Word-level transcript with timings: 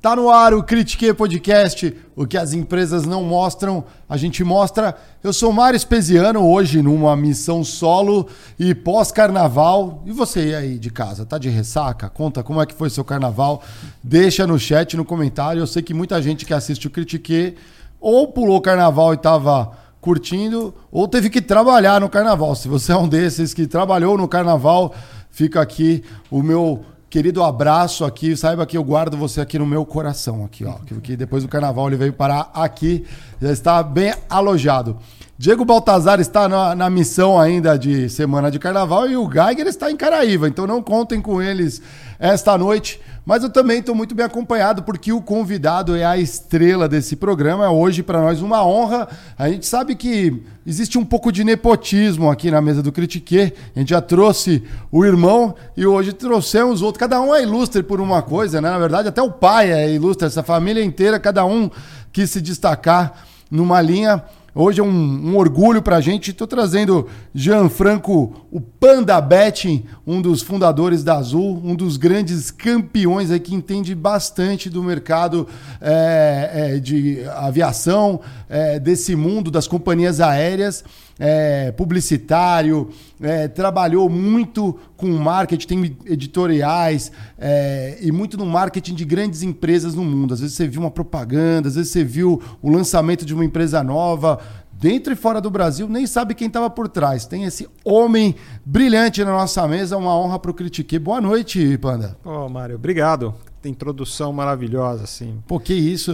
Tá 0.00 0.16
no 0.16 0.30
ar 0.30 0.54
o 0.54 0.62
Critique 0.62 1.12
Podcast, 1.12 1.94
o 2.16 2.26
que 2.26 2.38
as 2.38 2.54
empresas 2.54 3.04
não 3.04 3.22
mostram, 3.22 3.84
a 4.08 4.16
gente 4.16 4.42
mostra. 4.42 4.96
Eu 5.22 5.30
sou 5.30 5.52
Mário 5.52 5.76
Espesiano, 5.76 6.42
hoje 6.48 6.80
numa 6.80 7.14
missão 7.14 7.62
solo 7.62 8.26
e 8.58 8.74
pós-carnaval. 8.74 10.02
E 10.06 10.10
você 10.10 10.54
aí 10.54 10.78
de 10.78 10.88
casa, 10.88 11.26
tá 11.26 11.36
de 11.36 11.50
ressaca? 11.50 12.08
Conta 12.08 12.42
como 12.42 12.62
é 12.62 12.64
que 12.64 12.72
foi 12.72 12.88
seu 12.88 13.04
carnaval. 13.04 13.62
Deixa 14.02 14.46
no 14.46 14.58
chat, 14.58 14.96
no 14.96 15.04
comentário. 15.04 15.60
Eu 15.60 15.66
sei 15.66 15.82
que 15.82 15.92
muita 15.92 16.22
gente 16.22 16.46
que 16.46 16.54
assiste 16.54 16.86
o 16.86 16.90
Critique 16.90 17.56
ou 18.00 18.26
pulou 18.28 18.56
o 18.56 18.62
carnaval 18.62 19.12
e 19.12 19.18
tava 19.18 19.72
curtindo, 20.00 20.74
ou 20.90 21.06
teve 21.06 21.28
que 21.28 21.42
trabalhar 21.42 22.00
no 22.00 22.08
carnaval. 22.08 22.54
Se 22.54 22.68
você 22.68 22.92
é 22.92 22.96
um 22.96 23.06
desses 23.06 23.52
que 23.52 23.66
trabalhou 23.66 24.16
no 24.16 24.26
carnaval, 24.26 24.94
fica 25.30 25.60
aqui 25.60 26.02
o 26.30 26.42
meu 26.42 26.86
querido 27.10 27.42
abraço 27.42 28.04
aqui. 28.04 28.36
Saiba 28.36 28.64
que 28.64 28.76
eu 28.76 28.84
guardo 28.84 29.16
você 29.16 29.40
aqui 29.40 29.58
no 29.58 29.66
meu 29.66 29.84
coração, 29.84 30.44
aqui, 30.44 30.64
ó. 30.64 30.76
Que 31.02 31.16
depois 31.16 31.42
do 31.42 31.48
carnaval 31.48 31.88
ele 31.88 31.96
veio 31.96 32.12
parar 32.12 32.50
aqui, 32.54 33.04
já 33.42 33.52
está 33.52 33.82
bem 33.82 34.14
alojado. 34.30 34.96
Diego 35.40 35.64
Baltazar 35.64 36.20
está 36.20 36.46
na, 36.46 36.74
na, 36.74 36.90
missão 36.90 37.40
ainda 37.40 37.78
de 37.78 38.10
semana 38.10 38.50
de 38.50 38.58
carnaval 38.58 39.08
e 39.08 39.16
o 39.16 39.26
Geiger 39.26 39.66
está 39.66 39.90
em 39.90 39.96
Caraíva, 39.96 40.46
então 40.46 40.66
não 40.66 40.82
contem 40.82 41.18
com 41.18 41.40
eles 41.40 41.80
esta 42.18 42.58
noite. 42.58 43.00
Mas 43.24 43.42
eu 43.42 43.48
também 43.48 43.78
estou 43.78 43.94
muito 43.94 44.14
bem 44.14 44.26
acompanhado 44.26 44.82
porque 44.82 45.14
o 45.14 45.22
convidado 45.22 45.96
é 45.96 46.04
a 46.04 46.18
estrela 46.18 46.86
desse 46.86 47.16
programa. 47.16 47.64
É 47.64 47.68
hoje 47.70 48.02
para 48.02 48.20
nós 48.20 48.42
uma 48.42 48.62
honra. 48.62 49.08
A 49.38 49.48
gente 49.48 49.64
sabe 49.64 49.94
que 49.94 50.42
existe 50.66 50.98
um 50.98 51.06
pouco 51.06 51.32
de 51.32 51.42
nepotismo 51.42 52.30
aqui 52.30 52.50
na 52.50 52.60
mesa 52.60 52.82
do 52.82 52.92
Critique. 52.92 53.54
A 53.74 53.78
gente 53.78 53.88
já 53.88 54.02
trouxe 54.02 54.62
o 54.92 55.06
irmão 55.06 55.54
e 55.74 55.86
hoje 55.86 56.12
trouxemos 56.12 56.82
outro. 56.82 57.00
Cada 57.00 57.18
um 57.18 57.34
é 57.34 57.42
ilustre 57.42 57.82
por 57.82 57.98
uma 57.98 58.20
coisa, 58.20 58.60
né? 58.60 58.68
Na 58.68 58.78
verdade, 58.78 59.08
até 59.08 59.22
o 59.22 59.32
pai 59.32 59.72
é 59.72 59.90
ilustre, 59.90 60.26
essa 60.26 60.42
família 60.42 60.84
inteira, 60.84 61.18
cada 61.18 61.46
um 61.46 61.70
quis 62.12 62.28
se 62.28 62.42
destacar 62.42 63.24
numa 63.50 63.80
linha. 63.80 64.22
Hoje 64.52 64.80
é 64.80 64.82
um, 64.82 64.88
um 64.88 65.36
orgulho 65.36 65.80
para 65.80 65.96
a 65.96 66.00
gente. 66.00 66.32
Estou 66.32 66.46
trazendo 66.46 67.06
Gianfranco, 67.32 68.46
o 68.50 68.60
Panda 68.60 69.20
Betting, 69.20 69.84
um 70.04 70.20
dos 70.20 70.42
fundadores 70.42 71.04
da 71.04 71.18
Azul, 71.18 71.60
um 71.64 71.74
dos 71.76 71.96
grandes 71.96 72.50
campeões 72.50 73.30
aí 73.30 73.38
que 73.38 73.54
entende 73.54 73.94
bastante 73.94 74.68
do 74.68 74.82
mercado 74.82 75.46
é, 75.80 76.50
é, 76.52 76.78
de 76.80 77.22
aviação, 77.36 78.20
é, 78.48 78.80
desse 78.80 79.14
mundo 79.14 79.52
das 79.52 79.68
companhias 79.68 80.20
aéreas. 80.20 80.82
É, 81.22 81.70
publicitário, 81.72 82.88
é, 83.20 83.46
trabalhou 83.46 84.08
muito 84.08 84.74
com 84.96 85.06
marketing, 85.08 85.66
tem 85.66 85.96
editoriais 86.06 87.12
é, 87.38 87.98
e 88.00 88.10
muito 88.10 88.38
no 88.38 88.46
marketing 88.46 88.94
de 88.94 89.04
grandes 89.04 89.42
empresas 89.42 89.94
no 89.94 90.02
mundo. 90.02 90.32
Às 90.32 90.40
vezes 90.40 90.56
você 90.56 90.66
viu 90.66 90.80
uma 90.80 90.90
propaganda, 90.90 91.68
às 91.68 91.74
vezes 91.74 91.92
você 91.92 92.02
viu 92.02 92.40
o 92.62 92.70
lançamento 92.70 93.26
de 93.26 93.34
uma 93.34 93.44
empresa 93.44 93.84
nova, 93.84 94.40
dentro 94.80 95.12
e 95.12 95.16
fora 95.16 95.40
do 95.40 95.50
Brasil, 95.50 95.86
nem 95.86 96.06
sabe 96.06 96.34
quem 96.34 96.46
estava 96.46 96.70
por 96.70 96.88
trás. 96.88 97.26
Tem 97.26 97.44
esse 97.44 97.68
homem 97.84 98.34
brilhante 98.64 99.22
na 99.22 99.32
nossa 99.32 99.68
mesa, 99.68 99.96
uma 99.98 100.16
honra 100.18 100.38
para 100.38 100.50
o 100.50 100.54
Critique. 100.54 100.98
Boa 100.98 101.20
noite, 101.20 101.76
Panda. 101.78 102.16
Ô, 102.24 102.46
oh, 102.46 102.48
Mário, 102.48 102.76
obrigado. 102.76 103.34
Tem 103.62 103.72
introdução 103.72 104.32
maravilhosa, 104.32 105.04
assim. 105.04 105.42
Pô, 105.46 105.60
que 105.60 105.74
isso. 105.74 106.12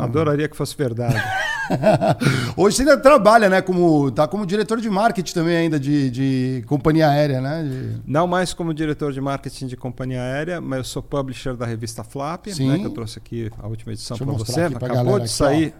Adoraria 0.00 0.48
que 0.48 0.56
fosse 0.56 0.76
verdade. 0.76 1.14
Hoje 2.56 2.76
você 2.76 2.82
ainda 2.82 2.98
trabalha, 2.98 3.48
né? 3.48 3.62
Como, 3.62 4.10
tá 4.10 4.26
como 4.26 4.44
diretor 4.44 4.80
de 4.80 4.90
marketing 4.90 5.32
também 5.32 5.56
ainda 5.56 5.78
de, 5.78 6.10
de 6.10 6.64
companhia 6.66 7.08
aérea, 7.08 7.40
né? 7.40 7.62
De... 7.62 8.02
Não 8.04 8.26
mais 8.26 8.52
como 8.52 8.74
diretor 8.74 9.12
de 9.12 9.20
marketing 9.20 9.68
de 9.68 9.76
companhia 9.76 10.20
aérea, 10.20 10.60
mas 10.60 10.78
eu 10.78 10.84
sou 10.84 11.02
publisher 11.02 11.54
da 11.54 11.64
revista 11.64 12.02
Flap, 12.02 12.48
né? 12.48 12.78
Que 12.78 12.86
eu 12.86 12.90
trouxe 12.90 13.18
aqui 13.18 13.50
a 13.58 13.68
última 13.68 13.92
edição 13.92 14.16
para 14.16 14.26
você. 14.26 14.62
Acabou 14.62 15.20
de 15.20 15.28
sair. 15.28 15.66
Aqui, 15.68 15.74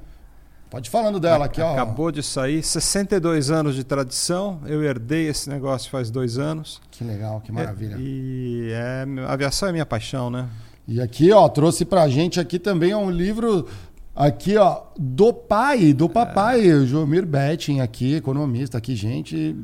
Pode 0.71 0.89
falando 0.89 1.19
dela 1.19 1.47
aqui, 1.47 1.61
ó. 1.61 1.73
Acabou 1.73 2.13
de 2.13 2.23
sair, 2.23 2.63
62 2.63 3.51
anos 3.51 3.75
de 3.75 3.83
tradição. 3.83 4.61
Eu 4.67 4.85
herdei 4.85 5.27
esse 5.27 5.51
negócio 5.51 5.91
faz 5.91 6.13
dois 6.13 6.39
anos. 6.39 6.81
Que 6.93 7.03
legal, 7.03 7.41
que 7.41 7.51
maravilha. 7.51 7.97
E, 7.99 8.69
e 8.69 8.73
é, 8.73 9.05
a 9.27 9.33
aviação 9.33 9.69
é 9.69 9.73
minha 9.73 9.85
paixão, 9.85 10.31
né? 10.31 10.49
E 10.91 11.01
aqui, 11.01 11.31
ó, 11.31 11.49
trouxe 11.49 11.85
pra 11.85 12.09
gente 12.09 12.41
aqui 12.41 12.59
também 12.59 12.93
um 12.93 13.09
livro 13.09 13.69
aqui, 14.13 14.57
ó, 14.57 14.83
do 14.99 15.33
pai, 15.33 15.93
do 15.93 16.09
papai, 16.09 16.69
é. 16.69 16.85
Jomir 16.85 17.25
Betting 17.25 17.79
aqui, 17.79 18.17
economista 18.17 18.79
aqui, 18.79 18.97
gente. 18.97 19.55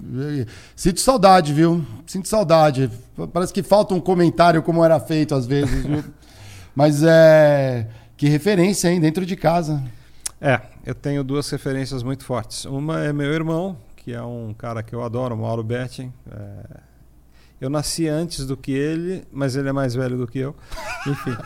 Sinto 0.76 1.00
saudade, 1.00 1.52
viu? 1.52 1.84
Sinto 2.06 2.28
saudade. 2.28 2.88
Parece 3.32 3.52
que 3.52 3.64
falta 3.64 3.92
um 3.92 3.98
comentário 4.00 4.62
como 4.62 4.84
era 4.84 5.00
feito 5.00 5.34
às 5.34 5.46
vezes, 5.46 5.84
viu? 5.84 6.04
Mas 6.76 7.02
é 7.02 7.88
que 8.16 8.28
referência, 8.28 8.86
hein, 8.88 9.00
dentro 9.00 9.26
de 9.26 9.34
casa. 9.34 9.82
É, 10.40 10.60
eu 10.86 10.94
tenho 10.94 11.24
duas 11.24 11.50
referências 11.50 12.04
muito 12.04 12.24
fortes. 12.24 12.66
Uma 12.66 13.00
é 13.00 13.12
meu 13.12 13.32
irmão, 13.32 13.76
que 13.96 14.12
é 14.12 14.22
um 14.22 14.54
cara 14.56 14.80
que 14.80 14.94
eu 14.94 15.02
adoro, 15.02 15.36
Mauro 15.36 15.64
Betting. 15.64 16.12
É... 16.30 16.85
Eu 17.58 17.70
nasci 17.70 18.06
antes 18.06 18.46
do 18.46 18.56
que 18.56 18.72
ele, 18.72 19.24
mas 19.32 19.56
ele 19.56 19.68
é 19.68 19.72
mais 19.72 19.94
velho 19.94 20.18
do 20.18 20.26
que 20.26 20.38
eu. 20.38 20.54
Enfim. 21.06 21.36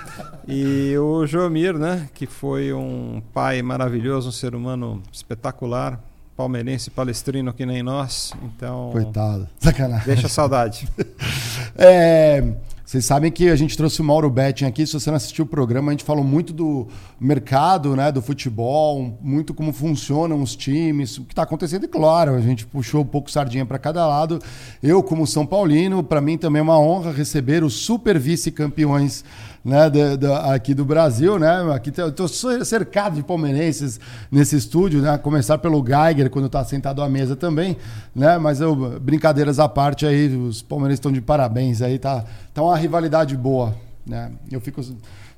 E 0.48 0.96
o 0.98 1.24
Jomir, 1.24 1.78
né, 1.78 2.08
que 2.12 2.26
foi 2.26 2.72
um 2.72 3.22
pai 3.32 3.62
maravilhoso, 3.62 4.30
um 4.30 4.32
ser 4.32 4.54
humano 4.54 5.00
espetacular, 5.12 6.02
palmeirense 6.36 6.90
palestrino 6.90 7.52
que 7.52 7.64
nem 7.64 7.82
nós. 7.82 8.32
Então. 8.42 8.90
Coitado. 8.90 9.48
Sacanagem. 9.60 10.06
Deixa 10.06 10.28
saudade. 10.28 10.88
é. 11.76 12.54
Vocês 12.90 13.04
sabem 13.04 13.30
que 13.30 13.48
a 13.48 13.54
gente 13.54 13.76
trouxe 13.76 14.00
o 14.00 14.04
Mauro 14.04 14.28
Betting 14.28 14.64
aqui. 14.64 14.84
Se 14.84 14.94
você 14.94 15.10
não 15.10 15.16
assistiu 15.16 15.44
o 15.44 15.46
programa, 15.46 15.92
a 15.92 15.94
gente 15.94 16.02
falou 16.02 16.24
muito 16.24 16.52
do 16.52 16.88
mercado, 17.20 17.94
né, 17.94 18.10
do 18.10 18.20
futebol, 18.20 19.16
muito 19.22 19.54
como 19.54 19.72
funcionam 19.72 20.42
os 20.42 20.56
times, 20.56 21.16
o 21.16 21.22
que 21.22 21.32
está 21.32 21.44
acontecendo. 21.44 21.84
E 21.84 21.86
claro, 21.86 22.34
a 22.34 22.40
gente 22.40 22.66
puxou 22.66 23.02
um 23.02 23.06
pouco 23.06 23.30
sardinha 23.30 23.64
para 23.64 23.78
cada 23.78 24.04
lado. 24.08 24.40
Eu, 24.82 25.04
como 25.04 25.24
São 25.24 25.46
Paulino, 25.46 26.02
para 26.02 26.20
mim 26.20 26.36
também 26.36 26.58
é 26.58 26.62
uma 26.64 26.80
honra 26.80 27.12
receber 27.12 27.62
os 27.62 27.74
super 27.74 28.18
vice-campeões 28.18 29.24
né, 29.64 29.90
de, 29.90 30.16
de, 30.16 30.26
aqui 30.26 30.74
do 30.74 30.84
Brasil, 30.84 31.38
né? 31.38 31.72
Aqui 31.74 31.90
estou 31.90 32.26
cercado 32.28 33.16
de 33.16 33.22
palmeirenses 33.22 34.00
nesse 34.30 34.56
estúdio, 34.56 35.02
né? 35.02 35.18
Começar 35.18 35.58
pelo 35.58 35.84
Geiger 35.84 36.30
quando 36.30 36.46
está 36.46 36.64
sentado 36.64 37.02
à 37.02 37.08
mesa 37.08 37.36
também, 37.36 37.76
né? 38.14 38.38
Mas 38.38 38.60
eu, 38.60 38.74
brincadeiras 39.00 39.58
à 39.58 39.68
parte 39.68 40.06
aí, 40.06 40.34
os 40.34 40.62
palmeirenses 40.62 40.98
estão 40.98 41.12
de 41.12 41.20
parabéns 41.20 41.82
aí, 41.82 41.98
tá, 41.98 42.24
tá 42.54 42.62
uma 42.62 42.76
rivalidade 42.76 43.36
boa, 43.36 43.74
né? 44.06 44.32
Eu 44.50 44.60
fico 44.60 44.82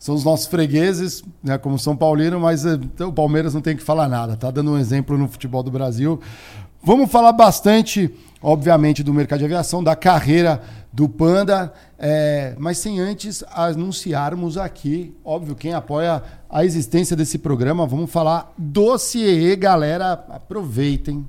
são 0.03 0.17
os 0.17 0.25
nossos 0.25 0.49
fregueses, 0.49 1.23
né, 1.41 1.57
como 1.57 1.79
São 1.79 1.97
Paulino, 1.97 2.41
mas 2.41 2.65
então, 2.65 3.11
o 3.11 3.13
Palmeiras 3.13 3.55
não 3.55 3.61
tem 3.61 3.77
que 3.77 3.83
falar 3.85 4.09
nada, 4.09 4.37
tá 4.37 4.51
dando 4.51 4.73
um 4.73 4.77
exemplo 4.77 5.17
no 5.17 5.29
futebol 5.29 5.63
do 5.63 5.71
Brasil. 5.71 6.21
Vamos 6.85 7.13
falar 7.13 7.31
bastante, 7.31 8.13
obviamente, 8.43 9.05
do 9.05 9.15
mercado 9.15 9.39
de 9.39 9.45
aviação, 9.45 9.85
da 9.85 9.95
carreira 9.95 10.61
do 10.93 11.09
Panda, 11.09 11.73
é, 11.97 12.57
mas 12.59 12.79
sem 12.79 12.99
antes 12.99 13.45
anunciarmos 13.53 14.59
aqui, 14.59 15.15
óbvio, 15.25 15.55
quem 15.55 15.75
apoia 15.75 16.21
a 16.51 16.65
existência 16.65 17.15
desse 17.15 17.39
programa, 17.39 17.87
vamos 17.87 18.11
falar 18.11 18.53
do 18.59 18.99
CIE, 18.99 19.55
galera, 19.55 20.25
aproveitem. 20.29 21.25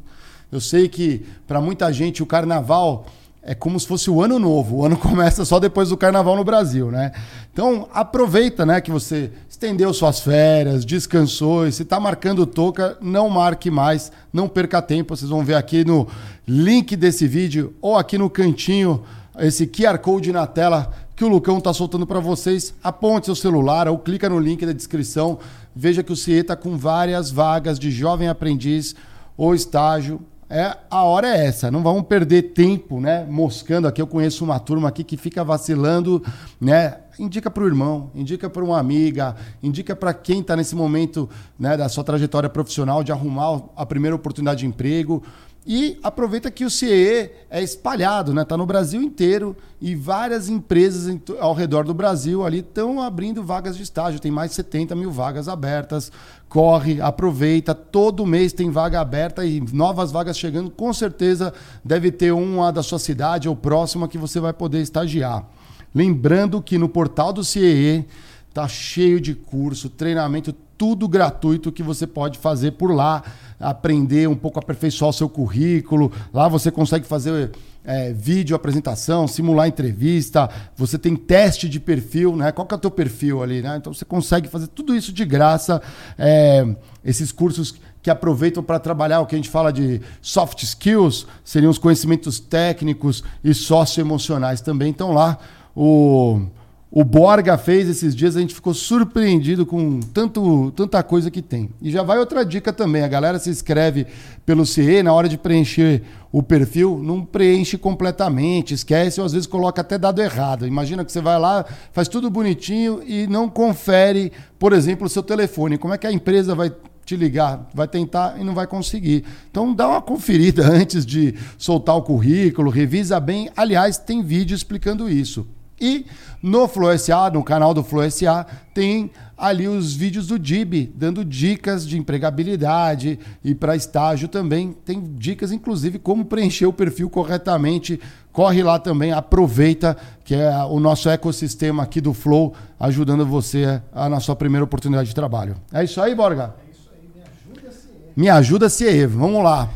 Eu 0.52 0.60
sei 0.60 0.90
que 0.90 1.24
para 1.46 1.62
muita 1.62 1.94
gente 1.94 2.24
o 2.24 2.26
carnaval 2.26 3.06
é 3.46 3.54
como 3.54 3.78
se 3.80 3.86
fosse 3.86 4.10
o 4.10 4.22
ano 4.22 4.40
novo. 4.40 4.78
O 4.78 4.86
ano 4.86 4.96
começa 4.98 5.44
só 5.44 5.60
depois 5.60 5.90
do 5.90 5.98
carnaval 5.98 6.36
no 6.36 6.44
Brasil, 6.44 6.90
né? 6.90 7.12
Então 7.52 7.88
aproveita, 7.94 8.66
né, 8.66 8.80
que 8.82 8.90
você 8.90 9.32
estendeu 9.50 9.94
suas 9.94 10.20
férias, 10.20 10.86
descansou, 10.86 11.68
e 11.68 11.72
se 11.72 11.84
está 11.84 12.00
marcando 12.00 12.46
toca, 12.46 12.98
não 13.02 13.30
marque 13.30 13.70
mais, 13.70 14.12
não 14.32 14.48
perca 14.48 14.82
tempo. 14.82 15.16
Vocês 15.16 15.30
vão 15.30 15.44
ver 15.44 15.56
aqui 15.56 15.86
no 15.86 16.08
link 16.48 16.96
desse 16.96 17.28
vídeo 17.28 17.74
ou 17.82 17.98
aqui 17.98 18.18
no 18.18 18.30
cantinho 18.30 19.04
esse 19.38 19.66
QR 19.68 19.98
Code 19.98 20.32
na 20.32 20.46
tela 20.48 20.92
que 21.16 21.24
o 21.24 21.28
Lucão 21.28 21.58
está 21.58 21.74
soltando 21.74 22.08
para 22.08 22.20
vocês. 22.20 22.74
Aponte 22.84 23.26
seu 23.26 23.36
celular 23.36 23.88
ou 23.88 23.98
clica 23.98 24.30
no 24.30 24.40
link 24.40 24.66
da 24.66 24.72
descrição. 24.72 25.38
Veja 25.76 26.04
que 26.04 26.12
o 26.12 26.16
CIE 26.16 26.40
está 26.40 26.56
com 26.56 26.78
várias 26.78 27.30
vagas 27.32 27.78
de 27.78 27.92
jovem 27.92 28.28
aprendiz 28.28 28.96
ou 29.38 29.54
estágio. 29.54 30.22
É, 30.50 30.76
a 30.90 31.04
hora 31.04 31.28
é 31.28 31.46
essa, 31.46 31.72
não 31.72 31.82
vamos 31.82 32.04
perder 32.04 32.54
tempo, 32.54 33.00
né? 33.00 33.26
Moscando 33.30 33.88
aqui. 33.88 34.02
Eu 34.02 34.08
conheço 34.08 34.44
uma 34.44 34.60
turma 34.60 34.90
aqui 34.90 35.04
que 35.04 35.18
fica 35.18 35.44
vacilando, 35.44 36.24
né? 36.60 36.98
Indica 37.18 37.50
para 37.50 37.64
o 37.64 37.68
irmão, 37.68 38.10
indica 38.16 38.50
para 38.50 38.64
uma 38.64 38.80
amiga, 38.80 39.36
indica 39.62 39.96
para 39.96 40.14
quem 40.14 40.40
está 40.40 40.56
nesse 40.56 40.76
momento 40.76 41.30
né, 41.60 41.78
da 41.78 41.88
sua 41.88 42.04
trajetória 42.04 42.50
profissional 42.50 43.04
de 43.04 43.12
arrumar 43.12 43.62
a 43.76 43.86
primeira 43.86 44.16
oportunidade 44.16 44.62
de 44.62 44.66
emprego. 44.66 45.24
E 45.66 45.98
aproveita 46.04 46.52
que 46.52 46.66
o 46.66 46.70
CIE 46.70 47.30
é 47.50 47.64
espalhado, 47.64 48.34
né? 48.34 48.44
Tá 48.44 48.58
no 48.58 48.66
Brasil 48.66 49.02
inteiro 49.02 49.56
e 49.80 49.96
várias 49.96 50.50
empresas 50.50 51.18
ao 51.40 51.54
redor 51.54 51.86
do 51.86 51.94
Brasil 51.94 52.46
ali 52.46 52.60
estão 52.60 53.02
abrindo 53.02 53.42
vagas 53.42 53.78
de 53.78 53.84
estágio. 53.84 54.20
Tem 54.20 54.30
mais 54.30 54.50
de 54.50 54.58
70 54.58 54.94
mil 54.94 55.10
vagas 55.10 55.48
abertas. 55.48 56.12
Corre, 56.50 57.00
aproveita. 57.00 57.74
Todo 57.74 58.26
mês 58.26 58.52
tem 58.52 58.70
vaga 58.70 59.00
aberta 59.00 59.46
e 59.46 59.62
novas 59.72 60.12
vagas 60.12 60.38
chegando. 60.38 60.70
Com 60.70 60.92
certeza 60.92 61.54
deve 61.84 62.12
ter 62.12 62.34
uma 62.34 62.70
da 62.70 62.84
sua 62.84 63.00
cidade 63.00 63.48
ou 63.48 63.56
próxima 63.56 64.10
que 64.10 64.18
você 64.18 64.42
vai 64.42 64.52
poder 64.52 64.82
estagiar. 64.82 65.48
Lembrando 65.96 66.62
que 66.62 66.78
no 66.78 66.90
portal 66.90 67.32
do 67.32 67.44
CIE 67.44 68.06
Tá 68.54 68.68
cheio 68.68 69.20
de 69.20 69.34
curso, 69.34 69.90
treinamento, 69.90 70.54
tudo 70.78 71.08
gratuito 71.08 71.72
que 71.72 71.82
você 71.82 72.06
pode 72.06 72.38
fazer 72.38 72.72
por 72.72 72.94
lá, 72.94 73.24
aprender 73.60 74.28
um 74.28 74.36
pouco, 74.36 74.60
aperfeiçoar 74.60 75.10
o 75.10 75.14
seu 75.14 75.30
currículo. 75.30 76.12
Lá 76.34 76.48
você 76.48 76.70
consegue 76.70 77.06
fazer 77.06 77.52
é, 77.84 78.14
vídeo 78.14 78.56
apresentação, 78.56 79.28
simular 79.28 79.68
entrevista, 79.68 80.50
você 80.76 80.98
tem 80.98 81.16
teste 81.16 81.68
de 81.68 81.80
perfil, 81.80 82.36
né? 82.36 82.52
Qual 82.52 82.68
que 82.68 82.74
é 82.74 82.78
o 82.78 82.80
teu 82.80 82.92
perfil 82.92 83.42
ali, 83.42 83.62
né? 83.62 83.78
Então 83.78 83.94
você 83.94 84.06
consegue 84.06 84.48
fazer 84.48 84.68
tudo 84.68 84.96
isso 84.96 85.12
de 85.12 85.26
graça. 85.26 85.82
É, 86.18 86.76
esses 87.04 87.32
cursos 87.32 87.76
que 88.02 88.10
aproveitam 88.10 88.62
para 88.62 88.80
trabalhar 88.80 89.22
o 89.22 89.26
que 89.26 89.36
a 89.36 89.38
gente 89.38 89.50
fala 89.50 89.72
de 89.72 90.02
soft 90.22 90.62
skills, 90.64 91.26
seriam 91.44 91.72
os 91.72 91.78
conhecimentos 91.78 92.40
técnicos 92.40 93.24
e 93.44 93.54
socioemocionais 93.54 94.62
também 94.62 94.92
estão 94.92 95.12
lá. 95.12 95.38
O 95.76 96.48
o 96.96 97.04
Borga 97.04 97.58
fez 97.58 97.90
esses 97.90 98.16
dias, 98.16 98.38
a 98.38 98.40
gente 98.40 98.54
ficou 98.54 98.72
surpreendido 98.72 99.66
com 99.66 100.00
tanto, 100.00 100.72
tanta 100.76 101.02
coisa 101.02 101.32
que 101.32 101.42
tem. 101.42 101.72
E 101.82 101.90
já 101.90 102.04
vai 102.04 102.20
outra 102.20 102.46
dica 102.46 102.72
também: 102.72 103.02
a 103.02 103.08
galera 103.08 103.40
se 103.40 103.50
inscreve 103.50 104.06
pelo 104.46 104.64
CE, 104.64 105.02
na 105.02 105.12
hora 105.12 105.28
de 105.28 105.36
preencher 105.36 106.04
o 106.32 106.44
perfil, 106.44 107.00
não 107.02 107.26
preenche 107.26 107.80
completamente, 107.80 108.76
esquece 108.76 109.20
ou 109.20 109.26
às 109.26 109.34
vezes 109.34 109.48
coloca 109.48 109.82
até 109.82 109.98
dado 109.98 110.22
errado. 110.22 110.68
Imagina 110.68 111.04
que 111.04 111.12
você 111.12 111.20
vai 111.20 111.40
lá, 111.40 111.66
faz 111.92 112.08
tudo 112.08 112.30
bonitinho 112.30 113.02
e 113.04 113.26
não 113.26 113.50
confere, 113.50 114.32
por 114.60 114.72
exemplo, 114.72 115.08
o 115.08 115.10
seu 115.10 115.24
telefone. 115.24 115.80
Como 115.80 115.96
é 115.96 115.98
que 115.98 116.06
a 116.06 116.12
empresa 116.12 116.54
vai 116.54 116.72
te 117.04 117.16
ligar, 117.16 117.68
vai 117.74 117.88
tentar 117.88 118.40
e 118.40 118.44
não 118.44 118.54
vai 118.54 118.68
conseguir. 118.68 119.26
Então 119.50 119.74
dá 119.74 119.88
uma 119.88 120.02
conferida 120.02 120.68
antes 120.70 121.08
de 121.08 121.34
soltar 121.58 121.98
o 121.98 122.04
currículo, 122.04 122.70
revisa 122.70 123.20
bem. 123.20 123.50
Aliás, 123.58 123.98
tem 123.98 124.22
vídeo 124.22 124.54
explicando 124.54 125.10
isso. 125.10 125.48
E 125.80 126.06
no 126.42 126.68
FloSA, 126.68 127.30
no 127.32 127.44
canal 127.44 127.74
do 127.74 127.84
FloSA, 127.84 128.46
tem 128.74 129.12
ali 129.38 129.68
os 129.68 129.94
vídeos 129.94 130.28
do 130.28 130.40
DIB, 130.40 130.92
dando 130.96 131.26
dicas 131.26 131.88
de 131.88 131.98
empregabilidade 131.98 133.20
e 133.44 133.54
para 133.54 133.76
estágio 133.76 134.28
também. 134.28 134.74
Tem 134.86 135.02
dicas, 135.16 135.52
inclusive, 135.52 136.00
como 136.00 136.26
preencher 136.26 136.66
o 136.66 136.74
perfil 136.74 137.10
corretamente. 137.10 138.00
Corre 138.32 138.64
lá 138.64 138.80
também, 138.80 139.12
aproveita 139.12 139.98
que 140.24 140.34
é 140.34 140.50
o 140.64 140.80
nosso 140.80 141.10
ecossistema 141.10 141.84
aqui 141.84 142.00
do 142.00 142.14
Flow, 142.14 142.54
ajudando 142.80 143.26
você 143.26 143.82
a, 143.94 144.08
na 144.08 144.20
sua 144.20 144.36
primeira 144.36 144.64
oportunidade 144.64 145.10
de 145.10 145.16
trabalho. 145.16 145.56
É 145.72 145.84
isso 145.84 146.02
aí, 146.02 146.16
Borga? 146.16 146.56
É 146.66 146.72
isso 146.72 146.90
aí, 146.92 147.10
me 147.14 147.22
ajuda, 147.22 147.72
se 147.72 147.90
Me 148.16 148.30
ajuda, 148.30 148.70
se 148.70 149.08
Vamos 149.08 149.44
lá. 149.44 149.70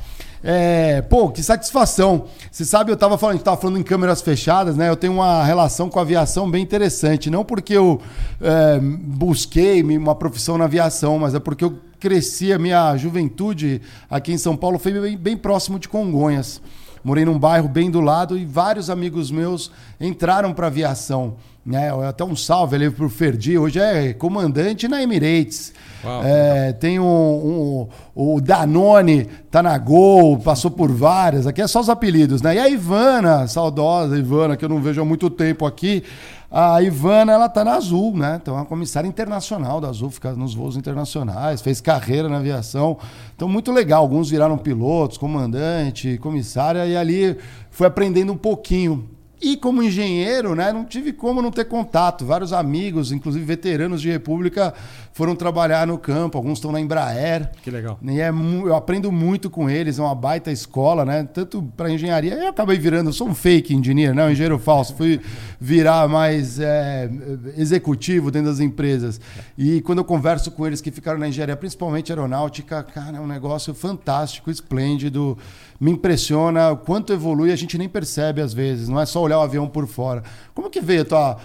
É, 0.49 1.01
pô, 1.01 1.29
que 1.29 1.43
satisfação. 1.43 2.23
Você 2.49 2.63
sabe, 2.63 2.89
eu 2.89 2.93
estava 2.93 3.17
falando, 3.17 3.33
a 3.33 3.35
gente 3.35 3.43
tava 3.43 3.59
falando 3.59 3.79
em 3.79 3.83
câmeras 3.83 4.21
fechadas, 4.21 4.77
né? 4.77 4.87
Eu 4.87 4.95
tenho 4.95 5.11
uma 5.11 5.43
relação 5.43 5.89
com 5.89 5.99
a 5.99 6.03
aviação 6.03 6.49
bem 6.49 6.63
interessante. 6.63 7.29
Não 7.29 7.43
porque 7.43 7.73
eu 7.73 7.99
é, 8.39 8.79
busquei 8.79 9.83
uma 9.83 10.15
profissão 10.15 10.57
na 10.57 10.63
aviação, 10.63 11.19
mas 11.19 11.35
é 11.35 11.39
porque 11.41 11.65
eu 11.65 11.77
cresci 11.99 12.53
a 12.53 12.57
minha 12.57 12.95
juventude 12.95 13.81
aqui 14.09 14.31
em 14.31 14.37
São 14.37 14.55
Paulo, 14.55 14.79
foi 14.79 14.93
bem, 14.93 15.17
bem 15.17 15.35
próximo 15.35 15.77
de 15.77 15.89
Congonhas. 15.89 16.61
Morei 17.03 17.25
num 17.25 17.37
bairro 17.37 17.67
bem 17.67 17.91
do 17.91 17.99
lado 17.99 18.37
e 18.37 18.45
vários 18.45 18.89
amigos 18.89 19.29
meus 19.29 19.69
entraram 19.99 20.53
para 20.53 20.67
aviação. 20.67 21.35
Né? 21.67 21.91
Até 22.07 22.23
um 22.23 22.33
salve 22.33 22.77
ali 22.77 22.89
pro 22.89 23.09
Ferdi, 23.09 23.57
hoje 23.57 23.77
é 23.77 24.13
comandante 24.13 24.87
na 24.87 25.03
Emirates. 25.03 25.73
Uau, 26.01 26.21
é, 26.23 26.71
tem 26.71 26.97
um, 26.97 27.03
um, 27.03 27.87
o 28.15 28.39
Danone, 28.39 29.25
tá 29.51 29.61
na 29.61 29.77
Gol, 29.77 30.39
passou 30.39 30.71
por 30.71 30.89
várias. 30.89 31.45
Aqui 31.45 31.61
é 31.61 31.67
só 31.67 31.81
os 31.81 31.89
apelidos, 31.89 32.41
né? 32.41 32.55
E 32.55 32.59
a 32.59 32.69
Ivana, 32.69 33.47
saudosa 33.49 34.17
Ivana, 34.17 34.55
que 34.55 34.63
eu 34.63 34.69
não 34.69 34.81
vejo 34.81 35.01
há 35.01 35.03
muito 35.03 35.29
tempo 35.29 35.65
aqui. 35.65 36.03
A 36.49 36.81
Ivana, 36.81 37.33
ela 37.33 37.49
tá 37.49 37.65
na 37.65 37.73
Azul, 37.73 38.15
né? 38.15 38.39
Então, 38.41 38.55
é 38.55 38.59
uma 38.59 38.65
comissária 38.65 39.05
internacional 39.05 39.81
da 39.81 39.89
Azul, 39.89 40.09
fica 40.09 40.31
nos 40.31 40.55
voos 40.55 40.77
internacionais, 40.77 41.61
fez 41.61 41.81
carreira 41.81 42.29
na 42.29 42.37
aviação. 42.37 42.97
Então, 43.35 43.49
muito 43.49 43.73
legal. 43.73 44.03
Alguns 44.03 44.29
viraram 44.29 44.57
pilotos, 44.57 45.17
comandante, 45.17 46.17
comissária, 46.19 46.85
e 46.85 46.95
ali 46.95 47.37
foi 47.69 47.87
aprendendo 47.87 48.31
um 48.31 48.37
pouquinho 48.37 49.16
e 49.39 49.55
como 49.55 49.83
engenheiro, 49.83 50.55
né, 50.55 50.73
não 50.73 50.83
tive 50.83 51.13
como 51.13 51.41
não 51.41 51.51
ter 51.51 51.65
contato. 51.65 52.25
Vários 52.25 52.51
amigos, 52.51 53.11
inclusive 53.11 53.45
veteranos 53.45 54.01
de 54.01 54.09
República, 54.09 54.73
foram 55.13 55.35
trabalhar 55.35 55.85
no 55.85 55.97
campo. 55.97 56.37
Alguns 56.37 56.57
estão 56.57 56.71
na 56.71 56.79
Embraer. 56.79 57.51
Que 57.61 57.69
legal. 57.69 57.99
E 58.01 58.19
é, 58.19 58.29
eu 58.29 58.75
aprendo 58.75 59.11
muito 59.11 59.49
com 59.49 59.69
eles, 59.69 59.99
é 59.99 60.01
uma 60.01 60.15
baita 60.15 60.51
escola, 60.51 61.05
né? 61.05 61.23
Tanto 61.31 61.61
para 61.77 61.91
engenharia. 61.91 62.33
Eu 62.33 62.49
acabei 62.49 62.77
virando, 62.77 63.09
eu 63.09 63.13
sou 63.13 63.27
um 63.27 63.35
fake 63.35 63.75
engineer, 63.75 64.15
né? 64.15 64.25
Um 64.25 64.31
engenheiro 64.31 64.57
falso. 64.57 64.95
Fui 64.95 65.21
virar 65.59 66.07
mais 66.07 66.59
é, 66.59 67.09
executivo 67.55 68.31
dentro 68.31 68.49
das 68.49 68.59
empresas. 68.59 69.21
E 69.57 69.81
quando 69.81 69.99
eu 69.99 70.05
converso 70.05 70.49
com 70.51 70.65
eles 70.65 70.81
que 70.81 70.89
ficaram 70.89 71.19
na 71.19 71.27
engenharia, 71.27 71.55
principalmente 71.55 72.11
aeronáutica, 72.11 72.81
cara, 72.81 73.17
é 73.17 73.19
um 73.19 73.27
negócio 73.27 73.73
fantástico, 73.73 74.49
esplêndido 74.49 75.37
me 75.79 75.91
impressiona 75.91 76.71
o 76.71 76.77
quanto 76.77 77.13
evolui, 77.13 77.51
a 77.51 77.55
gente 77.55 77.77
nem 77.77 77.87
percebe 77.87 78.41
às 78.41 78.53
vezes, 78.53 78.89
não 78.89 78.99
é 78.99 79.05
só 79.05 79.21
olhar 79.27 79.39
o 79.39 79.41
avião 79.41 79.67
por 79.67 79.87
fora. 79.87 80.23
Como 80.53 80.69
que 80.69 80.81
veio 80.81 81.03
a 81.03 81.05
tua 81.05 81.37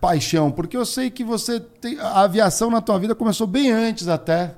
paixão? 0.00 0.50
Porque 0.50 0.76
eu 0.76 0.84
sei 0.84 1.10
que 1.10 1.24
você 1.24 1.60
tem, 1.60 1.98
a 1.98 2.20
aviação 2.20 2.70
na 2.70 2.80
tua 2.80 2.98
vida 2.98 3.14
começou 3.14 3.46
bem 3.46 3.70
antes 3.70 4.08
até 4.08 4.54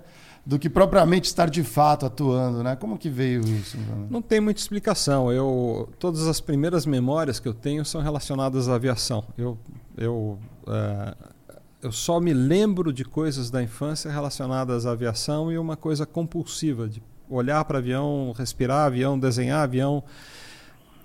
do 0.47 0.59
que 0.59 0.69
propriamente 0.69 1.27
estar 1.27 1.49
de 1.49 1.63
fato 1.63 2.05
atuando, 2.05 2.63
né? 2.63 2.77
Como 2.77 2.99
que 2.99 3.09
veio 3.09 3.41
isso? 3.41 3.79
Não 4.11 4.21
tem 4.21 4.41
muita 4.41 4.61
explicação. 4.61 5.33
Eu 5.33 5.89
todas 5.99 6.27
as 6.27 6.41
primeiras 6.41 6.85
memórias 6.85 7.41
que 7.41 7.49
eu 7.49 7.55
tenho 7.55 7.85
são 7.85 8.03
relacionadas 8.03 8.69
à 8.69 8.75
aviação. 8.75 9.25
Eu 9.39 9.57
eu 9.97 10.39
uh, 10.65 11.35
eu 11.83 11.93
só 11.93 12.21
me 12.21 12.33
lembro 12.33 12.93
de 12.93 13.05
coisas 13.05 13.51
da 13.51 13.63
infância 13.63 14.11
relacionadas 14.11 14.87
à 14.87 14.93
aviação 14.93 15.53
e 15.53 15.59
uma 15.59 15.77
coisa 15.77 16.05
compulsiva 16.05 16.89
de 16.89 17.03
olhar 17.29 17.65
para 17.65 17.79
avião, 17.79 18.33
respirar 18.37 18.87
avião, 18.87 19.19
desenhar 19.19 19.63
avião. 19.63 20.03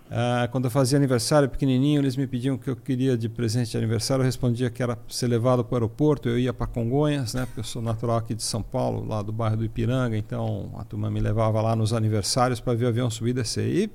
Uh, 0.10 0.50
quando 0.51 0.66
eu 0.66 0.72
fazia 0.72 0.98
aniversário 0.98 1.48
pequenininho, 1.48 2.01
eles 2.01 2.16
me 2.16 2.25
pediam 2.25 2.56
o 2.56 2.58
que 2.58 2.68
eu 2.68 2.75
queria 2.75 3.16
de 3.16 3.30
presente 3.30 3.72
de 3.72 3.78
aniversário. 3.78 4.24
Eu 4.24 4.25
respondia 4.25 4.70
que 4.70 4.82
era 4.82 4.98
ser 5.08 5.28
levado 5.28 5.63
para 5.63 5.74
o 5.74 5.78
aeroporto. 5.78 6.28
Eu 6.28 6.39
ia 6.39 6.51
para 6.51 6.66
Congonhas, 6.66 7.36
né? 7.36 7.46
Porque 7.46 7.60
eu 7.60 7.63
sou 7.63 7.82
natural 7.82 8.18
aqui 8.18 8.34
de 8.34 8.42
São 8.42 8.63
Paulo, 8.63 9.06
lá 9.08 9.22
do 9.22 9.32
bairro 9.32 9.58
do 9.58 9.66
Ipiranga. 9.66 10.18
Então 10.18 10.72
a 10.78 10.84
turma 10.84 11.12
me 11.12 11.20
levava 11.20 11.62
lá 11.62 11.75
nos 11.75 11.94
aniversários 11.94 12.60
para 12.60 12.74
ver 12.74 12.86
o 12.86 12.88
avião 12.88 13.10
subir 13.10 13.30
e 13.30 13.34
descer. 13.34 13.68
E 13.68 13.92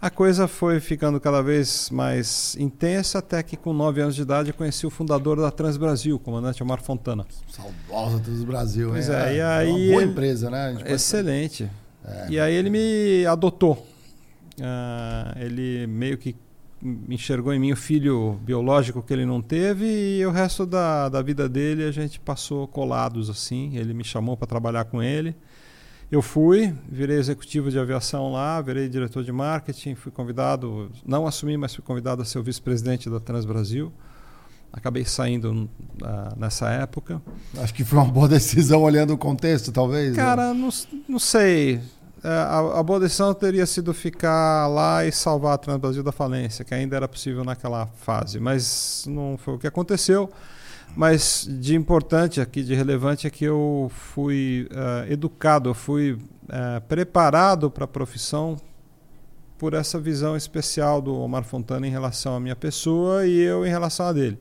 a 0.00 0.08
coisa 0.08 0.48
foi 0.48 0.80
ficando 0.80 1.20
cada 1.20 1.42
vez 1.42 1.90
mais 1.90 2.56
intensa, 2.58 3.18
até 3.18 3.42
que 3.42 3.56
com 3.56 3.74
9 3.74 4.00
anos 4.00 4.16
de 4.16 4.22
idade 4.22 4.48
eu 4.48 4.54
conheci 4.54 4.86
o 4.86 4.90
fundador 4.90 5.38
da 5.38 5.50
Transbrasil, 5.50 6.16
o 6.16 6.18
comandante 6.18 6.62
Omar 6.62 6.82
Fontana. 6.82 7.26
Saudosa 7.46 8.18
Transbrasil, 8.18 8.88
pois 8.90 9.08
é. 9.08 9.12
é 9.12 9.36
e 9.36 9.40
aí, 9.40 9.68
é 9.68 9.70
uma 9.70 9.92
boa 9.92 10.02
empresa, 10.02 10.50
né? 10.50 10.76
Excelente. 10.86 11.70
É. 12.04 12.26
E 12.30 12.40
aí 12.40 12.54
ele 12.54 12.70
me 12.70 13.24
adotou. 13.26 13.91
Uh, 14.58 15.38
ele 15.38 15.86
meio 15.86 16.18
que 16.18 16.36
enxergou 17.08 17.54
em 17.54 17.58
mim 17.58 17.72
o 17.72 17.76
filho 17.76 18.40
biológico 18.42 19.02
que 19.02 19.12
ele 19.12 19.24
não 19.24 19.40
teve 19.40 19.86
e 20.18 20.26
o 20.26 20.30
resto 20.30 20.66
da, 20.66 21.08
da 21.08 21.22
vida 21.22 21.48
dele 21.48 21.84
a 21.84 21.92
gente 21.92 22.18
passou 22.18 22.66
colados 22.66 23.30
assim. 23.30 23.76
Ele 23.76 23.94
me 23.94 24.04
chamou 24.04 24.36
para 24.36 24.46
trabalhar 24.46 24.84
com 24.84 25.02
ele. 25.02 25.34
Eu 26.10 26.20
fui, 26.20 26.74
virei 26.90 27.16
executivo 27.16 27.70
de 27.70 27.78
aviação 27.78 28.32
lá, 28.32 28.60
virei 28.60 28.86
diretor 28.86 29.24
de 29.24 29.32
marketing, 29.32 29.94
fui 29.94 30.12
convidado, 30.12 30.90
não 31.06 31.26
assumi, 31.26 31.56
mas 31.56 31.74
fui 31.74 31.82
convidado 31.82 32.20
a 32.20 32.24
ser 32.24 32.38
o 32.38 32.42
vice-presidente 32.42 33.08
da 33.08 33.18
Transbrasil. 33.18 33.90
Acabei 34.70 35.04
saindo 35.04 35.52
uh, 35.52 36.38
nessa 36.38 36.68
época. 36.68 37.22
Acho 37.58 37.72
que 37.72 37.84
foi 37.84 37.98
uma 37.98 38.10
boa 38.10 38.28
decisão 38.28 38.82
olhando 38.82 39.14
o 39.14 39.18
contexto, 39.18 39.72
talvez. 39.72 40.10
Né? 40.10 40.16
Cara, 40.16 40.52
não, 40.52 40.68
não 41.08 41.18
sei. 41.18 41.80
É, 42.24 42.28
a, 42.28 42.78
a, 42.78 42.82
boa 42.82 43.00
decisão 43.00 43.34
teria 43.34 43.66
sido 43.66 43.92
ficar 43.92 44.68
lá 44.68 45.04
e 45.04 45.10
salvar 45.10 45.54
a 45.54 45.58
Transbrasil 45.58 46.02
da 46.04 46.12
falência, 46.12 46.64
que 46.64 46.72
ainda 46.72 46.94
era 46.94 47.08
possível 47.08 47.44
naquela 47.44 47.86
fase. 47.86 48.38
Mas 48.38 49.04
não 49.08 49.36
foi 49.36 49.54
o 49.54 49.58
que 49.58 49.66
aconteceu. 49.66 50.30
Mas 50.94 51.48
de 51.48 51.74
importante 51.74 52.40
aqui, 52.40 52.62
de 52.62 52.74
relevante, 52.74 53.26
é 53.26 53.30
que 53.30 53.44
eu 53.44 53.90
fui 53.92 54.68
uh, 54.70 55.10
educado, 55.10 55.70
eu 55.70 55.74
fui 55.74 56.12
uh, 56.12 56.80
preparado 56.86 57.70
para 57.70 57.84
a 57.84 57.88
profissão 57.88 58.56
por 59.58 59.74
essa 59.74 59.98
visão 59.98 60.36
especial 60.36 61.00
do 61.00 61.14
Omar 61.14 61.44
Fontana 61.44 61.86
em 61.86 61.90
relação 61.90 62.36
à 62.36 62.40
minha 62.40 62.56
pessoa 62.56 63.26
e 63.26 63.38
eu 63.38 63.66
em 63.66 63.70
relação 63.70 64.06
a 64.06 64.12
dele. 64.12 64.38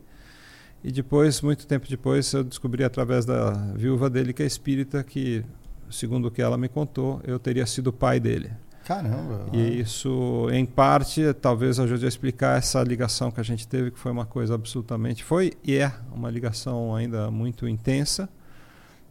E 0.83 0.91
depois, 0.91 1.41
muito 1.41 1.67
tempo 1.67 1.88
depois, 1.88 2.33
eu 2.33 2.43
descobri 2.43 2.83
através 2.83 3.23
da 3.23 3.51
viúva 3.75 4.09
dele, 4.09 4.33
que 4.33 4.41
é 4.41 4.47
espírita, 4.47 5.03
que, 5.03 5.45
segundo 5.91 6.27
o 6.27 6.31
que 6.31 6.41
ela 6.41 6.57
me 6.57 6.69
contou, 6.69 7.21
eu 7.24 7.38
teria 7.38 7.65
sido 7.65 7.91
pai 7.91 8.19
dele. 8.19 8.51
Caramba! 8.86 9.45
E 9.53 9.79
isso, 9.79 10.50
em 10.51 10.65
parte, 10.65 11.33
talvez 11.36 11.79
ajude 11.79 12.05
a 12.05 12.07
explicar 12.07 12.57
essa 12.57 12.81
ligação 12.83 13.31
que 13.31 13.39
a 13.39 13.43
gente 13.43 13.67
teve, 13.67 13.91
que 13.91 14.00
foi 14.00 14.12
uma 14.12 14.25
coisa 14.25 14.55
absolutamente. 14.55 15.24
Foi 15.24 15.53
e 15.63 15.75
é 15.75 15.91
uma 16.12 16.29
ligação 16.29 16.95
ainda 16.95 17.29
muito 17.29 17.67
intensa. 17.67 18.27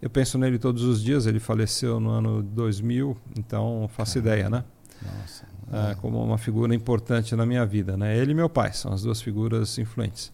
Eu 0.03 0.11
penso 0.11 0.39
nele 0.39 0.59
todos 0.59 0.83
os 0.83 1.03
dias, 1.03 1.27
ele 1.27 1.39
faleceu 1.39 2.01
no 2.01 2.11
ano 2.11 2.43
2000, 2.43 3.17
então 3.39 3.89
faço 3.95 4.15
Caramba. 4.15 4.29
ideia, 4.29 4.51
né? 4.51 4.65
Nossa. 5.03 5.45
É, 5.73 5.95
como 5.95 6.23
uma 6.23 6.39
figura 6.39 6.75
importante 6.75 7.37
na 7.37 7.47
minha 7.47 7.65
vida, 7.65 7.97
né? 7.97 8.17
Ele 8.17 8.33
e 8.33 8.35
meu 8.35 8.49
pai 8.49 8.73
são 8.73 8.93
as 8.93 9.03
duas 9.03 9.23
figuras 9.23 9.79
influentes. 9.79 10.33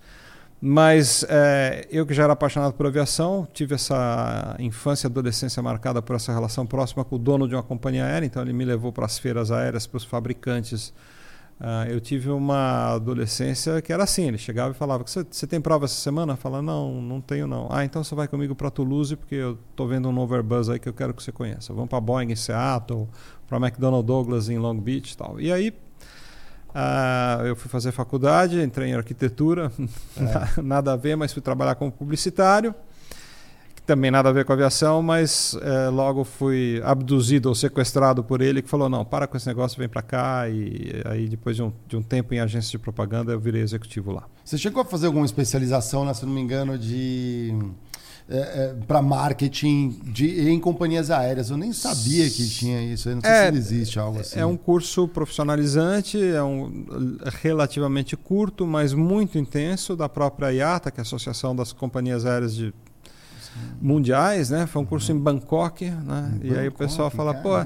Mas 0.60 1.24
é, 1.28 1.86
eu 1.90 2.06
que 2.06 2.14
já 2.14 2.24
era 2.24 2.32
apaixonado 2.32 2.72
por 2.72 2.86
aviação, 2.86 3.46
tive 3.52 3.74
essa 3.74 4.56
infância 4.58 5.06
e 5.06 5.10
adolescência 5.10 5.62
marcada 5.62 6.00
por 6.00 6.16
essa 6.16 6.32
relação 6.32 6.66
próxima 6.66 7.04
com 7.04 7.16
o 7.16 7.18
dono 7.18 7.46
de 7.46 7.54
uma 7.54 7.62
companhia 7.62 8.04
aérea, 8.04 8.26
então 8.26 8.42
ele 8.42 8.54
me 8.54 8.64
levou 8.64 8.90
para 8.90 9.04
as 9.04 9.18
feiras 9.18 9.50
aéreas, 9.50 9.86
para 9.86 9.98
os 9.98 10.04
fabricantes. 10.04 10.94
Uh, 11.58 11.88
eu 11.88 12.00
tive 12.00 12.30
uma 12.30 12.94
adolescência 12.94 13.80
que 13.80 13.90
era 13.90 14.04
assim, 14.04 14.28
ele 14.28 14.38
chegava 14.38 14.72
e 14.72 14.74
falava, 14.74 15.04
você 15.06 15.46
tem 15.46 15.60
prova 15.60 15.86
essa 15.86 15.94
semana? 15.94 16.34
Eu 16.34 16.36
falava, 16.36 16.62
não, 16.62 17.00
não 17.00 17.20
tenho 17.20 17.46
não. 17.46 17.68
Ah, 17.70 17.84
então 17.84 18.02
você 18.02 18.14
vai 18.14 18.28
comigo 18.28 18.54
para 18.54 18.70
Toulouse, 18.70 19.14
porque 19.14 19.34
eu 19.34 19.58
estou 19.70 19.86
vendo 19.86 20.08
um 20.08 20.12
novo 20.12 20.34
Airbus 20.34 20.68
aí 20.68 20.78
que 20.78 20.88
eu 20.88 20.92
quero 20.92 21.14
que 21.14 21.22
você 21.22 21.32
conheça. 21.32 21.72
Vamos 21.72 21.88
para 21.88 22.00
Boeing 22.00 22.32
em 22.32 22.36
Seattle, 22.36 23.08
para 23.46 23.58
McDonnell 23.58 24.02
Douglas 24.02 24.48
em 24.48 24.58
Long 24.58 24.78
Beach 24.78 25.12
e 25.12 25.16
tal. 25.16 25.40
E 25.40 25.52
aí 25.52 25.72
Uh, 26.76 27.46
eu 27.46 27.56
fui 27.56 27.70
fazer 27.70 27.90
faculdade, 27.90 28.60
entrei 28.60 28.90
em 28.90 28.94
arquitetura, 28.94 29.72
é. 30.14 30.60
nada 30.60 30.92
a 30.92 30.96
ver, 30.96 31.16
mas 31.16 31.32
fui 31.32 31.40
trabalhar 31.40 31.74
como 31.74 31.90
publicitário, 31.90 32.74
que 33.74 33.80
também 33.80 34.10
nada 34.10 34.28
a 34.28 34.32
ver 34.32 34.44
com 34.44 34.52
aviação, 34.52 35.00
mas 35.00 35.56
é, 35.62 35.88
logo 35.88 36.22
fui 36.22 36.82
abduzido 36.84 37.48
ou 37.48 37.54
sequestrado 37.54 38.22
por 38.22 38.42
ele, 38.42 38.60
que 38.60 38.68
falou: 38.68 38.90
não, 38.90 39.06
para 39.06 39.26
com 39.26 39.38
esse 39.38 39.46
negócio, 39.46 39.78
vem 39.78 39.88
para 39.88 40.02
cá. 40.02 40.50
E 40.50 41.02
aí, 41.06 41.26
depois 41.30 41.56
de 41.56 41.62
um, 41.62 41.72
de 41.88 41.96
um 41.96 42.02
tempo 42.02 42.34
em 42.34 42.40
agência 42.40 42.72
de 42.72 42.78
propaganda, 42.78 43.32
eu 43.32 43.40
virei 43.40 43.62
executivo 43.62 44.12
lá. 44.12 44.24
Você 44.44 44.58
chegou 44.58 44.82
a 44.82 44.84
fazer 44.84 45.06
alguma 45.06 45.24
especialização, 45.24 46.04
né, 46.04 46.12
se 46.12 46.26
não 46.26 46.32
me 46.34 46.42
engano, 46.42 46.78
de 46.78 47.54
é, 48.28 48.38
é, 48.38 48.74
para 48.86 49.00
marketing 49.00 50.00
de, 50.04 50.48
em 50.50 50.58
companhias 50.58 51.10
aéreas. 51.10 51.50
Eu 51.50 51.56
nem 51.56 51.72
sabia 51.72 52.28
que 52.28 52.48
tinha 52.48 52.82
isso. 52.82 53.08
Eu 53.08 53.16
não 53.16 53.22
sei 53.22 53.30
é, 53.30 53.52
se 53.52 53.58
existe 53.58 53.98
algo 53.98 54.18
assim. 54.18 54.38
É 54.38 54.44
um 54.44 54.56
curso 54.56 55.06
profissionalizante, 55.06 56.20
é 56.20 56.42
um 56.42 56.86
relativamente 57.40 58.16
curto, 58.16 58.66
mas 58.66 58.92
muito 58.92 59.38
intenso 59.38 59.94
da 59.94 60.08
própria 60.08 60.52
IATA, 60.52 60.90
que 60.90 60.98
é 60.98 61.02
a 61.02 61.02
Associação 61.02 61.54
das 61.54 61.72
Companhias 61.72 62.26
Aéreas 62.26 62.54
de 62.54 62.74
Mundiais, 63.80 64.50
né? 64.50 64.66
Foi 64.66 64.82
um 64.82 64.84
curso 64.84 65.12
uhum. 65.12 65.18
em 65.18 65.22
Bangkok, 65.22 65.84
né? 65.88 66.30
Bangkok, 66.32 66.46
e 66.46 66.58
aí 66.58 66.68
o 66.68 66.72
pessoal 66.72 67.10
fala, 67.10 67.32
pô 67.32 67.64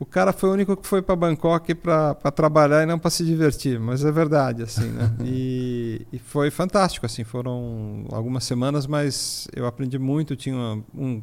o 0.00 0.06
cara 0.06 0.32
foi 0.32 0.48
o 0.48 0.52
único 0.54 0.74
que 0.78 0.86
foi 0.88 1.02
para 1.02 1.14
Bangkok 1.14 1.74
para 1.74 2.14
trabalhar 2.34 2.82
e 2.82 2.86
não 2.86 2.98
para 2.98 3.10
se 3.10 3.22
divertir, 3.22 3.78
mas 3.78 4.02
é 4.02 4.10
verdade, 4.10 4.62
assim, 4.62 4.88
né? 4.88 5.14
e, 5.22 6.06
e, 6.10 6.18
foi 6.18 6.50
fantástico, 6.50 7.04
assim, 7.04 7.22
foram 7.22 8.06
algumas 8.10 8.44
semanas, 8.44 8.86
mas 8.86 9.46
eu 9.54 9.66
aprendi 9.66 9.98
muito, 9.98 10.34
tinha 10.34 10.56
um, 10.56 11.22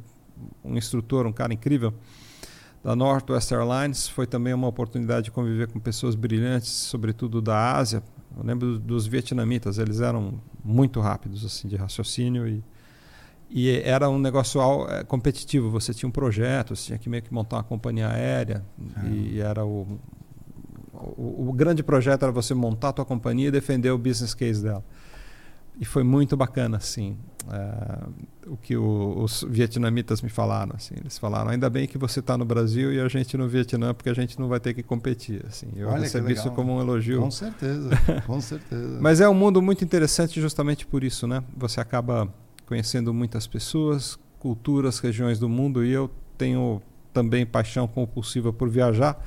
um 0.64 0.78
instrutor, 0.78 1.26
um 1.26 1.34
cara 1.34 1.52
incrível 1.52 1.92
da 2.84 2.96
Northwest 2.96 3.52
Airlines, 3.52 4.08
foi 4.08 4.28
também 4.28 4.54
uma 4.54 4.68
oportunidade 4.68 5.26
de 5.26 5.32
conviver 5.32 5.68
com 5.72 5.80
pessoas 5.80 6.14
brilhantes, 6.14 6.70
sobretudo 6.70 7.42
da 7.42 7.76
Ásia. 7.76 8.04
Eu 8.38 8.46
lembro 8.46 8.78
dos 8.78 9.08
vietnamitas, 9.08 9.80
eles 9.80 10.02
eram 10.02 10.40
muito 10.64 11.00
rápidos 11.00 11.44
assim 11.44 11.68
de 11.68 11.76
raciocínio 11.76 12.48
e 12.48 12.64
e 13.50 13.70
era 13.84 14.10
um 14.10 14.20
negócio 14.20 14.60
é, 14.90 15.04
competitivo. 15.04 15.70
Você 15.72 15.94
tinha 15.94 16.08
um 16.08 16.12
projeto, 16.12 16.76
você 16.76 16.88
tinha 16.88 17.00
que 17.00 17.10
meio 17.10 17.24
que 17.24 17.34
montar 17.34 17.58
uma 17.58 17.64
companhia 17.64 18.10
aérea. 18.10 18.64
É. 19.04 19.08
E 19.08 19.40
era 19.40 19.66
o, 19.66 20.00
o, 20.94 21.50
o, 21.50 21.54
grande 21.54 21.82
projeto 21.82 22.24
era 22.24 22.32
você 22.32 22.54
montar 22.54 22.90
a 22.90 22.94
tua 22.94 23.06
companhia 23.06 23.48
e 23.48 23.52
defender 23.52 23.92
o 23.92 23.98
business 23.98 24.34
case 24.34 24.62
dela. 24.62 24.84
E 25.80 25.86
foi 25.86 26.04
muito 26.04 26.36
bacana, 26.36 26.78
assim, 26.78 27.16
é, 27.52 28.08
o 28.48 28.58
que 28.58 28.76
o, 28.76 29.20
os 29.20 29.46
vietnamitas 29.48 30.24
me 30.24 30.30
falaram. 30.30 30.74
Assim, 30.76 30.96
eles 30.98 31.20
falaram, 31.20 31.52
ainda 31.52 31.70
bem 31.70 31.88
que 31.88 32.00
você 32.00 32.20
está 32.20 32.36
no 32.36 32.44
Brasil 32.44 32.92
e 32.92 33.00
a 33.00 33.08
gente 33.08 33.38
no 33.38 33.48
Vietnã, 33.48 33.94
porque 33.94 34.10
a 34.10 34.14
gente 34.14 34.40
não 34.40 34.48
vai 34.48 34.60
ter 34.60 34.74
que 34.74 34.82
competir. 34.82 35.46
Assim, 35.48 35.68
eu 35.76 35.88
Olha 35.88 36.00
recebi 36.00 36.34
isso 36.34 36.50
como 36.52 36.76
um 36.76 36.82
elogio. 36.82 37.22
Com 37.22 37.32
certeza, 37.32 37.92
com 38.26 38.42
certeza. 38.42 38.98
Mas 39.00 39.22
é 39.22 39.30
um 39.30 39.36
mundo 39.36 39.62
muito 39.62 39.86
interessante 39.86 40.42
justamente 40.42 40.86
por 40.86 41.04
isso, 41.04 41.28
né? 41.28 41.44
Você 41.56 41.80
acaba 41.80 42.28
conhecendo 42.68 43.14
muitas 43.14 43.48
pessoas, 43.48 44.20
culturas, 44.38 45.00
regiões 45.00 45.40
do 45.40 45.50
mundo 45.50 45.84
e 45.84 45.92
eu 45.92 46.12
tenho 46.38 46.82
também 47.12 47.46
paixão 47.46 47.88
compulsiva 47.88 48.54
por 48.54 48.70
viajar. 48.70 49.20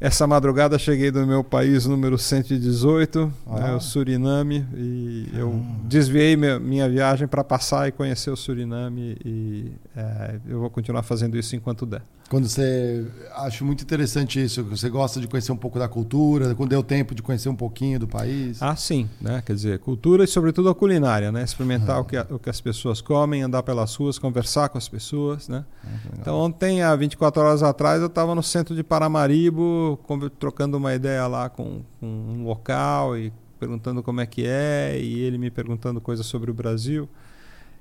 Essa 0.00 0.26
madrugada 0.26 0.78
cheguei 0.78 1.10
do 1.10 1.26
meu 1.26 1.44
país 1.44 1.84
número 1.84 2.16
118, 2.16 3.30
ah. 3.46 3.60
né, 3.60 3.74
o 3.74 3.80
Suriname, 3.80 4.66
e 4.74 5.28
ah. 5.34 5.38
eu 5.40 5.62
desviei 5.84 6.36
minha, 6.36 6.58
minha 6.58 6.88
viagem 6.88 7.28
para 7.28 7.44
passar 7.44 7.86
e 7.86 7.92
conhecer 7.92 8.30
o 8.30 8.36
Suriname 8.36 9.18
e 9.22 9.72
é, 9.94 10.40
eu 10.48 10.60
vou 10.60 10.70
continuar 10.70 11.02
fazendo 11.02 11.36
isso 11.36 11.54
enquanto 11.54 11.84
der. 11.84 12.00
Quando 12.30 12.48
você 12.48 13.04
acho 13.34 13.64
muito 13.64 13.82
interessante 13.82 14.40
isso, 14.40 14.62
você 14.62 14.88
gosta 14.88 15.20
de 15.20 15.26
conhecer 15.26 15.50
um 15.50 15.56
pouco 15.56 15.80
da 15.80 15.88
cultura, 15.88 16.54
quando 16.54 16.70
deu 16.70 16.80
tempo 16.80 17.12
de 17.12 17.24
conhecer 17.24 17.48
um 17.48 17.56
pouquinho 17.56 17.98
do 17.98 18.06
país. 18.06 18.62
Ah, 18.62 18.76
sim, 18.76 19.10
né? 19.20 19.42
Quer 19.44 19.52
dizer, 19.52 19.80
cultura 19.80 20.22
e 20.22 20.28
sobretudo 20.28 20.68
a 20.68 20.74
culinária, 20.74 21.32
né? 21.32 21.42
Experimentar 21.42 21.96
ah. 21.96 22.00
o, 22.00 22.04
que, 22.04 22.16
o 22.16 22.38
que 22.38 22.48
as 22.48 22.60
pessoas 22.60 23.00
comem, 23.00 23.42
andar 23.42 23.64
pelas 23.64 23.92
ruas, 23.96 24.16
conversar 24.16 24.68
com 24.68 24.78
as 24.78 24.88
pessoas, 24.88 25.48
né? 25.48 25.64
Ah, 25.84 25.88
então 26.20 26.36
ontem, 26.36 26.82
há 26.82 26.94
24 26.94 27.42
horas 27.42 27.64
atrás, 27.64 28.00
eu 28.00 28.06
estava 28.06 28.32
no 28.32 28.44
centro 28.44 28.76
de 28.76 28.84
Paramaribo, 28.84 29.98
trocando 30.38 30.76
uma 30.76 30.94
ideia 30.94 31.26
lá 31.26 31.48
com, 31.48 31.82
com 31.98 32.06
um 32.06 32.44
local 32.44 33.18
e 33.18 33.32
perguntando 33.58 34.04
como 34.04 34.20
é 34.20 34.26
que 34.26 34.46
é, 34.46 34.96
e 35.00 35.18
ele 35.18 35.36
me 35.36 35.50
perguntando 35.50 36.00
coisas 36.00 36.26
sobre 36.26 36.48
o 36.48 36.54
Brasil. 36.54 37.08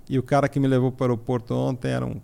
E 0.10 0.18
o 0.18 0.24
cara 0.24 0.50
que 0.50 0.60
me 0.60 0.68
levou 0.68 0.92
para 0.92 1.04
o 1.04 1.06
aeroporto 1.06 1.54
ontem 1.54 1.92
era 1.92 2.04
um, 2.04 2.20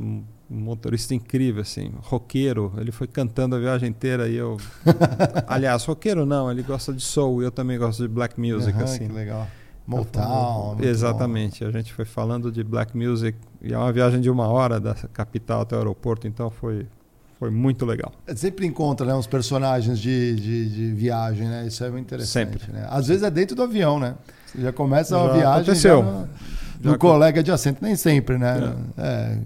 um, 0.00 0.24
motorista 0.48 1.14
incrível, 1.14 1.62
assim, 1.62 1.92
roqueiro. 2.02 2.72
Ele 2.78 2.90
foi 2.90 3.06
cantando 3.06 3.56
a 3.56 3.58
viagem 3.58 3.88
inteira 3.88 4.28
e 4.28 4.36
eu. 4.36 4.56
Aliás, 5.46 5.84
roqueiro 5.84 6.24
não, 6.24 6.50
ele 6.50 6.62
gosta 6.62 6.92
de 6.92 7.02
soul 7.02 7.42
e 7.42 7.44
eu 7.44 7.50
também 7.50 7.78
gosto 7.78 8.02
de 8.02 8.08
black 8.08 8.40
music, 8.40 8.76
uhum, 8.76 8.84
assim. 8.84 9.06
Que 9.06 9.12
legal. 9.12 9.46
Motown. 9.86 10.76
Exatamente. 10.80 11.64
Bom. 11.64 11.70
A 11.70 11.72
gente 11.72 11.92
foi 11.92 12.04
falando 12.04 12.52
de 12.52 12.62
black 12.62 12.96
music 12.96 13.38
e 13.62 13.72
é 13.72 13.78
uma 13.78 13.92
viagem 13.92 14.20
de 14.20 14.28
uma 14.28 14.46
hora 14.46 14.78
da 14.78 14.94
capital 14.94 15.62
até 15.62 15.74
o 15.74 15.78
aeroporto, 15.78 16.26
então 16.26 16.50
foi, 16.50 16.86
foi 17.38 17.50
muito 17.50 17.86
legal. 17.86 18.12
É, 18.26 18.34
sempre 18.34 18.66
encontra 18.66 19.06
né, 19.06 19.14
uns 19.14 19.26
personagens 19.26 19.98
de, 19.98 20.34
de, 20.36 20.68
de, 20.68 20.92
viagem, 20.92 21.48
né? 21.48 21.66
Isso 21.66 21.82
é 21.84 21.90
muito 21.90 22.04
interessante. 22.04 22.58
Sempre. 22.58 22.72
Né? 22.72 22.86
Às 22.90 23.08
vezes 23.08 23.22
é 23.22 23.30
dentro 23.30 23.56
do 23.56 23.62
avião, 23.62 23.98
né? 23.98 24.14
Você 24.46 24.60
já 24.60 24.72
começa 24.72 25.18
já 25.18 25.24
a 25.24 25.32
viagem. 25.32 25.62
Aconteceu. 25.62 26.02
Já 26.02 26.28
do 26.80 26.90
Já 26.90 26.98
colega 26.98 27.42
de 27.42 27.50
assento, 27.50 27.78
nem 27.82 27.96
sempre, 27.96 28.38
né? 28.38 28.74
É. 28.96 29.02
É. 29.02 29.38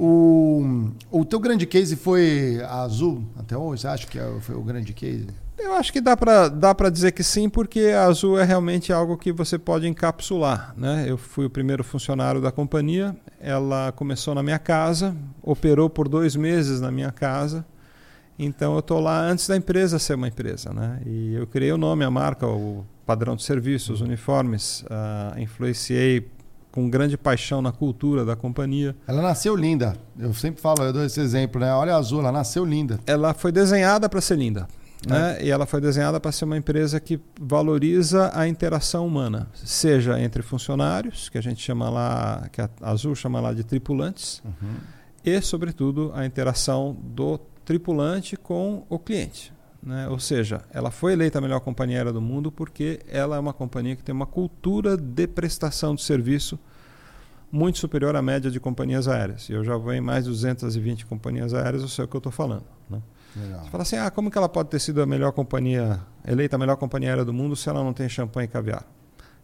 O, 0.00 0.92
o 1.10 1.24
teu 1.24 1.40
grande 1.40 1.66
case 1.66 1.96
foi 1.96 2.60
a 2.62 2.82
Azul 2.82 3.24
até 3.36 3.56
hoje? 3.56 3.82
Você 3.82 3.88
acha 3.88 4.06
que 4.06 4.16
é, 4.16 4.40
foi 4.40 4.54
o 4.54 4.62
grande 4.62 4.92
case? 4.92 5.26
Eu 5.58 5.74
acho 5.74 5.92
que 5.92 6.00
dá 6.00 6.16
para 6.16 6.48
dá 6.48 6.72
dizer 6.88 7.10
que 7.10 7.24
sim, 7.24 7.48
porque 7.48 7.80
a 7.80 8.04
Azul 8.04 8.38
é 8.38 8.44
realmente 8.44 8.92
algo 8.92 9.16
que 9.16 9.32
você 9.32 9.58
pode 9.58 9.88
encapsular. 9.88 10.72
Né? 10.76 11.06
Eu 11.08 11.18
fui 11.18 11.46
o 11.46 11.50
primeiro 11.50 11.82
funcionário 11.82 12.40
da 12.40 12.52
companhia, 12.52 13.16
ela 13.40 13.90
começou 13.90 14.36
na 14.36 14.42
minha 14.42 14.58
casa, 14.60 15.16
operou 15.42 15.90
por 15.90 16.08
dois 16.08 16.36
meses 16.36 16.80
na 16.80 16.92
minha 16.92 17.10
casa, 17.10 17.66
então 18.38 18.74
eu 18.74 18.78
estou 18.78 19.00
lá 19.00 19.20
antes 19.20 19.48
da 19.48 19.56
empresa 19.56 19.98
ser 19.98 20.14
uma 20.14 20.28
empresa. 20.28 20.72
Né? 20.72 21.00
E 21.06 21.34
eu 21.34 21.46
criei 21.48 21.72
o 21.72 21.76
nome, 21.76 22.04
a 22.04 22.10
marca, 22.10 22.46
o 22.46 22.86
padrão 23.04 23.34
de 23.34 23.42
serviços, 23.42 24.00
uniformes, 24.00 24.82
uh, 24.82 25.40
influenciei 25.40 26.30
com 26.78 26.88
grande 26.88 27.18
paixão 27.18 27.60
na 27.60 27.72
cultura 27.72 28.24
da 28.24 28.36
companhia. 28.36 28.94
Ela 29.04 29.20
nasceu 29.20 29.56
linda. 29.56 29.96
Eu 30.16 30.32
sempre 30.32 30.62
falo, 30.62 30.84
eu 30.84 30.92
dou 30.92 31.04
esse 31.04 31.20
exemplo, 31.20 31.60
né? 31.60 31.74
Olha 31.74 31.94
a 31.94 31.96
Azul, 31.96 32.20
ela 32.20 32.30
nasceu 32.30 32.64
linda. 32.64 33.00
Ela 33.04 33.34
foi 33.34 33.50
desenhada 33.50 34.08
para 34.08 34.20
ser 34.20 34.38
linda. 34.38 34.68
É. 35.04 35.10
Né? 35.10 35.38
E 35.42 35.50
ela 35.50 35.66
foi 35.66 35.80
desenhada 35.80 36.20
para 36.20 36.30
ser 36.30 36.44
uma 36.44 36.56
empresa 36.56 37.00
que 37.00 37.20
valoriza 37.40 38.30
a 38.32 38.46
interação 38.46 39.04
humana, 39.04 39.48
seja 39.54 40.20
entre 40.20 40.40
funcionários, 40.40 41.28
que 41.28 41.36
a 41.36 41.40
gente 41.40 41.60
chama 41.60 41.90
lá, 41.90 42.48
que 42.52 42.60
a 42.60 42.70
Azul 42.80 43.16
chama 43.16 43.40
lá 43.40 43.52
de 43.52 43.64
tripulantes, 43.64 44.40
uhum. 44.44 44.76
e, 45.24 45.40
sobretudo, 45.40 46.12
a 46.14 46.24
interação 46.24 46.96
do 47.02 47.38
tripulante 47.64 48.36
com 48.36 48.84
o 48.88 49.00
cliente. 49.00 49.52
Né? 49.82 50.08
Ou 50.08 50.18
seja, 50.18 50.62
ela 50.72 50.90
foi 50.90 51.12
eleita 51.12 51.38
a 51.38 51.40
melhor 51.40 51.60
companhia 51.60 51.98
aérea 51.98 52.12
do 52.12 52.20
mundo 52.20 52.50
porque 52.50 53.00
ela 53.08 53.36
é 53.36 53.38
uma 53.38 53.52
companhia 53.52 53.96
que 53.96 54.02
tem 54.02 54.14
uma 54.14 54.26
cultura 54.26 54.96
de 54.96 55.26
prestação 55.26 55.94
de 55.94 56.02
serviço 56.02 56.58
muito 57.50 57.78
superior 57.78 58.14
à 58.14 58.20
média 58.20 58.50
de 58.50 58.60
companhias 58.60 59.08
aéreas. 59.08 59.48
E 59.48 59.52
eu 59.52 59.64
já 59.64 59.76
vou 59.76 59.92
em 59.92 60.00
mais 60.00 60.24
de 60.24 60.30
220 60.30 61.06
companhias 61.06 61.54
aéreas, 61.54 61.82
eu 61.82 61.88
sei 61.88 62.04
o 62.04 62.08
que 62.08 62.16
eu 62.16 62.18
estou 62.18 62.32
falando. 62.32 62.64
Né? 62.90 63.00
Você 63.34 63.70
fala 63.70 63.82
assim, 63.82 63.96
ah, 63.96 64.10
como 64.10 64.30
que 64.30 64.36
ela 64.36 64.48
pode 64.48 64.68
ter 64.68 64.80
sido 64.80 65.00
a 65.00 65.06
melhor 65.06 65.32
companhia, 65.32 66.00
eleita 66.26 66.56
a 66.56 66.58
melhor 66.58 66.76
companhia 66.76 67.10
aérea 67.10 67.24
do 67.24 67.32
mundo 67.32 67.54
se 67.54 67.68
ela 67.68 67.82
não 67.84 67.92
tem 67.92 68.08
champanhe 68.08 68.46
e 68.46 68.50
caviar? 68.50 68.84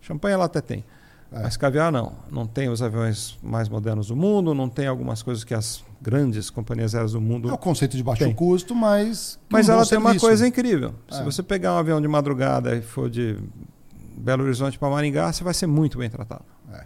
Champanhe 0.00 0.34
ela 0.34 0.46
até 0.46 0.60
tem. 0.60 0.84
É. 1.32 1.42
Mas 1.42 1.56
caviar 1.56 1.92
não. 1.92 2.12
Não 2.30 2.46
tem 2.46 2.68
os 2.68 2.82
aviões 2.82 3.38
mais 3.42 3.68
modernos 3.68 4.08
do 4.08 4.16
mundo, 4.16 4.54
não 4.54 4.68
tem 4.68 4.86
algumas 4.86 5.22
coisas 5.22 5.44
que 5.44 5.54
as 5.54 5.84
grandes 6.04 6.50
companhias 6.50 6.94
aéreas 6.94 7.12
do 7.12 7.20
mundo. 7.20 7.48
É 7.48 7.52
o 7.52 7.58
conceito 7.58 7.96
de 7.96 8.02
baixo 8.02 8.22
tem. 8.22 8.34
custo, 8.34 8.74
mas. 8.74 9.40
Mas 9.48 9.70
ela 9.70 9.86
tem 9.86 9.98
uma 9.98 10.14
coisa 10.18 10.46
incrível. 10.46 10.94
É. 11.10 11.14
Se 11.14 11.22
você 11.22 11.42
pegar 11.42 11.72
um 11.72 11.78
avião 11.78 12.00
de 12.00 12.06
madrugada 12.06 12.76
e 12.76 12.82
for 12.82 13.08
de 13.08 13.38
Belo 14.16 14.44
Horizonte 14.44 14.78
para 14.78 14.90
Maringá, 14.90 15.32
você 15.32 15.42
vai 15.42 15.54
ser 15.54 15.66
muito 15.66 15.96
bem 15.96 16.10
tratado. 16.10 16.44
É. 16.70 16.84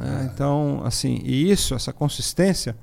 É, 0.00 0.24
então, 0.24 0.82
assim, 0.84 1.20
e 1.24 1.50
isso, 1.50 1.74
essa 1.74 1.92
consistência 1.92 2.76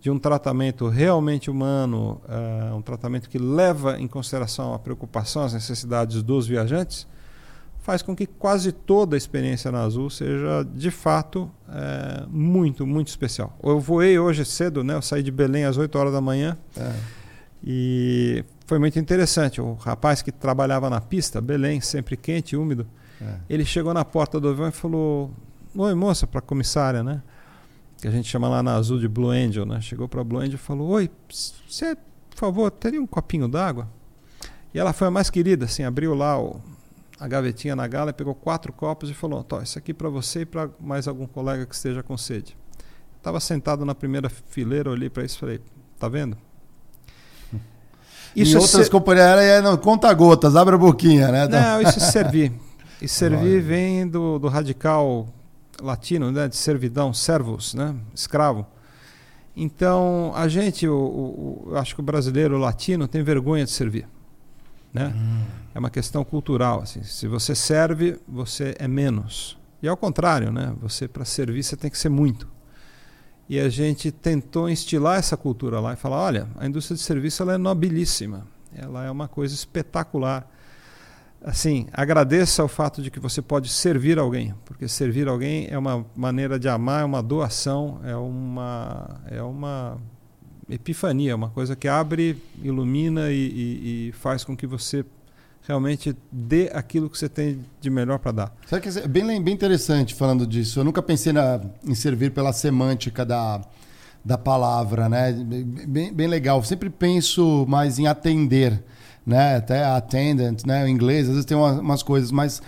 de 0.00 0.10
um 0.10 0.18
tratamento 0.18 0.88
realmente 0.88 1.50
humano, 1.50 2.20
uh, 2.24 2.74
um 2.74 2.80
tratamento 2.80 3.28
que 3.28 3.38
leva 3.38 4.00
em 4.00 4.08
consideração 4.08 4.72
a 4.72 4.78
preocupação, 4.78 5.42
as 5.42 5.52
necessidades 5.52 6.22
dos 6.22 6.46
viajantes, 6.46 7.06
faz 7.82 8.02
com 8.02 8.14
que 8.14 8.26
quase 8.26 8.72
toda 8.72 9.16
a 9.16 9.18
experiência 9.18 9.72
na 9.72 9.82
Azul 9.82 10.10
seja 10.10 10.64
de 10.74 10.90
fato 10.90 11.50
é, 11.68 12.24
muito, 12.28 12.86
muito 12.86 13.08
especial. 13.08 13.56
Eu 13.62 13.80
voei 13.80 14.18
hoje 14.18 14.44
cedo, 14.44 14.84
né? 14.84 14.94
Eu 14.94 15.02
saí 15.02 15.22
de 15.22 15.30
Belém 15.30 15.64
às 15.64 15.76
8 15.76 15.96
horas 15.98 16.12
da 16.12 16.20
manhã 16.20 16.56
é. 16.76 16.92
e 17.64 18.44
foi 18.66 18.78
muito 18.78 18.98
interessante. 18.98 19.60
O 19.60 19.74
rapaz 19.74 20.22
que 20.22 20.30
trabalhava 20.30 20.90
na 20.90 21.00
pista, 21.00 21.40
Belém, 21.40 21.80
sempre 21.80 22.16
quente, 22.16 22.56
úmido, 22.56 22.86
é. 23.20 23.34
ele 23.48 23.64
chegou 23.64 23.94
na 23.94 24.04
porta 24.04 24.38
do 24.38 24.48
avião 24.48 24.68
e 24.68 24.72
falou: 24.72 25.30
Oi, 25.74 25.94
moça, 25.94 26.26
para 26.26 26.40
a 26.40 26.42
comissária, 26.42 27.02
né? 27.02 27.22
Que 28.00 28.08
a 28.08 28.10
gente 28.10 28.28
chama 28.28 28.48
lá 28.48 28.62
na 28.62 28.74
Azul 28.74 28.98
de 28.98 29.08
Blue 29.08 29.30
Angel, 29.30 29.64
né? 29.64 29.80
Chegou 29.80 30.08
para 30.08 30.22
Blue 30.22 30.38
Angel 30.38 30.54
e 30.54 30.58
falou: 30.58 30.90
Oi, 30.90 31.10
você, 31.66 31.96
por 32.28 32.36
favor, 32.36 32.70
teria 32.70 33.00
um 33.00 33.06
copinho 33.06 33.48
d'água? 33.48 33.88
E 34.72 34.78
ela 34.78 34.92
foi 34.92 35.08
a 35.08 35.10
mais 35.10 35.30
querida, 35.30 35.64
assim, 35.64 35.82
abriu 35.82 36.14
lá 36.14 36.40
o, 36.40 36.60
a 37.20 37.28
gavetinha 37.28 37.76
na 37.76 37.86
gala, 37.86 38.14
pegou 38.14 38.34
quatro 38.34 38.72
copos 38.72 39.10
e 39.10 39.14
falou: 39.14 39.44
Tó, 39.44 39.60
isso 39.60 39.78
aqui 39.78 39.92
para 39.92 40.08
você 40.08 40.40
e 40.40 40.46
para 40.46 40.70
mais 40.80 41.06
algum 41.06 41.26
colega 41.26 41.66
que 41.66 41.74
esteja 41.74 42.02
com 42.02 42.16
sede. 42.16 42.56
Estava 43.18 43.38
sentado 43.38 43.84
na 43.84 43.94
primeira 43.94 44.30
fileira, 44.30 44.90
olhei 44.90 45.10
para 45.10 45.22
isso 45.22 45.36
e 45.36 45.40
falei: 45.40 45.60
Tá 45.98 46.08
vendo? 46.08 46.36
Isso 48.34 48.52
em 48.52 48.56
é 48.56 48.60
outras 48.60 48.86
ser... 48.86 48.90
companhias 48.90 49.40
é, 49.40 49.60
não, 49.60 49.76
conta 49.76 50.12
gotas, 50.14 50.56
abre 50.56 50.76
a 50.76 50.78
boquinha, 50.78 51.30
né? 51.30 51.46
Não, 51.46 51.82
isso 51.82 51.98
é 51.98 52.00
servir. 52.00 52.52
E 53.02 53.06
servir 53.08 53.60
vem 53.60 54.08
do, 54.08 54.38
do 54.38 54.48
radical 54.48 55.28
latino, 55.82 56.30
né, 56.30 56.46
de 56.46 56.56
servidão, 56.56 57.12
servos, 57.12 57.74
né, 57.74 57.94
escravo. 58.14 58.66
Então, 59.56 60.32
a 60.34 60.46
gente, 60.46 60.86
o, 60.86 60.94
o, 60.94 61.68
eu 61.70 61.78
acho 61.78 61.94
que 61.94 62.00
o 62.00 62.04
brasileiro 62.04 62.54
o 62.54 62.58
latino 62.58 63.08
tem 63.08 63.22
vergonha 63.22 63.64
de 63.64 63.70
servir. 63.70 64.06
Né? 64.92 65.12
Hum. 65.14 65.44
É 65.74 65.78
uma 65.78 65.90
questão 65.90 66.24
cultural. 66.24 66.80
Assim. 66.82 67.02
Se 67.02 67.26
você 67.26 67.54
serve, 67.54 68.18
você 68.26 68.74
é 68.78 68.88
menos. 68.88 69.58
E 69.82 69.88
ao 69.88 69.96
contrário, 69.96 70.50
né? 70.52 70.74
você 70.80 71.08
para 71.08 71.24
servir 71.24 71.62
você 71.62 71.76
tem 71.76 71.90
que 71.90 71.98
ser 71.98 72.08
muito. 72.08 72.48
E 73.48 73.58
a 73.58 73.68
gente 73.68 74.12
tentou 74.12 74.68
instilar 74.68 75.18
essa 75.18 75.36
cultura 75.36 75.80
lá 75.80 75.94
e 75.94 75.96
falar: 75.96 76.18
olha, 76.18 76.48
a 76.56 76.66
indústria 76.66 76.96
de 76.96 77.02
serviço 77.02 77.42
ela 77.42 77.54
é 77.54 77.58
nobilíssima, 77.58 78.46
ela 78.74 79.04
é 79.04 79.10
uma 79.10 79.26
coisa 79.26 79.54
espetacular 79.54 80.48
assim, 81.42 81.86
agradeça 81.92 82.62
o 82.62 82.68
fato 82.68 83.02
de 83.02 83.10
que 83.10 83.18
você 83.18 83.40
pode 83.40 83.68
servir 83.68 84.18
alguém, 84.18 84.54
porque 84.64 84.86
servir 84.86 85.26
alguém 85.28 85.66
é 85.70 85.78
uma 85.78 86.04
maneira 86.14 86.58
de 86.58 86.68
amar, 86.68 87.02
é 87.02 87.04
uma 87.04 87.22
doação, 87.22 88.00
é 88.04 88.14
uma, 88.14 89.20
é 89.26 89.42
uma 89.42 89.98
epifania, 90.70 91.34
uma 91.36 91.50
coisa 91.50 91.74
que 91.74 91.88
abre, 91.88 92.40
ilumina 92.62 93.30
e, 93.30 93.36
e, 93.36 94.08
e 94.08 94.12
faz 94.12 94.44
com 94.44 94.56
que 94.56 94.66
você 94.66 95.04
realmente 95.66 96.16
dê 96.32 96.70
aquilo 96.72 97.08
que 97.10 97.18
você 97.18 97.28
tem 97.28 97.60
de 97.80 97.90
melhor 97.90 98.18
para 98.18 98.32
dar. 98.32 98.56
Sabe 98.66 98.82
que 98.82 98.98
é 98.98 99.06
bem, 99.06 99.42
bem 99.42 99.54
interessante 99.54 100.14
falando 100.14 100.46
disso. 100.46 100.80
Eu 100.80 100.84
nunca 100.84 101.02
pensei 101.02 101.32
na, 101.32 101.60
em 101.84 101.94
servir 101.94 102.32
pela 102.32 102.52
semântica 102.52 103.24
da, 103.24 103.60
da 104.24 104.38
palavra, 104.38 105.08
né? 105.08 105.32
Bem, 105.32 106.12
bem 106.12 106.26
legal. 106.26 106.58
Eu 106.58 106.64
sempre 106.64 106.88
penso 106.88 107.66
mais 107.68 107.98
em 107.98 108.06
atender 108.06 108.82
né? 109.30 109.56
Até 109.56 109.84
attendant, 109.84 110.64
né? 110.66 110.84
O 110.84 110.88
inglês, 110.88 111.26
às 111.26 111.34
vezes 111.34 111.44
tem 111.44 111.56
umas 111.56 112.02
coisas, 112.02 112.30
mas. 112.30 112.62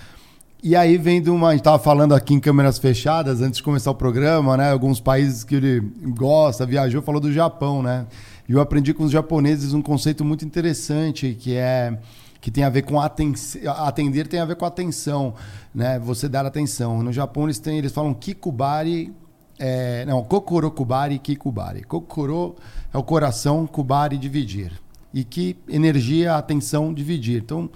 E 0.64 0.76
aí 0.76 0.96
vem 0.96 1.20
de 1.20 1.28
uma. 1.28 1.48
A 1.48 1.50
gente 1.50 1.62
estava 1.62 1.82
falando 1.82 2.14
aqui 2.14 2.34
em 2.34 2.38
câmeras 2.38 2.78
fechadas, 2.78 3.40
antes 3.40 3.56
de 3.56 3.64
começar 3.64 3.90
o 3.90 3.96
programa, 3.96 4.56
né? 4.56 4.70
Alguns 4.70 5.00
países 5.00 5.42
que 5.42 5.56
ele 5.56 5.80
gosta, 6.14 6.64
viajou, 6.64 7.02
falou 7.02 7.20
do 7.20 7.32
Japão, 7.32 7.82
né? 7.82 8.06
E 8.48 8.52
eu 8.52 8.60
aprendi 8.60 8.94
com 8.94 9.02
os 9.02 9.10
japoneses 9.10 9.72
um 9.72 9.82
conceito 9.82 10.24
muito 10.24 10.44
interessante, 10.44 11.34
que 11.34 11.56
é 11.56 11.98
que 12.40 12.48
tem 12.48 12.62
a 12.62 12.68
ver 12.68 12.82
com 12.82 13.00
atender 13.00 14.28
tem 14.28 14.38
a 14.38 14.44
ver 14.44 14.54
com 14.54 14.64
atenção, 14.64 15.34
né? 15.74 15.98
Você 15.98 16.28
dar 16.28 16.46
atenção. 16.46 17.02
No 17.02 17.12
Japão 17.12 17.42
eles 17.42 17.58
têm, 17.58 17.78
eles 17.78 17.90
falam 17.90 18.14
kikubari, 18.14 19.12
é, 19.58 20.04
não, 20.04 20.22
kokoro 20.22 20.70
kubari, 20.70 21.18
kikubari. 21.18 21.82
Kokoro 21.82 22.54
é 22.94 22.98
o 22.98 23.02
coração, 23.02 23.66
kubari 23.66 24.16
dividir 24.16 24.72
e 25.12 25.24
que 25.24 25.56
energia, 25.68 26.36
atenção, 26.36 26.92
dividir. 26.92 27.42
Então, 27.42 27.68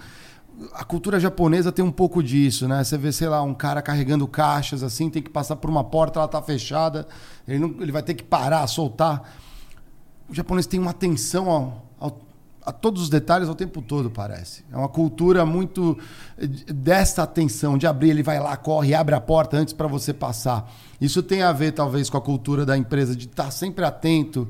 a 0.73 0.83
cultura 0.83 1.19
japonesa 1.19 1.71
tem 1.71 1.83
um 1.85 1.91
pouco 1.91 2.23
disso, 2.23 2.67
né? 2.67 2.83
Você 2.83 2.97
vê, 2.97 3.11
sei 3.11 3.27
lá, 3.27 3.41
um 3.41 3.53
cara 3.53 3.81
carregando 3.81 4.27
caixas 4.27 4.81
assim, 4.81 5.09
tem 5.09 5.21
que 5.21 5.29
passar 5.29 5.55
por 5.55 5.69
uma 5.69 5.83
porta, 5.83 6.19
ela 6.19 6.27
tá 6.27 6.41
fechada, 6.41 7.07
ele, 7.47 7.59
não, 7.59 7.75
ele 7.79 7.91
vai 7.91 8.01
ter 8.01 8.15
que 8.15 8.23
parar, 8.23 8.65
soltar. 8.67 9.37
O 10.27 10.33
japonês 10.33 10.65
tem 10.65 10.79
uma 10.79 10.91
atenção 10.91 11.49
ao, 11.49 11.85
ao, 11.99 12.21
a 12.65 12.71
todos 12.71 13.03
os 13.03 13.09
detalhes 13.09 13.47
ao 13.47 13.55
tempo 13.55 13.81
todo, 13.81 14.09
parece. 14.09 14.63
É 14.71 14.75
uma 14.75 14.89
cultura 14.89 15.45
muito 15.45 15.97
desta 16.67 17.23
atenção, 17.23 17.77
de 17.77 17.85
abrir, 17.85 18.09
ele 18.09 18.23
vai 18.23 18.39
lá, 18.39 18.57
corre, 18.57 18.95
abre 18.95 19.13
a 19.13 19.21
porta 19.21 19.57
antes 19.57 19.73
para 19.73 19.87
você 19.87 20.11
passar. 20.11 20.71
Isso 20.99 21.21
tem 21.21 21.43
a 21.43 21.51
ver, 21.51 21.71
talvez, 21.71 22.09
com 22.09 22.17
a 22.17 22.21
cultura 22.21 22.65
da 22.65 22.75
empresa, 22.75 23.15
de 23.15 23.25
estar 23.25 23.45
tá 23.45 23.51
sempre 23.51 23.85
atento 23.85 24.47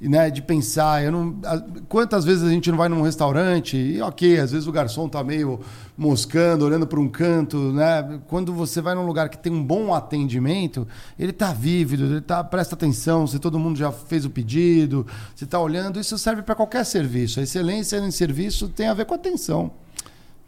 né, 0.00 0.30
de 0.30 0.42
pensar. 0.42 1.02
Eu 1.02 1.10
não, 1.10 1.40
quantas 1.88 2.24
vezes 2.24 2.44
a 2.44 2.50
gente 2.50 2.70
não 2.70 2.78
vai 2.78 2.88
num 2.88 3.02
restaurante 3.02 3.76
e, 3.76 4.00
ok, 4.00 4.38
às 4.38 4.52
vezes 4.52 4.66
o 4.68 4.72
garçom 4.72 5.08
tá 5.08 5.24
meio 5.24 5.60
moscando, 5.96 6.64
olhando 6.64 6.86
para 6.86 7.00
um 7.00 7.08
canto, 7.08 7.72
né? 7.72 8.20
Quando 8.28 8.52
você 8.52 8.80
vai 8.80 8.94
num 8.94 9.04
lugar 9.04 9.28
que 9.28 9.38
tem 9.38 9.52
um 9.52 9.64
bom 9.64 9.92
atendimento, 9.92 10.86
ele 11.18 11.32
tá 11.32 11.52
vívido, 11.52 12.04
ele 12.04 12.20
tá 12.20 12.44
presta 12.44 12.76
atenção, 12.76 13.26
se 13.26 13.38
todo 13.38 13.58
mundo 13.58 13.76
já 13.76 13.90
fez 13.90 14.24
o 14.24 14.30
pedido, 14.30 15.04
se 15.34 15.46
tá 15.46 15.58
olhando, 15.58 15.98
isso 15.98 16.16
serve 16.16 16.42
para 16.42 16.54
qualquer 16.54 16.84
serviço. 16.84 17.40
A 17.40 17.42
excelência 17.42 17.96
em 17.96 18.10
serviço 18.12 18.68
tem 18.68 18.86
a 18.86 18.94
ver 18.94 19.06
com 19.06 19.14
atenção, 19.14 19.72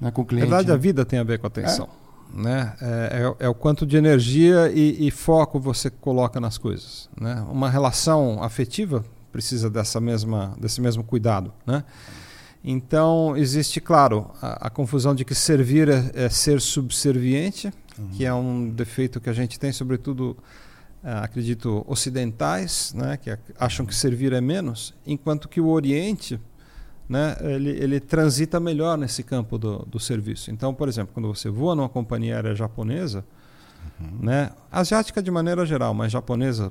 né, 0.00 0.10
com 0.12 0.22
o 0.22 0.24
cliente. 0.24 0.48
Na 0.48 0.56
verdade, 0.56 0.68
né? 0.68 0.74
a 0.74 0.78
vida 0.78 1.04
tem 1.04 1.18
a 1.18 1.24
ver 1.24 1.38
com 1.40 1.48
atenção. 1.48 1.88
É? 1.96 2.00
Né? 2.32 2.72
É, 2.80 3.34
é, 3.40 3.46
é, 3.46 3.48
o 3.48 3.54
quanto 3.54 3.84
de 3.84 3.96
energia 3.96 4.70
e, 4.72 5.08
e, 5.08 5.10
foco 5.10 5.58
você 5.58 5.90
coloca 5.90 6.38
nas 6.38 6.56
coisas. 6.56 7.08
Né? 7.20 7.44
Uma 7.50 7.68
relação 7.68 8.40
afetiva 8.40 9.04
precisa 9.30 9.70
dessa 9.70 10.00
mesma, 10.00 10.54
desse 10.58 10.80
mesmo 10.80 11.02
cuidado. 11.02 11.52
Né? 11.66 11.84
Então, 12.62 13.36
existe, 13.36 13.80
claro, 13.80 14.30
a, 14.40 14.66
a 14.66 14.70
confusão 14.70 15.14
de 15.14 15.24
que 15.24 15.34
servir 15.34 15.88
é, 15.88 16.10
é 16.14 16.28
ser 16.28 16.60
subserviente, 16.60 17.72
uhum. 17.98 18.08
que 18.08 18.26
é 18.26 18.34
um 18.34 18.68
defeito 18.68 19.20
que 19.20 19.30
a 19.30 19.32
gente 19.32 19.58
tem, 19.58 19.72
sobretudo, 19.72 20.36
uh, 21.02 21.22
acredito, 21.22 21.84
ocidentais, 21.88 22.92
né, 22.94 23.16
que 23.16 23.36
acham 23.58 23.86
que 23.86 23.94
servir 23.94 24.32
é 24.32 24.40
menos, 24.40 24.94
enquanto 25.06 25.48
que 25.48 25.60
o 25.60 25.68
Oriente 25.68 26.38
né, 27.08 27.36
ele, 27.40 27.70
ele 27.70 27.98
transita 27.98 28.60
melhor 28.60 28.96
nesse 28.96 29.24
campo 29.24 29.58
do, 29.58 29.78
do 29.86 29.98
serviço. 29.98 30.50
Então, 30.50 30.72
por 30.72 30.88
exemplo, 30.88 31.12
quando 31.12 31.26
você 31.26 31.48
voa 31.48 31.74
numa 31.74 31.88
companhia 31.88 32.36
aérea 32.36 32.54
japonesa, 32.54 33.24
uhum. 33.98 34.18
né, 34.20 34.50
asiática 34.70 35.22
de 35.22 35.30
maneira 35.30 35.64
geral, 35.64 35.94
mas 35.94 36.12
japonesa 36.12 36.70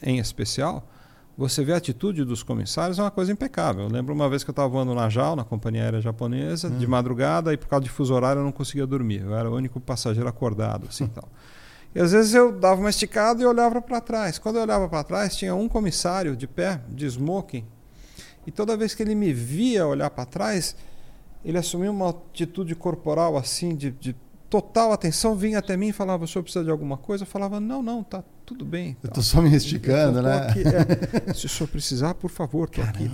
em 0.00 0.18
especial, 0.18 0.88
você 1.36 1.64
vê 1.64 1.72
a 1.72 1.76
atitude 1.76 2.24
dos 2.24 2.42
comissários 2.42 2.98
é 2.98 3.02
uma 3.02 3.10
coisa 3.10 3.32
impecável. 3.32 3.84
Eu 3.84 3.90
lembro 3.90 4.14
uma 4.14 4.28
vez 4.28 4.44
que 4.44 4.50
eu 4.50 4.52
estava 4.52 4.68
voando 4.68 4.94
na 4.94 5.08
JAL, 5.08 5.34
na 5.34 5.44
companhia 5.44 5.82
aérea 5.82 6.00
japonesa, 6.00 6.68
hum. 6.68 6.78
de 6.78 6.86
madrugada, 6.86 7.52
e 7.52 7.56
por 7.56 7.66
causa 7.66 7.84
de 7.84 7.90
fuso 7.90 8.14
horário 8.14 8.40
eu 8.40 8.44
não 8.44 8.52
conseguia 8.52 8.86
dormir. 8.86 9.22
Eu 9.22 9.34
era 9.34 9.50
o 9.50 9.54
único 9.54 9.80
passageiro 9.80 10.28
acordado, 10.28 10.86
assim, 10.88 11.06
tal. 11.08 11.28
E 11.94 12.00
às 12.00 12.12
vezes 12.12 12.34
eu 12.34 12.52
dava 12.52 12.80
uma 12.80 12.90
esticada 12.90 13.42
e 13.42 13.46
olhava 13.46 13.80
para 13.80 14.00
trás. 14.00 14.38
Quando 14.38 14.56
eu 14.56 14.62
olhava 14.62 14.88
para 14.88 15.02
trás, 15.04 15.36
tinha 15.36 15.54
um 15.54 15.68
comissário 15.68 16.36
de 16.36 16.46
pé, 16.46 16.80
de 16.88 17.06
smoking, 17.06 17.64
e 18.46 18.50
toda 18.50 18.76
vez 18.76 18.94
que 18.94 19.02
ele 19.02 19.14
me 19.14 19.32
via 19.32 19.86
olhar 19.86 20.10
para 20.10 20.26
trás, 20.26 20.76
ele 21.44 21.58
assumia 21.58 21.90
uma 21.90 22.10
atitude 22.10 22.74
corporal 22.74 23.36
assim, 23.36 23.74
de, 23.74 23.90
de 23.90 24.14
total 24.54 24.92
atenção, 24.92 25.34
vinha 25.34 25.58
até 25.58 25.76
mim 25.76 25.88
e 25.88 25.92
falava: 25.92 26.22
o 26.22 26.28
senhor 26.28 26.44
precisa 26.44 26.64
de 26.64 26.70
alguma 26.70 26.96
coisa? 26.96 27.24
Eu 27.24 27.26
falava: 27.26 27.58
não, 27.58 27.82
não, 27.82 28.04
tá 28.04 28.22
tudo 28.46 28.64
bem. 28.64 28.96
Eu 29.02 29.08
estou 29.08 29.22
só 29.22 29.42
me 29.42 29.52
esticando, 29.52 30.22
né? 30.22 30.46
Aqui, 30.46 30.62
é, 31.28 31.34
se 31.34 31.46
o 31.46 31.48
senhor 31.48 31.68
precisar, 31.68 32.14
por 32.14 32.30
favor, 32.30 32.68
estou 32.68 32.84
aqui. 32.84 33.10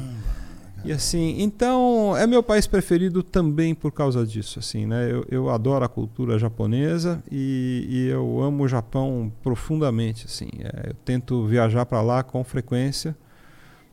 E 0.85 0.93
assim, 0.93 1.37
então 1.41 2.15
é 2.17 2.27
meu 2.27 2.43
país 2.43 2.67
preferido 2.67 3.23
também 3.23 3.75
por 3.75 3.93
causa 3.93 4.27
disso, 4.27 4.59
assim, 4.59 4.85
né? 4.87 5.11
Eu, 5.11 5.27
eu 5.31 5.51
adoro 5.51 5.85
a 5.85 5.89
cultura 5.89 6.39
japonesa 6.39 7.23
e, 7.31 7.87
e, 7.89 8.07
eu 8.09 8.43
amo 8.43 8.65
o 8.65 8.69
Japão 8.69 9.33
profundamente, 9.43 10.27
assim. 10.27 10.49
É, 10.59 10.91
eu 10.91 10.95
tento 11.05 11.47
viajar 11.47 11.87
para 11.87 12.03
lá 12.03 12.23
com 12.23 12.45
frequência 12.45 13.17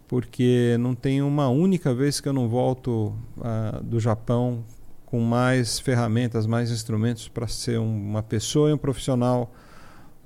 porque 0.07 0.77
não 0.79 0.95
tem 0.95 1.21
uma 1.21 1.49
única 1.49 1.93
vez 1.93 2.21
que 2.21 2.29
eu 2.29 2.33
não 2.33 2.47
volto 2.47 3.13
uh, 3.37 3.83
do 3.83 3.99
Japão 3.99 4.63
com 5.07 5.19
mais 5.19 5.79
ferramentas, 5.79 6.45
mais 6.45 6.69
instrumentos 6.69 7.27
para 7.27 7.47
ser 7.47 7.79
uma 7.79 8.21
pessoa 8.21 8.69
e 8.69 8.73
um 8.73 8.77
profissional 8.77 9.51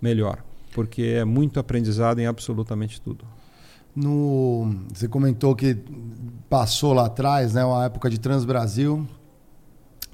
melhor 0.02 0.44
porque 0.74 1.04
é 1.04 1.26
muito 1.26 1.60
aprendizado 1.60 2.20
em 2.20 2.26
absolutamente 2.26 3.00
tudo. 3.02 3.26
No, 3.96 4.74
você 4.94 5.08
comentou 5.08 5.56
que 5.56 5.78
passou 6.50 6.94
lá 6.94 7.06
atrás, 7.06 7.54
né, 7.54 7.64
uma 7.64 7.86
época 7.86 8.10
de 8.10 8.20
Transbrasil, 8.20 9.06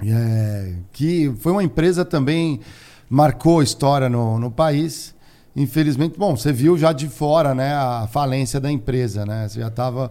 é, 0.04 0.74
que 0.92 1.32
foi 1.38 1.52
uma 1.52 1.62
empresa 1.62 2.04
também 2.04 2.60
marcou 3.08 3.62
história 3.62 4.08
no, 4.08 4.38
no 4.38 4.50
país. 4.50 5.14
Infelizmente, 5.54 6.18
bom, 6.18 6.36
você 6.36 6.52
viu 6.52 6.76
já 6.76 6.92
de 6.92 7.08
fora, 7.08 7.54
né, 7.54 7.72
a 7.74 8.08
falência 8.10 8.60
da 8.60 8.70
empresa, 8.70 9.24
né? 9.24 9.48
Você 9.48 9.60
já 9.60 9.68
estava 9.68 10.10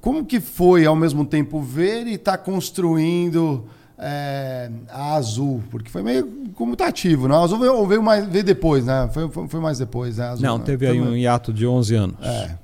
como 0.00 0.24
que 0.24 0.38
foi 0.40 0.86
ao 0.86 0.94
mesmo 0.94 1.24
tempo 1.24 1.60
ver 1.60 2.06
e 2.06 2.14
estar 2.14 2.36
tá 2.36 2.38
construindo 2.38 3.64
é, 3.98 4.70
a 4.88 5.14
Azul? 5.14 5.62
Porque 5.70 5.90
foi 5.90 6.02
meio 6.02 6.26
comutativo, 6.54 7.26
né? 7.26 7.34
A 7.34 7.40
Azul 7.40 7.58
veio, 7.58 7.86
veio, 7.86 8.02
mais, 8.02 8.26
veio 8.26 8.44
depois, 8.44 8.84
né? 8.84 9.10
Foi, 9.12 9.28
foi, 9.28 9.48
foi 9.48 9.60
mais 9.60 9.78
depois, 9.78 10.18
né? 10.18 10.28
Azul, 10.28 10.46
Não, 10.46 10.58
né? 10.58 10.64
teve 10.64 10.86
aí 10.86 11.00
um 11.00 11.16
hiato 11.16 11.52
de 11.52 11.66
11 11.66 11.94
anos. 11.94 12.16
É. 12.22 12.58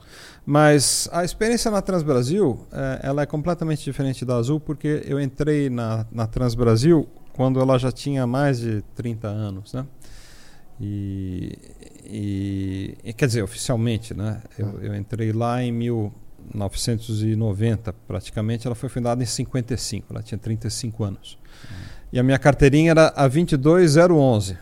Mas 0.46 1.08
a 1.10 1.24
experiência 1.24 1.70
na 1.70 1.80
Transbrasil, 1.80 2.66
é, 2.70 3.00
ela 3.02 3.22
é 3.22 3.26
completamente 3.26 3.82
diferente 3.82 4.24
da 4.24 4.36
Azul, 4.36 4.60
porque 4.60 5.02
eu 5.06 5.20
entrei 5.20 5.70
na, 5.70 6.06
na 6.12 6.26
Transbrasil 6.26 7.08
quando 7.32 7.58
ela 7.60 7.78
já 7.78 7.90
tinha 7.90 8.26
mais 8.26 8.60
de 8.60 8.82
30 8.94 9.26
anos, 9.26 9.72
né? 9.72 9.86
E, 10.80 11.58
e, 12.04 12.98
e 13.04 13.12
quer 13.12 13.26
dizer, 13.26 13.42
oficialmente, 13.42 14.12
né? 14.14 14.40
Eu, 14.58 14.80
eu 14.82 14.94
entrei 14.94 15.32
lá 15.32 15.62
em 15.62 15.72
1990, 16.52 17.92
praticamente. 18.06 18.66
Ela 18.66 18.74
foi 18.74 18.88
fundada 18.88 19.22
em 19.22 19.26
55, 19.26 20.06
ela 20.10 20.22
tinha 20.22 20.38
35 20.38 21.04
anos. 21.04 21.38
E 22.12 22.18
a 22.18 22.22
minha 22.22 22.38
carteirinha 22.38 22.92
era 22.92 23.12
a 23.16 23.26
22011, 23.26 24.58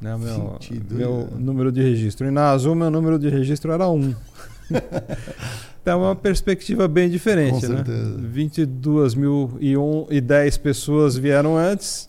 né? 0.00 0.14
O 0.14 0.18
meu, 0.18 0.58
22, 0.60 0.98
meu 0.98 1.18
né? 1.18 1.28
número 1.38 1.72
de 1.72 1.82
registro. 1.82 2.26
E 2.26 2.30
na 2.30 2.50
Azul, 2.50 2.74
meu 2.74 2.90
número 2.90 3.18
de 3.18 3.28
registro 3.28 3.72
era 3.72 3.88
1. 3.88 4.14
Então 5.84 6.02
é 6.02 6.06
uma 6.06 6.16
perspectiva 6.16 6.88
bem 6.88 7.10
diferente, 7.10 7.60
Com 7.60 7.74
né? 7.74 7.84
certeza. 7.84 8.18
22.010 8.34 10.58
pessoas 10.58 11.14
vieram 11.14 11.58
antes 11.58 12.08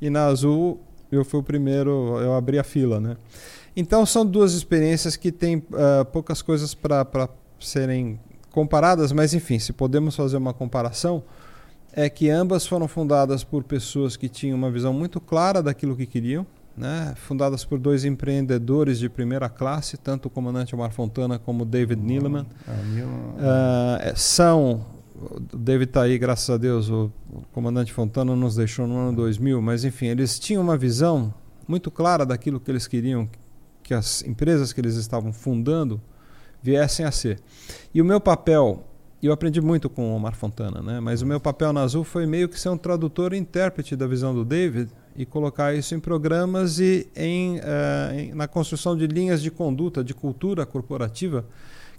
e 0.00 0.08
na 0.08 0.26
Azul 0.26 0.78
eu 1.10 1.24
fui 1.24 1.40
o 1.40 1.42
primeiro, 1.42 2.20
eu 2.20 2.34
abri 2.34 2.56
a 2.56 2.62
fila, 2.62 3.00
né? 3.00 3.16
Então 3.76 4.06
são 4.06 4.24
duas 4.24 4.52
experiências 4.52 5.16
que 5.16 5.32
têm 5.32 5.60
ah, 5.74 6.04
poucas 6.04 6.40
coisas 6.40 6.72
para 6.72 7.28
serem 7.58 8.20
comparadas, 8.60 9.12
mas 9.12 9.34
enfim, 9.34 9.58
se 9.58 9.70
podemos 9.70 10.16
fazer 10.16 10.38
uma 10.38 10.54
comparação, 10.54 11.22
é 11.92 12.08
que 12.08 12.30
ambas 12.30 12.66
foram 12.66 12.88
fundadas 12.88 13.44
por 13.44 13.62
pessoas 13.62 14.16
que 14.16 14.30
tinham 14.30 14.56
uma 14.56 14.70
visão 14.70 14.94
muito 14.94 15.20
clara 15.20 15.62
daquilo 15.62 15.94
que 15.94 16.06
queriam, 16.06 16.46
né? 16.74 17.12
fundadas 17.16 17.66
por 17.66 17.78
dois 17.78 18.02
empreendedores 18.06 18.98
de 18.98 19.10
primeira 19.10 19.50
classe, 19.50 19.98
tanto 19.98 20.26
o 20.26 20.30
comandante 20.30 20.74
Omar 20.74 20.90
Fontana 20.90 21.38
como 21.38 21.64
o 21.64 21.66
David 21.66 22.00
Neeleman. 22.02 22.46
A 22.66 22.72
minha- 22.84 23.06
Ah, 23.38 23.98
é, 24.00 24.14
são, 24.16 24.86
o 25.14 25.38
David 25.54 25.90
está 25.90 26.02
aí, 26.04 26.16
graças 26.16 26.48
a 26.48 26.56
Deus, 26.56 26.88
o, 26.88 27.12
o 27.30 27.42
comandante 27.52 27.92
Fontana 27.92 28.34
nos 28.34 28.56
deixou 28.56 28.86
no 28.86 28.96
ano 28.96 29.16
2000, 29.16 29.60
mas 29.60 29.84
enfim, 29.84 30.06
eles 30.06 30.38
tinham 30.38 30.62
uma 30.62 30.78
visão 30.78 31.32
muito 31.68 31.90
clara 31.90 32.24
daquilo 32.24 32.58
que 32.58 32.70
eles 32.70 32.86
queriam 32.86 33.28
que 33.82 33.92
as 33.92 34.22
empresas 34.22 34.72
que 34.72 34.80
eles 34.80 34.96
estavam 34.96 35.30
fundando 35.30 36.00
viessem 36.66 37.06
a 37.06 37.12
ser. 37.12 37.38
E 37.94 38.02
o 38.02 38.04
meu 38.04 38.20
papel, 38.20 38.84
eu 39.22 39.32
aprendi 39.32 39.60
muito 39.60 39.88
com 39.88 40.10
o 40.12 40.16
Omar 40.16 40.34
Fontana, 40.34 40.82
né? 40.82 40.98
mas 40.98 41.22
o 41.22 41.26
meu 41.26 41.38
papel 41.38 41.72
na 41.72 41.82
Azul 41.82 42.02
foi 42.02 42.26
meio 42.26 42.48
que 42.48 42.58
ser 42.58 42.70
um 42.70 42.76
tradutor 42.76 43.32
e 43.32 43.38
intérprete 43.38 43.94
da 43.94 44.06
visão 44.06 44.34
do 44.34 44.44
David 44.44 44.90
e 45.16 45.24
colocar 45.24 45.72
isso 45.74 45.94
em 45.94 46.00
programas 46.00 46.78
e 46.80 47.06
em, 47.16 47.58
eh, 47.62 48.14
em- 48.20 48.34
na 48.34 48.48
construção 48.48 48.96
de 48.96 49.06
linhas 49.06 49.40
de 49.40 49.50
conduta, 49.50 50.02
de 50.02 50.12
cultura 50.12 50.66
corporativa 50.66 51.46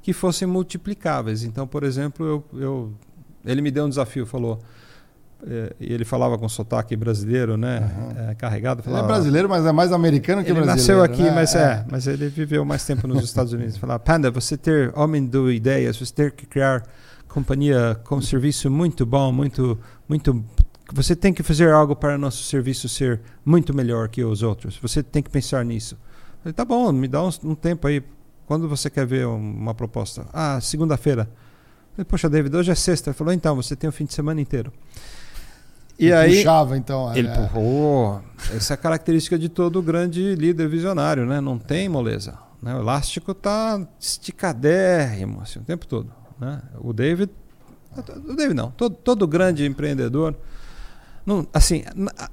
que 0.04 0.12
fossem 0.14 0.48
multiplicáveis. 0.48 1.44
Então, 1.44 1.66
por 1.66 1.84
exemplo, 1.84 2.26
eu, 2.26 2.44
eu- 2.62 2.94
ele 3.46 3.62
me 3.62 3.72
deu 3.72 3.86
um 3.86 3.90
desafio, 3.90 4.26
falou, 4.26 4.60
ele 5.80 6.04
falava 6.04 6.38
com 6.38 6.50
sotaque 6.50 6.96
brasileiro, 6.96 7.56
né, 7.58 7.78
Aham. 7.80 8.30
eh, 8.32 8.36
carregado. 8.36 8.82
Ele 8.82 8.90
é 8.90 8.92
falava, 8.92 9.08
brasileiro, 9.08 9.48
mas 9.48 9.66
é 9.66 9.72
mais 9.72 9.92
americano 9.92 10.44
que 10.44 10.50
ele 10.52 10.62
brasileiro. 10.62 11.02
nasceu 11.02 11.04
aqui, 11.04 11.24
né? 11.24 11.32
mas 11.32 11.56
é. 11.56 11.86
mas 11.90 12.08
ele 12.08 12.28
viveu 12.30 12.66
mais 12.66 12.84
tempo 12.86 13.08
nos 13.08 13.24
Estados 13.24 13.54
Unidos. 13.54 13.78
Falava, 13.78 14.00
Panda, 14.00 14.32
você 14.32 14.58
ter 14.58 14.92
homem 14.98 15.26
do 15.26 15.52
ideias, 15.52 15.98
você 15.98 16.14
ter 16.14 16.32
que 16.32 16.46
criar 16.46 16.84
companhia 17.28 18.00
com 18.04 18.20
serviço 18.22 18.70
muito 18.72 19.06
bom, 19.06 19.32
muito, 19.32 19.78
muito. 20.10 20.44
Você 20.94 21.16
tem 21.16 21.34
que 21.34 21.44
fazer 21.44 21.70
algo 21.72 21.96
para 21.96 22.18
nosso 22.18 22.44
serviço 22.44 22.88
ser 22.90 23.20
muito 23.46 23.76
melhor 23.76 24.08
que 24.08 24.24
os 24.24 24.42
outros. 24.42 24.80
Você 24.82 25.04
tem 25.04 25.22
que 25.22 25.30
pensar 25.30 25.64
nisso. 25.66 25.98
Falei, 26.42 26.54
tá 26.54 26.64
bom, 26.66 26.92
me 26.92 27.08
dá 27.08 27.22
uns- 27.24 27.40
um, 27.44 27.54
tempo 27.54 27.88
aí. 27.88 28.02
Quando 28.46 28.68
você 28.70 28.90
quer 28.90 29.06
ver 29.06 29.28
um- 29.28 29.36
uma 29.38 29.74
proposta? 29.76 30.26
Ah, 30.34 30.60
segunda-feira. 30.62 31.30
Poxa, 32.08 32.30
David, 32.30 32.56
hoje 32.56 32.72
é 32.72 32.76
sexta. 32.76 33.10
Ele 33.10 33.18
falou, 33.18 33.34
então, 33.34 33.56
você 33.56 33.76
tem 33.76 33.90
o 33.90 33.92
fim 33.92 34.06
de 34.06 34.14
semana 34.14 34.40
inteiro. 34.40 34.72
E 36.00 36.06
Ele 36.06 36.14
aí. 36.14 36.36
Puxava, 36.38 36.78
então. 36.78 37.16
Ele 37.16 37.28
é. 37.28 37.32
empurrou. 37.32 38.22
Essa 38.54 38.74
é 38.74 38.76
a 38.76 38.78
característica 38.78 39.38
de 39.38 39.50
todo 39.50 39.82
grande 39.82 40.36
líder 40.36 40.68
visionário, 40.68 41.26
né? 41.26 41.42
Não 41.42 41.58
tem 41.58 41.90
moleza. 41.90 42.38
Né? 42.62 42.76
O 42.76 42.80
elástico 42.80 43.32
está 43.32 43.86
esticadérrimo 44.00 45.42
assim, 45.42 45.60
o 45.60 45.64
tempo 45.64 45.86
todo. 45.86 46.12
Né? 46.40 46.62
O 46.80 46.94
David, 46.94 47.32
o 47.96 48.36
David 48.36 48.54
não, 48.54 48.72
todo, 48.72 48.96
todo 48.96 49.28
grande 49.28 49.66
empreendedor, 49.66 50.36
não, 51.26 51.46
assim, 51.54 51.84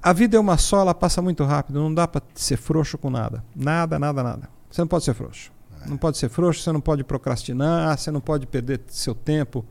a 0.01 0.13
vida 0.13 0.37
é 0.37 0.41
uma 0.41 0.57
só, 0.57 0.81
ela 0.81 0.95
passa 0.95 1.21
muito 1.21 1.43
rápido. 1.43 1.81
Não 1.81 1.93
dá 1.93 2.07
para 2.07 2.23
ser 2.35 2.57
frouxo 2.57 2.97
com 2.97 3.11
nada, 3.11 3.45
nada, 3.55 3.99
nada, 3.99 4.23
nada. 4.23 4.49
Você 4.71 4.81
não 4.81 4.89
pode 4.89 5.05
ser 5.05 5.15
frouxo. 5.15 5.53
Não 5.87 5.97
pode 5.97 6.17
ser 6.17 6.29
frouxo, 6.29 6.63
você 6.63 6.73
não 6.73 6.81
pode 6.81 7.03
procrastinar, 7.03 7.99
você 7.99 8.11
não 8.11 8.21
pode 8.21 8.47
perder 8.47 8.81
seu 8.87 9.15
tempo. 9.15 9.65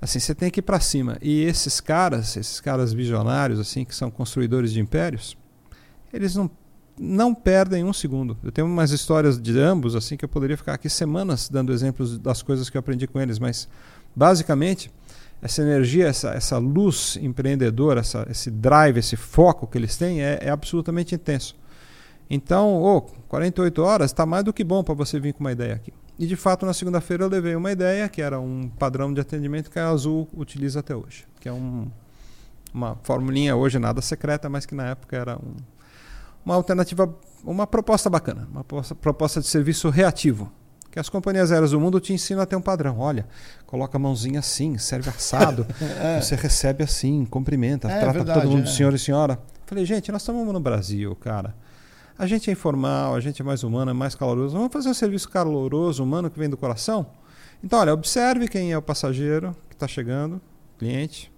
Assim, 0.00 0.18
você 0.18 0.34
tem 0.34 0.50
que 0.50 0.60
ir 0.60 0.62
para 0.62 0.80
cima. 0.80 1.18
E 1.20 1.42
esses 1.42 1.80
caras, 1.80 2.36
esses 2.36 2.60
caras 2.60 2.92
visionários, 2.92 3.60
assim, 3.60 3.84
que 3.84 3.94
são 3.94 4.10
construidores 4.10 4.72
de 4.72 4.80
impérios, 4.80 5.36
eles 6.12 6.34
não, 6.34 6.50
não 6.98 7.34
perdem 7.34 7.84
um 7.84 7.92
segundo. 7.92 8.36
Eu 8.42 8.50
tenho 8.50 8.66
umas 8.66 8.90
histórias 8.92 9.40
de 9.40 9.58
ambos, 9.58 9.94
assim, 9.94 10.16
que 10.16 10.24
eu 10.24 10.28
poderia 10.28 10.56
ficar 10.56 10.74
aqui 10.74 10.88
semanas 10.88 11.48
dando 11.48 11.72
exemplos 11.72 12.18
das 12.18 12.42
coisas 12.42 12.70
que 12.70 12.76
eu 12.76 12.80
aprendi 12.80 13.06
com 13.06 13.20
eles, 13.20 13.38
mas 13.38 13.68
basicamente 14.16 14.90
essa 15.42 15.62
energia, 15.62 16.06
essa, 16.06 16.30
essa 16.30 16.58
luz 16.58 17.18
empreendedora, 17.20 18.00
essa, 18.00 18.26
esse 18.30 18.50
drive, 18.50 18.98
esse 18.98 19.16
foco 19.16 19.66
que 19.66 19.78
eles 19.78 19.96
têm 19.96 20.22
é, 20.22 20.38
é 20.42 20.50
absolutamente 20.50 21.14
intenso. 21.14 21.56
Então, 22.28 22.80
oh, 22.82 23.02
48 23.28 23.82
horas 23.82 24.10
está 24.10 24.24
mais 24.24 24.44
do 24.44 24.52
que 24.52 24.62
bom 24.62 24.84
para 24.84 24.94
você 24.94 25.18
vir 25.18 25.32
com 25.32 25.40
uma 25.40 25.52
ideia 25.52 25.74
aqui. 25.74 25.92
E 26.20 26.26
de 26.26 26.36
fato, 26.36 26.66
na 26.66 26.74
segunda-feira 26.74 27.24
eu 27.24 27.28
levei 27.30 27.56
uma 27.56 27.72
ideia 27.72 28.06
que 28.06 28.20
era 28.20 28.38
um 28.38 28.68
padrão 28.68 29.10
de 29.10 29.22
atendimento 29.22 29.70
que 29.70 29.78
a 29.78 29.88
Azul 29.88 30.28
utiliza 30.36 30.80
até 30.80 30.94
hoje, 30.94 31.24
que 31.40 31.48
é 31.48 31.52
um, 31.52 31.90
uma 32.74 32.98
formulinha 33.02 33.56
hoje 33.56 33.78
nada 33.78 34.02
secreta, 34.02 34.46
mas 34.46 34.66
que 34.66 34.74
na 34.74 34.88
época 34.88 35.16
era 35.16 35.38
um, 35.38 35.56
uma 36.44 36.56
alternativa, 36.56 37.10
uma 37.42 37.66
proposta 37.66 38.10
bacana, 38.10 38.46
uma 38.52 38.62
proposta, 38.62 38.94
proposta 38.94 39.40
de 39.40 39.46
serviço 39.46 39.88
reativo. 39.88 40.52
Que 40.90 41.00
as 41.00 41.08
companhias 41.08 41.52
aéreas 41.52 41.70
do 41.70 41.80
mundo 41.80 41.98
te 41.98 42.12
ensinam 42.12 42.42
a 42.42 42.46
ter 42.46 42.56
um 42.56 42.60
padrão. 42.60 42.98
Olha, 42.98 43.26
coloca 43.64 43.96
a 43.96 43.98
mãozinha 43.98 44.40
assim, 44.40 44.76
serve 44.76 45.08
assado, 45.08 45.66
você 46.20 46.34
recebe 46.34 46.84
assim, 46.84 47.24
cumprimenta, 47.24 47.88
É, 47.88 47.98
trata 47.98 48.12
verdade, 48.12 48.40
todo 48.42 48.50
mundo 48.50 48.60
é. 48.60 48.64
de 48.64 48.74
senhor 48.76 48.92
e 48.92 48.98
senhora. 48.98 49.40
Falei, 49.64 49.86
gente, 49.86 50.12
nós 50.12 50.20
estamos 50.20 50.46
no 50.52 50.60
Brasil, 50.60 51.16
cara. 51.16 51.54
A 52.20 52.26
gente 52.26 52.50
é 52.50 52.52
informal, 52.52 53.14
a 53.14 53.20
gente 53.20 53.40
é 53.40 53.44
mais 53.46 53.64
humano, 53.64 53.92
é 53.92 53.94
mais 53.94 54.14
caloroso. 54.14 54.54
Vamos 54.54 54.70
fazer 54.70 54.90
um 54.90 54.94
serviço 54.94 55.26
caloroso, 55.26 56.04
humano, 56.04 56.28
que 56.28 56.38
vem 56.38 56.50
do 56.50 56.56
coração? 56.58 57.06
Então, 57.64 57.78
olha, 57.78 57.94
observe 57.94 58.46
quem 58.46 58.72
é 58.72 58.76
o 58.76 58.82
passageiro 58.82 59.56
que 59.70 59.74
está 59.74 59.88
chegando, 59.88 60.38
cliente. 60.76 61.32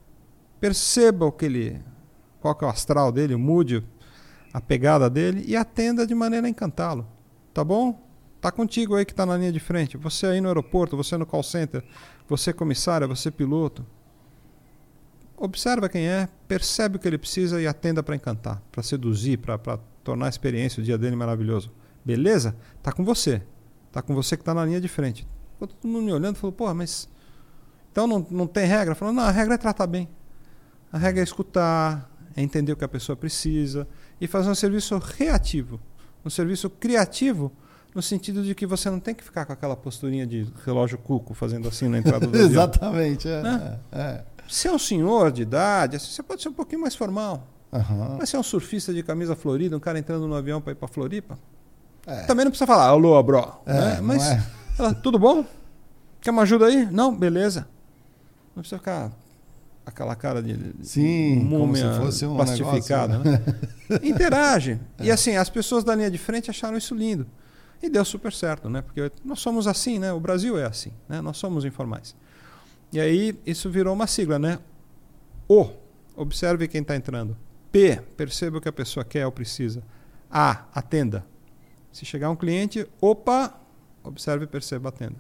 Perceba 0.59 1.25
o 1.25 1.31
que 1.31 1.45
ele, 1.45 1.81
qual 2.41 2.53
que 2.57 2.65
é 2.65 2.67
o 2.67 2.71
astral 2.71 3.13
dele, 3.13 3.37
mude 3.37 3.85
a 4.53 4.61
pegada 4.61 5.09
dele 5.09 5.45
e 5.47 5.55
atenda 5.55 6.05
de 6.05 6.17
maneira 6.17 6.49
a 6.49 6.51
encantá-lo. 6.51 7.07
Tá 7.55 7.63
bom? 7.63 8.05
Tá 8.41 8.51
contigo 8.51 8.97
aí 8.97 9.05
que 9.05 9.13
está 9.13 9.25
na 9.25 9.37
linha 9.37 9.53
de 9.53 9.61
frente. 9.61 9.97
Você 9.97 10.27
aí 10.27 10.41
no 10.41 10.49
aeroporto, 10.49 10.97
você 10.97 11.17
no 11.17 11.25
call 11.25 11.45
center, 11.45 11.85
você 12.29 12.53
comissária, 12.53 13.07
você 13.07 13.31
piloto. 13.31 13.87
Observa 15.37 15.89
quem 15.89 16.09
é, 16.09 16.29
percebe 16.49 16.97
o 16.97 16.99
que 16.99 17.07
ele 17.07 17.19
precisa 17.19 17.63
e 17.63 17.69
atenda 17.69 18.03
para 18.03 18.17
encantar, 18.17 18.61
para 18.73 18.83
seduzir, 18.83 19.39
para 19.39 19.57
tornar 20.03 20.27
a 20.27 20.29
experiência, 20.29 20.81
o 20.81 20.85
dia 20.85 20.99
dele 20.99 21.17
maravilhoso. 21.17 21.71
Beleza? 22.05 22.57
Tá 22.83 22.93
com 22.93 23.05
você. 23.05 23.43
Tá 23.91 24.03
com 24.03 24.15
você 24.15 24.37
que 24.37 24.43
está 24.43 24.55
na 24.55 24.65
linha 24.65 24.81
de 24.81 24.89
frente. 24.89 25.27
Ficou 25.53 25.69
todo 25.69 25.89
mundo 25.89 26.05
me 26.05 26.13
olhando 26.13 26.37
e 26.37 26.39
falou, 26.39 26.53
porra, 26.53 26.75
mas. 26.75 27.09
Então 27.91 28.07
não, 28.07 28.27
não 28.31 28.47
tem 28.47 28.67
regra? 28.67 28.95
Falou, 28.95 29.13
não, 29.15 29.23
a 29.23 29.31
regra 29.31 29.55
é 29.55 29.59
tratar 29.59 29.87
bem. 29.87 30.09
A 30.91 30.99
regra 30.99 31.21
é 31.21 31.25
escutar, 31.25 32.11
é 32.37 32.43
entender 32.43 32.73
o 32.73 32.77
que 32.77 32.85
a 32.85 32.89
pessoa 32.89 33.17
precisa 33.17 33.87
e 34.21 34.27
fazer 34.27 34.51
um 34.51 34.55
serviço 34.55 34.99
reativo. 34.99 35.81
Um 36.25 36.31
serviço 36.31 36.71
criativo 36.71 37.53
no 37.95 38.01
sentido 38.01 38.43
de 38.43 38.55
que 38.55 38.67
você 38.67 38.89
não 38.89 38.99
tem 38.99 39.15
que 39.15 39.23
ficar 39.23 39.45
com 39.45 39.53
aquela 39.53 39.77
posturinha 39.77 40.27
de 40.27 40.47
relógio 40.65 40.97
cuco 40.97 41.35
fazendo 41.35 41.69
assim 41.69 41.89
na 41.89 41.99
entrada 41.99 42.27
do. 42.27 42.37
Exatamente. 42.39 43.29
É, 43.29 43.43
Né? 43.43 43.79
é, 43.93 43.99
é. 44.01 44.25
Se 44.49 44.69
é 44.69 44.73
um 44.73 44.79
senhor 44.79 45.31
de 45.31 45.43
idade, 45.43 45.97
assim, 45.97 46.11
você 46.11 46.23
pode 46.23 46.43
ser 46.43 46.49
um 46.49 46.53
pouquinho 46.55 46.81
mais 46.81 46.95
formal. 46.95 47.47
Aham. 47.73 48.17
Mas 48.19 48.29
se 48.29 48.37
é 48.37 48.39
um 48.39 48.43
surfista 48.43 48.93
de 48.93 49.03
camisa 49.03 49.35
florida, 49.35 49.77
um 49.77 49.81
cara 49.81 49.99
entrando 49.99 50.27
no 50.29 50.35
avião 50.35 50.61
para 50.61 50.73
ir 50.73 50.77
para 50.77 50.89
Floripa, 50.89 51.39
É. 52.07 52.25
também 52.25 52.45
não 52.45 52.51
precisa 52.51 52.67
falar, 52.67 52.87
alô, 52.87 53.21
bro. 53.23 53.61
É, 53.65 53.73
né? 53.73 54.01
Mas, 54.03 54.23
é? 54.31 54.43
ela, 54.79 54.93
tudo 54.95 55.19
bom? 55.19 55.45
Quer 56.21 56.31
uma 56.31 56.43
ajuda 56.43 56.67
aí? 56.67 56.87
Não, 56.87 57.15
beleza. 57.17 57.67
Não 58.55 58.63
precisa 58.63 58.79
ficar 58.79 59.11
aquela 59.85 60.15
cara 60.15 60.43
de 60.43 60.57
Sim, 60.83 61.39
como 61.49 61.67
múmia 61.67 61.93
se 61.93 61.99
fosse 61.99 62.27
um 62.27 62.37
plastificada. 62.37 63.19
negócio, 63.19 63.33
Né? 63.89 63.99
Interage. 64.05 64.79
E 65.01 65.11
assim, 65.11 65.37
as 65.37 65.49
pessoas 65.49 65.83
da 65.83 65.95
linha 65.95 66.11
de 66.11 66.19
frente 66.19 66.51
acharam 66.51 66.77
isso 66.77 66.95
lindo. 66.95 67.27
E 67.83 67.89
deu 67.91 68.05
super 68.05 68.33
certo, 68.33 68.69
né? 68.71 68.81
Porque 68.83 69.11
nós 69.25 69.41
somos 69.41 69.67
assim, 69.67 69.99
né? 69.99 70.13
O 70.13 70.21
Brasil 70.21 70.57
é 70.57 70.65
assim, 70.65 70.93
né? 71.09 71.21
Nós 71.21 71.37
somos 71.39 71.65
informais. 71.65 72.15
E 72.93 73.01
aí 73.01 73.37
isso 73.45 73.69
virou 73.71 73.93
uma 73.95 74.07
sigla, 74.07 74.39
né? 74.39 74.59
O. 75.49 75.67
Observe 76.15 76.69
quem 76.69 76.83
está 76.83 76.95
entrando. 76.95 77.37
P, 77.73 78.01
perceba 78.17 78.59
o 78.59 78.61
que 78.61 78.69
a 78.69 78.73
pessoa 78.73 79.03
quer 79.05 79.25
ou 79.27 79.33
precisa. 79.33 79.83
A, 80.31 80.65
atenda. 80.75 81.25
Se 81.91 82.05
chegar 82.05 82.31
um 82.31 82.37
cliente, 82.37 82.87
opa, 83.01 83.55
observe, 84.05 84.47
perceba, 84.47 84.91
atenda. 84.91 85.17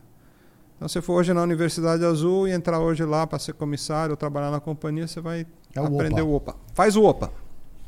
Então, 0.76 0.88
se 0.88 1.00
for 1.00 1.14
hoje 1.14 1.32
na 1.32 1.42
Universidade 1.42 2.04
Azul 2.04 2.46
e 2.46 2.52
entrar 2.52 2.78
hoje 2.80 3.04
lá 3.04 3.26
para 3.26 3.38
ser 3.38 3.54
comissário 3.54 4.12
ou 4.12 4.16
trabalhar 4.16 4.50
na 4.50 4.60
companhia, 4.60 5.06
você 5.06 5.20
vai 5.20 5.46
É 5.74 5.80
o 5.80 5.86
aprender 5.86 6.22
opa. 6.22 6.30
o 6.30 6.34
opa. 6.34 6.56
Faz 6.74 6.96
o 6.96 7.04
opa. 7.04 7.30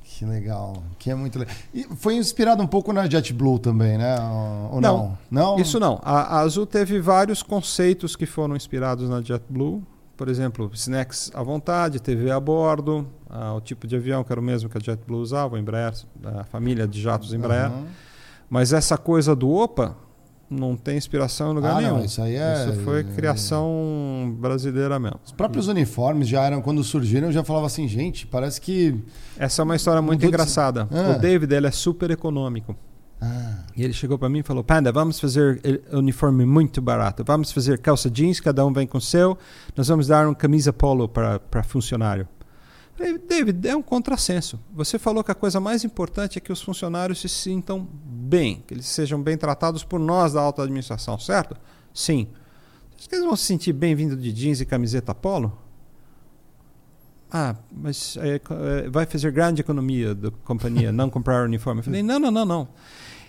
Que 0.03 0.25
legal. 0.25 0.85
Que 0.99 1.11
é 1.11 1.15
muito 1.15 1.39
legal. 1.39 1.55
E 1.73 1.85
foi 1.97 2.15
inspirado 2.15 2.63
um 2.63 2.67
pouco 2.67 2.93
na 2.93 3.07
JetBlue 3.09 3.59
também, 3.59 3.99
né? 3.99 4.17
Ou 4.71 4.81
não? 4.81 5.19
Não? 5.31 5.59
Isso 5.59 5.81
não. 5.81 5.99
A, 6.05 6.37
a 6.37 6.41
Azul 6.41 6.67
teve 6.67 7.01
vários 7.01 7.43
conceitos 7.43 8.15
que 8.15 8.27
foram 8.27 8.55
inspirados 8.55 9.09
na 9.09 9.21
JetBlue. 9.21 9.83
Por 10.17 10.29
exemplo, 10.29 10.71
snacks 10.75 11.31
à 11.35 11.43
vontade, 11.43 12.01
TV 12.01 12.31
a 12.31 12.39
bordo, 12.39 13.07
ah, 13.29 13.53
o 13.55 13.61
tipo 13.61 13.87
de 13.87 13.97
avião 13.97 14.23
que 14.23 14.31
era 14.31 14.41
o 14.41 14.45
mesmo 14.45 14.69
que 14.69 14.79
a 14.79 14.81
JetBlue 14.81 15.19
usava, 15.21 15.57
o 15.57 15.59
Embraer, 15.59 15.93
a 16.39 16.45
família 16.45 16.87
de 16.87 17.01
jatos 17.01 17.33
Embraer. 17.35 17.67
Aham. 17.67 17.85
Mas 18.49 18.73
essa 18.73 18.97
coisa 18.97 19.35
do 19.35 19.51
OPA 19.51 19.97
não 20.49 20.77
tem 20.77 20.97
inspiração 20.97 21.51
em 21.51 21.55
lugar 21.55 21.79
Ah, 21.79 21.81
não, 21.81 21.95
nenhum. 21.95 22.05
isso 22.05 22.23
aí 22.23 22.37
é- 22.37 22.69
Isso 22.71 22.81
foi 22.85 23.03
criação 23.03 24.37
brasileira 24.39 24.99
mesmo. 25.01 25.19
Os 25.25 25.33
próprios 25.33 25.67
uniformes 25.67 26.29
já 26.29 26.43
eram, 26.45 26.63
quando 26.63 26.85
surgiram, 26.85 27.29
eu 27.29 27.33
já 27.33 27.43
falava 27.43 27.67
assim, 27.67 27.89
gente, 27.89 28.25
parece 28.27 28.61
que. 28.61 28.95
Essa 29.37 29.63
é 29.63 29.65
uma 29.65 29.75
história 29.75 30.01
muito 30.01 30.21
Mudou 30.21 30.31
de- 30.31 30.35
engraçada. 30.35 30.87
Ah. 30.93 31.17
O 31.17 31.19
David 31.19 31.53
ele 31.53 31.67
é 31.67 31.71
super 31.73 32.11
econômico. 32.11 32.77
Ah, 33.25 33.65
E 33.75 33.83
ele 33.83 33.93
chegou 33.93 34.19
para 34.19 34.29
mim 34.29 34.41
e 34.41 34.43
falou: 34.43 34.63
Panda, 34.63 34.93
vamos 34.93 35.19
fazer 35.19 35.61
uniforme 35.93 36.45
muito 36.45 36.83
barato. 36.83 37.25
Vamos 37.25 37.51
fazer 37.51 37.79
calça 37.79 38.11
jeans, 38.11 38.39
cada 38.41 38.65
um 38.67 38.73
vem 38.73 38.87
com 38.87 38.99
o 38.99 39.01
seu. 39.01 39.39
Nós 39.75 39.89
vamos 39.89 40.07
dar 40.07 40.27
uma 40.27 40.35
camisa 40.35 40.73
polo 40.73 41.09
para 41.09 41.63
funcionário. 41.63 42.29
Falei, 42.97 43.19
David, 43.19 43.67
é 43.67 43.75
um 43.75 43.83
contrassenso. 43.83 44.61
Você 44.73 44.99
falou 44.99 45.25
que 45.25 45.31
a 45.31 45.35
coisa 45.35 45.59
mais 45.59 45.83
importante 45.85 46.39
é 46.39 46.41
que 46.41 46.53
os 46.53 46.63
funcionários 46.63 47.21
se 47.21 47.29
sintam 47.29 47.89
bem, 48.05 48.63
que 48.67 48.75
eles 48.75 48.87
sejam 48.87 49.21
bem 49.21 49.37
tratados 49.37 49.83
por 49.83 49.99
nós 49.99 50.35
da 50.35 50.41
alta 50.41 50.63
administração, 50.63 51.19
certo? 51.19 51.57
Sim. 51.93 52.29
Acho 52.97 53.09
que 53.09 53.15
eles 53.17 53.25
vão 53.25 53.35
se 53.35 53.45
sentir 53.45 53.73
bem 53.73 53.97
vindo 53.97 54.17
de 54.17 54.33
jeans 54.33 54.61
e 54.61 54.65
camiseta 54.65 55.13
polo? 55.13 55.59
Ah, 57.33 57.57
mas 57.73 58.17
é, 58.19 58.37
é, 58.37 58.89
vai 58.89 59.07
fazer 59.07 59.33
grande 59.33 59.61
economia 59.61 60.15
da 60.15 60.31
companhia 60.45 60.93
não 60.93 61.11
comprar 61.11 61.45
uniforme. 61.45 61.81
Eu 61.81 61.85
falei, 61.85 62.01
não, 62.01 62.21
não, 62.21 62.31
não, 62.31 62.45
não. 62.45 62.69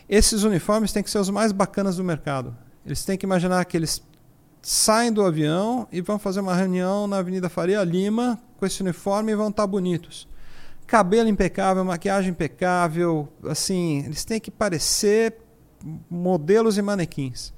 Esses 0.07 0.43
uniformes 0.43 0.91
têm 0.91 1.03
que 1.03 1.09
ser 1.09 1.19
os 1.19 1.29
mais 1.29 1.51
bacanas 1.51 1.97
do 1.97 2.03
mercado. 2.03 2.55
Eles 2.85 3.03
têm 3.03 3.17
que 3.17 3.25
imaginar 3.25 3.65
que 3.65 3.75
eles 3.75 4.03
saem 4.61 5.11
do 5.11 5.23
avião 5.23 5.87
e 5.91 6.01
vão 6.01 6.17
fazer 6.17 6.39
uma 6.39 6.55
reunião 6.55 7.07
na 7.07 7.17
Avenida 7.17 7.49
Faria 7.49 7.83
Lima 7.83 8.39
com 8.57 8.65
esse 8.65 8.81
uniforme 8.81 9.31
e 9.31 9.35
vão 9.35 9.49
estar 9.49 9.65
bonitos. 9.65 10.27
Cabelo 10.87 11.27
impecável, 11.27 11.83
maquiagem 11.83 12.31
impecável, 12.31 13.27
assim, 13.47 14.03
eles 14.05 14.23
têm 14.23 14.39
que 14.39 14.51
parecer 14.51 15.35
modelos 16.09 16.77
e 16.77 16.81
manequins. 16.81 17.53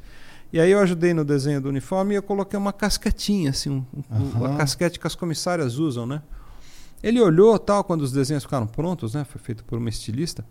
E 0.52 0.60
aí 0.60 0.72
eu 0.72 0.80
ajudei 0.80 1.14
no 1.14 1.26
desenho 1.26 1.60
do 1.60 1.70
uniforme 1.70 2.14
e 2.14 2.18
eu 2.18 2.24
coloquei 2.24 2.58
uma 2.58 2.72
casquetinha, 2.72 3.50
assim, 3.50 3.70
um, 3.70 3.86
um, 4.10 4.44
Aham. 4.44 4.54
a 4.54 4.58
casquete 4.58 5.00
que 5.00 5.06
as 5.06 5.16
comissárias 5.16 5.78
usam, 5.78 6.06
né? 6.06 6.22
Ele 7.04 7.22
olhou 7.22 7.60
tal 7.60 7.84
quando 7.84 8.02
os 8.02 8.12
desenhos 8.12 8.44
ficaram 8.44 8.66
prontos, 8.66 9.14
né? 9.14 9.24
Foi 9.24 9.40
feito 9.40 9.64
por 9.64 9.78
uma 9.78 9.90
estilista. 9.90 10.46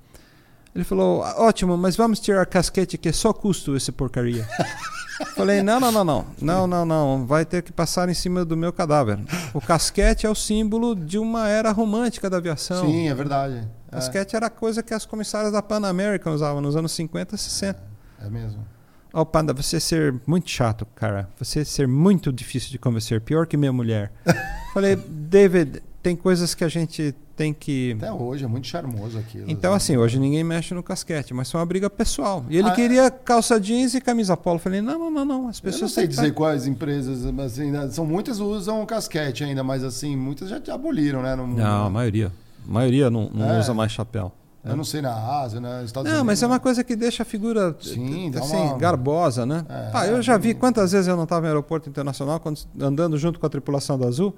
Ele 0.77 0.85
falou: 0.85 1.23
"Ah, 1.23 1.35
ótimo, 1.39 1.77
mas 1.77 1.97
vamos 1.97 2.21
tirar 2.21 2.43
a 2.43 2.47
casquete 2.47 2.99
que 2.99 3.09
é 3.09 3.13
só 3.13 3.33
custo 3.33 3.75
esse 3.75 3.91
porcaria. 3.91 4.47
Falei: 5.35 5.63
não, 5.63 5.81
não, 5.81 5.91
não, 5.91 6.05
não, 6.05 6.27
não, 6.41 6.67
não, 6.67 6.85
não, 6.85 7.27
vai 7.27 7.47
ter 7.47 7.63
que 7.63 7.73
passar 7.73 8.09
em 8.11 8.15
cima 8.15 8.45
do 8.45 8.57
meu 8.57 8.73
cadáver. 8.73 9.19
O 9.55 9.61
casquete 9.61 10.27
é 10.27 10.31
o 10.31 10.35
símbolo 10.35 10.95
de 10.95 11.19
uma 11.19 11.49
era 11.49 11.73
romântica 11.73 12.29
da 12.29 12.37
aviação. 12.37 12.85
sim, 12.87 13.09
é 13.09 13.15
verdade. 13.15 13.67
É, 13.91 13.97
Casquete 13.97 14.37
era 14.37 14.51
coisa 14.51 14.83
que 14.83 14.93
as 14.93 15.07
comissárias 15.07 15.53
da 15.53 15.63
Pan 15.63 15.87
American 15.87 16.35
usavam 16.35 16.61
nos 16.61 16.77
anos 16.77 16.93
50 16.93 17.35
e 17.35 17.39
60. 17.39 17.81
é 18.21 18.29
mesmo. 18.29 18.67
Ó, 19.13 19.25
Panda, 19.25 19.55
você 19.55 19.81
ser 19.81 20.15
muito 20.27 20.51
chato, 20.51 20.85
cara. 20.95 21.31
Você 21.39 21.65
ser 21.65 21.89
muito 21.89 22.31
difícil 22.31 22.71
de 22.71 22.79
convencer, 22.79 23.19
pior 23.23 23.47
que 23.47 23.57
minha 23.57 23.73
mulher. 23.73 24.13
Falei, 24.75 24.95
David, 24.97 25.83
tem 26.07 26.15
coisas 26.15 26.55
que 26.55 26.63
a 26.63 26.69
gente 26.69 27.13
tem 27.35 27.53
que. 27.53 27.97
Até 27.99 28.13
hoje 28.13 28.45
é 28.45 28.47
muito 28.47 28.69
charmoso 28.69 29.19
aquilo. 29.19 29.45
Então, 29.49 29.75
assim, 29.75 29.97
hoje 29.97 30.21
ninguém 30.21 30.45
mexe 30.45 30.73
no 30.73 30.81
casquete, 30.81 31.35
mas 31.35 31.51
foi 31.51 31.59
uma 31.59 31.67
briga 31.67 31.91
pessoal. 31.91 32.45
E 32.49 32.57
ele 32.57 32.69
Ah, 32.69 32.73
queria 32.73 33.11
calça 33.11 33.59
jeans 33.59 33.93
e 33.93 34.01
camisa 34.01 34.37
polo. 34.37 34.61
Falei, 34.61 34.81
não, 34.81 34.97
não, 34.97 35.11
não, 35.11 35.25
não. 35.25 35.49
As 35.49 35.57
Eu 35.59 35.65
pessoas 35.65 35.83
não 35.83 35.89
sei 35.89 36.07
dizer 36.07 36.29
tá- 36.29 36.35
quais 36.35 36.65
empresas, 36.69 37.25
mas 37.33 37.59
assim, 37.59 37.73
né, 37.73 37.89
são 37.91 38.07
muitas 38.07 38.39
usam 38.39 38.87
casquete 38.87 39.43
ainda, 39.43 39.65
mas 39.65 39.83
assim, 39.83 40.15
muitas 40.17 40.49
já 40.49 40.61
aboliram, 40.73 41.23
né? 41.23 41.35
no. 41.35 41.45
Não, 41.45 41.87
a 41.87 41.91
maioria. 41.91 42.31
A 42.69 42.73
maioria 42.73 43.11
não, 43.11 43.29
não 43.35 43.51
É. 43.51 43.59
usa 43.59 43.75
mais 43.75 43.91
chapéu. 43.91 44.31
Eu 44.65 44.77
não 44.77 44.85
sei 44.85 45.01
na 45.03 45.13
Ásia, 45.13 45.61
né? 45.61 45.79
nos 45.81 45.87
Estados 45.87 46.09
Não, 46.09 46.19
Unidos, 46.21 46.27
mas 46.27 46.43
é 46.43 46.47
né? 46.47 46.53
uma 46.53 46.61
coisa 46.61 46.85
que 46.85 46.95
deixa 46.95 47.25
a 47.25 47.27
figura 47.27 47.75
Sim, 47.81 48.31
assim, 48.37 48.57
uma- 48.57 48.79
garbosa, 48.79 49.45
né? 49.45 49.65
É, 49.69 49.91
ah, 49.93 50.07
eu 50.07 50.23
já 50.23 50.37
vi 50.39 50.55
quantas 50.55 50.93
vezes 50.93 51.09
eu 51.09 51.17
não 51.17 51.25
estava 51.25 51.47
em 51.47 51.49
aeroporto 51.49 51.89
internacional, 51.89 52.39
quando, 52.39 52.61
andando 52.81 53.19
junto 53.19 53.41
com 53.41 53.47
a 53.47 53.49
tripulação 53.49 53.99
da 53.99 54.07
Azul. 54.07 54.33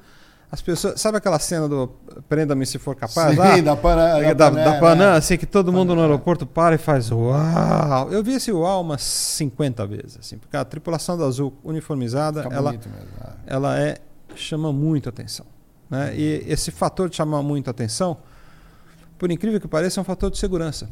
As 0.51 0.63
pessoas. 0.63 0.99
Sabe 1.01 1.19
aquela 1.19 1.39
cena 1.39 1.69
do 1.69 1.89
Prenda-me 2.29 2.65
se 2.65 2.79
for 2.79 2.95
capaz? 2.97 3.35
Sim, 3.35 3.41
Ah, 3.41 3.61
da, 3.61 3.77
Pana, 3.77 4.21
da, 4.21 4.33
da, 4.33 4.33
da, 4.33 4.51
Pané, 4.51 4.81
Panam, 4.81 5.11
né? 5.13 5.17
assim, 5.19 5.37
que 5.37 5.45
todo 5.45 5.71
mundo 5.73 5.89
no 5.91 5.97
Panam. 5.97 6.05
aeroporto 6.05 6.47
para 6.47 6.75
e 6.75 6.79
faz 6.79 7.11
uau. 7.11 8.11
Eu 8.11 8.23
vi 8.25 8.33
esse 8.33 8.51
uau 8.51 8.81
umas 8.81 9.03
50 9.03 9.87
vezes, 9.87 10.17
assim, 10.19 10.39
porque 10.39 10.57
a 10.57 10.65
tripulação 10.65 11.19
da 11.19 11.25
Azul 11.27 11.53
uniformizada, 11.63 12.43
Fica 12.45 12.55
ela, 12.55 12.73
mesmo. 12.73 12.91
é. 13.21 13.33
ela 13.47 13.79
é 13.79 13.97
chama 14.35 14.73
muito 14.73 15.09
atenção. 15.09 15.45
Né? 15.91 16.15
E 16.17 16.45
esse 16.47 16.71
fator 16.71 17.09
de 17.11 17.17
chamar 17.17 17.43
muito 17.43 17.69
atenção, 17.69 18.17
por 19.19 19.31
incrível 19.31 19.61
que 19.61 19.69
pareça, 19.69 19.99
é 19.99 20.03
um 20.03 20.05
fator 20.05 20.31
de 20.31 20.39
segurança. 20.39 20.89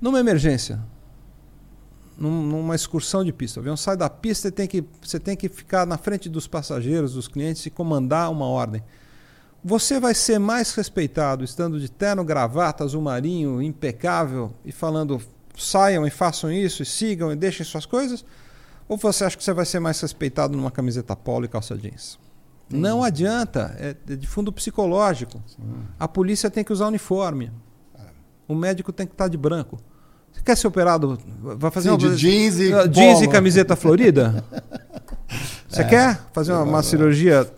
Numa 0.00 0.18
emergência, 0.18 0.80
numa 2.16 2.74
excursão 2.74 3.24
de 3.24 3.32
pista, 3.32 3.58
o 3.58 3.62
avião 3.62 3.76
sai 3.76 3.96
da 3.96 4.08
pista 4.08 4.48
e 4.48 4.50
tem 4.50 4.66
que, 4.66 4.84
você 5.00 5.18
tem 5.18 5.36
que 5.36 5.48
ficar 5.48 5.86
na 5.86 5.96
frente 5.96 6.28
dos 6.28 6.46
passageiros, 6.46 7.14
dos 7.14 7.26
clientes 7.26 7.64
e 7.66 7.70
comandar 7.70 8.30
uma 8.30 8.46
ordem. 8.46 8.82
Você 9.64 10.00
vai 10.00 10.14
ser 10.14 10.38
mais 10.38 10.74
respeitado 10.74 11.44
estando 11.44 11.78
de 11.78 11.88
terno, 11.88 12.24
gravata, 12.24 12.84
azul 12.84 13.00
marinho, 13.00 13.62
impecável 13.62 14.52
e 14.64 14.72
falando 14.72 15.20
saiam 15.56 16.06
e 16.06 16.10
façam 16.10 16.50
isso 16.50 16.82
e 16.82 16.86
sigam 16.86 17.32
e 17.32 17.36
deixem 17.36 17.64
suas 17.64 17.86
coisas? 17.86 18.24
Ou 18.88 18.96
você 18.96 19.24
acha 19.24 19.36
que 19.36 19.44
você 19.44 19.52
vai 19.52 19.64
ser 19.64 19.80
mais 19.80 20.00
respeitado 20.00 20.56
numa 20.56 20.70
camiseta 20.70 21.14
polo 21.14 21.44
e 21.44 21.48
calça 21.48 21.76
jeans? 21.76 22.18
Não 22.68 23.02
adianta, 23.02 23.74
é 23.78 23.94
é 24.08 24.16
de 24.16 24.26
fundo 24.26 24.52
psicológico. 24.52 25.42
A 25.98 26.08
polícia 26.08 26.50
tem 26.50 26.64
que 26.64 26.72
usar 26.72 26.88
uniforme. 26.88 27.52
O 28.48 28.54
médico 28.54 28.92
tem 28.92 29.06
que 29.06 29.12
estar 29.12 29.28
de 29.28 29.36
branco. 29.36 29.78
Você 30.32 30.40
quer 30.44 30.56
ser 30.56 30.66
operado? 30.66 31.18
Vai 31.40 31.70
fazer 31.70 31.88
Sim, 31.88 31.94
uma 31.94 31.98
de 31.98 32.16
jeans 32.16 32.58
e 32.58 32.72
Ah, 32.72 32.86
jeans 32.86 33.18
e 33.18 33.20
polo. 33.24 33.32
camiseta 33.32 33.76
florida? 33.76 34.44
Você 35.68 35.84
quer 35.84 36.20
fazer 36.32 36.52
uma, 36.52 36.62
uma 36.62 36.82
cirurgia 36.82 37.48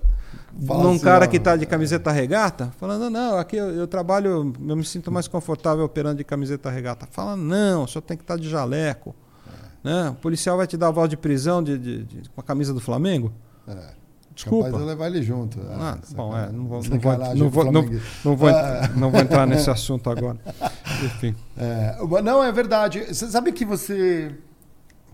Fala 0.67 0.85
num 0.85 0.91
assim, 0.91 1.01
cara 1.05 1.27
que 1.27 1.37
está 1.39 1.57
de 1.57 1.67
camiseta 1.67 2.13
regata? 2.13 2.73
Falando, 2.79 3.11
não, 3.11 3.37
aqui 3.39 3.57
eu, 3.57 3.71
eu 3.71 3.87
trabalho, 3.89 4.53
eu 4.69 4.77
me 4.77 4.85
sinto 4.85 5.11
mais 5.11 5.27
confortável 5.27 5.85
operando 5.85 6.17
de 6.19 6.25
camiseta 6.25 6.71
regata. 6.71 7.09
Fala, 7.11 7.37
não, 7.37 7.85
o 7.85 7.89
senhor 7.89 8.03
tem 8.03 8.17
que 8.17 8.23
estar 8.23 8.37
de 8.39 8.49
jaleco. 8.49 9.15
Né? 9.83 10.11
O 10.11 10.15
policial 10.15 10.57
vai 10.57 10.67
te 10.67 10.77
dar 10.77 10.89
a 10.89 10.91
voz 10.93 11.11
de 11.11 11.17
prisão 11.17 11.63
de, 11.63 11.77
de- 11.77 12.05
de- 12.05 12.29
com 12.31 12.41
a 12.41 12.45
camisa 12.45 12.73
do 12.73 12.81
Flamengo? 12.81 13.33
É. 13.67 14.04
Desculpa. 14.35 14.65
Capaz 14.67 14.83
de 14.83 14.89
levar 14.89 15.07
ele 15.07 15.23
junto. 15.23 15.61
Ah, 15.71 15.97
É, 16.11 16.15
bom, 16.15 16.37
é, 16.37 16.51
não 16.51 16.67
vou, 16.67 16.83
não 16.83 16.99
vou, 16.99 17.13
sacanagem 17.13 17.35
não 17.37 17.51
vou, 17.51 17.65
não, 17.65 17.73
flamenguista. 17.73 18.09
não 18.25 18.37
vou, 18.37 18.49
Ah. 18.49 18.91
não 18.97 19.11
vou 19.11 19.21
entrar 19.21 19.47
nesse 19.47 19.71
assunto 19.71 20.11
agora. 20.11 20.39
Enfim. 21.05 21.35
É, 21.57 21.97
não, 22.23 22.43
é 22.43 22.51
verdade. 22.51 23.05
Você 23.07 23.29
sabe 23.31 23.53
que 23.53 23.65
você. 23.65 24.35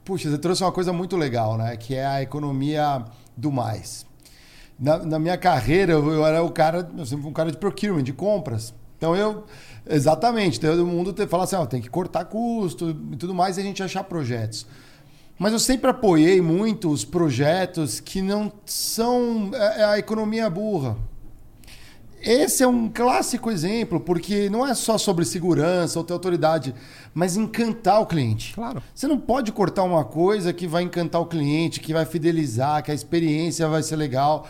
Puxa, 0.04 0.30
você 0.30 0.38
trouxe 0.38 0.62
uma 0.64 0.72
coisa 0.72 0.92
muito 0.92 1.16
legal, 1.16 1.56
né? 1.58 1.76
Que 1.76 1.94
é 1.94 2.06
a 2.06 2.22
economia 2.22 3.04
do 3.36 3.52
mais. 3.52 4.06
Na, 4.78 4.96
na 4.98 5.18
minha 5.18 5.36
carreira, 5.36 5.92
eu, 5.92 6.10
eu 6.10 6.24
era 6.26 6.42
o 6.42 6.50
cara, 6.50 6.88
eu 6.96 7.04
sempre 7.04 7.22
fui 7.22 7.30
um 7.30 7.34
cara 7.34 7.50
de 7.50 7.58
procurement, 7.58 8.02
de 8.02 8.12
compras. 8.14 8.72
Então 8.96 9.14
eu. 9.14 9.44
Exatamente, 9.88 10.60
todo 10.60 10.86
mundo 10.86 11.12
te, 11.12 11.26
fala 11.26 11.44
assim, 11.44 11.56
ó, 11.56 11.66
tem 11.66 11.80
que 11.80 11.88
cortar 11.90 12.24
custo 12.26 12.90
e 13.12 13.16
tudo 13.16 13.34
mais 13.34 13.56
e 13.56 13.60
a 13.60 13.62
gente 13.62 13.82
achar 13.82 14.04
projetos. 14.04 14.66
Mas 15.40 15.54
eu 15.54 15.58
sempre 15.58 15.88
apoiei 15.88 16.38
muito 16.42 16.90
os 16.90 17.02
projetos 17.02 17.98
que 17.98 18.20
não 18.20 18.52
são 18.66 19.50
é, 19.54 19.80
é 19.80 19.84
a 19.84 19.98
economia 19.98 20.50
burra. 20.50 20.98
Esse 22.20 22.62
é 22.62 22.68
um 22.68 22.90
clássico 22.90 23.50
exemplo, 23.50 23.98
porque 23.98 24.50
não 24.50 24.66
é 24.66 24.74
só 24.74 24.98
sobre 24.98 25.24
segurança 25.24 25.98
ou 25.98 26.04
ter 26.04 26.12
autoridade, 26.12 26.74
mas 27.14 27.38
encantar 27.38 28.02
o 28.02 28.06
cliente. 28.06 28.52
Claro. 28.52 28.82
Você 28.94 29.08
não 29.08 29.18
pode 29.18 29.50
cortar 29.50 29.82
uma 29.82 30.04
coisa 30.04 30.52
que 30.52 30.66
vai 30.66 30.82
encantar 30.82 31.22
o 31.22 31.24
cliente, 31.24 31.80
que 31.80 31.94
vai 31.94 32.04
fidelizar, 32.04 32.82
que 32.82 32.90
a 32.90 32.94
experiência 32.94 33.66
vai 33.66 33.82
ser 33.82 33.96
legal. 33.96 34.46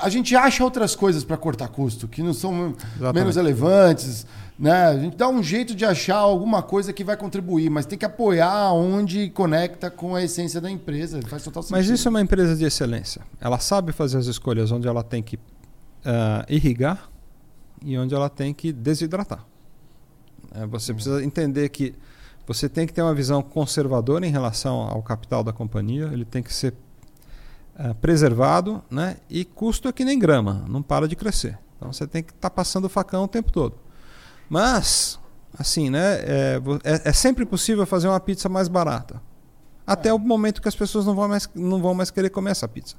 A 0.00 0.08
gente 0.08 0.34
acha 0.34 0.64
outras 0.64 0.96
coisas 0.96 1.22
para 1.22 1.36
cortar 1.36 1.68
custo, 1.68 2.08
que 2.08 2.24
não 2.24 2.34
são 2.34 2.74
Exatamente. 2.96 3.14
menos 3.14 3.36
relevantes. 3.36 4.26
Né? 4.58 4.72
A 4.72 4.98
gente 4.98 5.16
dá 5.16 5.28
um 5.28 5.42
jeito 5.42 5.74
de 5.74 5.84
achar 5.84 6.16
alguma 6.16 6.62
coisa 6.62 6.92
que 6.92 7.04
vai 7.04 7.16
contribuir, 7.16 7.70
mas 7.70 7.86
tem 7.86 7.98
que 7.98 8.04
apoiar 8.04 8.72
onde 8.72 9.30
conecta 9.30 9.90
com 9.90 10.16
a 10.16 10.22
essência 10.22 10.60
da 10.60 10.70
empresa. 10.70 11.20
Faz 11.22 11.44
total 11.44 11.62
sentido. 11.62 11.76
Mas 11.76 11.88
isso 11.88 12.08
é 12.08 12.10
uma 12.10 12.20
empresa 12.20 12.56
de 12.56 12.64
excelência. 12.64 13.22
Ela 13.40 13.58
sabe 13.60 13.92
fazer 13.92 14.18
as 14.18 14.26
escolhas 14.26 14.72
onde 14.72 14.88
ela 14.88 15.04
tem 15.04 15.22
que 15.22 15.38
ah, 16.04 16.44
irrigar, 16.48 17.08
e 17.82 17.96
onde 17.98 18.14
ela 18.14 18.28
tem 18.28 18.52
que 18.52 18.72
desidratar. 18.72 19.44
É, 20.54 20.66
você 20.66 20.92
precisa 20.92 21.22
entender 21.22 21.68
que 21.68 21.94
você 22.46 22.68
tem 22.68 22.86
que 22.86 22.92
ter 22.92 23.02
uma 23.02 23.14
visão 23.14 23.42
conservadora 23.42 24.26
em 24.26 24.30
relação 24.30 24.76
ao 24.76 25.02
capital 25.02 25.44
da 25.44 25.52
companhia, 25.52 26.08
ele 26.12 26.24
tem 26.24 26.42
que 26.42 26.52
ser 26.52 26.74
é, 27.76 27.92
preservado, 27.94 28.82
né? 28.90 29.18
e 29.28 29.44
custo 29.44 29.88
é 29.88 29.92
que 29.92 30.04
nem 30.04 30.18
grama, 30.18 30.64
não 30.68 30.82
para 30.82 31.06
de 31.06 31.14
crescer. 31.14 31.58
Então 31.76 31.92
você 31.92 32.06
tem 32.06 32.22
que 32.22 32.32
estar 32.32 32.48
tá 32.48 32.54
passando 32.54 32.86
o 32.86 32.88
facão 32.88 33.24
o 33.24 33.28
tempo 33.28 33.52
todo. 33.52 33.76
Mas, 34.48 35.18
assim, 35.58 35.90
né, 35.90 36.20
é, 36.20 36.60
é, 36.84 37.08
é 37.10 37.12
sempre 37.12 37.44
possível 37.44 37.84
fazer 37.86 38.08
uma 38.08 38.20
pizza 38.20 38.48
mais 38.48 38.68
barata. 38.68 39.20
Até 39.86 40.10
é. 40.10 40.12
o 40.12 40.18
momento 40.18 40.60
que 40.60 40.68
as 40.68 40.76
pessoas 40.76 41.06
não 41.06 41.14
vão 41.14 41.28
mais, 41.28 41.48
não 41.54 41.80
vão 41.80 41.94
mais 41.94 42.10
querer 42.10 42.30
comer 42.30 42.50
essa 42.50 42.68
pizza. 42.68 42.96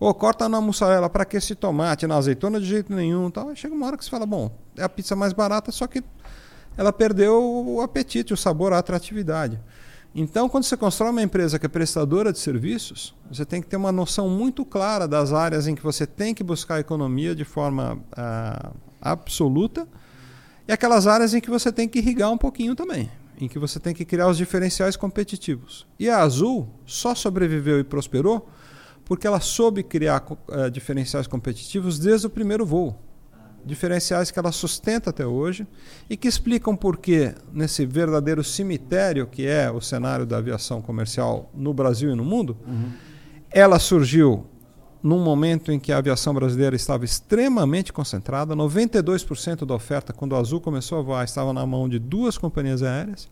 Ou 0.00 0.12
corta 0.12 0.48
na 0.48 0.60
mussarela, 0.60 1.08
para 1.08 1.24
que 1.24 1.36
esse 1.36 1.54
tomate, 1.54 2.06
na 2.06 2.16
azeitona 2.16 2.60
de 2.60 2.66
jeito 2.66 2.92
nenhum. 2.92 3.30
Tal. 3.30 3.54
chega 3.54 3.74
uma 3.74 3.86
hora 3.86 3.96
que 3.96 4.04
você 4.04 4.10
fala, 4.10 4.26
bom, 4.26 4.50
é 4.76 4.82
a 4.82 4.88
pizza 4.88 5.14
mais 5.14 5.32
barata, 5.32 5.70
só 5.70 5.86
que 5.86 6.02
ela 6.76 6.92
perdeu 6.92 7.40
o 7.40 7.80
apetite, 7.80 8.32
o 8.32 8.36
sabor, 8.36 8.72
a 8.72 8.78
atratividade. 8.78 9.60
Então, 10.14 10.48
quando 10.48 10.64
você 10.64 10.76
constrói 10.76 11.10
uma 11.10 11.22
empresa 11.22 11.58
que 11.58 11.64
é 11.64 11.68
prestadora 11.68 12.32
de 12.32 12.38
serviços, 12.38 13.14
você 13.30 13.46
tem 13.46 13.62
que 13.62 13.68
ter 13.68 13.76
uma 13.76 13.92
noção 13.92 14.28
muito 14.28 14.64
clara 14.64 15.08
das 15.08 15.32
áreas 15.32 15.66
em 15.66 15.74
que 15.74 15.82
você 15.82 16.06
tem 16.06 16.34
que 16.34 16.44
buscar 16.44 16.80
economia 16.80 17.34
de 17.34 17.44
forma 17.44 17.98
uh, 18.12 18.76
absoluta 19.00 19.86
e 20.66 20.72
aquelas 20.72 21.06
áreas 21.06 21.34
em 21.34 21.40
que 21.40 21.50
você 21.50 21.72
tem 21.72 21.88
que 21.88 21.98
irrigar 21.98 22.30
um 22.30 22.38
pouquinho 22.38 22.74
também, 22.74 23.10
em 23.40 23.48
que 23.48 23.58
você 23.58 23.80
tem 23.80 23.94
que 23.94 24.04
criar 24.04 24.28
os 24.28 24.36
diferenciais 24.36 24.96
competitivos. 24.96 25.86
E 25.98 26.08
a 26.08 26.18
Azul 26.18 26.68
só 26.86 27.14
sobreviveu 27.14 27.80
e 27.80 27.84
prosperou 27.84 28.48
porque 29.04 29.26
ela 29.26 29.40
soube 29.40 29.82
criar 29.82 30.24
uh, 30.30 30.70
diferenciais 30.70 31.26
competitivos 31.26 31.98
desde 31.98 32.26
o 32.26 32.30
primeiro 32.30 32.64
voo. 32.64 32.98
Diferenciais 33.64 34.30
que 34.30 34.38
ela 34.38 34.50
sustenta 34.50 35.10
até 35.10 35.24
hoje 35.24 35.66
e 36.10 36.16
que 36.16 36.26
explicam 36.26 36.74
por 36.74 36.96
que, 36.96 37.32
nesse 37.52 37.86
verdadeiro 37.86 38.42
cemitério 38.42 39.26
que 39.26 39.46
é 39.46 39.70
o 39.70 39.80
cenário 39.80 40.26
da 40.26 40.38
aviação 40.38 40.82
comercial 40.82 41.50
no 41.54 41.72
Brasil 41.72 42.10
e 42.10 42.14
no 42.14 42.24
mundo, 42.24 42.56
uhum. 42.66 42.90
ela 43.50 43.78
surgiu 43.78 44.46
num 45.02 45.18
momento 45.18 45.72
em 45.72 45.80
que 45.80 45.92
a 45.92 45.98
aviação 45.98 46.32
brasileira 46.32 46.76
estava 46.76 47.04
extremamente 47.04 47.92
concentrada. 47.92 48.54
92% 48.54 49.66
da 49.66 49.74
oferta, 49.74 50.12
quando 50.12 50.36
a 50.36 50.38
Azul 50.38 50.60
começou 50.60 50.98
a 50.98 51.02
voar, 51.02 51.24
estava 51.24 51.52
na 51.52 51.66
mão 51.66 51.88
de 51.88 51.98
duas 51.98 52.38
companhias 52.38 52.82
aéreas. 52.82 53.28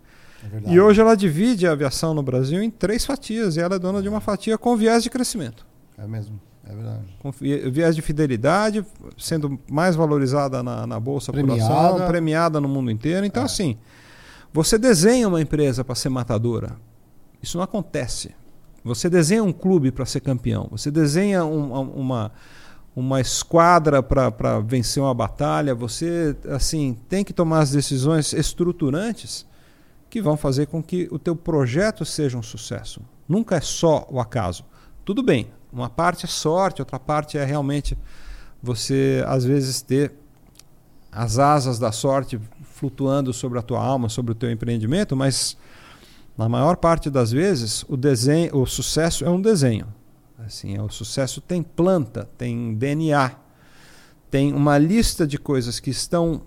É 0.67 0.73
e 0.73 0.81
hoje 0.81 1.01
ela 1.01 1.15
divide 1.15 1.67
a 1.67 1.73
aviação 1.73 2.15
no 2.15 2.23
Brasil 2.23 2.63
em 2.63 2.71
três 2.71 3.05
fatias 3.05 3.57
e 3.57 3.61
ela 3.61 3.77
é 3.77 3.79
dona 3.79 4.03
de 4.03 4.09
uma 4.09 4.21
fatia 4.21 4.57
com 4.59 4.77
viés 4.77 5.03
de 5.03 5.11
crescimento. 5.11 5.67
É 5.97 6.07
mesmo. 6.07 6.41
É 6.65 6.75
verdade. 6.75 7.05
Com 7.19 7.31
viés 7.31 7.95
de 7.95 8.03
fidelidade, 8.03 8.85
sendo 9.19 9.59
mais 9.71 9.97
valorizada 9.97 10.63
na, 10.63 10.87
na 10.87 10.99
Bolsa 10.99 11.33
premiada. 11.33 11.67
por 11.67 11.73
ação, 11.73 12.09
premiada 12.09 12.61
no 12.61 12.69
mundo 12.69 12.91
inteiro. 12.91 13.27
Então, 13.27 13.43
é. 13.43 13.47
assim, 13.47 13.77
você 14.53 14.79
desenha 14.79 15.29
uma 15.29 15.41
empresa 15.41 15.85
para 15.85 15.95
ser 15.95 16.09
matadora. 16.09 16.77
Isso 17.43 17.57
não 17.57 17.65
acontece. 17.65 18.35
Você 18.85 19.11
desenha 19.11 19.45
um 19.45 19.53
clube 19.53 19.91
para 19.91 20.07
ser 20.07 20.21
campeão. 20.21 20.69
Você 20.71 20.91
desenha 20.91 21.45
um, 21.45 21.73
uma, 21.73 22.33
uma 22.97 23.21
esquadra 23.21 24.03
para 24.03 24.61
vencer 24.61 25.03
uma 25.03 25.15
batalha. 25.15 25.75
Você 25.75 26.37
assim 26.49 26.97
tem 27.09 27.25
que 27.25 27.33
tomar 27.33 27.61
as 27.61 27.71
decisões 27.71 28.33
estruturantes 28.33 29.47
que 30.09 30.21
vão 30.21 30.37
fazer 30.37 30.67
com 30.67 30.83
que 30.83 31.09
o 31.11 31.19
teu 31.19 31.37
projeto 31.37 32.05
seja 32.05 32.37
um 32.37 32.43
sucesso. 32.43 33.01
Nunca 33.29 33.57
é 33.57 33.61
só 33.61 34.07
o 34.11 34.19
acaso. 34.19 34.65
Tudo 35.05 35.23
bem, 35.23 35.49
uma 35.73 35.89
parte 35.89 36.25
é 36.25 36.29
sorte, 36.29 36.83
outra 36.83 36.99
parte 36.99 37.39
é 37.39 37.45
realmente 37.45 37.97
você, 38.63 39.25
às 39.27 39.45
vezes, 39.45 39.81
ter 39.81 40.13
as 41.13 41.39
asas 41.39 41.79
da 41.79 41.93
sorte 41.93 42.41
flutuando 42.63 43.33
sobre 43.33 43.59
a 43.59 43.63
tua 43.63 43.83
alma, 43.83 44.09
sobre 44.09 44.33
o 44.33 44.35
teu 44.35 44.51
empreendimento, 44.51 45.17
mas 45.17 45.57
na 46.37 46.49
maior 46.49 46.77
parte 46.77 47.11
das 47.11 47.31
vezes 47.31 47.85
o 47.89 47.97
desenho, 47.97 48.57
o 48.57 48.67
sucesso 48.67 49.25
é 49.25 49.31
um 49.31 49.41
desenho. 49.41 49.87
Assim, 50.39 50.77
é, 50.77 50.83
o 50.83 50.89
sucesso 50.89 51.41
tem 51.41 51.63
planta, 51.63 52.29
tem 52.37 52.75
DNA, 52.75 53.33
tem 54.31 54.53
uma 54.53 54.79
lista 54.79 55.27
de 55.27 55.39
coisas 55.39 55.79
que 55.79 55.91
estão 55.91 56.43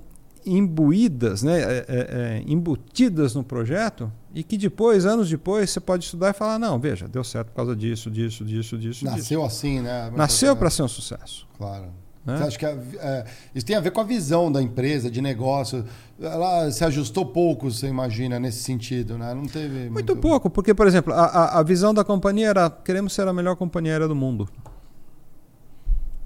imbuídas, 0.46 1.42
né, 1.42 1.62
é, 1.62 1.66
é, 1.66 1.84
é, 1.88 2.44
embutidas 2.46 3.34
no 3.34 3.44
projeto 3.44 4.12
e 4.34 4.44
que 4.44 4.58
depois, 4.58 5.06
anos 5.06 5.30
depois, 5.30 5.70
você 5.70 5.80
pode 5.80 6.04
estudar 6.04 6.32
e 6.32 6.34
falar, 6.34 6.60
não, 6.60 6.80
veja, 6.80 7.08
deu 7.08 7.24
certo 7.24 7.50
por 7.50 7.56
causa 7.56 7.76
disso, 7.76 8.10
disso, 8.10 8.44
disso, 8.44 8.78
disso. 8.78 9.06
Nasceu 9.06 9.42
disso. 9.42 9.58
assim, 9.58 9.82
né? 9.82 10.12
Nasceu 10.16 10.56
para 10.56 10.70
ser 10.70 10.84
um 10.84 10.88
sucesso. 10.88 11.48
Claro. 11.58 12.03
Né? 12.26 12.38
Você 12.38 12.44
acha 12.44 12.58
que 12.58 12.66
é, 12.66 13.26
isso 13.54 13.66
tem 13.66 13.76
a 13.76 13.82
ver 13.82 13.92
com 13.92 14.00
a 14.00 14.04
visão 14.04 14.50
da 14.52 14.62
empresa, 14.62 15.12
de 15.12 15.22
negócio? 15.22 15.84
Ela 16.22 16.72
se 16.72 16.84
ajustou 16.86 17.26
pouco, 17.26 17.70
você 17.70 17.88
imagina, 17.88 18.40
nesse 18.40 18.64
sentido, 18.64 19.18
né? 19.18 19.34
Não 19.34 19.46
teve. 19.46 19.90
Muito, 19.90 19.92
muito... 19.92 20.16
pouco, 20.16 20.50
porque, 20.50 20.74
por 20.74 20.88
exemplo, 20.88 21.14
a, 21.14 21.26
a, 21.26 21.60
a 21.60 21.64
visão 21.64 21.94
da 21.94 22.04
companhia 22.04 22.48
era 22.48 22.70
queremos 22.70 23.14
ser 23.14 23.28
a 23.28 23.34
melhor 23.34 23.56
companhia 23.58 23.92
aérea 23.94 24.08
do 24.08 24.16
mundo. 24.16 24.48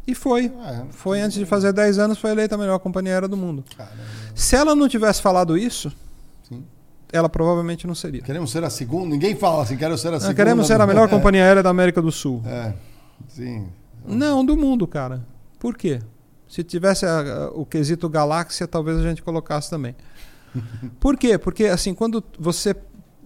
E 0.05 0.13
foi. 0.13 0.45
É, 0.45 0.85
foi 0.91 1.19
antes 1.19 1.37
de 1.37 1.45
fazer 1.45 1.73
10 1.73 1.97
anos, 1.97 2.19
foi 2.19 2.31
eleita 2.31 2.55
a 2.55 2.57
melhor 2.57 2.79
companhia 2.79 3.13
aérea 3.13 3.27
do 3.27 3.35
mundo. 3.35 3.63
Caramba. 3.75 3.97
Se 4.35 4.55
ela 4.55 4.75
não 4.75 4.87
tivesse 4.87 5.21
falado 5.21 5.57
isso, 5.57 5.91
Sim. 6.47 6.63
ela 7.11 7.27
provavelmente 7.27 7.87
não 7.87 7.95
seria. 7.95 8.21
Queremos 8.21 8.51
ser 8.51 8.63
a 8.63 8.69
segunda. 8.69 9.07
Ninguém 9.07 9.35
fala 9.35 9.63
assim, 9.63 9.75
quero 9.75 9.97
ser 9.97 10.13
a 10.13 10.19
segunda. 10.19 10.35
queremos 10.35 10.67
ser 10.67 10.79
a 10.79 10.85
melhor 10.85 11.09
companhia 11.09 11.43
aérea 11.43 11.63
da 11.63 11.71
América 11.71 12.01
do 12.01 12.11
Sul. 12.11 12.41
É. 12.45 12.73
Sim. 13.27 13.67
Não, 14.05 14.45
do 14.45 14.55
mundo, 14.55 14.87
cara. 14.87 15.21
Por 15.59 15.75
quê? 15.75 15.99
Se 16.47 16.63
tivesse 16.63 17.05
a, 17.05 17.19
a, 17.19 17.49
o 17.51 17.65
quesito 17.65 18.07
galáxia, 18.07 18.67
talvez 18.67 18.97
a 18.97 19.03
gente 19.03 19.21
colocasse 19.21 19.69
também. 19.69 19.95
Por 20.99 21.17
quê? 21.17 21.37
Porque 21.37 21.65
assim, 21.65 21.93
quando 21.93 22.23
você 22.39 22.75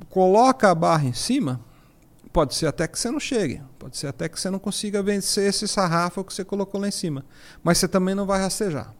coloca 0.10 0.72
a 0.72 0.76
barra 0.76 1.06
em 1.06 1.14
cima, 1.14 1.62
Pode 2.34 2.56
ser 2.56 2.68
até 2.68 2.88
que 2.88 2.98
você 2.98 3.12
não 3.12 3.20
chegue, 3.20 3.62
pode 3.78 3.98
ser 3.98 4.08
até 4.08 4.30
que 4.30 4.40
você 4.40 4.50
não 4.50 4.60
consiga 4.60 5.04
vencer 5.04 5.50
esse 5.50 5.68
sarrafo 5.68 6.24
que 6.24 6.34
você 6.34 6.46
colocou 6.46 6.80
lá 6.80 6.88
em 6.88 6.92
cima. 6.92 7.26
Mas 7.62 7.78
você 7.78 7.90
também 7.90 8.16
não 8.16 8.26
vai 8.26 8.40
rastejar. 8.40 8.94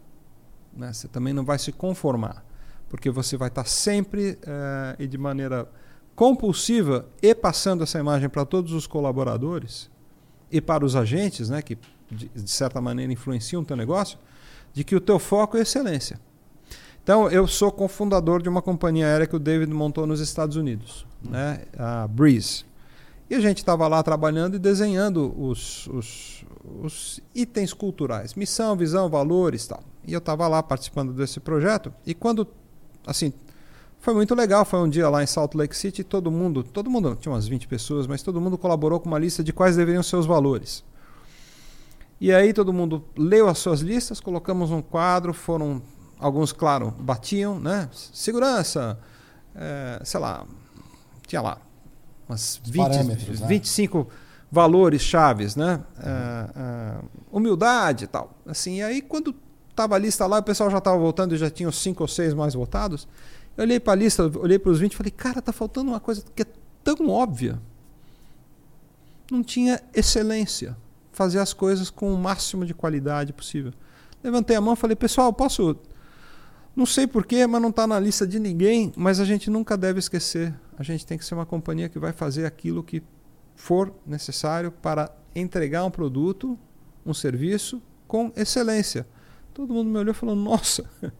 Né? 0.76 0.92
Você 0.92 1.08
também 1.08 1.32
não 1.32 1.44
vai 1.44 1.58
se 1.58 1.72
conformar. 1.72 2.44
Porque 2.90 3.10
você 3.10 3.38
vai 3.38 3.48
estar 3.48 3.64
sempre 3.64 4.38
eh, 4.42 4.96
e 4.98 5.06
de 5.06 5.16
maneira 5.16 5.66
compulsiva 6.14 7.06
e 7.22 7.34
passando 7.34 7.82
essa 7.84 7.98
imagem 7.98 8.28
para 8.28 8.44
todos 8.44 8.72
os 8.72 8.86
colaboradores 8.86 9.90
e 10.50 10.60
para 10.60 10.84
os 10.84 10.94
agentes, 10.94 11.48
né, 11.48 11.62
que 11.62 11.78
de, 12.12 12.28
de 12.28 12.50
certa 12.50 12.80
maneira 12.80 13.12
influenciam 13.12 13.62
o 13.62 13.64
teu 13.64 13.76
negócio, 13.76 14.18
de 14.72 14.84
que 14.84 14.94
o 14.94 15.00
teu 15.00 15.18
foco 15.18 15.56
é 15.56 15.60
excelência. 15.60 16.20
Então, 17.02 17.28
eu 17.28 17.48
sou 17.48 17.72
cofundador 17.72 18.40
de 18.40 18.48
uma 18.48 18.62
companhia 18.62 19.06
aérea 19.06 19.26
que 19.26 19.34
o 19.34 19.38
David 19.38 19.72
montou 19.72 20.06
nos 20.06 20.20
Estados 20.20 20.56
Unidos, 20.56 21.04
né, 21.22 21.64
a 21.76 22.06
Breeze. 22.06 22.64
E 23.28 23.34
a 23.34 23.40
gente 23.40 23.58
estava 23.58 23.88
lá 23.88 24.02
trabalhando 24.02 24.54
e 24.56 24.58
desenhando 24.58 25.34
os, 25.36 25.86
os, 25.88 26.44
os, 26.82 27.20
itens 27.34 27.72
culturais, 27.72 28.34
missão, 28.34 28.76
visão, 28.76 29.08
valores 29.08 29.66
tal. 29.66 29.82
E 30.06 30.12
eu 30.12 30.18
estava 30.18 30.46
lá 30.46 30.62
participando 30.62 31.12
desse 31.12 31.40
projeto. 31.40 31.92
E 32.06 32.14
quando, 32.14 32.46
assim, 33.06 33.32
foi 34.02 34.12
muito 34.14 34.34
legal. 34.34 34.64
Foi 34.64 34.80
um 34.80 34.88
dia 34.88 35.08
lá 35.08 35.22
em 35.22 35.26
Salt 35.26 35.54
Lake 35.54 35.76
City, 35.76 36.04
todo 36.04 36.30
mundo, 36.30 36.62
todo 36.62 36.90
mundo, 36.90 37.16
tinha 37.18 37.32
umas 37.32 37.48
20 37.48 37.66
pessoas, 37.68 38.06
mas 38.06 38.20
todo 38.20 38.40
mundo 38.40 38.58
colaborou 38.58 39.00
com 39.00 39.08
uma 39.08 39.18
lista 39.18 39.42
de 39.42 39.52
quais 39.52 39.76
deveriam 39.76 40.02
ser 40.02 40.16
os 40.16 40.26
valores. 40.26 40.84
E 42.22 42.32
aí 42.32 42.52
todo 42.52 42.72
mundo 42.72 43.04
leu 43.16 43.48
as 43.48 43.58
suas 43.58 43.80
listas, 43.80 44.20
colocamos 44.20 44.70
um 44.70 44.80
quadro, 44.80 45.34
foram 45.34 45.82
alguns, 46.20 46.52
claro, 46.52 46.94
batiam, 46.96 47.58
né? 47.58 47.88
Segurança, 48.12 48.96
é, 49.56 50.00
sei 50.04 50.20
lá, 50.20 50.46
tinha 51.26 51.42
lá 51.42 51.58
umas 52.28 52.60
20, 52.64 53.44
25 53.44 53.98
né? 53.98 54.06
valores 54.52 55.02
chaves, 55.02 55.56
né? 55.56 55.80
Uhum. 55.96 57.00
Uh, 57.00 57.02
uh, 57.02 57.38
humildade 57.38 58.04
e 58.04 58.06
tal. 58.06 58.32
Assim, 58.46 58.76
e 58.76 58.82
aí 58.84 59.02
quando 59.02 59.34
estava 59.68 59.96
a 59.96 59.98
lista 59.98 60.24
lá, 60.24 60.38
o 60.38 60.44
pessoal 60.44 60.70
já 60.70 60.78
estava 60.78 60.96
voltando 60.96 61.34
e 61.34 61.38
já 61.38 61.50
tinha 61.50 61.68
os 61.68 61.82
cinco 61.82 62.04
ou 62.04 62.08
seis 62.08 62.32
mais 62.34 62.54
votados. 62.54 63.08
Eu 63.56 63.64
olhei 63.64 63.80
para 63.80 63.94
a 63.94 63.96
lista, 63.96 64.30
olhei 64.38 64.60
para 64.60 64.70
os 64.70 64.78
20 64.78 64.92
e 64.92 64.96
falei, 64.96 65.10
cara, 65.10 65.42
tá 65.42 65.52
faltando 65.52 65.90
uma 65.90 65.98
coisa 65.98 66.22
que 66.36 66.42
é 66.42 66.46
tão 66.84 67.08
óbvia. 67.08 67.58
Não 69.28 69.42
tinha 69.42 69.82
excelência. 69.92 70.76
Fazer 71.12 71.38
as 71.38 71.52
coisas 71.52 71.90
com 71.90 72.12
o 72.12 72.18
máximo 72.18 72.64
de 72.64 72.74
qualidade 72.74 73.32
possível. 73.32 73.72
Levantei 74.24 74.56
a 74.56 74.60
mão 74.60 74.74
e 74.74 74.76
falei, 74.76 74.96
pessoal, 74.96 75.32
posso 75.32 75.76
não 76.74 76.86
sei 76.86 77.06
porquê, 77.06 77.46
mas 77.46 77.60
não 77.60 77.68
está 77.68 77.86
na 77.86 78.00
lista 78.00 78.26
de 78.26 78.38
ninguém, 78.38 78.92
mas 78.96 79.20
a 79.20 79.24
gente 79.24 79.50
nunca 79.50 79.76
deve 79.76 79.98
esquecer. 79.98 80.54
A 80.78 80.82
gente 80.82 81.04
tem 81.04 81.18
que 81.18 81.24
ser 81.24 81.34
uma 81.34 81.44
companhia 81.44 81.88
que 81.88 81.98
vai 81.98 82.12
fazer 82.12 82.46
aquilo 82.46 82.82
que 82.82 83.02
for 83.54 83.92
necessário 84.06 84.72
para 84.72 85.10
entregar 85.34 85.84
um 85.84 85.90
produto, 85.90 86.58
um 87.04 87.12
serviço 87.12 87.82
com 88.08 88.32
excelência. 88.34 89.06
Todo 89.52 89.74
mundo 89.74 89.90
me 89.90 89.98
olhou 89.98 90.12
e 90.12 90.14
falou: 90.14 90.34
Nossa, 90.34 90.84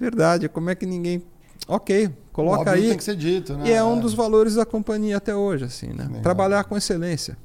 verdade, 0.00 0.48
como 0.48 0.70
é 0.70 0.74
que 0.74 0.86
ninguém. 0.86 1.22
Ok, 1.68 2.10
coloca 2.32 2.70
aí. 2.70 2.88
Tem 2.88 2.96
que 2.96 3.04
ser 3.04 3.16
dito, 3.16 3.54
né? 3.54 3.68
E 3.68 3.72
é 3.72 3.82
um 3.84 3.98
dos 4.00 4.14
valores 4.14 4.54
da 4.54 4.64
companhia 4.64 5.18
até 5.18 5.34
hoje, 5.34 5.64
assim, 5.64 5.88
né? 5.88 6.08
Trabalhar 6.22 6.64
com 6.64 6.76
excelência. 6.76 7.36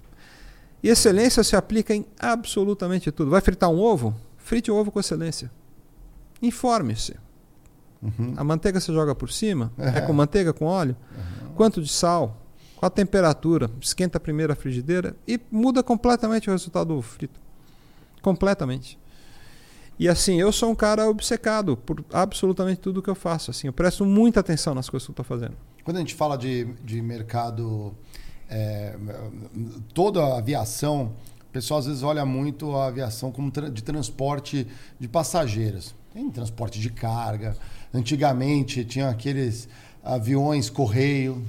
E 0.84 0.90
excelência 0.90 1.44
se 1.44 1.56
aplica 1.56 1.94
em 1.94 2.06
absolutamente 2.20 3.12
tudo. 3.12 3.32
Vai 3.32 3.42
fritar 3.42 3.70
um 3.70 3.80
ovo? 3.80 4.16
Frite 4.38 4.72
o 4.72 4.76
ovo 4.76 4.92
com 4.92 5.00
excelência. 5.00 5.52
Informe-se. 6.42 7.16
Uhum. 8.02 8.34
A 8.36 8.44
manteiga 8.44 8.80
você 8.80 8.92
joga 8.92 9.14
por 9.14 9.32
cima? 9.32 9.72
É, 9.78 10.00
é 10.00 10.02
com 10.02 10.12
manteiga, 10.12 10.52
com 10.52 10.66
óleo? 10.66 10.96
Uhum. 11.16 11.54
Quanto 11.54 11.82
de 11.82 11.90
sal? 11.90 12.38
Qual 12.76 12.88
a 12.88 12.90
temperatura? 12.90 13.70
Esquenta 13.80 14.18
a 14.18 14.22
primeira 14.22 14.56
frigideira 14.56 15.16
e 15.28 15.40
muda 15.52 15.84
completamente 15.84 16.50
o 16.50 16.52
resultado 16.52 16.96
do 16.96 17.02
frito. 17.02 17.40
Completamente. 18.24 19.00
E 20.00 20.10
assim, 20.10 20.42
eu 20.42 20.52
sou 20.52 20.72
um 20.72 20.76
cara 20.76 21.08
obcecado 21.08 21.78
por 21.78 22.04
absolutamente 22.12 22.82
tudo 22.82 23.04
que 23.04 23.10
eu 23.10 23.14
faço. 23.14 23.52
Assim, 23.52 23.68
eu 23.68 23.74
presto 23.74 24.04
muita 24.04 24.40
atenção 24.40 24.74
nas 24.74 24.90
coisas 24.90 25.06
que 25.06 25.12
eu 25.12 25.14
estou 25.14 25.26
fazendo. 25.26 25.56
Quando 25.84 25.98
a 25.98 26.00
gente 26.00 26.16
fala 26.16 26.36
de, 26.36 26.66
de 26.84 27.00
mercado, 27.04 27.94
é, 28.52 28.96
toda 29.94 30.22
a 30.22 30.38
aviação, 30.38 31.14
o 31.50 31.52
pessoal 31.54 31.80
às 31.80 31.86
vezes 31.86 32.04
olha 32.04 32.26
muito 32.26 32.76
a 32.76 32.88
aviação 32.88 33.32
como 33.32 33.50
de 33.50 33.82
transporte 33.82 34.68
de 35.00 35.08
passageiros. 35.08 35.96
Tem 36.14 36.30
transporte 36.30 36.80
de 36.80 36.90
carga. 36.90 37.56
Antigamente 37.94 38.84
tinha 38.84 39.10
aqueles 39.10 39.70
aviões 40.04 40.70
correio 40.70 41.42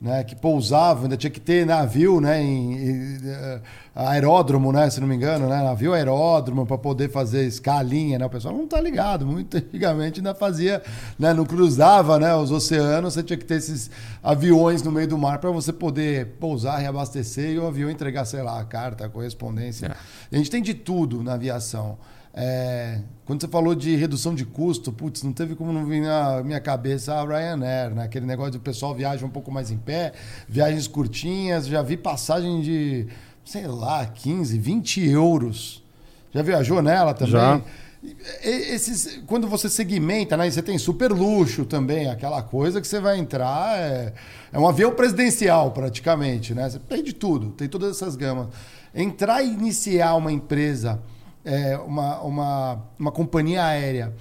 né, 0.00 0.22
que 0.24 0.36
pousavam, 0.36 1.04
ainda 1.04 1.16
tinha 1.16 1.30
que 1.30 1.40
ter 1.40 1.64
navio, 1.64 2.20
né, 2.20 2.42
em, 2.42 2.72
em, 2.74 3.18
eh, 3.24 3.60
aeródromo, 3.94 4.70
né, 4.70 4.90
se 4.90 5.00
não 5.00 5.08
me 5.08 5.14
engano, 5.16 5.48
né, 5.48 5.62
navio 5.62 5.94
aeródromo 5.94 6.66
para 6.66 6.76
poder 6.76 7.10
fazer 7.10 7.46
escalinha, 7.46 8.18
né, 8.18 8.26
o 8.26 8.30
pessoal 8.30 8.54
não 8.54 8.64
está 8.64 8.78
ligado, 8.78 9.26
muito 9.26 9.56
antigamente 9.56 10.20
ainda 10.20 10.34
fazia, 10.34 10.82
né, 11.18 11.32
não 11.32 11.46
cruzava, 11.46 12.18
né, 12.18 12.34
os 12.36 12.50
oceanos, 12.50 13.14
você 13.14 13.22
tinha 13.22 13.38
que 13.38 13.44
ter 13.46 13.54
esses 13.54 13.90
aviões 14.22 14.82
no 14.82 14.92
meio 14.92 15.08
do 15.08 15.16
mar 15.16 15.38
para 15.38 15.50
você 15.50 15.72
poder 15.72 16.36
pousar, 16.38 16.76
reabastecer 16.78 17.52
e 17.52 17.58
o 17.58 17.66
avião 17.66 17.90
entregar, 17.90 18.26
sei 18.26 18.42
lá, 18.42 18.60
a 18.60 18.64
carta, 18.64 19.06
a 19.06 19.08
correspondência. 19.08 19.86
É. 19.86 20.36
A 20.36 20.36
gente 20.36 20.50
tem 20.50 20.60
de 20.60 20.74
tudo 20.74 21.22
na 21.22 21.34
aviação. 21.34 21.96
É, 22.38 23.00
quando 23.24 23.40
você 23.40 23.48
falou 23.48 23.74
de 23.74 23.96
redução 23.96 24.34
de 24.34 24.44
custo, 24.44 24.92
putz, 24.92 25.22
não 25.22 25.32
teve 25.32 25.54
como 25.54 25.72
não 25.72 25.86
vir 25.86 26.02
na 26.02 26.42
minha 26.42 26.60
cabeça 26.60 27.14
a 27.14 27.24
Ryanair, 27.24 27.94
né? 27.94 28.04
Aquele 28.04 28.26
negócio 28.26 28.52
de 28.52 28.58
o 28.58 28.60
pessoal 28.60 28.94
viaja 28.94 29.24
um 29.24 29.30
pouco 29.30 29.50
mais 29.50 29.70
em 29.70 29.78
pé, 29.78 30.12
viagens 30.46 30.86
curtinhas, 30.86 31.66
já 31.66 31.80
vi 31.80 31.96
passagem 31.96 32.60
de, 32.60 33.06
sei 33.42 33.66
lá, 33.66 34.04
15, 34.04 34.58
20 34.58 35.08
euros. 35.08 35.82
Já 36.30 36.42
viajou 36.42 36.82
nela 36.82 37.14
também? 37.14 37.32
Já. 37.32 37.62
Esses, 38.44 39.22
quando 39.26 39.48
você 39.48 39.70
segmenta, 39.70 40.36
né? 40.36 40.48
Você 40.50 40.62
tem 40.62 40.76
super 40.76 41.10
luxo 41.10 41.64
também, 41.64 42.10
aquela 42.10 42.42
coisa 42.42 42.82
que 42.82 42.86
você 42.86 43.00
vai 43.00 43.18
entrar. 43.18 43.78
É, 43.78 44.12
é 44.52 44.58
um 44.58 44.68
avião 44.68 44.94
presidencial, 44.94 45.70
praticamente, 45.70 46.52
né? 46.52 46.68
Você 46.68 46.78
tem 46.78 47.02
de 47.02 47.14
tudo, 47.14 47.48
tem 47.52 47.66
todas 47.66 47.96
essas 47.96 48.14
gamas. 48.14 48.48
Entrar 48.94 49.42
e 49.42 49.50
iniciar 49.52 50.14
uma 50.16 50.30
empresa 50.30 51.00
é, 51.46 51.78
uma, 51.78 52.20
uma, 52.20 52.82
uma 52.98 53.12
companhia 53.12 53.64
aérea 53.64 54.12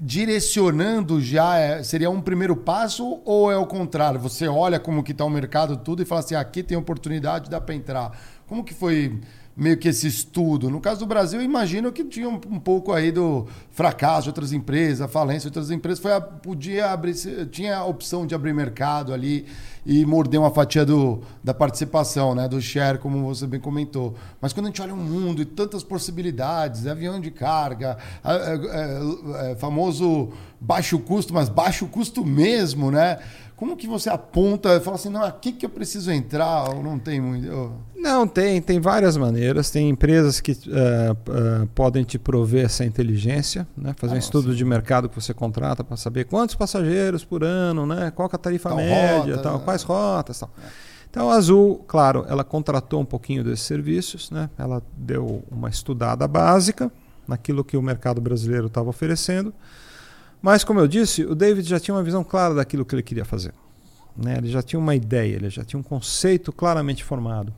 direcionando 0.00 1.20
já 1.20 1.58
é, 1.58 1.82
seria 1.82 2.08
um 2.08 2.22
primeiro 2.22 2.56
passo 2.56 3.20
ou 3.24 3.52
é 3.52 3.56
o 3.56 3.66
contrário? 3.66 4.18
Você 4.18 4.48
olha 4.48 4.80
como 4.80 5.02
que 5.02 5.12
está 5.12 5.24
o 5.26 5.30
mercado 5.30 5.76
tudo 5.76 6.02
e 6.02 6.06
fala 6.06 6.20
assim, 6.20 6.34
aqui 6.34 6.62
tem 6.62 6.76
oportunidade, 6.76 7.50
dá 7.50 7.60
para 7.60 7.74
entrar. 7.74 8.18
Como 8.46 8.64
que 8.64 8.72
foi 8.72 9.20
meio 9.58 9.76
que 9.76 9.88
esse 9.88 10.06
estudo. 10.06 10.70
No 10.70 10.80
caso 10.80 11.00
do 11.00 11.06
Brasil, 11.06 11.42
imagino 11.42 11.90
que 11.90 12.04
tinha 12.04 12.28
um, 12.28 12.40
um 12.48 12.60
pouco 12.60 12.92
aí 12.92 13.10
do 13.10 13.44
fracasso 13.72 14.22
de 14.22 14.28
outras 14.28 14.52
empresas, 14.52 15.10
falência 15.10 15.50
de 15.50 15.58
outras 15.58 15.72
empresas. 15.72 15.98
Foi 15.98 16.12
a, 16.12 16.20
podia 16.20 16.92
abrir, 16.92 17.14
tinha 17.50 17.76
a 17.76 17.84
opção 17.84 18.24
de 18.24 18.36
abrir 18.36 18.54
mercado 18.54 19.12
ali 19.12 19.46
e 19.84 20.06
morder 20.06 20.38
uma 20.38 20.50
fatia 20.50 20.84
do, 20.86 21.22
da 21.42 21.52
participação, 21.52 22.34
né, 22.34 22.46
do 22.46 22.60
share, 22.60 22.98
como 22.98 23.24
você 23.24 23.46
bem 23.46 23.58
comentou. 23.58 24.14
Mas 24.40 24.52
quando 24.52 24.66
a 24.66 24.68
gente 24.68 24.80
olha 24.80 24.94
um 24.94 24.96
mundo 24.96 25.42
e 25.42 25.44
tantas 25.44 25.82
possibilidades, 25.82 26.86
avião 26.86 27.20
de 27.20 27.30
carga, 27.30 27.98
é, 28.24 29.48
é, 29.48 29.50
é, 29.52 29.54
famoso 29.56 30.30
baixo 30.60 30.98
custo, 31.00 31.34
mas 31.34 31.48
baixo 31.48 31.86
custo 31.86 32.24
mesmo, 32.24 32.90
né? 32.90 33.18
Como 33.58 33.76
que 33.76 33.88
você 33.88 34.08
aponta 34.08 34.76
e 34.76 34.80
fala 34.80 34.94
assim, 34.94 35.08
não, 35.08 35.24
aqui 35.24 35.50
que 35.50 35.66
eu 35.66 35.70
preciso 35.70 36.12
entrar 36.12 36.70
ou 36.70 36.80
não 36.80 36.96
tem 36.96 37.20
muito? 37.20 37.72
Não, 37.98 38.28
tem, 38.28 38.62
tem 38.62 38.78
várias 38.78 39.16
maneiras. 39.16 39.70
Tem 39.70 39.88
empresas 39.88 40.40
que 40.40 40.52
uh, 40.52 40.54
uh, 40.54 41.66
podem 41.74 42.04
te 42.04 42.16
prover 42.16 42.66
essa 42.66 42.84
inteligência, 42.84 43.66
né? 43.76 43.92
fazer 43.98 44.12
ah, 44.12 44.16
um 44.16 44.18
estudo 44.20 44.54
de 44.54 44.64
mercado 44.64 45.08
que 45.08 45.20
você 45.20 45.34
contrata 45.34 45.82
para 45.82 45.96
saber 45.96 46.26
quantos 46.26 46.54
passageiros 46.54 47.24
por 47.24 47.42
ano, 47.42 47.84
né? 47.84 48.12
qual 48.12 48.30
é 48.32 48.36
a 48.36 48.38
tarifa 48.38 48.68
tal 48.68 48.78
média, 48.78 49.38
tal, 49.38 49.58
né? 49.58 49.64
quais 49.64 49.82
rotas 49.82 50.38
tal. 50.38 50.48
É. 50.62 50.68
Então 51.10 51.28
a 51.28 51.34
Azul, 51.34 51.84
claro, 51.88 52.24
ela 52.28 52.44
contratou 52.44 53.00
um 53.00 53.04
pouquinho 53.04 53.42
desses 53.42 53.66
serviços, 53.66 54.30
né? 54.30 54.48
ela 54.56 54.80
deu 54.96 55.42
uma 55.50 55.68
estudada 55.68 56.28
básica 56.28 56.92
naquilo 57.26 57.64
que 57.64 57.76
o 57.76 57.82
mercado 57.82 58.20
brasileiro 58.20 58.68
estava 58.68 58.88
oferecendo. 58.88 59.52
Mas, 60.40 60.64
como 60.64 60.80
eu 60.80 60.86
disse, 60.86 61.24
o 61.24 61.34
David 61.34 61.68
já 61.68 61.80
tinha 61.80 61.94
uma 61.94 62.02
visão 62.02 62.22
clara 62.22 62.54
daquilo 62.54 62.84
que 62.84 62.94
ele 62.94 63.02
queria 63.02 63.24
fazer. 63.24 63.52
Né? 64.16 64.36
Ele 64.38 64.48
já 64.48 64.62
tinha 64.62 64.78
uma 64.78 64.94
ideia, 64.94 65.36
ele 65.36 65.50
já 65.50 65.64
tinha 65.64 65.78
um 65.78 65.82
conceito 65.82 66.52
claramente 66.52 67.04
formado. 67.04 67.52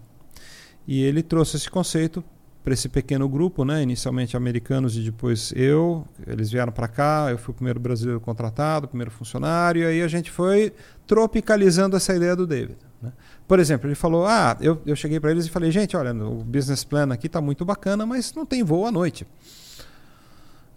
E 0.86 1.02
ele 1.02 1.22
trouxe 1.22 1.56
esse 1.56 1.70
conceito 1.70 2.24
para 2.62 2.74
esse 2.74 2.88
pequeno 2.88 3.28
grupo, 3.28 3.64
né? 3.64 3.82
inicialmente 3.82 4.36
americanos 4.36 4.96
e 4.96 5.00
depois 5.00 5.52
eu. 5.56 6.06
Eles 6.26 6.50
vieram 6.50 6.72
para 6.72 6.88
cá, 6.88 7.28
eu 7.30 7.38
fui 7.38 7.52
o 7.52 7.54
primeiro 7.54 7.80
brasileiro 7.80 8.20
contratado, 8.20 8.86
o 8.86 8.88
primeiro 8.88 9.10
funcionário, 9.10 9.82
e 9.82 9.86
aí 9.86 10.02
a 10.02 10.08
gente 10.08 10.30
foi 10.30 10.72
tropicalizando 11.06 11.96
essa 11.96 12.14
ideia 12.14 12.36
do 12.36 12.46
David. 12.46 12.78
Né? 13.00 13.12
Por 13.48 13.58
exemplo, 13.58 13.88
ele 13.88 13.94
falou: 13.94 14.26
Ah, 14.26 14.56
eu, 14.60 14.80
eu 14.84 14.94
cheguei 14.94 15.18
para 15.18 15.30
eles 15.30 15.46
e 15.46 15.50
falei, 15.50 15.70
gente, 15.70 15.96
olha, 15.96 16.12
o 16.12 16.44
business 16.44 16.84
plan 16.84 17.12
aqui 17.12 17.26
está 17.26 17.40
muito 17.40 17.64
bacana, 17.64 18.04
mas 18.04 18.34
não 18.34 18.44
tem 18.44 18.62
voo 18.62 18.86
à 18.86 18.92
noite. 18.92 19.26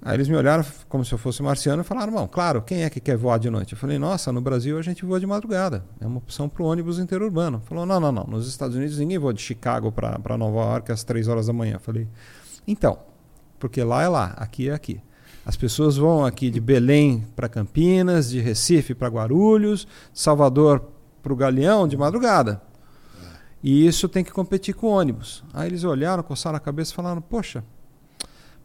Aí 0.06 0.18
eles 0.18 0.28
me 0.28 0.36
olharam 0.36 0.66
como 0.90 1.06
se 1.06 1.14
eu 1.14 1.18
fosse 1.18 1.42
marciano 1.42 1.82
e 1.82 1.86
falaram: 1.86 2.12
Bom, 2.12 2.28
claro, 2.28 2.62
quem 2.62 2.84
é 2.84 2.90
que 2.90 3.00
quer 3.00 3.16
voar 3.16 3.40
de 3.40 3.50
noite? 3.50 3.72
Eu 3.72 3.78
falei: 3.78 3.98
Nossa, 3.98 4.34
no 4.34 4.42
Brasil 4.42 4.78
a 4.78 4.82
gente 4.82 5.06
voa 5.06 5.18
de 5.18 5.26
madrugada. 5.26 5.86
É 6.02 6.06
uma 6.06 6.18
opção 6.18 6.50
para 6.50 6.62
o 6.62 6.66
ônibus 6.66 7.00
interurbano. 7.00 7.62
Falou: 7.66 7.86
Não, 7.86 8.02
não, 8.02 8.12
não. 8.12 8.26
Nos 8.26 8.46
Estados 8.46 8.76
Unidos 8.76 8.98
ninguém 8.98 9.18
voa 9.18 9.34
de 9.34 9.42
Chicago 9.42 9.94
para 9.94 10.38
Nova 10.38 10.60
York 10.60 10.92
às 10.92 11.06
3 11.06 11.30
horas 11.30 11.48
da 11.48 11.54
manhã. 11.54 11.76
Eu 11.76 11.80
falei: 11.80 12.10
Então, 12.68 13.00
porque 13.58 13.82
lá 13.82 14.04
é 14.04 14.10
lá, 14.10 14.34
aqui 14.36 14.68
é 14.68 14.74
aqui. 14.74 15.00
As 15.46 15.56
pessoas 15.56 15.96
vão 15.96 16.26
aqui 16.26 16.50
de 16.50 16.60
Belém 16.60 17.26
para 17.34 17.48
Campinas, 17.48 18.30
de 18.30 18.42
Recife 18.42 18.94
para 18.94 19.08
Guarulhos, 19.08 19.88
Salvador 20.14 20.84
para 21.22 21.32
o 21.32 21.36
Galeão 21.36 21.88
de 21.88 21.96
madrugada. 21.96 22.62
E 23.64 23.88
isso 23.88 24.10
tem 24.10 24.24
que 24.24 24.32
competir 24.32 24.76
com 24.76 24.88
ônibus. 24.88 25.46
Aí 25.54 25.70
eles 25.70 25.86
olharam, 25.86 26.22
coçaram 26.24 26.58
a 26.58 26.60
cabeça 26.60 26.92
e 26.92 26.96
falaram: 26.96 27.22
Poxa 27.22 27.64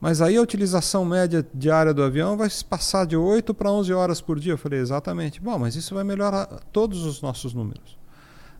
mas 0.01 0.23
aí 0.23 0.37
a 0.37 0.43
utilização 0.43 1.05
média 1.05 1.45
diária 1.53 1.93
do 1.93 2.03
avião 2.03 2.37
vai 2.37 2.49
passar 2.69 3.05
de 3.07 3.17
8 3.17 3.53
para 3.53 3.71
11 3.71 3.93
horas 3.93 4.21
por 4.21 4.39
dia. 4.39 4.53
Eu 4.53 4.59
falei, 4.59 4.79
exatamente. 4.79 5.41
Bom, 5.41 5.59
mas 5.59 5.75
isso 5.75 5.95
vai 5.95 6.05
melhorar 6.05 6.47
todos 6.73 7.05
os 7.05 7.21
nossos 7.21 7.53
números. 7.53 7.99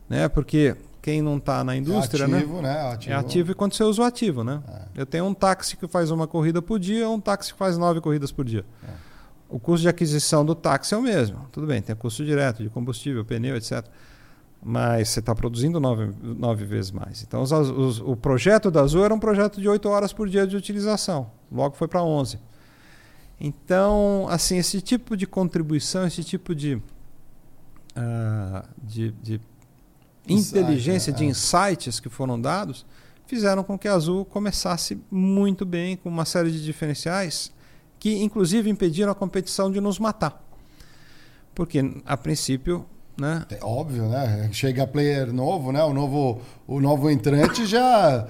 Né? 0.09 0.27
Porque 0.27 0.75
quem 1.01 1.21
não 1.21 1.37
está 1.37 1.63
na 1.63 1.75
indústria, 1.77 2.23
é 2.23 2.27
ativo, 2.27 2.61
né? 2.61 2.73
né? 2.73 2.91
Ativo. 2.91 3.13
É 3.13 3.15
ativo 3.15 3.55
quando 3.55 3.73
você 3.73 3.83
usa 3.83 4.01
o 4.01 4.05
ativo, 4.05 4.43
né? 4.43 4.61
É. 4.67 5.01
Eu 5.01 5.05
tenho 5.05 5.25
um 5.25 5.33
táxi 5.33 5.77
que 5.77 5.87
faz 5.87 6.11
uma 6.11 6.27
corrida 6.27 6.61
por 6.61 6.77
dia, 6.77 7.09
um 7.09 7.21
táxi 7.21 7.53
que 7.53 7.59
faz 7.59 7.77
nove 7.77 8.01
corridas 8.01 8.31
por 8.31 8.43
dia. 8.43 8.65
É. 8.83 8.91
O 9.47 9.59
custo 9.59 9.83
de 9.83 9.89
aquisição 9.89 10.45
do 10.45 10.53
táxi 10.53 10.93
é 10.93 10.97
o 10.97 11.01
mesmo. 11.01 11.47
Tudo 11.51 11.65
bem, 11.65 11.81
tem 11.81 11.95
custo 11.95 12.23
direto 12.25 12.61
de 12.61 12.69
combustível, 12.69 13.23
pneu, 13.23 13.55
etc 13.55 13.85
mas 14.61 15.09
você 15.09 15.19
está 15.19 15.33
produzindo 15.33 15.79
nove, 15.79 16.11
nove 16.21 16.65
vezes 16.65 16.91
mais. 16.91 17.23
Então, 17.23 17.41
os, 17.41 17.51
os, 17.51 17.99
o 17.99 18.15
projeto 18.15 18.69
da 18.69 18.81
Azul 18.81 19.05
era 19.05 19.13
um 19.13 19.19
projeto 19.19 19.61
de 19.61 19.67
8 19.67 19.87
horas 19.87 20.11
por 20.11 20.27
dia 20.27 20.45
de 20.45 20.55
utilização, 20.55 21.31
logo 21.51 21.75
foi 21.75 21.87
para 21.87 22.03
11. 22.03 22.39
Então, 23.39 24.27
assim, 24.29 24.57
esse 24.57 24.81
tipo 24.81 25.15
de 25.15 25.25
contribuição, 25.25 26.05
esse 26.05 26.23
tipo 26.23 26.53
de, 26.53 26.75
uh, 27.95 28.67
de, 28.83 29.11
de 29.11 29.41
inteligência, 30.27 31.13
de 31.13 31.23
é. 31.23 31.27
insights 31.27 32.01
que 32.01 32.09
foram 32.09 32.39
dados, 32.39 32.85
fizeram 33.25 33.63
com 33.63 33.79
que 33.79 33.87
a 33.87 33.93
Azul 33.93 34.25
começasse 34.25 35.01
muito 35.09 35.65
bem, 35.65 35.95
com 35.95 36.09
uma 36.09 36.25
série 36.25 36.51
de 36.51 36.63
diferenciais 36.63 37.51
que, 37.97 38.21
inclusive, 38.21 38.69
impediram 38.69 39.11
a 39.11 39.15
competição 39.15 39.71
de 39.71 39.79
nos 39.79 39.99
matar. 39.99 40.43
Porque, 41.55 41.79
a 42.05 42.17
princípio, 42.17 42.85
né? 43.19 43.45
É 43.49 43.59
óbvio, 43.63 44.07
né? 44.07 44.49
Chega 44.51 44.87
player 44.87 45.31
novo, 45.33 45.71
né? 45.71 45.83
O 45.83 45.93
novo, 45.93 46.41
o 46.67 46.79
novo 46.79 47.09
entrante 47.09 47.65
já 47.65 48.27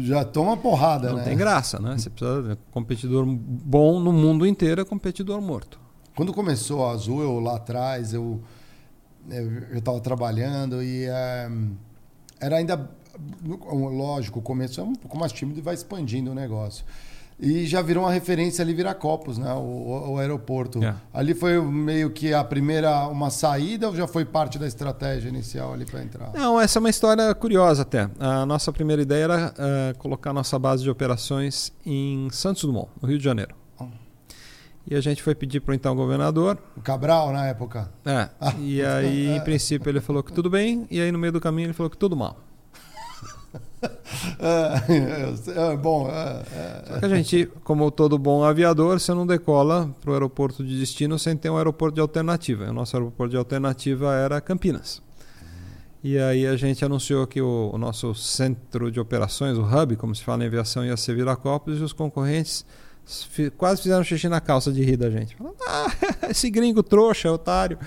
já 0.00 0.24
toma 0.24 0.56
porrada, 0.56 1.10
Não 1.10 1.18
né? 1.18 1.24
tem 1.24 1.36
graça, 1.36 1.78
né? 1.78 1.98
Você 1.98 2.08
precisa 2.08 2.42
de 2.42 2.56
competidor 2.70 3.26
bom 3.26 4.00
no 4.00 4.12
mundo 4.12 4.46
inteiro 4.46 4.80
é 4.80 4.84
competidor 4.84 5.40
morto. 5.42 5.78
Quando 6.16 6.32
começou 6.32 6.86
a 6.86 6.92
Azul, 6.92 7.22
eu 7.22 7.38
lá 7.38 7.56
atrás, 7.56 8.14
eu 8.14 8.40
eu 9.28 9.78
estava 9.78 10.00
trabalhando 10.00 10.82
e 10.82 11.04
é, 11.04 11.50
era 12.40 12.56
ainda 12.56 12.90
lógico, 13.44 14.38
o 14.38 14.42
começo 14.42 14.80
é 14.80 14.84
um 14.84 14.94
pouco 14.94 15.18
mais 15.18 15.32
tímido 15.32 15.58
e 15.58 15.62
vai 15.62 15.74
expandindo 15.74 16.30
o 16.30 16.34
negócio. 16.34 16.84
E 17.44 17.66
já 17.66 17.82
virou 17.82 18.04
uma 18.04 18.12
referência 18.12 18.62
ali 18.62 18.72
Viracopos, 18.72 19.36
né? 19.36 19.52
O, 19.52 20.12
o 20.12 20.18
aeroporto. 20.18 20.82
É. 20.82 20.94
Ali 21.12 21.34
foi 21.34 21.60
meio 21.60 22.10
que 22.10 22.32
a 22.32 22.42
primeira, 22.42 23.06
uma 23.08 23.28
saída 23.28 23.88
ou 23.88 23.94
já 23.94 24.06
foi 24.06 24.24
parte 24.24 24.58
da 24.58 24.66
estratégia 24.66 25.28
inicial 25.28 25.74
ali 25.74 25.84
para 25.84 26.02
entrar? 26.02 26.32
Não, 26.32 26.58
essa 26.58 26.78
é 26.78 26.80
uma 26.80 26.90
história 26.90 27.34
curiosa 27.34 27.82
até. 27.82 28.08
A 28.18 28.46
nossa 28.46 28.72
primeira 28.72 29.02
ideia 29.02 29.24
era 29.24 29.54
uh, 29.54 29.98
colocar 29.98 30.32
nossa 30.32 30.58
base 30.58 30.82
de 30.82 30.90
operações 30.90 31.70
em 31.84 32.28
Santos 32.30 32.64
Dumont, 32.64 32.88
no 33.00 33.06
Rio 33.06 33.18
de 33.18 33.24
Janeiro. 33.24 33.54
E 34.86 34.94
a 34.94 35.00
gente 35.00 35.22
foi 35.22 35.34
pedir 35.34 35.60
para 35.60 35.72
o 35.72 35.74
então 35.74 35.96
governador. 35.96 36.58
O 36.76 36.80
Cabral, 36.80 37.32
na 37.32 37.46
época. 37.46 37.90
É. 38.04 38.28
Ah, 38.38 38.54
e 38.58 38.82
aí, 38.82 39.28
em 39.28 39.40
princípio, 39.44 39.88
ele 39.88 40.00
falou 40.00 40.22
que 40.22 40.32
tudo 40.32 40.50
bem, 40.50 40.86
e 40.90 41.00
aí 41.00 41.10
no 41.10 41.18
meio 41.18 41.32
do 41.32 41.40
caminho 41.40 41.66
ele 41.66 41.72
falou 41.72 41.88
que 41.88 41.96
tudo 41.96 42.14
mal. 42.14 42.36
É, 44.38 45.72
é, 45.72 45.76
bom. 45.76 46.08
É, 46.08 46.42
é, 46.52 46.82
Só 46.86 46.98
que 46.98 47.04
a 47.04 47.08
gente, 47.08 47.46
como 47.62 47.90
todo 47.90 48.18
bom 48.18 48.44
aviador, 48.44 48.98
você 48.98 49.12
não 49.12 49.26
decola 49.26 49.90
para 50.00 50.10
o 50.10 50.14
aeroporto 50.14 50.64
de 50.64 50.78
destino 50.78 51.18
sem 51.18 51.36
ter 51.36 51.50
um 51.50 51.56
aeroporto 51.56 51.94
de 51.94 52.00
alternativa. 52.00 52.64
O 52.70 52.72
nosso 52.72 52.96
aeroporto 52.96 53.30
de 53.30 53.36
alternativa 53.36 54.14
era 54.14 54.40
Campinas. 54.40 55.02
E 56.02 56.18
aí 56.18 56.46
a 56.46 56.54
gente 56.54 56.84
anunciou 56.84 57.26
que 57.26 57.40
o, 57.40 57.70
o, 57.72 57.78
nosso 57.78 58.14
centro 58.14 58.90
de 58.90 59.00
operações, 59.00 59.56
o 59.56 59.62
hub, 59.62 59.96
como 59.96 60.14
se 60.14 60.22
fala 60.22 60.44
em 60.44 60.46
aviação, 60.46 60.84
ia 60.84 60.96
ser 60.98 61.14
Viracopos, 61.14 61.78
e 61.78 61.82
os 61.82 61.94
concorrentes 61.94 62.64
quase 63.56 63.82
fizeram 63.82 64.04
xixi 64.04 64.28
na 64.28 64.40
calça 64.40 64.70
de 64.70 64.82
rir 64.82 64.98
da 64.98 65.10
gente. 65.10 65.34
Ah, 65.66 65.86
esse 66.28 66.50
gringo 66.50 66.82
trouxa, 66.82 67.32
otário, 67.32 67.78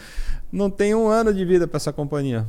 não 0.52 0.70
tem 0.70 0.96
um 0.96 1.08
ano 1.08 1.32
de 1.32 1.46
vida 1.46 1.68
para 1.68 1.78
essa 1.78 1.94
companhia. 1.94 2.46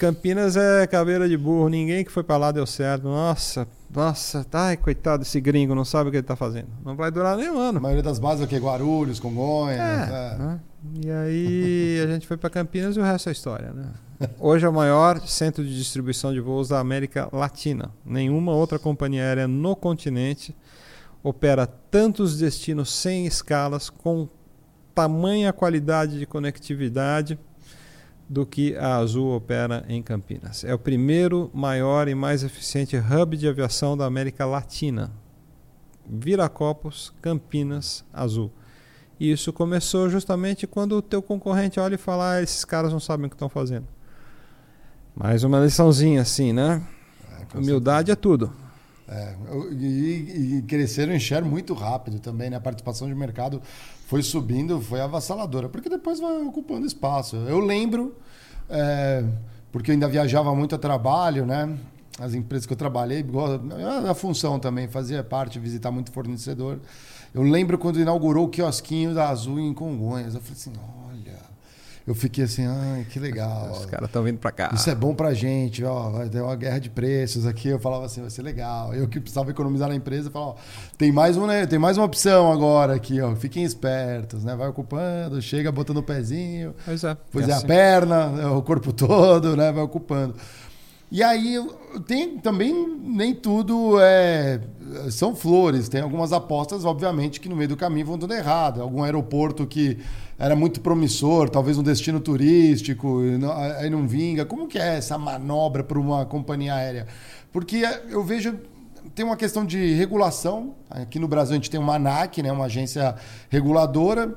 Campinas 0.00 0.56
é 0.56 0.86
caveira 0.86 1.28
de 1.28 1.36
burro, 1.36 1.68
ninguém 1.68 2.02
que 2.02 2.10
foi 2.10 2.22
para 2.22 2.38
lá 2.38 2.50
deu 2.50 2.64
certo. 2.66 3.04
Nossa, 3.04 3.68
nossa, 3.94 4.46
ai, 4.50 4.74
coitado 4.74 5.22
desse 5.22 5.38
gringo, 5.42 5.74
não 5.74 5.84
sabe 5.84 6.08
o 6.08 6.10
que 6.10 6.16
ele 6.16 6.22
está 6.22 6.34
fazendo. 6.34 6.68
Não 6.82 6.96
vai 6.96 7.10
durar 7.10 7.36
nem 7.36 7.50
um 7.50 7.58
ano. 7.58 7.76
A 7.76 7.82
maioria 7.82 8.02
das 8.02 8.18
bases 8.18 8.42
aqui 8.42 8.56
é 8.56 8.58
Guarulhos, 8.58 9.20
Congonhas. 9.20 9.78
É, 9.78 10.32
é. 10.32 10.38
Né? 10.38 10.60
E 11.04 11.10
aí 11.10 12.00
a 12.02 12.06
gente 12.06 12.26
foi 12.26 12.38
para 12.38 12.48
Campinas 12.48 12.96
e 12.96 12.98
o 12.98 13.02
resto 13.02 13.28
é 13.28 13.32
história, 13.32 13.74
né? 13.74 13.90
Hoje 14.40 14.64
é 14.64 14.68
o 14.70 14.72
maior 14.72 15.20
centro 15.20 15.62
de 15.62 15.76
distribuição 15.76 16.32
de 16.32 16.40
voos 16.40 16.70
da 16.70 16.80
América 16.80 17.28
Latina. 17.30 17.90
Nenhuma 18.02 18.52
outra 18.52 18.78
companhia 18.78 19.22
aérea 19.22 19.46
no 19.46 19.76
continente 19.76 20.56
opera 21.22 21.66
tantos 21.66 22.38
destinos 22.38 22.90
sem 22.90 23.26
escalas, 23.26 23.90
com 23.90 24.26
tamanha 24.94 25.52
qualidade 25.52 26.18
de 26.18 26.24
conectividade 26.24 27.38
do 28.30 28.46
que 28.46 28.76
a 28.76 28.98
Azul 28.98 29.34
opera 29.34 29.84
em 29.88 30.00
Campinas. 30.00 30.62
É 30.62 30.72
o 30.72 30.78
primeiro, 30.78 31.50
maior 31.52 32.06
e 32.06 32.14
mais 32.14 32.44
eficiente 32.44 32.96
hub 32.96 33.36
de 33.36 33.48
aviação 33.48 33.96
da 33.96 34.06
América 34.06 34.46
Latina. 34.46 35.10
Viracopos, 36.08 37.12
Campinas, 37.20 38.04
Azul. 38.12 38.52
E 39.18 39.32
isso 39.32 39.52
começou 39.52 40.08
justamente 40.08 40.64
quando 40.64 40.92
o 40.92 41.02
teu 41.02 41.20
concorrente 41.20 41.80
olha 41.80 41.96
e 41.96 41.98
fala: 41.98 42.34
ah, 42.34 42.42
esses 42.42 42.64
caras 42.64 42.92
não 42.92 43.00
sabem 43.00 43.26
o 43.26 43.28
que 43.28 43.34
estão 43.34 43.48
fazendo. 43.48 43.88
Mais 45.12 45.42
uma 45.42 45.58
liçãozinha 45.58 46.22
assim, 46.22 46.52
né? 46.52 46.86
É, 47.52 47.58
Humildade 47.58 48.12
é 48.12 48.14
tudo. 48.14 48.52
É, 49.08 49.34
e, 49.72 50.58
e, 50.58 50.62
cresceram 50.68 51.12
em 51.12 51.18
share 51.18 51.44
muito 51.44 51.74
rápido 51.74 52.20
também, 52.20 52.48
né? 52.48 52.56
A 52.56 52.60
participação 52.60 53.08
de 53.08 53.14
mercado 53.16 53.60
foi 54.10 54.24
subindo, 54.24 54.80
foi 54.80 55.00
avassaladora, 55.00 55.68
porque 55.68 55.88
depois 55.88 56.18
vai 56.18 56.42
ocupando 56.42 56.84
espaço. 56.84 57.36
Eu 57.36 57.60
lembro, 57.60 58.16
é, 58.68 59.24
porque 59.70 59.92
eu 59.92 59.92
ainda 59.92 60.08
viajava 60.08 60.52
muito 60.52 60.74
a 60.74 60.78
trabalho, 60.78 61.46
né? 61.46 61.78
As 62.18 62.34
empresas 62.34 62.66
que 62.66 62.72
eu 62.72 62.76
trabalhei, 62.76 63.24
a 64.08 64.12
função 64.12 64.58
também, 64.58 64.88
fazia 64.88 65.22
parte, 65.22 65.60
visitar 65.60 65.92
muito 65.92 66.10
fornecedor. 66.10 66.80
Eu 67.32 67.42
lembro 67.42 67.78
quando 67.78 68.00
inaugurou 68.00 68.46
o 68.46 68.48
quiosquinho 68.48 69.14
da 69.14 69.28
Azul 69.28 69.60
em 69.60 69.72
Congonhas. 69.72 70.34
Eu 70.34 70.40
falei 70.40 70.56
assim, 70.56 70.72
eu 72.06 72.14
fiquei 72.14 72.44
assim, 72.44 72.66
ai, 72.66 73.06
que 73.08 73.18
legal. 73.18 73.70
Os 73.72 73.86
caras 73.86 74.08
estão 74.08 74.22
vindo 74.22 74.38
para 74.38 74.50
cá. 74.50 74.70
Isso 74.74 74.88
é 74.88 74.94
bom 74.94 75.14
pra 75.14 75.34
gente, 75.34 75.84
ó, 75.84 76.10
vai 76.10 76.28
ter 76.28 76.40
uma 76.40 76.56
guerra 76.56 76.78
de 76.78 76.90
preços 76.90 77.46
aqui. 77.46 77.68
Eu 77.68 77.78
falava 77.78 78.06
assim, 78.06 78.20
vai 78.20 78.30
ser 78.30 78.42
legal. 78.42 78.94
Eu 78.94 79.06
que 79.06 79.20
precisava 79.20 79.50
economizar 79.50 79.88
na 79.88 79.94
empresa, 79.94 80.28
eu 80.28 80.32
falava, 80.32 80.52
ó, 80.52 80.56
tem 80.96 81.12
mais, 81.12 81.36
um, 81.36 81.46
né, 81.46 81.66
tem 81.66 81.78
mais 81.78 81.96
uma 81.96 82.06
opção 82.06 82.50
agora 82.50 82.94
aqui, 82.94 83.20
ó. 83.20 83.34
Fiquem 83.36 83.64
espertos, 83.64 84.44
né? 84.44 84.56
Vai 84.56 84.68
ocupando, 84.68 85.40
chega 85.40 85.70
botando 85.70 85.98
o 85.98 86.02
pezinho. 86.02 86.74
Pois 86.84 87.04
é. 87.04 87.16
Pois 87.30 87.48
é, 87.48 87.52
é 87.52 87.54
assim. 87.54 87.64
a 87.64 87.68
perna, 87.68 88.40
é 88.42 88.46
o 88.46 88.62
corpo 88.62 88.92
todo, 88.94 89.56
né? 89.56 89.70
Vai 89.70 89.82
ocupando. 89.82 90.34
E 91.12 91.24
aí 91.24 91.56
tem 92.06 92.38
também 92.38 92.72
nem 93.02 93.34
tudo 93.34 93.98
é, 94.00 94.60
são 95.10 95.34
flores. 95.34 95.88
Tem 95.88 96.00
algumas 96.00 96.32
apostas, 96.32 96.84
obviamente, 96.84 97.40
que 97.40 97.48
no 97.48 97.56
meio 97.56 97.68
do 97.68 97.76
caminho 97.76 98.06
vão 98.06 98.16
dando 98.16 98.32
errado. 98.32 98.80
Algum 98.80 99.02
aeroporto 99.02 99.66
que 99.66 99.98
era 100.40 100.56
muito 100.56 100.80
promissor, 100.80 101.50
talvez 101.50 101.76
um 101.76 101.82
destino 101.82 102.18
turístico, 102.18 103.20
aí 103.78 103.90
não 103.90 104.08
vinga. 104.08 104.46
Como 104.46 104.66
que 104.66 104.78
é 104.78 104.96
essa 104.96 105.18
manobra 105.18 105.84
para 105.84 105.98
uma 105.98 106.24
companhia 106.24 106.74
aérea? 106.74 107.06
Porque 107.52 107.82
eu 108.08 108.24
vejo 108.24 108.58
tem 109.14 109.24
uma 109.24 109.36
questão 109.36 109.66
de 109.66 109.92
regulação. 109.94 110.74
Aqui 110.88 111.18
no 111.18 111.28
Brasil 111.28 111.52
a 111.52 111.56
gente 111.56 111.68
tem 111.68 111.78
uma 111.78 111.96
ANAC, 111.96 112.42
né, 112.42 112.50
uma 112.50 112.64
agência 112.64 113.14
reguladora 113.50 114.34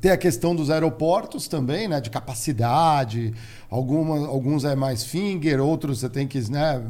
tem 0.00 0.12
a 0.12 0.16
questão 0.16 0.54
dos 0.54 0.70
aeroportos 0.70 1.48
também, 1.48 1.88
né? 1.88 2.00
De 2.00 2.08
capacidade. 2.08 3.34
Alguma, 3.70 4.26
alguns 4.26 4.64
é 4.64 4.74
mais 4.74 5.04
finger, 5.04 5.60
outros 5.60 6.00
você 6.00 6.08
tem 6.08 6.26
que, 6.26 6.38
né? 6.50 6.82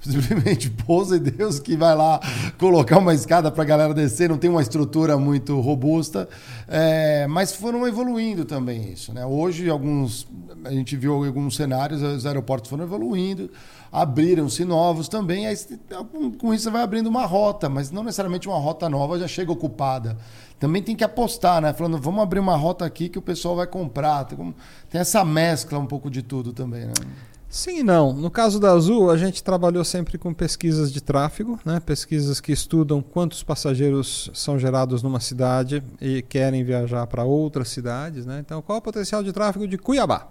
Simplesmente 0.00 0.70
pousa 0.86 1.16
e 1.16 1.18
Deus 1.18 1.58
que 1.58 1.76
vai 1.76 1.94
lá 1.96 2.20
colocar 2.56 2.98
uma 2.98 3.12
escada 3.12 3.50
para 3.50 3.64
a 3.64 3.66
galera 3.66 3.92
descer. 3.92 4.28
Não 4.28 4.38
tem 4.38 4.48
uma 4.48 4.62
estrutura 4.62 5.18
muito 5.18 5.58
robusta. 5.60 6.28
É, 6.68 7.26
mas 7.26 7.52
foram 7.52 7.84
evoluindo 7.84 8.44
também 8.44 8.92
isso, 8.92 9.12
né? 9.12 9.26
Hoje, 9.26 9.68
alguns... 9.68 10.26
A 10.64 10.70
gente 10.70 10.96
viu 10.96 11.24
alguns 11.24 11.56
cenários, 11.56 12.00
os 12.02 12.26
aeroportos 12.26 12.70
foram 12.70 12.84
evoluindo 12.84 13.50
abriram-se 13.90 14.66
novos 14.66 15.08
também. 15.08 15.46
Aí, 15.46 15.56
com 16.38 16.52
isso 16.52 16.64
você 16.64 16.70
vai 16.70 16.82
abrindo 16.82 17.06
uma 17.06 17.24
rota, 17.24 17.70
mas 17.70 17.90
não 17.90 18.04
necessariamente 18.04 18.46
uma 18.46 18.58
rota 18.58 18.86
nova 18.86 19.18
já 19.18 19.26
chega 19.26 19.50
ocupada 19.50 20.18
também 20.58 20.82
tem 20.82 20.96
que 20.96 21.04
apostar, 21.04 21.60
né? 21.60 21.72
Falando, 21.72 21.98
vamos 21.98 22.20
abrir 22.22 22.40
uma 22.40 22.56
rota 22.56 22.84
aqui 22.84 23.08
que 23.08 23.18
o 23.18 23.22
pessoal 23.22 23.54
vai 23.54 23.66
comprar. 23.66 24.24
Tem, 24.24 24.54
essa 24.92 25.24
mescla 25.24 25.78
pouco 25.88 26.10
de 26.10 26.22
tudo 26.22 26.52
também, 26.52 26.86
né? 26.86 26.92
Sim 27.48 27.78
e 27.78 27.82
não. 27.82 28.12
No 28.12 28.30
caso 28.30 28.60
da 28.60 28.72
Azul, 28.72 29.10
a 29.10 29.16
gente 29.16 29.42
trabalhou 29.42 29.82
sempre 29.82 30.18
com 30.18 30.34
pesquisas 30.34 30.92
de 30.92 31.00
tráfego, 31.00 31.58
né? 31.64 31.80
pesquisas 31.80 32.40
que 32.40 32.52
estudam 32.52 33.00
quantos 33.00 33.42
passageiros 33.42 34.30
são 34.34 34.58
gerados 34.58 35.02
numa 35.02 35.18
cidade 35.18 35.82
e 35.98 36.20
querem 36.20 36.62
viajar 36.62 37.06
para 37.06 37.24
outras 37.24 37.68
cidades. 37.68 38.26
Né? 38.26 38.40
Então, 38.40 38.60
qual 38.60 38.76
é 38.76 38.78
o 38.80 38.82
potencial 38.82 39.22
de 39.22 39.32
tráfego 39.32 39.66
de 39.66 39.78
Cuiabá? 39.78 40.28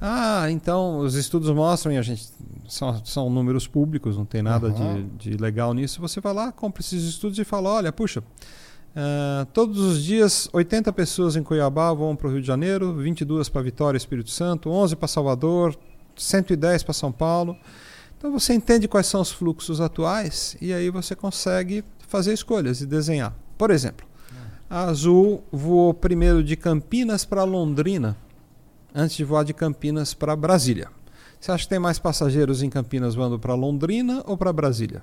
Ah, 0.00 0.48
então 0.50 0.98
os 0.98 1.14
estudos 1.14 1.50
mostram, 1.50 1.92
e 1.92 1.98
a 1.98 2.02
gente 2.02 2.28
são, 2.68 3.04
são 3.04 3.30
números 3.30 3.66
públicos, 3.66 4.16
não 4.16 4.24
tem 4.24 4.42
nada 4.42 4.68
uhum. 4.68 5.08
de, 5.16 5.30
de 5.30 5.36
legal 5.36 5.74
nisso. 5.74 6.00
Você 6.00 6.20
vai 6.20 6.32
lá, 6.32 6.52
compra 6.52 6.80
esses 6.80 7.02
estudos 7.02 7.38
e 7.38 7.44
fala: 7.44 7.68
olha, 7.70 7.92
puxa, 7.92 8.22
Uh, 8.96 9.46
todos 9.52 9.78
os 9.78 10.02
dias, 10.02 10.48
80 10.52 10.92
pessoas 10.92 11.36
em 11.36 11.42
Cuiabá 11.42 11.92
vão 11.92 12.16
para 12.16 12.28
o 12.28 12.32
Rio 12.32 12.40
de 12.40 12.46
Janeiro, 12.46 12.94
22 12.94 13.48
para 13.48 13.62
Vitória 13.62 13.96
Espírito 13.96 14.30
Santo, 14.30 14.70
11 14.70 14.96
para 14.96 15.06
Salvador, 15.06 15.78
110 16.16 16.82
para 16.82 16.94
São 16.94 17.12
Paulo. 17.12 17.56
Então 18.16 18.32
você 18.32 18.52
entende 18.52 18.88
quais 18.88 19.06
são 19.06 19.20
os 19.20 19.30
fluxos 19.30 19.80
atuais 19.80 20.56
e 20.60 20.72
aí 20.72 20.90
você 20.90 21.14
consegue 21.14 21.84
fazer 22.08 22.32
escolhas 22.32 22.80
e 22.80 22.86
desenhar. 22.86 23.32
Por 23.56 23.70
exemplo, 23.70 24.06
a 24.68 24.84
Azul 24.84 25.44
voou 25.52 25.94
primeiro 25.94 26.42
de 26.42 26.56
Campinas 26.56 27.24
para 27.24 27.44
Londrina, 27.44 28.16
antes 28.94 29.16
de 29.16 29.24
voar 29.24 29.44
de 29.44 29.54
Campinas 29.54 30.14
para 30.14 30.34
Brasília. 30.34 30.88
Você 31.40 31.52
acha 31.52 31.64
que 31.64 31.70
tem 31.70 31.78
mais 31.78 31.98
passageiros 32.00 32.62
em 32.62 32.68
Campinas 32.68 33.14
voando 33.14 33.38
para 33.38 33.54
Londrina 33.54 34.24
ou 34.26 34.36
para 34.36 34.52
Brasília? 34.52 35.02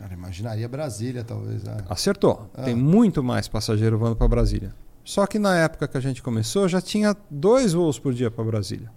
Cara, 0.00 0.14
imaginaria 0.14 0.66
Brasília, 0.66 1.22
talvez. 1.22 1.62
É. 1.62 1.76
Acertou. 1.86 2.50
Ah. 2.54 2.62
Tem 2.62 2.74
muito 2.74 3.22
mais 3.22 3.46
passageiro 3.48 3.98
voando 3.98 4.16
para 4.16 4.26
Brasília. 4.26 4.74
Só 5.04 5.26
que 5.26 5.38
na 5.38 5.54
época 5.58 5.86
que 5.86 5.96
a 5.98 6.00
gente 6.00 6.22
começou, 6.22 6.66
já 6.66 6.80
tinha 6.80 7.14
dois 7.30 7.74
voos 7.74 7.98
por 7.98 8.14
dia 8.14 8.30
para 8.30 8.42
Brasília. 8.42 8.90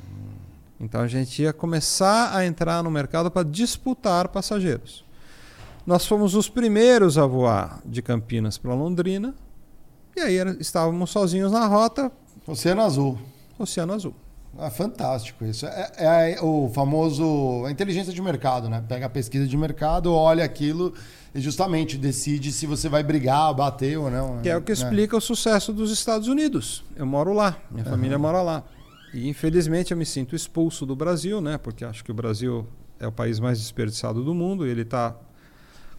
Hum. 0.00 0.32
Então 0.80 1.00
a 1.00 1.06
gente 1.06 1.42
ia 1.42 1.52
começar 1.52 2.36
a 2.36 2.44
entrar 2.44 2.82
no 2.82 2.90
mercado 2.90 3.30
para 3.30 3.48
disputar 3.48 4.26
passageiros. 4.26 5.04
Nós 5.86 6.04
fomos 6.04 6.34
os 6.34 6.48
primeiros 6.48 7.16
a 7.16 7.24
voar 7.24 7.80
de 7.86 8.02
Campinas 8.02 8.58
para 8.58 8.74
Londrina. 8.74 9.32
E 10.16 10.20
aí 10.20 10.36
era, 10.36 10.56
estávamos 10.58 11.10
sozinhos 11.10 11.52
na 11.52 11.66
rota. 11.66 12.10
Oceano 12.44 12.82
Azul. 12.82 13.16
Oceano 13.56 13.92
Azul. 13.92 14.14
Ah, 14.58 14.70
fantástico 14.70 15.44
isso. 15.44 15.66
É, 15.66 15.92
é, 15.98 16.40
o 16.42 16.70
famoso 16.72 17.64
a 17.66 17.70
inteligência 17.70 18.12
de 18.12 18.22
mercado, 18.22 18.68
né? 18.68 18.82
Pega 18.86 19.06
a 19.06 19.08
pesquisa 19.08 19.46
de 19.46 19.56
mercado, 19.56 20.12
olha 20.12 20.44
aquilo 20.44 20.94
e 21.34 21.40
justamente 21.40 21.98
decide 21.98 22.50
se 22.52 22.66
você 22.66 22.88
vai 22.88 23.02
brigar, 23.02 23.52
bater 23.54 23.98
ou 23.98 24.10
não. 24.10 24.40
Que 24.40 24.48
é 24.48 24.56
o 24.56 24.62
que 24.62 24.72
né? 24.72 24.78
explica 24.78 25.16
o 25.16 25.20
sucesso 25.20 25.72
dos 25.72 25.90
Estados 25.90 26.28
Unidos. 26.28 26.84
Eu 26.96 27.06
moro 27.06 27.32
lá, 27.32 27.56
minha 27.70 27.84
uhum. 27.84 27.90
família 27.90 28.18
mora 28.18 28.42
lá. 28.42 28.64
E 29.12 29.28
infelizmente 29.28 29.92
eu 29.92 29.96
me 29.96 30.06
sinto 30.06 30.34
expulso 30.34 30.84
do 30.86 30.96
Brasil, 30.96 31.40
né? 31.40 31.58
Porque 31.58 31.84
acho 31.84 32.04
que 32.04 32.10
o 32.10 32.14
Brasil 32.14 32.66
é 32.98 33.06
o 33.06 33.12
país 33.12 33.38
mais 33.38 33.58
desperdiçado 33.58 34.24
do 34.24 34.34
mundo 34.34 34.66
e 34.66 34.70
ele 34.70 34.84
tá 34.84 35.14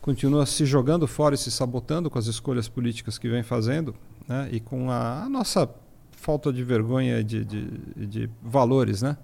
continua 0.01 0.45
se 0.45 0.65
jogando 0.65 1.05
fora 1.05 1.35
e 1.35 1.37
se 1.37 1.51
sabotando 1.51 2.09
com 2.09 2.17
as 2.17 2.27
escolhas 2.27 2.69
políticas 2.69 3.17
que 3.17 3.27
vem 3.27 3.43
fazendo, 3.43 3.93
né? 4.27 4.47
E 4.51 4.59
com 4.59 4.89
a, 4.89 5.23
a 5.23 5.29
nossa 5.29 5.69
falta 6.27 6.51
de 6.51 6.61
vergonha 6.61 7.23
de, 7.23 7.45
de, 7.45 8.05
de 8.05 8.29
valores, 8.43 9.01
né? 9.01 9.15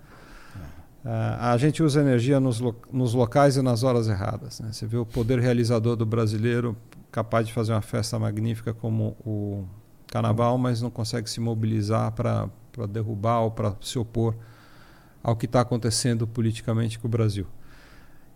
Uh, 1.04 1.36
a 1.38 1.58
gente 1.58 1.84
usa 1.84 2.00
energia 2.00 2.40
nos, 2.40 2.62
lo 2.62 2.74
nos 2.94 3.14
locais 3.14 3.58
e 3.58 3.62
nas 3.62 3.84
horas 3.84 4.08
erradas. 4.08 4.62
Né? 4.62 4.72
Você 4.72 4.88
vê 4.88 4.96
o 4.96 5.06
poder 5.06 5.38
realizador 5.38 5.98
do 5.98 6.06
brasileiro 6.06 6.78
capaz 7.12 7.46
de 7.46 7.52
fazer 7.52 7.74
uma 7.74 7.82
festa 7.82 8.18
magnífica 8.18 8.74
como 8.74 9.18
o 9.26 9.66
carnaval, 10.08 10.58
mas 10.58 10.82
não 10.82 10.90
consegue 10.90 11.30
se 11.30 11.42
mobilizar 11.42 12.10
para 12.14 12.48
derrubar 12.90 13.42
ou 13.42 13.52
para 13.52 13.76
se 13.82 14.00
opor 14.00 14.34
ao 15.22 15.36
que 15.36 15.46
está 15.46 15.60
acontecendo 15.60 16.26
politicamente 16.26 16.98
com 16.98 17.08
o 17.10 17.12
Brasil. 17.12 17.46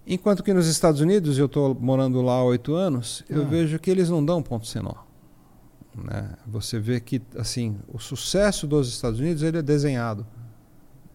Enquanto 0.05 0.43
que 0.43 0.53
nos 0.53 0.67
Estados 0.67 0.99
Unidos, 0.99 1.37
eu 1.37 1.45
estou 1.45 1.73
morando 1.73 2.21
lá 2.21 2.33
há 2.33 2.43
oito 2.43 2.75
anos, 2.75 3.23
eu 3.29 3.43
ah. 3.43 3.45
vejo 3.45 3.79
que 3.79 3.89
eles 3.89 4.09
não 4.09 4.23
dão 4.23 4.43
ponto 4.43 4.67
sem 4.67 4.81
nó. 4.81 5.06
Né? 6.03 6.29
Você 6.45 6.79
vê 6.79 6.99
que 6.99 7.21
assim 7.35 7.77
o 7.87 7.99
sucesso 7.99 8.67
dos 8.67 8.87
Estados 8.87 9.19
Unidos 9.19 9.41
ele 9.43 9.57
é 9.57 9.61
desenhado. 9.61 10.25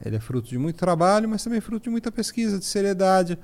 Ele 0.04 0.16
é 0.16 0.20
fruto 0.20 0.48
de 0.48 0.58
muito 0.58 0.76
trabalho, 0.76 1.28
mas 1.28 1.44
também 1.44 1.60
fruto 1.60 1.84
de 1.84 1.90
muita 1.90 2.10
pesquisa, 2.10 2.58
de 2.58 2.64
seriedade, 2.64 3.38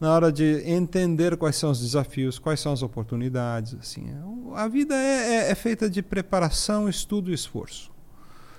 na 0.00 0.12
hora 0.12 0.32
de 0.32 0.60
entender 0.66 1.36
quais 1.36 1.54
são 1.54 1.70
os 1.70 1.80
desafios, 1.80 2.40
quais 2.40 2.58
são 2.58 2.72
as 2.72 2.82
oportunidades. 2.82 3.76
Assim, 3.80 4.06
a 4.56 4.66
vida 4.66 4.96
é, 4.96 5.34
é, 5.34 5.50
é 5.52 5.54
feita 5.54 5.88
de 5.88 6.02
preparação, 6.02 6.88
estudo 6.88 7.30
e 7.30 7.34
esforço. 7.34 7.92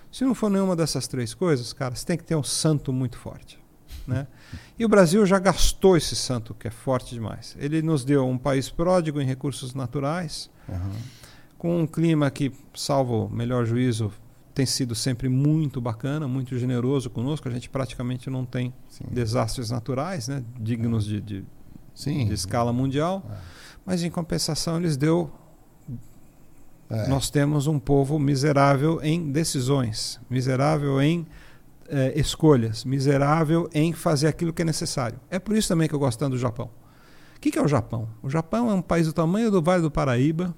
Se 0.10 0.24
não 0.24 0.34
for 0.34 0.50
nenhuma 0.50 0.76
dessas 0.76 1.06
três 1.08 1.34
coisas, 1.34 1.74
cara, 1.74 1.96
você 1.96 2.06
tem 2.06 2.18
que 2.18 2.24
ter 2.24 2.36
um 2.36 2.44
santo 2.44 2.94
muito 2.94 3.18
forte. 3.18 3.60
Né? 4.08 4.28
E 4.78 4.84
o 4.84 4.90
Brasil 4.90 5.24
já 5.24 5.38
gastou 5.38 5.96
esse 5.96 6.16
santo 6.16 6.54
que 6.56 6.68
é 6.68 6.72
forte 6.72 7.14
demais. 7.14 7.56
Ele 7.60 7.82
nos 7.84 8.04
deu 8.04 8.28
um 8.28 8.40
país 8.40 8.72
pródigo 8.72 9.22
em 9.22 9.26
recursos 9.26 9.76
naturais, 9.76 10.50
uhum. 10.68 10.92
Com 11.64 11.80
um 11.80 11.88
clima 11.88 12.30
que, 12.30 12.52
salvo 12.76 13.30
melhor 13.30 13.66
juízo, 13.66 14.12
tem 14.54 14.66
sido 14.66 14.94
sempre 14.94 15.30
muito 15.30 15.80
bacana, 15.80 16.28
muito 16.28 16.58
generoso 16.60 17.10
conosco. 17.10 17.48
A 17.48 17.52
gente 17.54 17.70
praticamente 17.70 18.30
não 18.30 18.44
tem 18.46 18.74
Sim. 18.90 19.06
desastres 19.10 19.72
naturais, 19.72 20.28
né, 20.28 20.44
dignos 20.60 21.06
de, 21.06 21.22
de, 21.22 21.46
de 21.96 22.34
escala 22.34 22.74
mundial. 22.74 23.24
É. 23.32 23.38
Mas 23.86 24.04
em 24.04 24.10
compensação 24.10 24.76
eles 24.76 24.98
deu. 24.98 25.32
É. 26.90 27.08
Nós 27.08 27.30
temos 27.30 27.66
um 27.66 27.80
povo 27.80 28.20
miserável 28.20 29.00
em 29.02 29.32
decisões, 29.32 30.20
miserável 30.30 31.02
em 31.02 31.26
é, 31.88 32.20
escolhas, 32.20 32.84
miserável 32.84 33.70
em 33.74 33.94
fazer 33.94 34.28
aquilo 34.28 34.52
que 34.52 34.64
é 34.64 34.66
necessário. 34.66 35.18
É 35.30 35.40
por 35.40 35.56
isso 35.56 35.70
também 35.70 35.88
que 35.88 35.96
eu 35.96 36.00
gosto 36.00 36.20
tanto 36.20 36.32
do 36.32 36.38
Japão. 36.38 36.70
O 37.38 37.40
que, 37.40 37.52
que 37.52 37.58
é 37.58 37.62
o 37.62 37.70
Japão? 37.70 38.10
O 38.22 38.30
Japão 38.30 38.70
é 38.70 38.74
um 38.74 38.82
país 38.82 39.08
do 39.08 39.14
tamanho 39.14 39.50
do 39.50 39.62
Vale 39.62 39.82
do 39.82 39.90
Paraíba. 39.90 40.54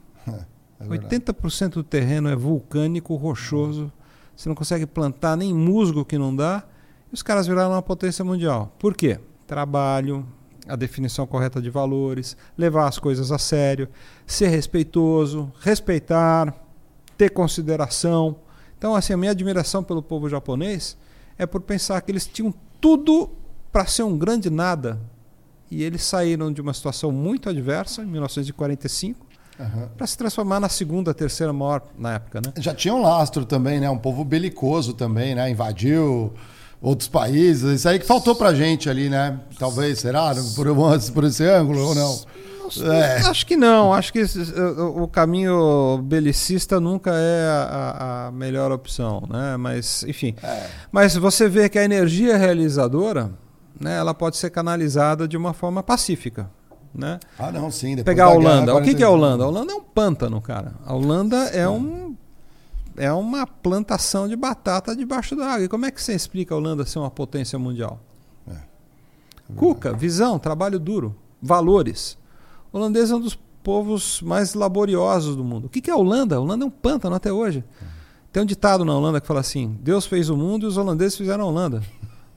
É 0.80 0.86
80% 0.86 1.70
do 1.70 1.84
terreno 1.84 2.30
é 2.30 2.36
vulcânico, 2.36 3.16
rochoso. 3.16 3.92
Você 4.36 4.50
não 4.50 4.56
consegue 4.56 4.86
plantar 4.86 5.38
nem 5.38 5.54
musgo 5.54 6.04
que 6.04 6.18
não 6.18 6.36
dá. 6.36 6.64
E 7.12 7.14
os 7.14 7.24
caras 7.24 7.48
viraram 7.48 7.72
uma 7.72 7.82
potência 7.82 8.26
mundial. 8.26 8.74
Por 8.78 8.96
quê? 8.96 9.20
Trabalho, 9.48 10.26
a 10.68 10.76
definição 10.76 11.26
correta 11.26 11.62
de 11.62 11.70
valores, 11.70 12.36
levar 12.58 12.88
as 12.88 13.00
coisas 13.00 13.32
a 13.32 13.38
sério, 13.38 13.88
ser 14.26 14.48
respeitoso, 14.48 15.52
respeitar, 15.60 16.54
ter 17.18 17.30
consideração. 17.30 18.38
Então, 18.78 18.96
assim, 18.96 19.14
a 19.14 19.18
minha 19.18 19.32
admiração 19.32 19.84
pelo 19.84 20.02
povo 20.02 20.28
japonês 20.28 20.98
é 21.38 21.46
por 21.46 21.62
pensar 21.62 22.02
que 22.02 22.12
eles 22.12 22.28
tinham 22.28 22.54
tudo 22.82 23.32
para 23.72 23.86
ser 23.86 24.04
um 24.04 24.18
grande 24.18 24.50
nada. 24.50 25.00
E 25.70 25.84
eles 25.84 26.04
saíram 26.04 26.52
de 26.52 26.62
uma 26.62 26.74
situação 26.74 27.12
muito 27.12 27.50
adversa, 27.50 28.04
em 28.04 28.06
1945, 28.06 29.26
Uhum. 29.58 29.88
para 29.98 30.06
se 30.06 30.18
transformar 30.18 30.60
na 30.60 30.68
segunda, 30.68 31.14
terceira 31.14 31.54
maior 31.54 31.82
na 31.98 32.16
época, 32.16 32.42
né? 32.42 32.54
Já 32.58 32.74
tinha 32.74 32.94
um 32.94 33.02
lastro 33.02 33.46
também, 33.46 33.80
né? 33.80 33.90
Um 33.90 33.98
povo 33.98 34.26
belicoso 34.26 34.94
também, 34.94 35.34
né? 35.34 35.50
Invadiu 35.50 36.34
outros 36.82 37.08
países. 37.08 37.80
Isso 37.80 37.90
aí 37.90 37.98
que 37.98 38.06
faltou 38.06 38.36
pra 38.36 38.54
gente 38.54 38.90
ali, 38.90 39.10
né? 39.10 39.40
Talvez, 39.58 40.00
será? 40.00 40.34
Por, 40.56 40.68
por 41.14 41.24
esse 41.24 41.44
ângulo 41.46 41.88
ou 41.88 41.96
não? 41.96 42.20
É. 42.92 43.22
Acho 43.22 43.46
que 43.46 43.56
não. 43.56 43.94
Acho 43.94 44.12
que 44.12 44.24
o 44.96 45.08
caminho 45.08 46.00
belicista 46.04 46.80
nunca 46.80 47.12
é 47.14 47.48
a, 47.48 48.28
a 48.28 48.32
melhor 48.32 48.72
opção, 48.72 49.24
né? 49.30 49.58
Mas, 49.58 50.04
enfim. 50.04 50.36
É. 50.42 50.68
Mas 50.92 51.16
você 51.16 51.48
vê 51.48 51.70
que 51.70 51.78
a 51.78 51.84
energia 51.84 52.38
realizadora, 52.38 53.32
né? 53.80 53.98
Ela 53.98 54.14
pode 54.14 54.38
ser 54.38 54.50
canalizada 54.50 55.28
de 55.28 55.38
uma 55.38 55.54
forma 55.54 55.84
pacífica. 55.84 56.50
Né? 56.96 57.20
Ah, 57.38 57.52
não, 57.52 57.70
sim. 57.70 57.96
Depois 57.96 58.06
Pegar 58.06 58.26
a 58.26 58.30
Holanda. 58.30 58.66
Guerra, 58.68 58.80
o 58.80 58.84
que, 58.84 58.96
que 58.96 59.04
é 59.04 59.06
a 59.06 59.10
Holanda? 59.10 59.44
A 59.44 59.48
Holanda 59.48 59.74
é 59.74 59.76
um 59.76 59.82
pântano, 59.82 60.42
cara. 60.42 60.74
A 60.86 60.94
Holanda 60.94 61.38
é 61.48 61.68
um 61.68 62.16
é 62.98 63.12
uma 63.12 63.46
plantação 63.46 64.26
de 64.26 64.38
batata 64.38 64.96
debaixo 64.96 65.36
da 65.36 65.46
água. 65.48 65.66
E 65.66 65.68
como 65.68 65.86
é 65.86 65.92
que 65.92 66.02
você 66.02 66.14
explica 66.14 66.56
a 66.56 66.58
Holanda 66.58 66.86
ser 66.86 67.00
uma 67.00 67.12
potência 67.12 67.60
mundial? 67.60 68.00
É. 68.48 68.54
É 68.54 68.64
Cuca, 69.56 69.92
visão, 69.92 70.40
trabalho 70.40 70.80
duro, 70.80 71.14
valores. 71.42 72.18
O 72.72 72.78
holandês 72.78 73.12
é 73.12 73.16
um 73.16 73.20
dos 73.20 73.38
povos 73.62 74.22
mais 74.22 74.54
laboriosos 74.54 75.36
do 75.36 75.44
mundo. 75.44 75.66
O 75.66 75.70
que 75.70 75.90
é 75.90 75.94
a 75.94 75.98
Holanda? 75.98 76.38
A 76.38 76.40
Holanda 76.40 76.64
é 76.64 76.68
um 76.68 76.72
pântano 76.72 77.16
até 77.16 77.34
hoje. 77.34 77.64
É. 77.82 77.86
Tem 78.32 78.44
um 78.44 78.46
ditado 78.46 78.86
na 78.86 78.94
Holanda 78.94 79.20
que 79.20 79.28
fala 79.28 79.42
assim: 79.42 79.78
Deus 79.82 80.06
fez 80.06 80.30
o 80.30 80.38
mundo 80.38 80.66
e 80.66 80.68
os 80.68 80.78
holandeses 80.78 81.18
fizeram 81.18 81.46
a 81.46 81.48
Holanda. 81.48 81.82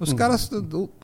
Os 0.01 0.13
caras, 0.13 0.49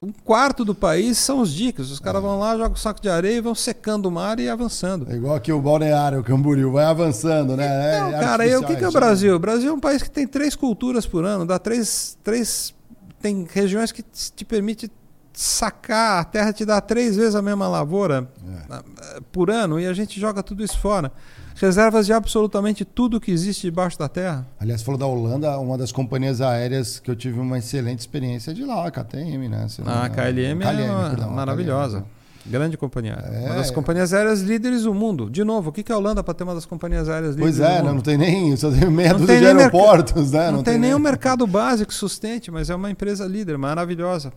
um 0.01 0.13
quarto 0.25 0.65
do 0.65 0.75
país 0.75 1.19
são 1.19 1.41
os 1.41 1.53
dicas. 1.53 1.91
Os 1.91 1.99
caras 1.99 2.23
vão 2.23 2.39
lá, 2.39 2.57
jogam 2.57 2.75
um 2.75 2.77
saco 2.77 3.01
de 3.01 3.09
areia 3.09 3.39
e 3.39 3.41
vão 3.41 3.55
secando 3.55 4.07
o 4.07 4.11
mar 4.11 4.39
e 4.39 4.49
avançando. 4.49 5.11
É 5.11 5.17
igual 5.17 5.35
aqui 5.35 5.53
o 5.53 5.61
balneário, 5.61 6.21
o 6.21 6.25
Camboriú, 6.25 6.71
vai 6.71 6.85
avançando, 6.85 7.57
né? 7.57 7.99
Não, 7.99 8.15
é 8.15 8.21
cara, 8.21 8.47
e 8.47 8.57
o 8.57 8.63
que, 8.63 8.77
que 8.77 8.85
é 8.85 8.89
o 8.89 8.93
Brasil? 8.93 9.35
O 9.35 9.39
Brasil 9.39 9.71
é 9.71 9.73
um 9.73 9.81
país 9.81 10.03
que 10.03 10.11
tem 10.11 10.27
três 10.27 10.55
culturas 10.55 11.07
por 11.07 11.25
ano, 11.25 11.45
dá 11.45 11.59
três, 11.59 12.17
três. 12.23 12.73
Tem 13.21 13.47
regiões 13.51 13.91
que 13.91 14.03
te 14.03 14.45
permite 14.45 14.91
sacar, 15.33 16.21
a 16.21 16.25
terra 16.25 16.53
te 16.53 16.65
dá 16.65 16.81
três 16.81 17.17
vezes 17.17 17.35
a 17.35 17.43
mesma 17.43 17.67
lavoura 17.67 18.29
é. 18.71 19.21
por 19.33 19.51
ano 19.51 19.81
e 19.81 19.87
a 19.87 19.93
gente 19.93 20.21
joga 20.21 20.45
tudo 20.45 20.63
isso 20.63 20.79
fora 20.79 21.11
reservas 21.55 22.07
de 22.07 22.13
absolutamente 22.13 22.85
tudo 22.85 23.21
que 23.21 23.31
existe 23.31 23.63
debaixo 23.63 23.99
da 23.99 24.09
terra. 24.09 24.47
Aliás, 24.59 24.83
falou 24.83 24.99
da 24.99 25.07
Holanda, 25.07 25.59
uma 25.59 25.79
das 25.79 25.93
companhias 25.93 26.41
aéreas 26.41 26.99
que 26.99 27.11
eu 27.11 27.17
tive 27.17 27.39
uma 27.39 27.59
excelente 27.59 28.01
experiência 28.01 28.53
de 28.53 28.65
lá, 28.65 28.87
a 28.87 28.91
KTM, 28.91 29.49
né? 29.49 29.67
a 29.87 30.09
KLM, 30.09 30.61
KLM 30.61 30.63
é 30.63 31.09
perdão, 31.11 31.31
maravilhosa. 31.31 32.01
KLM. 32.01 32.25
Grande 32.47 32.77
companhia. 32.77 33.13
É. 33.33 33.47
Uma 33.47 33.55
das 33.55 33.71
companhias 33.71 34.13
aéreas 34.13 34.43
líderes 34.43 34.83
do 34.83 34.93
mundo. 34.93 35.31
De 35.31 35.43
novo, 35.43 35.71
o 35.71 35.73
que 35.73 35.91
é 35.91 35.95
a 35.95 35.99
Holanda 35.99 36.23
para 36.23 36.35
ter 36.35 36.45
uma 36.45 36.55
das 36.55 36.67
companhias 36.67 37.09
aéreas 37.09 37.37
líderes 37.37 37.57
pois 37.57 37.71
é, 37.71 37.79
do 37.79 37.85
mundo? 37.85 37.95
Não, 37.95 38.01
tem 38.03 38.19
nem, 38.19 38.55
só 38.57 38.71
tem 38.71 38.91
meia 38.91 39.15
dúzia 39.15 39.39
de 39.39 39.47
aeroportos, 39.47 40.33
né? 40.33 40.47
Não, 40.47 40.59
não 40.59 40.63
tem, 40.63 40.75
tem 40.75 40.81
nem 40.81 40.95
um 40.95 40.99
mercado 40.99 41.47
básico 41.47 41.93
sustente, 41.95 42.51
mas 42.51 42.69
é 42.69 42.75
uma 42.75 42.91
empresa 42.91 43.27
líder, 43.27 43.57
maravilhosa. 43.57 44.31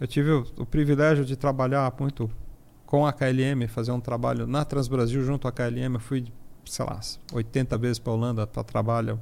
Eu 0.00 0.06
tive 0.06 0.30
o, 0.30 0.46
o 0.58 0.64
privilégio 0.64 1.22
de 1.22 1.36
trabalhar 1.36 1.92
muito 2.00 2.30
com 2.86 3.06
a 3.06 3.12
KLM, 3.12 3.66
fazer 3.68 3.92
um 3.92 4.00
trabalho 4.00 4.46
na 4.46 4.64
Transbrasil 4.64 5.22
junto 5.22 5.46
à 5.46 5.52
KLM. 5.52 5.94
Eu 5.94 6.00
fui 6.00 6.24
sei 6.66 6.84
lá, 6.84 7.00
80 7.32 7.78
vezes 7.78 7.98
para 7.98 8.12
a 8.12 8.16
Holanda 8.16 8.46
para 8.46 8.62
trabalho 8.62 9.18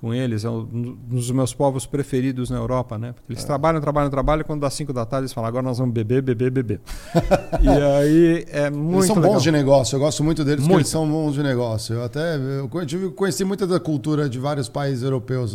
com 0.00 0.14
eles. 0.14 0.44
É 0.44 0.50
um 0.50 0.96
dos 1.08 1.30
meus 1.30 1.52
povos 1.52 1.84
preferidos 1.84 2.48
na 2.48 2.56
Europa, 2.56 2.96
né? 2.96 3.12
Porque 3.12 3.32
eles 3.32 3.44
é. 3.44 3.46
trabalham, 3.46 3.80
trabalham, 3.80 4.10
trabalham. 4.10 4.44
Quando 4.44 4.62
dá 4.62 4.70
5 4.70 4.92
da 4.92 5.04
tarde, 5.04 5.24
eles 5.24 5.32
falam: 5.32 5.48
agora 5.48 5.62
nós 5.62 5.78
vamos 5.78 5.92
beber, 5.92 6.22
beber, 6.22 6.50
beber. 6.50 6.80
e 7.60 7.68
aí 7.68 8.46
é 8.48 8.70
muito. 8.70 8.96
Eles 8.96 9.06
são 9.06 9.16
legal. 9.16 9.32
bons 9.32 9.42
de 9.42 9.52
negócio. 9.52 9.96
Eu 9.96 10.00
gosto 10.00 10.24
muito 10.24 10.44
deles 10.44 10.60
muito. 10.60 10.68
porque 10.68 10.80
eles 10.80 10.88
são 10.88 11.08
bons 11.08 11.34
de 11.34 11.42
negócio. 11.42 11.94
Eu 11.94 12.04
até 12.04 12.36
eu 12.36 12.68
conheci 13.14 13.44
muita 13.44 13.66
da 13.66 13.78
cultura 13.78 14.28
de 14.28 14.38
vários 14.38 14.68
países 14.68 15.02
europeus. 15.02 15.54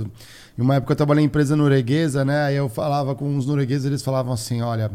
Em 0.57 0.61
uma 0.61 0.75
época 0.75 0.93
eu 0.93 0.97
trabalhei 0.97 1.23
em 1.23 1.27
empresa 1.27 1.55
norueguesa, 1.55 2.23
né? 2.23 2.43
Aí 2.43 2.55
eu 2.55 2.69
falava 2.69 3.15
com 3.15 3.35
os 3.35 3.45
noruegueses, 3.45 3.85
eles 3.85 4.03
falavam 4.03 4.33
assim: 4.33 4.61
olha, 4.61 4.91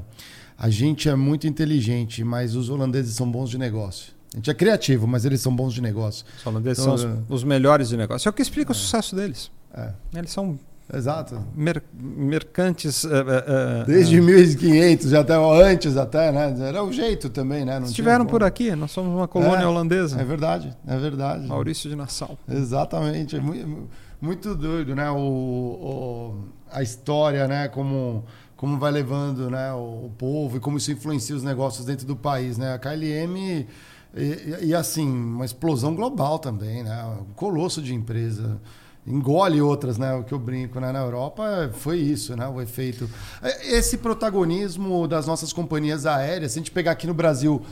a 0.56 0.70
gente 0.70 1.08
é 1.08 1.16
muito 1.16 1.46
inteligente, 1.46 2.22
mas 2.22 2.54
os 2.54 2.68
holandeses 2.70 3.16
são 3.16 3.30
bons 3.30 3.50
de 3.50 3.58
negócio. 3.58 4.19
A 4.32 4.36
gente 4.36 4.50
é 4.50 4.54
criativo, 4.54 5.06
mas 5.06 5.24
eles 5.24 5.40
são 5.40 5.54
bons 5.54 5.74
de 5.74 5.82
negócio. 5.82 6.24
Os 6.38 6.46
holandeses 6.46 6.82
então, 6.82 6.96
são 6.96 7.24
os, 7.28 7.40
os, 7.40 7.44
melhores 7.44 7.88
de 7.88 7.96
negócio. 7.96 8.28
É 8.28 8.30
o 8.30 8.32
que 8.32 8.42
explica 8.42 8.70
é. 8.70 8.72
o 8.72 8.76
sucesso 8.76 9.16
deles. 9.16 9.50
É. 9.74 9.92
Eles 10.14 10.30
são 10.30 10.58
Exato. 10.92 11.40
Mer 11.54 11.82
mercantes. 11.94 13.04
Uh, 13.04 13.08
uh, 13.08 13.86
Desde 13.86 14.18
uh, 14.18 14.22
1500, 14.22 15.14
até 15.14 15.34
antes 15.34 15.96
até, 15.96 16.32
né? 16.32 16.54
Era 16.60 16.82
o 16.82 16.92
jeito 16.92 17.30
também, 17.30 17.64
né? 17.64 17.78
Não 17.78 17.86
estiveram 17.86 18.26
por 18.26 18.42
aqui, 18.42 18.74
nós 18.74 18.90
somos 18.90 19.14
uma 19.14 19.28
colônia 19.28 19.64
é, 19.64 19.66
holandesa. 19.66 20.20
É 20.20 20.24
verdade, 20.24 20.76
é 20.86 20.96
verdade. 20.96 21.46
Maurício 21.46 21.88
de 21.88 21.94
Nassau. 21.94 22.36
Exatamente. 22.48 23.36
É 23.36 23.40
muito, 23.40 23.88
muito 24.20 24.54
doido, 24.54 24.94
né? 24.94 25.08
O, 25.10 25.16
o, 25.16 26.44
a 26.72 26.82
história, 26.82 27.46
né? 27.46 27.68
Como, 27.68 28.24
como 28.56 28.78
vai 28.78 28.90
levando 28.90 29.48
né? 29.48 29.72
o, 29.72 30.06
o 30.06 30.12
povo 30.18 30.56
e 30.56 30.60
como 30.60 30.76
isso 30.76 30.90
influencia 30.90 31.36
os 31.36 31.44
negócios 31.44 31.86
dentro 31.86 32.04
do 32.04 32.16
país, 32.16 32.58
né? 32.58 32.74
A 32.74 32.78
KLM 32.78 33.66
e, 34.14 34.66
e, 34.66 34.74
assim, 34.74 35.08
uma 35.08 35.44
explosão 35.44 35.94
global 35.94 36.38
também, 36.38 36.82
né? 36.82 37.04
Um 37.20 37.32
colosso 37.34 37.80
de 37.80 37.94
empresa. 37.94 38.60
Engole 39.06 39.62
outras, 39.62 39.96
né? 39.98 40.12
O 40.14 40.24
que 40.24 40.32
eu 40.32 40.38
brinco, 40.38 40.78
né? 40.80 40.92
Na 40.92 41.00
Europa 41.00 41.70
foi 41.74 41.98
isso, 41.98 42.36
né? 42.36 42.46
O 42.48 42.60
efeito. 42.60 43.08
É, 43.42 43.76
esse 43.76 43.98
protagonismo 43.98 45.06
das 45.06 45.26
nossas 45.26 45.52
companhias 45.52 46.06
aéreas, 46.06 46.52
se 46.52 46.58
a 46.58 46.60
gente 46.60 46.70
pegar 46.70 46.92
aqui 46.92 47.06
no 47.06 47.14
Brasil, 47.14 47.62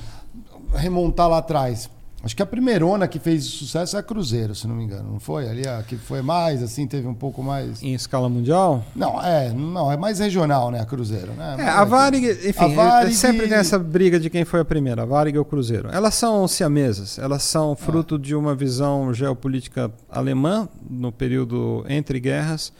remontar 0.72 1.28
lá 1.28 1.39
atrás, 1.39 1.91
Acho 2.28 2.36
que 2.36 2.42
a 2.42 2.46
primeirona 2.46 3.08
que 3.08 3.18
fez 3.18 3.42
sucesso 3.46 3.96
é 3.96 4.00
a 4.00 4.02
Cruzeiro, 4.02 4.54
se 4.54 4.68
não 4.68 4.74
me 4.74 4.84
engano, 4.84 5.12
não 5.12 5.18
foi? 5.18 5.48
Ali 5.48 5.66
a 5.66 5.82
que 5.82 5.96
foi 5.96 6.20
mais, 6.20 6.62
assim, 6.62 6.86
teve 6.86 7.06
um 7.06 7.14
pouco 7.14 7.42
mais. 7.42 7.82
Em 7.82 7.94
escala 7.94 8.28
mundial? 8.28 8.84
Não, 8.94 9.18
é, 9.24 9.50
não, 9.50 9.90
é 9.90 9.96
mais 9.96 10.18
regional, 10.18 10.70
né, 10.70 10.78
a 10.78 10.84
Cruzeiro, 10.84 11.32
né? 11.32 11.56
É, 11.58 11.62
a 11.62 11.82
Varig, 11.86 12.28
enfim, 12.46 12.64
a 12.64 12.68
Varig... 12.68 13.14
sempre 13.14 13.48
tem 13.48 13.56
essa 13.56 13.78
briga 13.78 14.20
de 14.20 14.28
quem 14.28 14.44
foi 14.44 14.60
a 14.60 14.64
primeira, 14.64 15.04
a 15.04 15.06
Varig 15.06 15.38
ou 15.38 15.42
o 15.42 15.44
Cruzeiro. 15.46 15.88
Elas 15.90 16.16
são 16.16 16.46
siamesas, 16.46 17.18
elas 17.18 17.42
são 17.44 17.74
fruto 17.74 18.16
é. 18.16 18.18
de 18.18 18.34
uma 18.34 18.54
visão 18.54 19.14
geopolítica 19.14 19.90
alemã 20.10 20.68
no 20.86 21.10
período 21.10 21.82
entre 21.88 22.20
guerras, 22.20 22.74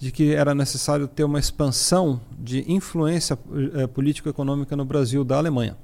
de 0.00 0.10
que 0.10 0.34
era 0.34 0.52
necessário 0.52 1.06
ter 1.06 1.22
uma 1.22 1.38
expansão 1.38 2.20
de 2.36 2.64
influência 2.66 3.38
eh, 3.74 3.86
político-econômica 3.86 4.74
no 4.74 4.84
Brasil 4.84 5.22
da 5.22 5.36
Alemanha. 5.36 5.76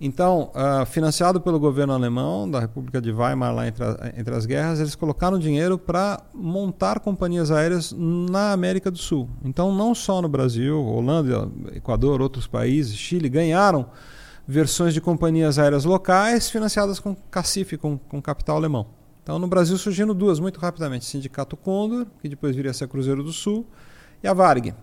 Então, 0.00 0.50
uh, 0.54 0.86
financiado 0.86 1.42
pelo 1.42 1.60
governo 1.60 1.92
alemão, 1.92 2.50
da 2.50 2.58
República 2.58 3.02
de 3.02 3.12
Weimar, 3.12 3.54
lá 3.54 3.68
entre, 3.68 3.84
a, 3.84 4.12
entre 4.16 4.34
as 4.34 4.46
guerras, 4.46 4.80
eles 4.80 4.94
colocaram 4.94 5.38
dinheiro 5.38 5.76
para 5.76 6.22
montar 6.32 7.00
companhias 7.00 7.50
aéreas 7.50 7.92
na 7.92 8.52
América 8.52 8.90
do 8.90 8.96
Sul. 8.96 9.28
Então, 9.44 9.74
não 9.74 9.94
só 9.94 10.22
no 10.22 10.28
Brasil, 10.28 10.82
Holanda, 10.82 11.50
Equador, 11.74 12.22
outros 12.22 12.46
países, 12.46 12.96
Chile, 12.96 13.28
ganharam 13.28 13.90
versões 14.48 14.94
de 14.94 15.02
companhias 15.02 15.58
aéreas 15.58 15.84
locais 15.84 16.48
financiadas 16.48 16.98
com 16.98 17.14
cacife, 17.14 17.76
com, 17.76 17.98
com 17.98 18.22
capital 18.22 18.56
alemão. 18.56 18.86
Então, 19.22 19.38
no 19.38 19.46
Brasil 19.46 19.76
surgindo 19.76 20.14
duas 20.14 20.40
muito 20.40 20.58
rapidamente: 20.58 21.04
Sindicato 21.04 21.58
Condor, 21.58 22.06
que 22.22 22.28
depois 22.28 22.56
viria 22.56 22.70
a 22.70 22.74
ser 22.74 22.88
Cruzeiro 22.88 23.22
do 23.22 23.32
Sul, 23.32 23.66
e 24.22 24.26
a 24.26 24.32
Varig, 24.32 24.74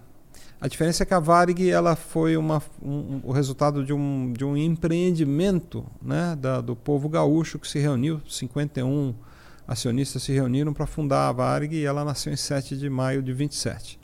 a 0.59 0.67
diferença 0.67 1.03
é 1.03 1.05
que 1.05 1.13
a 1.13 1.19
Varig 1.19 1.69
ela 1.69 1.95
foi 1.95 2.35
uma, 2.35 2.61
um, 2.81 3.21
o 3.23 3.31
resultado 3.31 3.85
de 3.85 3.93
um, 3.93 4.33
de 4.33 4.43
um 4.43 4.57
empreendimento 4.57 5.85
né, 6.01 6.35
da, 6.39 6.61
do 6.61 6.75
povo 6.75 7.07
gaúcho 7.07 7.59
que 7.59 7.67
se 7.67 7.77
reuniu, 7.77 8.19
51 8.27 9.13
acionistas 9.67 10.23
se 10.23 10.31
reuniram 10.31 10.73
para 10.73 10.87
fundar 10.87 11.27
a 11.27 11.31
Varig 11.31 11.75
e 11.75 11.85
ela 11.85 12.03
nasceu 12.03 12.33
em 12.33 12.37
7 12.37 12.75
de 12.75 12.89
maio 12.89 13.21
de 13.21 13.33
27. 13.33 13.99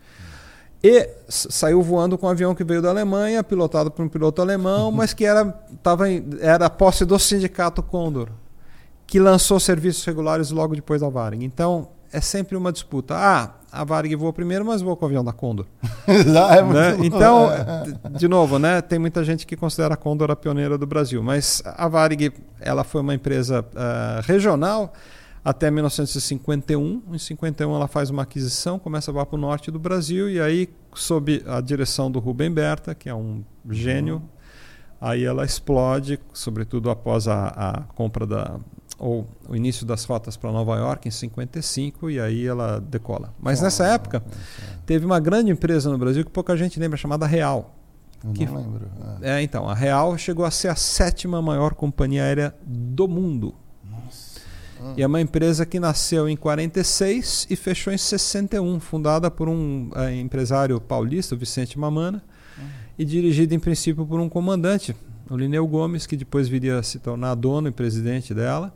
E 0.84 1.10
saiu 1.30 1.82
voando 1.82 2.18
com 2.18 2.28
um 2.28 2.30
avião 2.30 2.54
que 2.54 2.64
veio 2.64 2.82
da 2.82 2.90
Alemanha, 2.90 3.42
pilotado 3.42 3.90
por 3.90 4.06
um 4.06 4.10
piloto 4.10 4.42
alemão, 4.42 4.92
mas 4.94 5.14
que 5.14 5.26
era, 5.26 5.46
tava 5.82 6.10
em, 6.10 6.24
era 6.40 6.70
posse 6.70 7.04
do 7.04 7.18
sindicato 7.18 7.82
Condor, 7.82 8.30
que 9.08 9.18
lançou 9.18 9.60
serviços 9.60 10.04
regulares 10.06 10.52
logo 10.52 10.76
depois 10.76 11.02
da 11.02 11.10
Varig. 11.10 11.44
Então, 11.44 11.88
é 12.14 12.22
sempre 12.22 12.56
uma 12.56 12.72
disputa. 12.72 13.16
Ah, 13.18 13.56
a 13.72 13.84
Varig 13.84 14.16
voa 14.16 14.32
primeiro, 14.32 14.64
mas 14.64 14.84
voa 14.84 14.96
com 14.96 15.04
o 15.04 15.08
avião 15.08 15.24
da 15.24 15.34
Condor. 15.34 15.66
é 16.08 16.62
né? 16.62 16.98
Então, 17.04 17.50
de 18.16 18.28
novo, 18.28 18.60
né, 18.60 18.82
tem 18.82 19.00
muita 19.00 19.24
gente 19.24 19.48
que 19.48 19.58
considera 19.58 19.96
a 19.96 19.98
Condor 19.98 20.30
a 20.30 20.36
pioneira 20.36 20.78
do 20.78 20.86
Brasil, 20.86 21.24
mas 21.24 21.64
a 21.66 21.88
Varig 21.88 22.32
ela 22.62 22.84
foi 22.84 23.02
uma 23.02 23.16
empresa 23.16 23.62
uh, 23.62 24.22
regional 24.26 24.94
até 25.44 25.72
1951. 25.72 27.02
Em 27.12 27.18
51 27.18 27.76
ela 27.76 27.88
faz 27.88 28.12
uma 28.12 28.22
aquisição, 28.22 28.78
começa 28.78 29.10
a 29.10 29.14
voar 29.14 29.26
para 29.26 29.36
o 29.36 29.42
norte 29.42 29.72
do 29.72 29.80
Brasil 29.80 30.30
e 30.30 30.40
aí, 30.40 30.70
sob 30.94 31.44
a 31.48 31.60
direção 31.60 32.12
do 32.12 32.20
Rubem 32.20 32.52
Berta, 32.52 32.94
que 32.94 33.10
é 33.10 33.16
um 33.16 33.44
gênio, 33.72 34.18
uhum. 34.18 34.22
aí 35.02 35.24
ela 35.24 35.44
explode, 35.44 36.20
sobretudo 36.32 36.92
após 36.92 37.28
a, 37.28 37.48
a 37.48 37.82
compra 37.96 38.28
da 38.28 38.60
ou 39.04 39.28
o 39.50 39.56
início 39.56 39.86
das 39.86 40.06
rotas 40.06 40.38
para 40.38 40.50
Nova 40.50 40.78
York 40.78 41.10
em 41.10 41.12
55 41.12 42.10
e 42.10 42.22
aí 42.22 42.48
ela 42.48 42.80
decola. 42.80 43.34
Mas 43.38 43.60
oh, 43.60 43.64
nessa 43.64 43.86
época 43.86 44.24
teve 44.86 45.06
uma 45.06 45.20
grande 45.20 45.52
empresa 45.52 45.92
no 45.92 45.98
Brasil 45.98 46.24
que 46.24 46.32
pouca 46.32 46.56
gente 46.56 46.80
lembra 46.80 46.98
chamada 46.98 47.28
Real. 47.28 47.76
Eu 48.24 48.32
que, 48.32 48.46
não 48.46 48.56
lembro. 48.56 48.88
É. 49.22 49.32
é. 49.32 49.42
então, 49.42 49.68
a 49.68 49.74
Real 49.74 50.18
chegou 50.18 50.46
a 50.46 50.52
ser 50.52 50.70
a 50.70 50.76
sétima 50.78 51.42
maior 51.42 51.74
companhia 51.74 52.24
aérea 52.24 52.56
do 52.66 53.06
mundo. 53.06 53.54
Nossa. 53.84 54.40
Ah. 54.82 54.94
E 54.96 55.04
é 55.04 55.08
uma 55.08 55.20
empresa 55.20 55.66
que 55.66 55.82
nasceu 55.82 56.30
em 56.30 56.38
46 56.38 57.48
e 57.50 57.58
fechou 57.58 57.92
em 57.92 57.98
61, 57.98 58.80
fundada 58.80 59.30
por 59.30 59.50
um 59.50 59.92
é, 59.98 60.16
empresário 60.16 60.80
paulista, 60.80 61.36
Vicente 61.36 61.78
Mamana, 61.78 62.24
ah. 62.58 62.62
e 62.98 63.04
dirigida 63.04 63.54
em 63.54 63.60
princípio 63.60 64.06
por 64.06 64.22
um 64.22 64.30
comandante, 64.30 64.96
o 65.30 65.36
Lineu 65.36 65.68
Gomes, 65.68 66.08
que 66.08 66.16
depois 66.16 66.48
viria 66.48 66.80
a 66.80 66.84
se 66.84 67.00
tornar 67.00 67.36
dono 67.36 67.68
e 67.68 67.72
presidente 67.72 68.34
dela. 68.34 68.74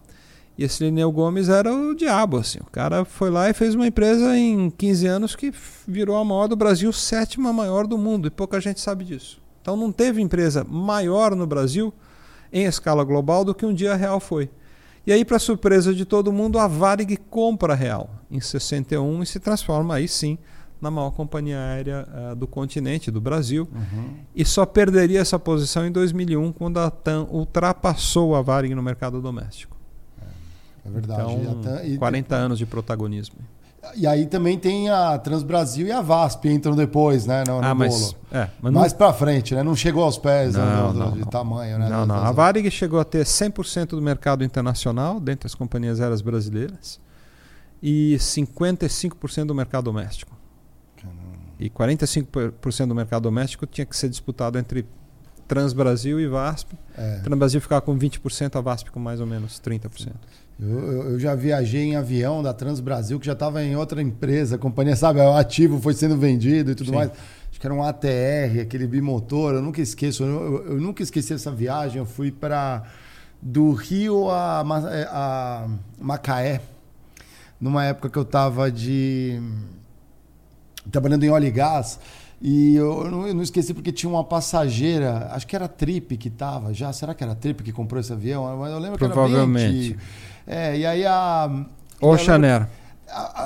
E 0.57 0.63
esse 0.63 0.83
Lineu 0.83 1.11
Gomes 1.11 1.49
era 1.49 1.73
o 1.73 1.93
diabo, 1.93 2.37
assim. 2.37 2.59
O 2.59 2.71
cara 2.71 3.05
foi 3.05 3.29
lá 3.29 3.49
e 3.49 3.53
fez 3.53 3.75
uma 3.75 3.85
empresa 3.85 4.35
em 4.35 4.69
15 4.71 5.07
anos 5.07 5.35
que 5.35 5.53
virou 5.87 6.17
a 6.17 6.25
maior 6.25 6.47
do 6.47 6.55
Brasil, 6.55 6.91
sétima 6.91 7.53
maior 7.53 7.85
do 7.85 7.97
mundo, 7.97 8.27
e 8.27 8.31
pouca 8.31 8.59
gente 8.59 8.79
sabe 8.79 9.05
disso. 9.05 9.39
Então 9.61 9.75
não 9.75 9.91
teve 9.91 10.21
empresa 10.21 10.63
maior 10.63 11.35
no 11.35 11.45
Brasil 11.45 11.93
em 12.51 12.63
escala 12.63 13.03
global 13.03 13.45
do 13.45 13.53
que 13.53 13.65
um 13.65 13.73
dia 13.73 13.93
a 13.93 13.95
Real 13.95 14.19
foi. 14.19 14.49
E 15.05 15.11
aí, 15.13 15.23
para 15.23 15.39
surpresa 15.39 15.93
de 15.93 16.03
todo 16.03 16.33
mundo, 16.33 16.59
a 16.59 16.67
Varig 16.67 17.15
compra 17.29 17.73
a 17.73 17.75
Real 17.75 18.09
em 18.29 18.41
61 18.41 19.23
e 19.23 19.25
se 19.25 19.39
transforma 19.39 19.95
aí 19.95 20.07
sim 20.07 20.37
na 20.81 20.91
maior 20.91 21.11
companhia 21.11 21.59
aérea 21.59 22.07
uh, 22.07 22.35
do 22.35 22.45
continente, 22.47 23.09
do 23.09 23.21
Brasil. 23.21 23.67
Uhum. 23.73 24.15
E 24.35 24.43
só 24.43 24.65
perderia 24.65 25.19
essa 25.19 25.39
posição 25.39 25.85
em 25.85 25.91
2001, 25.91 26.51
quando 26.51 26.79
a 26.79 26.89
TAM 26.91 27.25
ultrapassou 27.31 28.35
a 28.35 28.41
Varig 28.41 28.75
no 28.75 28.83
mercado 28.83 29.21
doméstico. 29.21 29.76
É 30.87 30.89
verdade. 30.89 31.33
Então, 31.33 31.85
e 31.85 31.97
40 31.97 32.35
anos 32.35 32.57
de 32.57 32.65
protagonismo. 32.65 33.35
E 33.95 34.05
aí 34.05 34.25
também 34.25 34.57
tem 34.57 34.89
a 34.89 35.17
Transbrasil 35.17 35.87
e 35.87 35.91
a 35.91 36.01
VASP 36.01 36.49
entram 36.49 36.75
depois, 36.75 37.25
né? 37.25 37.43
No, 37.47 37.61
no 37.61 37.67
ah, 37.67 37.75
mas, 37.75 38.15
é, 38.31 38.49
mas 38.61 38.73
Mais 38.73 38.93
para 38.93 39.13
frente, 39.13 39.55
né? 39.55 39.63
Não 39.63 39.75
chegou 39.75 40.03
aos 40.03 40.17
pés 40.17 40.55
não, 40.55 40.93
não, 40.93 41.11
de 41.11 41.19
não. 41.19 41.27
tamanho, 41.27 41.77
né? 41.77 41.87
Não, 41.87 42.05
não. 42.05 42.15
A 42.15 42.31
Varig 42.31 42.69
chegou 42.71 42.99
a 42.99 43.05
ter 43.05 43.23
100% 43.23 43.89
do 43.89 44.01
mercado 44.01 44.43
internacional 44.43 45.19
dentre 45.19 45.47
as 45.47 45.55
companhias 45.55 46.01
aéreas 46.01 46.21
brasileiras 46.21 46.99
e 47.81 48.17
55% 48.19 49.45
do 49.45 49.55
mercado 49.55 49.85
doméstico. 49.85 50.35
Caramba. 50.97 51.21
E 51.59 51.69
45% 51.69 52.87
do 52.87 52.95
mercado 52.95 53.23
doméstico 53.23 53.65
tinha 53.65 53.85
que 53.85 53.95
ser 53.95 54.09
disputado 54.09 54.57
entre 54.57 54.85
Transbrasil 55.47 56.19
e 56.19 56.27
VASP. 56.27 56.77
É. 56.97 57.19
Transbrasil 57.19 57.61
ficava 57.61 57.81
com 57.81 57.97
20%, 57.97 58.55
a 58.57 58.61
VASP 58.61 58.91
com 58.91 58.99
mais 58.99 59.21
ou 59.21 59.27
menos 59.27 59.61
30%. 59.61 60.13
Eu, 60.59 61.11
eu, 61.11 61.19
já 61.19 61.35
viajei 61.35 61.83
em 61.83 61.95
avião 61.95 62.41
da 62.41 62.51
Transbrasil, 62.51 63.19
que 63.19 63.25
já 63.27 63.33
estava 63.33 63.63
em 63.63 63.75
outra 63.75 64.01
empresa, 64.01 64.55
a 64.55 64.57
companhia, 64.57 64.95
sabe, 64.95 65.19
o 65.19 65.33
ativo 65.33 65.79
foi 65.79 65.93
sendo 65.93 66.17
vendido 66.17 66.71
e 66.71 66.75
tudo 66.75 66.89
Sim. 66.89 66.95
mais. 66.95 67.11
Acho 67.11 67.59
que 67.59 67.67
era 67.67 67.73
um 67.73 67.83
ATR, 67.83 68.61
aquele 68.61 68.87
bimotor, 68.87 69.53
eu 69.53 69.61
nunca 69.61 69.81
esqueço. 69.81 70.23
Eu, 70.23 70.65
eu 70.65 70.81
nunca 70.81 71.03
esqueci 71.03 71.33
essa 71.33 71.51
viagem. 71.51 71.97
Eu 71.97 72.05
fui 72.05 72.31
para 72.31 72.83
do 73.41 73.71
Rio 73.71 74.29
a, 74.29 74.61
a 74.61 75.67
Macaé, 75.99 76.61
numa 77.61 77.85
época 77.85 78.09
que 78.09 78.17
eu 78.17 78.23
estava 78.23 78.71
de 78.71 79.39
trabalhando 80.91 81.23
em 81.23 81.29
óleo 81.29 81.47
e 81.47 81.51
gás. 81.51 81.99
E 82.39 82.75
eu, 82.75 83.09
não, 83.09 83.27
eu, 83.27 83.33
não, 83.33 83.41
esqueci 83.41 83.73
porque 83.73 83.91
tinha 83.91 84.09
uma 84.09 84.23
passageira, 84.23 85.29
acho 85.31 85.47
que 85.47 85.55
era 85.55 85.65
a 85.65 85.67
Trip 85.67 86.15
que 86.17 86.27
estava 86.27 86.73
já. 86.73 86.93
Será 86.93 87.15
que 87.15 87.23
era 87.23 87.33
a 87.33 87.35
Trip 87.35 87.63
que 87.63 87.71
comprou 87.71 87.99
esse 87.99 88.13
avião? 88.13 88.65
Eu 88.67 88.79
lembro 88.79 88.97
que 88.97 89.03
era 89.03 89.45
bem 89.47 89.95
é, 90.47 90.77
e 90.77 90.85
aí 90.85 91.05
a. 91.05 91.65
Ou 91.99 92.17
Chanel. 92.17 92.65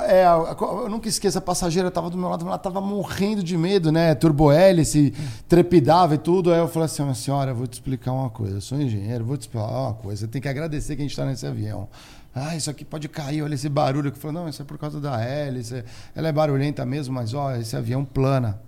É, 0.08 0.24
eu 0.26 0.88
nunca 0.88 1.08
esqueço, 1.08 1.38
a 1.38 1.40
passageira 1.40 1.88
estava 1.88 2.10
do 2.10 2.18
meu 2.18 2.28
lado, 2.28 2.44
ela 2.44 2.56
estava 2.56 2.80
morrendo 2.80 3.42
de 3.44 3.56
medo, 3.56 3.92
né? 3.92 4.12
Turbohélice, 4.14 5.14
trepidava 5.48 6.16
e 6.16 6.18
tudo. 6.18 6.52
Aí 6.52 6.58
eu 6.58 6.68
falei 6.68 6.86
assim: 6.86 7.14
senhora, 7.14 7.52
eu 7.52 7.54
vou 7.54 7.66
te 7.66 7.74
explicar 7.74 8.12
uma 8.12 8.30
coisa. 8.30 8.56
Eu 8.56 8.60
sou 8.60 8.80
engenheiro, 8.80 9.24
vou 9.24 9.36
te 9.36 9.42
explicar 9.42 9.66
uma 9.66 9.94
coisa. 9.94 10.22
Você 10.22 10.28
tem 10.28 10.42
que 10.42 10.48
agradecer 10.48 10.96
que 10.96 11.02
a 11.02 11.04
gente 11.04 11.12
está 11.12 11.24
nesse 11.24 11.46
avião. 11.46 11.88
Ah, 12.34 12.56
isso 12.56 12.70
aqui 12.70 12.84
pode 12.84 13.08
cair, 13.08 13.42
olha 13.42 13.54
esse 13.54 13.68
barulho. 13.68 14.10
Que 14.10 14.18
falou: 14.18 14.42
não, 14.42 14.48
isso 14.48 14.62
é 14.62 14.64
por 14.64 14.78
causa 14.78 15.00
da 15.00 15.20
hélice. 15.20 15.84
Ela 16.14 16.28
é 16.28 16.32
barulhenta 16.32 16.84
mesmo, 16.84 17.14
mas 17.14 17.32
ó, 17.32 17.54
esse 17.54 17.76
avião 17.76 18.04
plana. 18.04 18.60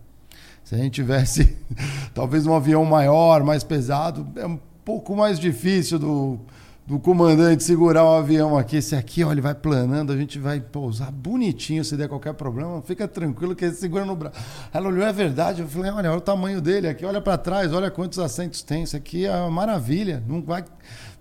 Se 0.63 0.75
a 0.75 0.79
gente 0.79 0.95
tivesse 0.95 1.57
talvez 2.15 2.47
um 2.47 2.55
avião 2.55 2.85
maior, 2.85 3.43
mais 3.43 3.65
pesado, 3.65 4.27
é 4.37 4.47
um 4.47 4.59
pouco 4.85 5.15
mais 5.17 5.39
difícil 5.41 5.99
do 5.99 6.39
do 6.87 6.99
comandante 6.99 7.65
segurar 7.65 8.05
um 8.05 8.13
avião 8.13 8.59
aqui. 8.59 8.77
Esse 8.77 8.95
aqui, 8.95 9.25
olha, 9.25 9.35
ele 9.35 9.41
vai 9.41 9.55
planando, 9.55 10.13
a 10.13 10.17
gente 10.17 10.39
vai 10.39 10.61
pousar 10.61 11.11
bonitinho 11.11 11.83
se 11.85 11.97
der 11.97 12.09
qualquer 12.09 12.35
problema. 12.35 12.83
Fica 12.83 13.09
tranquilo 13.09 13.57
que 13.57 13.65
ele 13.65 13.75
segura 13.75 14.05
no 14.05 14.15
braço. 14.15 14.39
Ela 14.73 14.89
olhou, 14.89 15.07
é 15.07 15.13
verdade. 15.13 15.63
Eu 15.63 15.69
falei, 15.69 15.91
olha, 15.91 16.11
olha 16.11 16.19
o 16.19 16.21
tamanho 16.21 16.61
dele 16.61 16.87
aqui, 16.87 17.05
olha 17.05 17.23
para 17.23 17.39
trás, 17.39 17.73
olha 17.73 17.91
quantos 17.91 18.19
assentos 18.19 18.63
tem. 18.63 18.83
Isso 18.83 18.97
aqui 18.97 19.25
é 19.25 19.35
uma 19.35 19.51
maravilha. 19.51 20.23
Não 20.29 20.43
vai, 20.43 20.65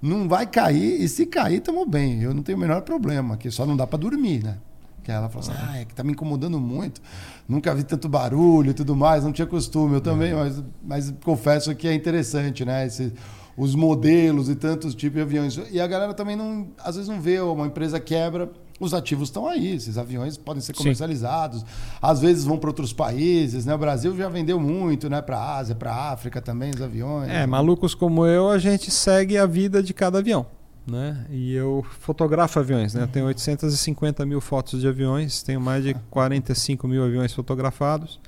não 0.01 0.27
vai 0.27 0.45
cair. 0.45 1.01
E 1.01 1.07
se 1.07 1.25
cair, 1.25 1.59
estamos 1.59 1.87
bem. 1.87 2.21
Eu 2.21 2.33
não 2.33 2.43
tenho 2.43 2.57
o 2.57 2.61
menor 2.61 2.81
problema, 2.81 3.37
que 3.37 3.49
só 3.49 3.65
não 3.65 3.77
dá 3.77 3.87
para 3.87 3.99
dormir, 3.99 4.43
né? 4.43 4.57
Que 5.01 5.11
ela 5.11 5.27
falou 5.27 5.49
assim, 5.49 5.59
ah, 5.65 5.79
é 5.79 5.85
que 5.85 5.93
tá 5.93 6.03
me 6.03 6.11
incomodando 6.11 6.59
muito. 6.59 7.01
Nunca 7.47 7.75
vi 7.75 7.83
tanto 7.83 8.07
barulho 8.07 8.71
e 8.71 8.73
tudo 8.73 8.95
mais, 8.95 9.23
não 9.23 9.33
tinha 9.33 9.45
costume. 9.45 9.95
Eu 9.95 10.01
também, 10.01 10.31
é. 10.31 10.35
mas, 10.35 10.63
mas 10.81 11.13
confesso 11.23 11.73
que 11.75 11.87
é 11.87 11.93
interessante, 11.93 12.63
né? 12.63 12.85
Esse, 12.85 13.13
os 13.55 13.75
modelos 13.75 14.49
e 14.49 14.55
tantos 14.55 14.95
tipos 14.95 15.17
de 15.17 15.21
aviões. 15.21 15.59
E 15.71 15.79
a 15.79 15.87
galera 15.87 16.13
também 16.13 16.35
não, 16.35 16.67
às 16.83 16.95
vezes 16.95 17.09
não 17.09 17.21
vê 17.21 17.39
uma 17.39 17.67
empresa 17.67 17.99
quebra, 17.99 18.51
os 18.79 18.93
ativos 18.93 19.29
estão 19.29 19.47
aí, 19.47 19.75
esses 19.75 19.97
aviões 19.97 20.35
podem 20.37 20.61
ser 20.61 20.73
comercializados, 20.73 21.59
Sim. 21.61 21.65
às 22.01 22.19
vezes 22.19 22.43
vão 22.43 22.57
para 22.57 22.69
outros 22.69 22.91
países, 22.91 23.65
né? 23.65 23.75
O 23.75 23.77
Brasil 23.77 24.15
já 24.17 24.27
vendeu 24.27 24.59
muito, 24.59 25.09
né, 25.09 25.21
para 25.21 25.37
a 25.37 25.57
Ásia, 25.57 25.75
para 25.75 25.93
a 25.93 26.11
África 26.11 26.41
também 26.41 26.71
os 26.71 26.81
aviões. 26.81 27.29
É, 27.29 27.45
malucos 27.45 27.93
como 27.93 28.25
eu, 28.25 28.49
a 28.49 28.57
gente 28.57 28.89
segue 28.91 29.37
a 29.37 29.45
vida 29.45 29.81
de 29.81 29.93
cada 29.93 30.19
avião. 30.19 30.45
né? 30.85 31.25
E 31.29 31.53
eu 31.53 31.85
fotografo 31.99 32.59
aviões, 32.59 32.93
né? 32.93 33.03
Eu 33.03 33.07
tenho 33.07 33.25
850 33.27 34.25
mil 34.25 34.41
fotos 34.41 34.81
de 34.81 34.87
aviões, 34.87 35.41
tenho 35.43 35.61
mais 35.61 35.83
de 35.83 35.93
45 36.09 36.87
mil 36.87 37.05
aviões 37.05 37.31
fotografados 37.31 38.19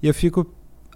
e 0.00 0.06
eu 0.06 0.14
fico 0.14 0.46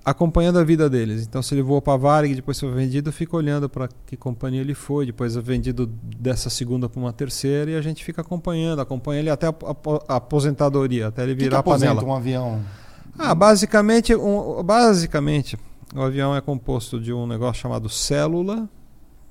acompanhando 0.05 0.59
a 0.59 0.65
vida 0.65 0.89
deles. 0.91 1.27
Então, 1.27 1.43
se 1.43 1.55
ele 1.55 1.63
voou 1.63 1.81
para 1.81 1.95
a 1.95 1.97
Varig, 1.97 2.35
depois 2.35 2.59
foi 2.59 2.71
vendido, 2.73 3.09
eu 3.09 3.13
fico 3.13 3.37
olhando 3.37 3.69
para 3.69 3.89
que 4.07 4.17
companhia 4.17 4.61
ele 4.61 4.75
foi, 4.75 5.07
depois 5.07 5.37
é 5.37 5.41
vendido 5.41 5.87
dessa 5.87 6.51
segunda 6.51 6.89
para 6.89 7.01
uma 7.01 7.13
terceira 7.13 7.71
e 7.71 7.77
a 7.77 7.83
gente 7.83 8.05
fica 8.05 8.21
acompanhando, 8.21 8.81
acompanha 8.81 9.21
ele 9.21 9.31
até 9.31 9.47
a, 9.47 9.51
a, 9.51 10.15
a 10.15 10.17
aposentadoria, 10.17 11.09
até 11.09 11.23
ele 11.23 11.35
virar 11.35 11.63
que 11.63 11.71
que 11.71 11.79
panela. 11.79 12.05
um 12.05 12.15
avião? 12.15 12.61
Ah, 13.19 13.35
basicamente, 13.35 14.15
um, 14.15 14.63
basicamente, 14.63 15.57
o 15.95 16.01
avião 16.01 16.35
é 16.35 16.41
composto 16.41 16.99
de 17.01 17.13
um 17.13 17.27
negócio 17.27 17.63
chamado 17.63 17.89
célula, 17.89 18.69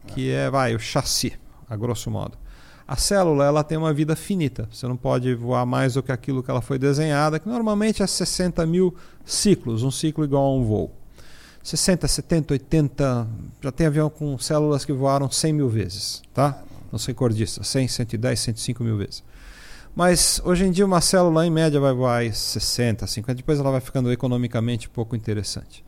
que 0.08 0.32
é, 0.32 0.50
vai, 0.50 0.76
o 0.76 0.80
chassi, 0.80 1.34
a 1.70 1.76
grosso 1.76 2.10
modo. 2.10 2.38
A 2.92 2.98
célula 2.98 3.46
ela 3.46 3.64
tem 3.64 3.78
uma 3.78 3.94
vida 3.94 4.18
finita. 4.18 4.68
Você 4.70 4.86
não 4.86 4.98
pode 4.98 5.34
voar 5.34 5.66
mais 5.66 5.94
do 5.94 6.04
que 6.04 6.12
aquilo 6.12 6.44
que 6.44 6.52
ela 6.52 6.60
foi 6.60 6.78
desenhada, 6.78 7.40
que 7.40 7.48
normalmente 7.48 8.04
é 8.04 8.06
60 8.06 8.66
mil 8.66 8.94
ciclos, 9.24 9.82
um 9.82 9.90
ciclo 9.90 10.26
igual 10.26 10.44
a 10.44 10.54
um 10.54 10.66
voo. 10.66 10.92
60, 11.64 12.06
70, 12.06 12.54
80. 12.54 13.28
Já 13.62 13.72
tem 13.72 13.88
avião 13.88 14.10
com 14.10 14.38
células 14.38 14.84
que 14.84 14.92
voaram 14.92 15.32
100 15.32 15.54
mil 15.54 15.70
vezes, 15.70 16.22
tá? 16.34 16.62
Nos 16.92 17.06
recordistas, 17.06 17.66
100, 17.66 17.88
110, 17.88 18.40
105 18.42 18.84
mil 18.84 18.98
vezes. 18.98 19.24
Mas 19.96 20.42
hoje 20.44 20.66
em 20.66 20.72
dia 20.72 20.86
uma 20.86 21.00
célula 21.00 21.48
em 21.48 21.50
média 21.50 21.80
vai 21.80 21.94
voar 21.94 22.30
60, 22.30 23.08
50, 23.08 23.36
depois 23.36 23.58
ela 23.58 23.72
vai 23.72 23.80
ficando 23.80 24.12
economicamente 24.12 24.90
pouco 24.90 25.16
interessante. 25.16 25.82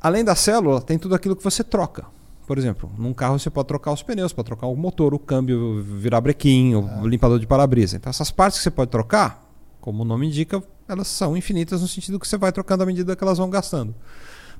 Além 0.00 0.22
da 0.22 0.36
célula, 0.36 0.80
tem 0.80 1.00
tudo 1.00 1.16
aquilo 1.16 1.34
que 1.34 1.42
você 1.42 1.64
troca. 1.64 2.06
Por 2.46 2.58
exemplo, 2.58 2.90
num 2.98 3.14
carro 3.14 3.38
você 3.38 3.48
pode 3.48 3.68
trocar 3.68 3.92
os 3.92 4.02
pneus, 4.02 4.32
pode 4.32 4.46
trocar 4.46 4.66
o 4.66 4.76
motor, 4.76 5.14
o 5.14 5.18
câmbio, 5.18 5.82
virar 5.82 6.20
brequinho, 6.20 6.90
é. 6.98 7.00
o 7.00 7.06
limpador 7.06 7.38
de 7.38 7.46
para-brisa. 7.46 7.96
Então 7.96 8.10
essas 8.10 8.30
partes 8.30 8.58
que 8.58 8.64
você 8.64 8.70
pode 8.70 8.90
trocar, 8.90 9.48
como 9.80 10.02
o 10.02 10.04
nome 10.04 10.26
indica, 10.26 10.62
elas 10.88 11.08
são 11.08 11.36
infinitas 11.36 11.80
no 11.80 11.88
sentido 11.88 12.18
que 12.18 12.26
você 12.26 12.36
vai 12.36 12.52
trocando 12.52 12.82
à 12.82 12.86
medida 12.86 13.14
que 13.14 13.22
elas 13.24 13.38
vão 13.38 13.48
gastando. 13.48 13.94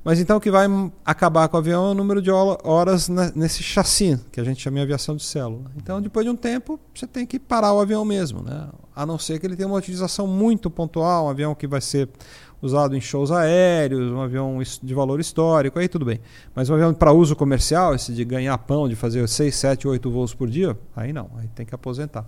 Mas 0.03 0.19
então 0.19 0.35
o 0.37 0.41
que 0.41 0.51
vai 0.51 0.67
acabar 1.05 1.47
com 1.47 1.55
o 1.55 1.59
avião 1.59 1.87
é 1.87 1.91
o 1.91 1.93
número 1.93 2.21
de 2.21 2.29
horas 2.29 3.07
nesse 3.07 3.63
chassi, 3.63 4.19
que 4.31 4.39
a 4.39 4.43
gente 4.43 4.61
chama 4.61 4.77
de 4.77 4.83
aviação 4.83 5.15
de 5.15 5.23
célula. 5.23 5.71
Então, 5.77 6.01
depois 6.01 6.25
de 6.25 6.29
um 6.29 6.35
tempo, 6.35 6.77
você 6.93 7.07
tem 7.07 7.25
que 7.25 7.39
parar 7.39 7.73
o 7.73 7.79
avião 7.79 8.03
mesmo, 8.03 8.41
né? 8.41 8.67
A 8.93 9.05
não 9.05 9.17
ser 9.17 9.39
que 9.39 9.45
ele 9.45 9.55
tenha 9.55 9.67
uma 9.67 9.77
utilização 9.77 10.27
muito 10.27 10.69
pontual, 10.69 11.25
um 11.25 11.29
avião 11.29 11.55
que 11.55 11.65
vai 11.65 11.79
ser 11.79 12.09
usado 12.63 12.95
em 12.95 13.01
shows 13.01 13.29
aéreos, 13.29 14.09
um 14.09 14.21
avião 14.21 14.59
de 14.81 14.93
valor 14.93 15.19
histórico, 15.19 15.77
aí 15.77 15.89
tudo 15.89 16.05
bem. 16.05 16.21
Mas 16.55 16.69
um 16.69 16.73
avião 16.73 16.93
para 16.93 17.11
uso 17.11 17.35
comercial, 17.35 17.93
esse 17.93 18.13
de 18.13 18.23
ganhar 18.23 18.57
pão, 18.59 18.87
de 18.87 18.95
fazer 18.95 19.27
6, 19.27 19.53
7, 19.53 19.87
8 19.87 20.09
voos 20.09 20.33
por 20.33 20.49
dia, 20.49 20.77
aí 20.95 21.11
não, 21.11 21.29
aí 21.37 21.47
tem 21.53 21.65
que 21.65 21.75
aposentar. 21.75 22.25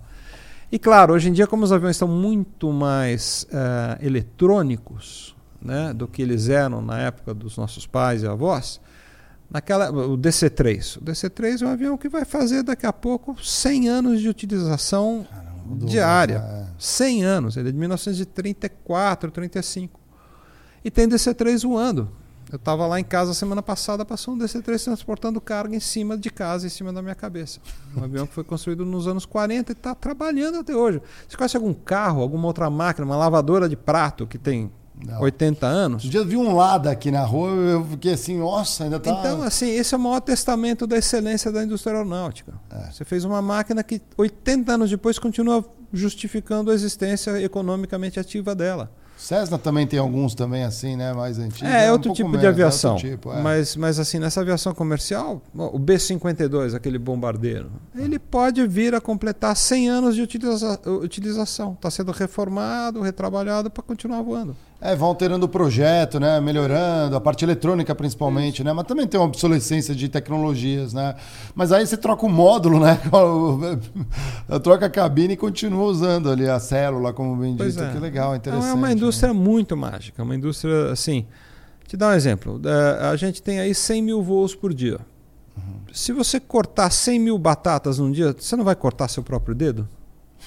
E 0.70 0.78
claro, 0.78 1.14
hoje 1.14 1.30
em 1.30 1.34
dia, 1.34 1.48
como 1.48 1.64
os 1.64 1.72
aviões 1.72 1.96
estão 1.96 2.08
muito 2.08 2.74
mais 2.74 3.48
uh, 3.50 4.06
eletrônicos 4.06 5.34
né, 5.62 5.94
do 5.94 6.06
que 6.06 6.22
eles 6.22 6.50
eram 6.50 6.82
na 6.82 7.00
época 7.00 7.34
dos 7.34 7.56
nossos 7.56 7.88
pais 7.88 8.22
e 8.22 8.28
avós, 8.28 8.82
naquela, 9.50 9.90
o 9.90 10.18
DC-3. 10.18 10.98
O 10.98 11.02
DC-3 11.02 11.62
é 11.62 11.66
um 11.66 11.70
avião 11.70 11.98
que 11.98 12.10
vai 12.10 12.26
fazer 12.26 12.62
daqui 12.62 12.86
a 12.86 12.92
pouco 12.92 13.42
100 13.42 13.88
anos 13.88 14.20
de 14.20 14.28
utilização 14.28 15.26
Caramba, 15.30 15.86
diária. 15.86 16.44
É. 16.46 16.66
100 16.78 17.24
anos, 17.24 17.56
ele 17.56 17.70
é 17.70 17.72
de 17.72 17.78
1934, 17.78 19.32
35 19.32 20.05
e 20.86 20.92
tem 20.92 21.10
DC-3 21.10 21.64
voando. 21.64 22.08
Eu 22.52 22.58
estava 22.58 22.86
lá 22.86 23.00
em 23.00 23.04
casa 23.04 23.34
semana 23.34 23.64
passada, 23.64 24.06
passou 24.06 24.36
um 24.36 24.38
DC-3 24.38 24.84
transportando 24.84 25.42
carga 25.42 25.76
em 25.76 25.80
cima 25.80 26.16
de 26.16 26.30
casa, 26.30 26.68
em 26.68 26.70
cima 26.70 26.94
da 26.94 27.02
minha 27.02 27.16
cabeça. 27.16 27.60
Um 27.98 28.04
avião 28.04 28.28
que 28.28 28.34
foi 28.36 28.44
construído 28.44 28.86
nos 28.86 29.08
anos 29.08 29.26
40 29.26 29.72
e 29.72 29.74
está 29.74 29.96
trabalhando 29.96 30.60
até 30.60 30.76
hoje. 30.76 31.02
Você 31.28 31.36
conhece 31.36 31.58
algum 31.58 31.74
carro, 31.74 32.22
alguma 32.22 32.46
outra 32.46 32.70
máquina, 32.70 33.04
uma 33.04 33.18
lavadora 33.18 33.68
de 33.68 33.76
prato 33.76 34.28
que 34.28 34.38
tem 34.38 34.72
não. 35.04 35.22
80 35.22 35.66
anos? 35.66 36.06
Um 36.06 36.10
dia 36.10 36.20
eu 36.20 36.26
vi 36.26 36.38
um 36.38 36.56
Lada 36.56 36.92
aqui 36.92 37.10
na 37.10 37.26
rua, 37.26 37.50
eu 37.50 37.84
fiquei 37.86 38.14
assim, 38.14 38.38
nossa, 38.38 38.84
ainda 38.84 38.98
está... 38.98 39.10
Então, 39.10 39.42
assim, 39.42 39.70
esse 39.72 39.96
é 39.96 39.98
o 39.98 40.00
maior 40.00 40.22
testamento 40.22 40.86
da 40.86 40.98
excelência 40.98 41.52
da 41.52 41.64
indústria 41.64 41.98
aeronáutica. 41.98 42.54
É. 42.70 42.92
Você 42.92 43.04
fez 43.04 43.26
uma 43.26 43.42
máquina 43.42 43.84
que 43.84 44.00
80 44.16 44.72
anos 44.72 44.90
depois 44.92 45.18
continua 45.18 45.66
justificando 45.92 46.70
a 46.70 46.76
existência 46.76 47.42
economicamente 47.42 48.20
ativa 48.20 48.54
dela. 48.54 48.92
Cessna 49.18 49.58
também 49.58 49.88
tem 49.88 49.98
alguns 49.98 50.36
também 50.36 50.64
assim, 50.64 50.96
né, 50.96 51.14
mais 51.14 51.40
antigos. 51.40 51.64
É, 51.64 51.86
é 51.86 51.92
outro 51.92 52.12
um 52.12 52.14
tipo 52.14 52.30
menos, 52.30 52.42
de 52.42 52.48
aviação. 52.48 52.96
É 52.96 53.00
tipo, 53.00 53.32
é. 53.32 53.42
Mas, 53.42 53.76
mas 53.76 54.00
assim, 54.00 54.20
nessa 54.20 54.42
aviação 54.42 54.74
comercial, 54.74 55.42
o 55.54 55.80
B-52, 55.80 56.76
aquele 56.76 57.00
bombardeiro, 57.00 57.72
ele 57.96 58.20
pode 58.20 58.66
vir 58.68 58.94
a 58.94 59.02
completar 59.02 59.56
100 59.56 59.90
anos 59.90 60.16
de 60.16 60.22
utiliza 60.22 60.80
utilização. 60.86 61.74
Está 61.74 61.90
sendo 61.90 62.12
reformado, 62.12 63.02
retrabalhado 63.02 63.70
para 63.70 63.84
continuar 63.84 64.22
voando. 64.22 64.56
É, 64.82 64.96
vão 64.96 65.08
alterando 65.08 65.46
o 65.46 65.50
projeto, 65.50 66.20
né? 66.20 66.40
Melhorando, 66.42 67.16
a 67.16 67.22
parte 67.22 67.46
eletrônica 67.46 67.96
principalmente, 67.96 68.64
né? 68.64 68.74
Mas 68.74 68.86
também 68.86 69.08
tem 69.08 69.20
uma 69.20 69.26
obsolescência 69.26 69.96
de 69.96 70.10
tecnologias, 70.10 70.94
né? 70.94 71.16
Mas 71.56 71.72
aí 71.72 71.88
você 71.88 71.96
troca 71.96 72.26
o 72.26 72.30
módulo, 72.30 72.80
né? 72.80 73.00
troca 74.62 74.86
a 74.86 74.90
cabine 74.90 75.34
e 75.34 75.38
continua 75.38 75.86
usando 75.86 76.30
ali 76.30 76.48
a 76.48 76.60
célula, 76.60 77.14
como 77.14 77.36
bem 77.38 77.56
dito. 77.56 77.82
É. 77.82 77.92
Que 77.92 78.00
legal, 78.00 78.36
interessante. 78.36 78.66
Então 78.66 78.76
é 78.76 78.78
uma 78.78 78.92
indústria 78.92 79.34
né? 79.34 79.40
muito 79.40 79.78
mágica, 79.78 80.22
uma 80.22 80.36
indústria 80.36 80.92
assim. 80.92 81.26
Te 81.88 81.96
dar 81.96 82.10
um 82.10 82.14
exemplo. 82.14 82.62
É, 82.66 83.08
a 83.08 83.16
gente 83.16 83.42
tem 83.42 83.60
aí 83.60 83.74
100 83.74 84.02
mil 84.02 84.22
voos 84.22 84.54
por 84.54 84.74
dia. 84.74 85.00
Uhum. 85.56 85.80
Se 85.94 86.12
você 86.12 86.40
cortar 86.40 86.92
100 86.92 87.20
mil 87.20 87.38
batatas 87.38 87.98
num 87.98 88.12
dia, 88.12 88.36
você 88.38 88.56
não 88.56 88.66
vai 88.66 88.76
cortar 88.76 89.08
seu 89.08 89.24
próprio 89.24 89.56
dedo? 89.56 89.88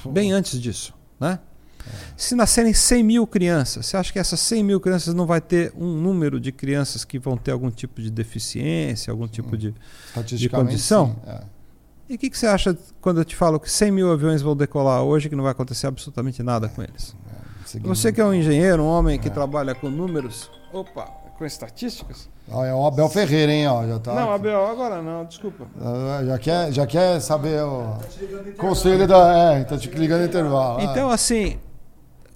Bem 0.04 0.32
antes 0.32 0.60
disso, 0.60 0.94
né? 1.18 1.40
Se 2.16 2.34
nascerem 2.34 2.72
100 2.72 3.03
mil 3.03 3.26
crianças, 3.26 3.86
você 3.86 3.97
acha 3.97 4.12
que 4.12 4.18
essas 4.18 4.41
100 4.41 4.64
mil 4.64 4.80
crianças 4.80 5.14
não 5.14 5.26
vai 5.26 5.41
ter 5.41 5.72
um 5.76 5.86
número 5.86 6.41
de 6.41 6.53
crianças 6.53 7.05
que 7.05 7.18
vão 7.18 7.36
ter 7.36 7.53
algum 7.53 7.70
tipo 7.70 8.01
de 8.01 8.11
deficiência, 8.11 9.11
algum 9.11 9.28
tipo 9.28 9.57
de, 9.57 9.74
de 10.24 10.49
condição? 10.49 11.16
É. 11.26 11.41
E 12.09 12.14
o 12.14 12.18
que, 12.18 12.30
que, 12.30 12.39
você 12.39 12.47
acha 12.47 12.76
quando 13.01 13.20
eu 13.20 13.24
te 13.24 13.36
falo 13.36 13.61
que 13.61 13.70
100 13.70 13.91
mil 13.91 14.11
aviões 14.11 14.41
vão 14.41 14.57
decolar 14.57 15.03
hoje 15.03 15.28
que 15.28 15.36
não 15.36 15.45
vai 15.45 15.53
acontecer 15.53 15.86
absolutamente 15.86 16.43
nada 16.43 16.68
com 16.68 16.82
eles? 16.82 17.14
É, 17.74 17.78
você 17.80 18.11
que 18.11 18.20
é 18.20 18.24
um 18.24 18.32
engenheiro, 18.32 18.82
um 18.82 18.86
homem 18.86 19.18
que 19.18 19.28
é. 19.28 19.30
trabalha 19.30 19.74
com 19.74 19.91
números, 19.91 20.51
opa, 20.72 21.05
com 21.36 21.45
estatísticas? 21.45 22.28
Ah, 22.51 22.64
é 22.64 22.72
o 22.72 22.86
Abel 22.86 23.11
Ferreira, 23.11 23.53
hein? 23.53 23.68
Ó, 23.68 23.86
já 23.86 23.99
tá 23.99 24.14
não, 24.14 24.32
Abel 24.32 24.66
agora 24.66 25.03
não, 25.03 25.26
desculpa. 25.26 25.66
Ah, 25.78 26.22
já, 26.24 26.39
quer, 26.39 26.72
já 26.72 26.86
quer 26.86 27.20
saber 27.20 27.62
o 27.62 27.99
conselho 28.57 29.07
da. 29.07 29.36
É, 29.36 29.64
tá 29.64 29.76
te 29.76 29.91
ligando 29.91 30.20
no 30.20 30.26
intervalo. 30.26 30.80
Então, 30.80 31.11
assim, 31.11 31.59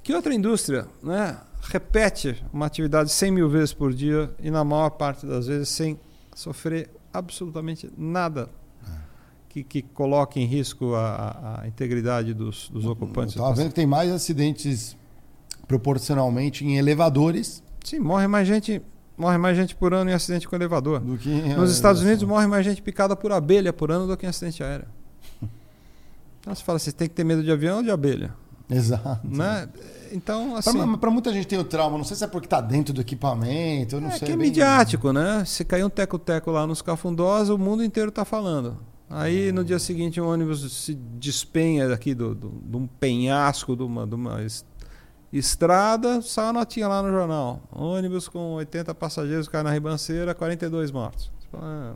que 0.02 0.12
outra 0.12 0.34
indústria 0.34 0.86
né, 1.02 1.38
repete 1.62 2.44
uma 2.52 2.66
atividade 2.66 3.10
100 3.10 3.30
mil 3.30 3.48
vezes 3.48 3.72
por 3.72 3.92
dia 3.92 4.30
e, 4.42 4.50
na 4.50 4.64
maior 4.64 4.90
parte 4.90 5.26
das 5.26 5.46
vezes, 5.46 5.68
sem 5.68 5.98
sofrer 6.34 6.90
absolutamente 7.12 7.90
nada 7.96 8.48
que, 9.52 9.62
que 9.62 9.82
coloque 9.82 10.40
em 10.40 10.46
risco 10.46 10.94
a, 10.94 11.60
a 11.62 11.68
integridade 11.68 12.32
dos, 12.32 12.70
dos 12.70 12.86
ocupantes? 12.86 13.34
Estava 13.34 13.54
vendo 13.54 13.68
que 13.68 13.74
tem 13.74 13.86
mais 13.86 14.10
acidentes 14.10 14.96
proporcionalmente 15.68 16.64
em 16.64 16.78
elevadores. 16.78 17.62
Sim, 17.84 17.98
morre 17.98 18.26
mais 18.26 18.48
gente 18.48 18.80
morre 19.14 19.36
mais 19.36 19.54
gente 19.54 19.76
por 19.76 19.92
ano 19.92 20.10
em 20.10 20.14
acidente 20.14 20.48
com 20.48 20.56
elevador. 20.56 21.02
Nos 21.04 21.70
Estados 21.70 22.00
Unidos 22.00 22.24
morre 22.24 22.46
mais 22.46 22.64
gente 22.64 22.80
picada 22.80 23.14
por 23.14 23.30
abelha 23.30 23.72
por 23.74 23.92
ano 23.92 24.06
do 24.06 24.16
que 24.16 24.24
em 24.24 24.28
acidente 24.28 24.64
aéreo. 24.64 24.86
Então 26.40 26.54
você 26.54 26.64
fala, 26.64 26.78
você 26.78 26.90
tem 26.90 27.06
que 27.06 27.14
ter 27.14 27.22
medo 27.22 27.42
de 27.42 27.52
avião 27.52 27.76
ou 27.76 27.82
de 27.82 27.90
abelha? 27.90 28.34
Exato. 28.72 29.20
Né? 29.24 29.68
Então, 30.12 30.56
assim. 30.56 30.96
Para 30.98 31.10
muita 31.10 31.32
gente 31.32 31.46
tem 31.46 31.58
o 31.58 31.64
trauma, 31.64 31.96
não 31.96 32.04
sei 32.04 32.16
se 32.16 32.24
é 32.24 32.26
porque 32.26 32.46
está 32.46 32.60
dentro 32.60 32.92
do 32.92 33.00
equipamento, 33.00 33.96
eu 33.96 34.00
não 34.00 34.08
é, 34.08 34.12
sei. 34.12 34.26
Que 34.26 34.32
é 34.32 34.36
bem... 34.36 34.48
midiático, 34.48 35.12
né? 35.12 35.44
Se 35.46 35.64
cair 35.64 35.84
um 35.84 35.90
teco-teco 35.90 36.50
lá 36.50 36.66
nos 36.66 36.82
cafundós, 36.82 37.48
o 37.48 37.58
mundo 37.58 37.82
inteiro 37.82 38.10
está 38.10 38.24
falando. 38.24 38.76
Aí 39.08 39.52
no 39.52 39.62
dia 39.62 39.78
seguinte 39.78 40.18
o 40.20 40.26
ônibus 40.26 40.72
se 40.72 40.94
despenha 40.94 41.86
daqui 41.86 42.14
do, 42.14 42.34
do, 42.34 42.48
de 42.48 42.76
um 42.76 42.86
penhasco 42.86 43.76
de 43.76 43.82
uma, 43.82 44.06
de 44.06 44.14
uma 44.14 44.38
estrada, 45.30 46.22
sai 46.22 46.46
uma 46.46 46.52
notinha 46.54 46.88
lá 46.88 47.02
no 47.02 47.10
jornal. 47.10 47.60
Ônibus 47.70 48.26
com 48.26 48.54
80 48.54 48.94
passageiros 48.94 49.48
cai 49.48 49.62
na 49.62 49.70
ribanceira, 49.70 50.34
42 50.34 50.90
mortos. 50.90 51.30
Ah, 51.54 51.92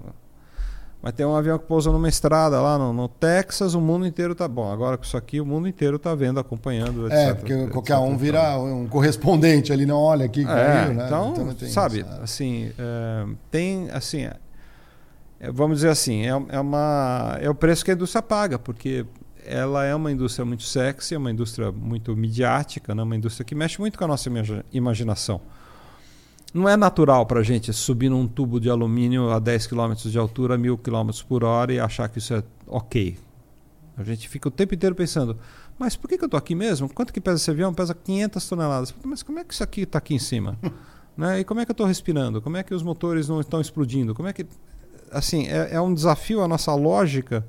mas 1.07 1.15
tem 1.15 1.25
um 1.25 1.37
avião 1.37 1.57
que 1.57 1.65
pousa 1.67 1.93
numa 1.93 2.09
estrada 2.09 2.61
lá 2.61 2.77
no, 2.77 2.93
no, 2.93 3.07
Texas, 3.07 3.75
o 3.75 3.81
mundo 3.81 4.05
inteiro 4.05 4.35
tá 4.35 4.49
bom. 4.49 4.73
Agora 4.73 4.97
com 4.97 5.05
isso 5.05 5.17
aqui, 5.17 5.41
o 5.41 5.47
mundo 5.47 5.69
inteiro 5.69 6.01
tá 6.01 6.13
vendo, 6.17 6.41
acompanhando, 6.41 7.07
etc. 7.07 7.17
É, 7.17 7.33
porque 7.33 7.53
etc, 7.53 7.71
qualquer 7.71 7.97
um 7.99 8.17
vira 8.17 8.59
um 8.59 8.89
correspondente 8.89 9.73
ali, 9.73 9.87
não 9.87 10.01
olha 10.01 10.27
aqui, 10.27 10.41
é, 10.41 10.45
né? 10.45 11.05
Então, 11.07 11.33
então 11.49 11.69
sabe, 11.69 12.01
é. 12.01 12.23
assim, 12.25 12.73
é, 12.77 13.25
tem, 13.53 13.89
assim, 13.93 14.25
é, 15.39 15.53
vamos 15.53 15.77
dizer 15.77 15.91
assim, 15.91 16.27
é, 16.27 16.31
é, 16.49 16.61
uma, 16.61 17.39
é 17.41 17.49
o 17.49 17.55
preço 17.55 17.85
que 17.85 17.93
a 17.93 17.95
indústria 17.95 18.21
paga, 18.21 18.59
porque 18.59 19.07
ela 19.47 19.85
é 19.85 19.95
uma 19.95 20.11
indústria 20.11 20.45
muito 20.45 20.65
sexy, 20.65 21.15
é 21.15 21.19
uma 21.19 21.31
indústria 21.31 21.71
muito 21.71 22.17
midiática, 22.17 22.97
né? 22.97 23.05
uma 23.05 23.15
indústria 23.15 23.45
que 23.45 23.55
mexe 23.55 23.79
muito 23.79 23.97
com 23.97 24.03
a 24.07 24.09
nossa 24.09 24.29
imaginação. 24.73 25.41
Não 26.57 26.67
é 26.67 26.75
natural 26.75 27.27
para 27.27 27.41
a 27.41 27.43
gente 27.43 27.71
subir 27.71 28.09
num 28.09 28.27
tubo 28.27 28.59
de 28.59 28.71
alumínio 28.71 29.31
a 29.31 29.39
10 29.39 29.67
km 29.67 29.93
de 29.95 30.19
altura, 30.19 30.57
1000 30.57 30.79
km 30.79 31.11
por 31.29 31.45
hora 31.45 31.71
e 31.71 31.79
achar 31.79 32.09
que 32.09 32.17
isso 32.17 32.33
é 32.33 32.43
ok. 32.67 33.19
A 33.95 34.03
gente 34.03 34.27
fica 34.27 34.49
o 34.49 34.51
tempo 34.51 34.75
inteiro 34.75 34.95
pensando, 34.95 35.37
mas 35.79 35.97
por 35.97 36.09
que, 36.09 36.17
que 36.17 36.25
eu 36.25 36.29
estou 36.29 36.39
aqui 36.39 36.55
mesmo? 36.55 36.89
Quanto 36.89 37.13
que 37.13 37.21
pesa 37.21 37.37
esse 37.37 37.51
avião? 37.51 37.75
Pesa 37.75 37.93
500 37.93 38.49
toneladas. 38.49 38.95
Mas 39.05 39.23
como 39.23 39.39
é 39.39 39.45
que 39.45 39.53
isso 39.53 39.63
aqui 39.63 39.83
está 39.83 39.99
aqui 39.99 40.15
em 40.15 40.19
cima? 40.19 40.57
né? 41.15 41.41
E 41.41 41.45
como 41.45 41.61
é 41.61 41.67
que 41.67 41.71
eu 41.73 41.75
estou 41.75 41.87
respirando? 41.87 42.41
Como 42.41 42.57
é 42.57 42.63
que 42.63 42.75
os 42.75 42.83
motores 42.83 43.29
não 43.29 43.39
estão 43.39 43.61
explodindo? 43.61 44.15
Como 44.15 44.27
é 44.27 44.33
que... 44.33 44.47
Assim, 45.13 45.47
é, 45.49 45.75
é 45.75 45.81
um 45.81 45.93
desafio 45.93 46.41
à 46.41 46.49
nossa 46.49 46.75
lógica, 46.75 47.47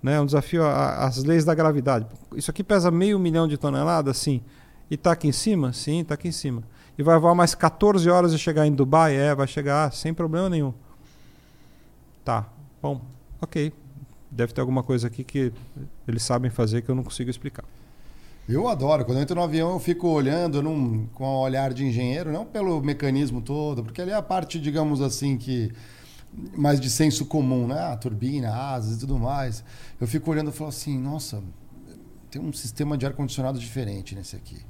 né? 0.00 0.14
é 0.14 0.20
um 0.20 0.26
desafio 0.26 0.64
às 0.64 1.24
leis 1.24 1.44
da 1.44 1.52
gravidade. 1.52 2.06
Isso 2.36 2.52
aqui 2.52 2.62
pesa 2.62 2.92
meio 2.92 3.18
milhão 3.18 3.48
de 3.48 3.56
toneladas? 3.56 4.18
Sim. 4.18 4.40
E 4.88 4.94
está 4.94 5.10
aqui 5.10 5.26
em 5.26 5.32
cima? 5.32 5.72
Sim, 5.72 6.02
está 6.02 6.14
aqui 6.14 6.28
em 6.28 6.32
cima. 6.32 6.62
E 6.98 7.02
vai 7.02 7.18
voar 7.18 7.34
mais 7.34 7.54
14 7.54 8.08
horas 8.08 8.32
e 8.32 8.38
chegar 8.38 8.66
em 8.66 8.72
Dubai? 8.72 9.14
É, 9.16 9.34
vai 9.34 9.46
chegar 9.46 9.92
sem 9.92 10.14
problema 10.14 10.48
nenhum. 10.48 10.72
Tá, 12.24 12.46
bom, 12.80 13.00
ok. 13.40 13.72
Deve 14.30 14.52
ter 14.52 14.60
alguma 14.60 14.82
coisa 14.82 15.06
aqui 15.06 15.22
que 15.22 15.52
eles 16.08 16.22
sabem 16.22 16.50
fazer 16.50 16.82
que 16.82 16.90
eu 16.90 16.94
não 16.94 17.04
consigo 17.04 17.30
explicar. 17.30 17.64
Eu 18.48 18.68
adoro. 18.68 19.04
Quando 19.04 19.18
eu 19.18 19.22
entro 19.22 19.34
no 19.34 19.42
avião, 19.42 19.72
eu 19.72 19.80
fico 19.80 20.08
olhando 20.08 20.62
num, 20.62 21.06
com 21.14 21.24
um 21.24 21.38
olhar 21.38 21.72
de 21.74 21.84
engenheiro, 21.84 22.32
não 22.32 22.44
pelo 22.44 22.80
mecanismo 22.80 23.40
todo, 23.40 23.82
porque 23.82 24.00
ali 24.00 24.12
é 24.12 24.14
a 24.14 24.22
parte, 24.22 24.58
digamos 24.60 25.00
assim, 25.00 25.36
que 25.36 25.72
mais 26.56 26.80
de 26.80 26.88
senso 26.88 27.26
comum, 27.26 27.66
né? 27.66 27.78
A 27.80 27.96
turbina, 27.96 28.54
asas 28.54 28.96
e 28.96 29.00
tudo 29.00 29.18
mais. 29.18 29.64
Eu 30.00 30.06
fico 30.06 30.30
olhando 30.30 30.50
e 30.50 30.52
falo 30.52 30.68
assim, 30.68 30.98
nossa, 30.98 31.42
tem 32.30 32.40
um 32.40 32.52
sistema 32.52 32.96
de 32.96 33.06
ar-condicionado 33.06 33.58
diferente 33.58 34.14
nesse 34.14 34.36
aqui. 34.36 34.64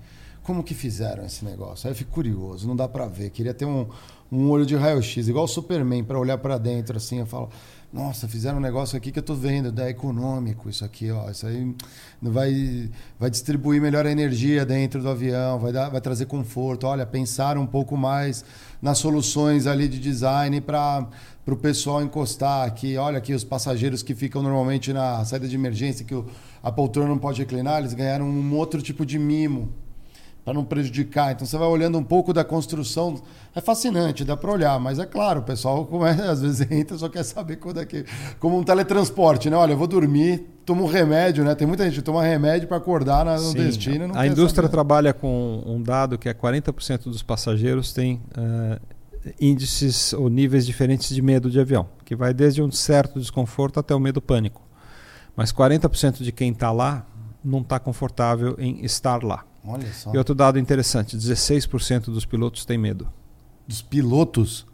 Como 0.47 0.63
que 0.63 0.75
fizeram 0.75 1.27
esse 1.27 1.45
negócio? 1.45 1.89
Aí 1.89 1.91
eu 1.91 1.97
fico 1.97 2.13
curioso, 2.13 2.69
não 2.69 2.77
dá 2.77 2.87
para 2.87 3.09
ver. 3.09 3.31
Queria 3.31 3.53
ter 3.53 3.65
um, 3.65 3.85
um 4.31 4.49
olho 4.49 4.65
de 4.65 4.77
raio-x, 4.77 5.27
igual 5.27 5.45
o 5.45 5.49
Superman, 5.49 6.05
para 6.05 6.17
olhar 6.21 6.39
para 6.39 6.57
dentro 6.57 6.97
assim. 6.99 7.19
Eu 7.19 7.27
falo, 7.27 7.51
nossa, 7.93 8.29
fizeram 8.29 8.59
um 8.59 8.61
negócio 8.61 8.97
aqui 8.97 9.11
que 9.11 9.19
eu 9.19 9.25
tô 9.25 9.35
vendo, 9.35 9.77
é 9.83 9.91
econômico 9.91 10.71
isso 10.71 10.85
aqui, 10.85 11.11
ó. 11.11 11.29
Isso 11.29 11.49
aí 11.49 11.75
vai, 12.23 12.89
vai 13.19 13.29
distribuir 13.29 13.83
melhor 13.83 14.07
a 14.07 14.13
energia 14.13 14.65
dentro 14.65 15.03
do 15.03 15.09
avião, 15.09 15.59
vai, 15.59 15.73
dar, 15.73 15.89
vai 15.89 16.01
trazer 16.01 16.27
conforto. 16.27 16.87
Olha, 16.87 17.05
pensar 17.05 17.59
um 17.59 17.67
pouco 17.67 17.97
mais 17.97 18.45
nas 18.81 18.99
soluções 18.99 19.67
ali 19.67 19.89
de 19.89 19.99
design 19.99 20.61
para 20.61 21.09
para 21.45 21.55
o 21.55 21.57
pessoal 21.57 22.05
encostar 22.05 22.65
aqui. 22.69 22.97
Olha 22.97 23.19
aqui 23.19 23.35
os 23.35 23.43
passageiros 23.43 24.01
que 24.01 24.15
ficam 24.15 24.45
normalmente 24.45 24.93
na 24.93 25.25
saída 25.25 25.49
de 25.49 25.57
emergência, 25.57 26.05
que 26.05 26.15
o, 26.15 26.25
a 26.63 26.71
poltrona 26.71 27.09
não 27.09 27.19
pode 27.19 27.41
reclinar, 27.41 27.81
eles 27.81 27.95
ganharam 27.95 28.27
um 28.27 28.55
outro 28.55 28.81
tipo 28.81 29.05
de 29.05 29.19
mimo 29.19 29.73
para 30.47 30.55
não 30.55 30.65
prejudicar. 30.65 31.33
Então 31.33 31.45
você 31.45 31.59
vai 31.59 31.67
olhando 31.67 31.99
um 31.99 32.05
pouco 32.05 32.33
da 32.33 32.45
construção, 32.45 33.21
é 33.53 33.61
fascinante, 33.61 34.25
dá 34.25 34.37
para 34.37 34.53
olhar, 34.53 34.79
mas 34.79 35.01
é 35.01 35.05
claro, 35.05 35.41
o 35.41 35.43
pessoal 35.43 35.89
às 36.31 36.41
vezes 36.41 36.71
entra 36.71 36.97
só 36.97 37.09
quer 37.09 37.25
saber 37.25 37.57
quando 37.57 37.81
é 37.81 37.85
que 37.85 38.05
como 38.39 38.57
um 38.57 38.63
teletransporte, 38.63 39.51
né? 39.51 39.57
Olha, 39.57 39.73
eu 39.73 39.77
vou 39.77 39.89
dormir, 39.89 40.47
tomo 40.65 40.85
um 40.85 40.87
remédio, 40.87 41.45
né? 41.45 41.57
Tem 41.57 41.67
muita 41.67 41.83
gente 41.85 41.97
que 41.97 42.03
toma 42.03 42.23
remédio 42.23 42.69
para 42.69 42.77
acordar 42.77 43.25
no 43.25 43.39
Sim, 43.39 43.59
destino. 43.59 44.13
a 44.15 44.25
indústria 44.25 44.63
saber. 44.63 44.69
trabalha 44.69 45.13
com 45.13 45.65
um 45.67 45.83
dado 45.83 46.17
que 46.17 46.29
é 46.29 46.35
40% 46.35 47.05
dos 47.05 47.25
passageiros 47.25 47.93
têm 47.93 48.23
uh, 48.39 48.81
índices 49.41 50.13
ou 50.13 50.29
níveis 50.29 50.65
diferentes 50.65 51.13
de 51.13 51.21
medo 51.21 51.51
de 51.51 51.59
avião, 51.59 51.89
que 52.05 52.15
vai 52.15 52.33
desde 52.33 52.63
um 52.63 52.71
certo 52.71 53.19
desconforto 53.19 53.81
até 53.81 53.93
o 53.93 53.99
medo 53.99 54.23
pânico. 54.23 54.63
Mas 55.35 55.53
40% 55.53 56.23
de 56.23 56.31
quem 56.31 56.53
está 56.53 56.71
lá 56.71 57.05
não 57.45 57.63
está 57.63 57.81
confortável 57.81 58.55
em 58.59 58.85
estar 58.85 59.25
lá. 59.25 59.45
Olha 59.67 59.93
só. 59.93 60.13
E 60.15 60.19
outro 60.19 60.35
dado 60.35 60.59
interessante: 60.59 61.17
16% 61.17 62.05
dos 62.05 62.25
pilotos 62.25 62.65
têm 62.65 62.79
medo. 62.79 63.09
Dos 63.67 63.83
pilotos? 63.83 64.67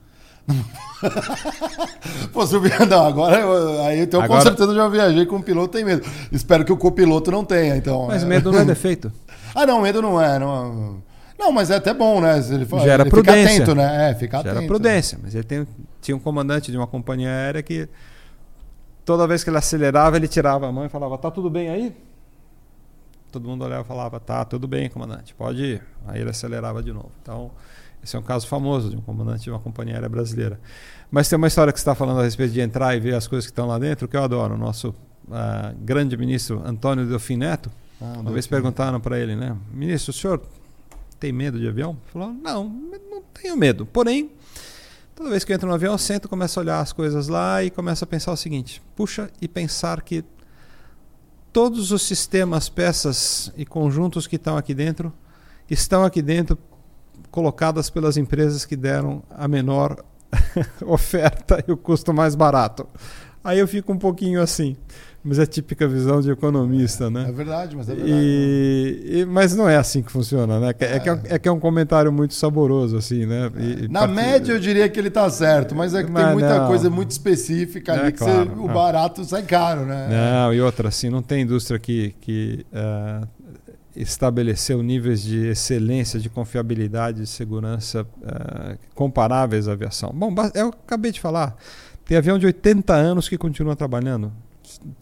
Pô, 2.33 2.47
se 2.47 2.55
eu... 2.55 2.63
Não, 2.89 3.07
agora 3.07 3.41
eu, 3.41 3.83
aí 3.83 4.01
então 4.01 4.21
agora... 4.21 4.41
com 4.41 4.47
certeza 4.47 4.75
já 4.75 4.89
viajei 4.89 5.25
com 5.25 5.37
um 5.37 5.43
piloto 5.43 5.69
tem 5.69 5.85
medo. 5.85 6.07
Espero 6.31 6.65
que 6.65 6.73
o 6.73 6.77
copiloto 6.77 7.31
não 7.31 7.45
tenha, 7.45 7.77
então. 7.77 8.07
Mas 8.09 8.25
medo 8.25 8.51
não 8.51 8.59
é 8.61 8.65
defeito. 8.67 9.13
ah, 9.55 9.65
não, 9.65 9.81
medo 9.81 10.03
não 10.03 10.21
é. 10.21 10.39
Não, 10.39 11.03
não 11.39 11.53
mas 11.53 11.71
é 11.71 11.77
até 11.77 11.95
bom, 11.95 12.21
né? 12.21 12.39
Ele, 12.39 12.67
Gera 12.83 13.05
ele 13.05 13.11
prudência. 13.11 13.49
fica 13.49 13.63
atento, 13.63 13.75
né? 13.75 14.11
É, 14.11 14.15
fica 14.15 14.39
Gera 14.43 14.53
atento. 14.53 14.67
prudência. 14.67 15.19
Mas 15.23 15.35
ele 15.35 15.45
tem, 15.45 15.67
tinha 16.01 16.17
um 16.17 16.21
comandante 16.21 16.71
de 16.71 16.77
uma 16.77 16.87
companhia 16.87 17.29
aérea 17.29 17.63
que 17.63 17.89
toda 19.05 19.27
vez 19.27 19.43
que 19.45 19.51
ele 19.51 19.59
acelerava, 19.59 20.17
ele 20.17 20.29
tirava 20.29 20.69
a 20.69 20.73
mão 20.73 20.85
e 20.85 20.89
falava: 20.89 21.17
Tá 21.19 21.31
tudo 21.31 21.49
bem 21.49 21.69
aí? 21.69 21.95
Todo 23.33 23.49
mundo 23.49 23.65
olhava 23.65 23.83
e 23.83 23.87
falava, 23.87 24.21
tá, 24.21 24.45
tudo 24.45 24.69
bem, 24.69 24.89
comandante, 24.89 25.35
pode 25.35 25.63
ir. 25.63 25.83
Aí 26.07 26.21
ele 26.21 26.31
acelerava 26.31 26.83
de 26.83 26.93
novo. 26.93 27.11
Então, 27.23 27.51
esse 28.03 28.15
é 28.15 28.19
um 28.19 28.23
caso 28.23 28.47
famoso 28.47 28.91
de 28.91 28.97
um 28.97 29.01
comandante 29.01 29.45
de 29.45 29.51
uma 29.51 29.59
companhia 29.59 29.95
aérea 29.95 30.09
brasileira. 30.09 30.61
Mas 31.11 31.29
tem 31.29 31.37
uma 31.37 31.47
história 31.47 31.73
que 31.73 31.79
você 31.79 31.83
está 31.83 31.95
falando 31.95 32.21
a 32.21 32.25
respeito 32.25 32.53
de 32.53 32.61
entrar 32.61 32.97
e 32.97 33.01
ver 33.01 33.15
as 33.15 33.27
coisas 33.27 33.47
que 33.47 33.53
estão 33.53 33.67
lá 33.67 33.79
dentro, 33.79 34.07
que 34.07 34.17
eu 34.17 34.23
adoro. 34.23 34.55
O 34.55 34.59
nosso 34.59 34.91
uh, 34.91 35.77
grande 35.81 36.17
ministro 36.17 36.63
Antônio 36.65 37.07
Delfim 37.07 37.37
Neto, 37.37 37.71
ah, 38.01 38.19
uma 38.19 38.33
vez 38.33 38.47
perguntaram 38.47 39.01
para 39.01 39.19
ele, 39.19 39.37
né, 39.37 39.57
ministro, 39.73 40.11
o 40.11 40.15
senhor 40.15 40.43
tem 41.21 41.33
medo 41.33 41.59
de 41.59 41.69
avião? 41.69 41.91
Ele 41.91 42.13
falou, 42.13 42.33
não, 42.33 42.65
não 42.65 43.23
tenho 43.33 43.57
medo. 43.57 43.87
Porém, 43.87 44.33
toda 45.15 45.31
vez 45.31 45.45
que 45.45 45.53
eu 45.53 45.55
entro 45.55 45.69
no 45.69 45.75
avião, 45.75 45.93
eu 45.93 45.99
sento, 45.99 46.29
começo 46.29 46.59
a 46.59 46.63
olhar 46.63 46.81
as 46.81 46.93
coisas 46.93 47.29
lá 47.29 47.63
e 47.63 47.71
começo 47.71 48.03
a 48.03 48.07
pensar 48.07 48.33
o 48.33 48.37
seguinte: 48.37 48.83
puxa, 48.97 49.31
e 49.41 49.47
pensar 49.47 50.03
que 50.03 50.25
todos 51.53 51.93
os 51.93 52.03
sistemas, 52.03 52.69
peças 52.69 53.53
e 53.57 53.67
conjuntos 53.67 54.27
que 54.27 54.37
estão 54.37 54.57
aqui 54.57 54.75
dentro 54.75 55.13
estão 55.69 56.05
aqui 56.05 56.23
dentro 56.23 56.59
colocadas 57.31 57.91
pelas 57.91 58.17
empresas 58.17 58.65
que 58.65 58.77
deram 58.77 59.23
a 59.31 59.47
menor 59.47 60.03
oferta 60.85 61.63
e 61.67 61.73
o 61.73 61.77
custo 61.77 62.13
mais 62.13 62.35
barato. 62.35 62.87
Aí 63.45 63.59
eu 63.59 63.69
fico 63.69 63.93
um 63.93 63.99
pouquinho 63.99 64.41
assim. 64.41 64.77
Mas 65.25 65.39
é 65.39 65.47
típica 65.47 65.87
visão 65.87 66.21
de 66.21 66.33
economista, 66.33 67.09
né? 67.09 67.27
É 67.29 67.33
verdade, 67.33 67.77
mas 67.77 67.89
é 67.89 67.95
verdade. 67.95 68.13
E, 68.13 69.21
e, 69.21 69.25
mas 69.25 69.55
não 69.55 69.69
é 69.69 69.77
assim 69.77 70.03
que 70.03 70.11
funciona, 70.11 70.59
né? 70.59 70.75
É, 70.81 70.97
é. 70.97 70.99
Que 70.99 71.09
é, 71.09 71.21
é, 71.27 71.39
que 71.39 71.49
é 71.49 71.53
um 71.53 71.61
comentário 71.61 72.11
muito 72.11 72.35
saboroso, 72.35 72.97
assim, 72.97 73.25
né? 73.25 73.49
E, 73.57 73.89
Na 73.89 74.01
part... 74.01 74.15
média 74.15 74.53
eu 74.53 74.59
diria 74.59 74.89
que 74.89 74.99
ele 74.99 75.09
está 75.09 75.31
certo, 75.31 75.77
mas 75.77 75.95
é 75.95 76.03
que 76.03 76.11
mas 76.11 76.25
tem 76.25 76.33
muita 76.33 76.59
não. 76.59 76.67
coisa 76.67 76.91
muito 76.91 77.13
específica 77.13 77.93
ali 77.93 78.09
é, 78.09 78.13
que 78.13 78.19
claro, 78.19 78.51
você, 78.51 78.61
o 78.61 78.67
barato 78.67 79.25
sai 79.25 79.45
caro, 79.45 79.87
né? 79.87 80.09
Não, 80.11 80.53
e 80.53 80.61
outra, 80.61 80.89
assim, 80.89 81.09
não 81.09 81.23
tem 81.23 81.43
indústria 81.43 81.79
que, 81.79 82.17
que 82.21 82.67
uh, 82.73 83.29
estabeleceu 83.95 84.83
níveis 84.83 85.23
de 85.23 85.47
excelência, 85.47 86.19
de 86.19 86.29
confiabilidade, 86.29 87.21
de 87.21 87.29
segurança 87.29 88.03
uh, 88.03 88.77
comparáveis 88.93 89.69
à 89.69 89.73
aviação. 89.73 90.11
Bom, 90.13 90.35
eu 90.53 90.71
acabei 90.85 91.13
de 91.13 91.21
falar, 91.21 91.57
tem 92.05 92.17
avião 92.17 92.41
de 92.41 92.47
80 92.47 92.93
anos 92.93 93.29
que 93.29 93.39
continua 93.39 93.77
trabalhando 93.77 94.33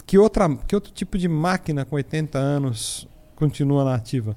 que, 0.07 0.18
outra, 0.18 0.49
que 0.66 0.74
outro 0.74 0.93
tipo 0.93 1.18
de 1.18 1.28
máquina 1.28 1.85
com 1.85 1.97
80 1.97 2.39
anos 2.39 3.09
continua 3.35 3.85
na 3.85 3.95
ativa? 3.95 4.37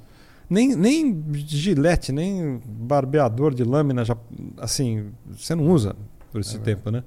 Nem, 0.50 0.76
nem 0.76 1.24
gilete, 1.34 2.12
nem 2.12 2.62
barbeador 2.66 3.54
de 3.54 3.64
lâmina, 3.64 4.06
já, 4.06 4.16
assim, 4.58 5.12
você 5.32 5.56
não 5.56 5.68
usa 5.70 5.96
por 6.32 6.42
esse 6.42 6.58
é 6.58 6.60
tempo, 6.60 6.92
né? 6.92 7.04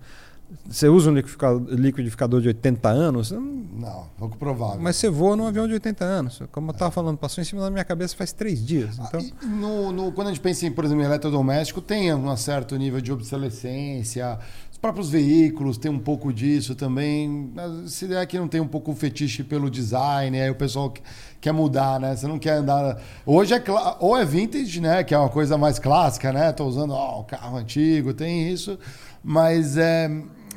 Você 0.68 0.88
usa 0.88 1.10
um 1.10 1.14
liquidificador 1.14 2.40
de 2.40 2.48
80 2.48 2.88
anos? 2.88 3.32
Não, 3.32 4.06
pouco 4.16 4.36
provável. 4.36 4.80
Mas 4.80 4.96
você 4.96 5.10
voa 5.10 5.34
num 5.34 5.44
avião 5.44 5.66
de 5.66 5.74
80 5.74 6.04
anos. 6.04 6.40
Como 6.52 6.70
eu 6.70 6.72
estava 6.72 6.90
falando, 6.92 7.18
passou 7.18 7.42
em 7.42 7.44
cima 7.44 7.62
da 7.62 7.70
minha 7.70 7.84
cabeça 7.84 8.16
faz 8.16 8.32
três 8.32 8.64
dias. 8.64 8.98
Ah, 8.98 9.04
então... 9.08 9.20
Ah, 9.42 9.46
no, 9.46 9.92
no, 9.92 10.12
quando 10.12 10.28
a 10.28 10.30
gente 10.30 10.40
pensa 10.40 10.64
em, 10.64 10.70
por 10.70 10.84
exemplo, 10.84 11.02
em 11.02 11.06
eletrodoméstico, 11.06 11.80
tem 11.80 12.14
um 12.14 12.36
certo 12.36 12.76
nível 12.76 13.00
de 13.00 13.12
obsolescência, 13.12 14.38
próprios 14.86 15.10
veículos 15.10 15.76
têm 15.76 15.90
um 15.90 15.98
pouco 15.98 16.32
disso 16.32 16.76
também. 16.76 17.52
Se 17.88 18.14
é 18.14 18.24
que 18.24 18.38
não 18.38 18.46
tem 18.46 18.60
um 18.60 18.68
pouco 18.68 18.92
o 18.92 18.94
fetiche 18.94 19.42
pelo 19.42 19.68
design, 19.68 20.40
aí 20.40 20.48
o 20.48 20.54
pessoal 20.54 20.94
quer 21.40 21.50
mudar, 21.50 21.98
né? 21.98 22.14
Você 22.14 22.28
não 22.28 22.38
quer 22.38 22.58
andar. 22.58 23.02
Hoje 23.24 23.52
é 23.52 23.62
ou 23.98 24.16
é 24.16 24.24
vintage, 24.24 24.80
né? 24.80 25.02
Que 25.02 25.12
é 25.12 25.18
uma 25.18 25.28
coisa 25.28 25.58
mais 25.58 25.80
clássica, 25.80 26.32
né? 26.32 26.52
Tô 26.52 26.66
usando 26.66 26.92
ó, 26.92 27.20
um 27.20 27.24
carro 27.24 27.56
antigo, 27.56 28.14
tem 28.14 28.48
isso. 28.48 28.78
Mas 29.24 29.76
é, 29.76 30.08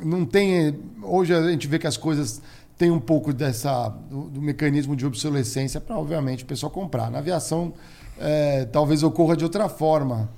não 0.03 0.23
tem. 0.23 0.79
Hoje 1.01 1.33
a 1.33 1.49
gente 1.49 1.67
vê 1.67 1.79
que 1.79 1.87
as 1.87 1.97
coisas 1.97 2.39
têm 2.77 2.91
um 2.91 2.99
pouco 2.99 3.33
dessa 3.33 3.89
do, 3.89 4.29
do 4.29 4.39
mecanismo 4.39 4.95
de 4.95 5.07
obsolescência 5.07 5.81
para, 5.81 5.97
obviamente, 5.97 6.43
o 6.43 6.45
pessoal 6.45 6.71
comprar. 6.71 7.09
Na 7.09 7.17
aviação, 7.17 7.73
é, 8.19 8.65
talvez 8.65 9.01
ocorra 9.01 9.35
de 9.35 9.43
outra 9.43 9.67
forma. 9.67 10.29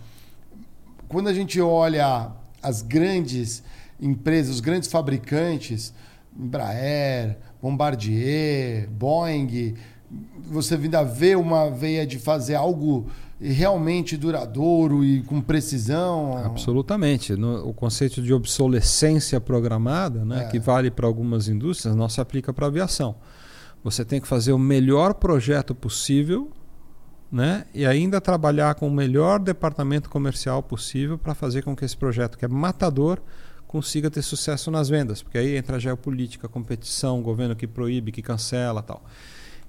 Quando 1.09 1.27
a 1.27 1.33
gente 1.33 1.59
olha 1.59 2.31
as 2.63 2.81
grandes 2.81 3.61
empresas, 4.01 4.55
os 4.55 4.59
grandes 4.59 4.89
fabricantes, 4.89 5.93
Embraer, 6.37 7.37
Bombardier, 7.61 8.89
Boeing, 8.89 9.75
você 10.43 10.75
ainda 10.75 11.03
vê 11.03 11.35
uma 11.35 11.69
veia 11.69 12.05
de 12.05 12.17
fazer 12.17 12.55
algo 12.55 13.07
realmente 13.39 14.15
duradouro 14.17 15.03
e 15.03 15.23
com 15.23 15.41
precisão? 15.41 16.37
Absolutamente. 16.37 17.35
No, 17.35 17.69
o 17.69 17.73
conceito 17.73 18.21
de 18.21 18.33
obsolescência 18.33 19.39
programada, 19.41 20.23
né, 20.23 20.43
é. 20.43 20.47
que 20.47 20.59
vale 20.59 20.91
para 20.91 21.07
algumas 21.07 21.47
indústrias, 21.47 21.95
não 21.95 22.09
se 22.09 22.21
aplica 22.21 22.53
para 22.53 22.65
a 22.65 22.69
aviação. 22.69 23.15
Você 23.83 24.05
tem 24.05 24.21
que 24.21 24.27
fazer 24.27 24.51
o 24.51 24.59
melhor 24.59 25.15
projeto 25.15 25.73
possível 25.73 26.51
né? 27.31 27.65
e 27.73 27.85
ainda 27.85 28.21
trabalhar 28.21 28.75
com 28.75 28.87
o 28.87 28.91
melhor 28.91 29.39
departamento 29.39 30.09
comercial 30.09 30.61
possível 30.61 31.17
para 31.17 31.33
fazer 31.33 31.63
com 31.63 31.75
que 31.75 31.85
esse 31.85 31.97
projeto, 31.97 32.37
que 32.37 32.45
é 32.45 32.47
matador, 32.47 33.19
consiga 33.71 34.11
ter 34.11 34.21
sucesso 34.21 34.69
nas 34.69 34.89
vendas, 34.89 35.23
porque 35.23 35.37
aí 35.37 35.55
entra 35.55 35.77
a 35.77 35.79
geopolítica, 35.79 36.45
a 36.45 36.49
competição, 36.49 37.19
o 37.19 37.21
governo 37.23 37.55
que 37.55 37.65
proíbe, 37.65 38.11
que 38.11 38.21
cancela, 38.21 38.83
tal. 38.83 39.01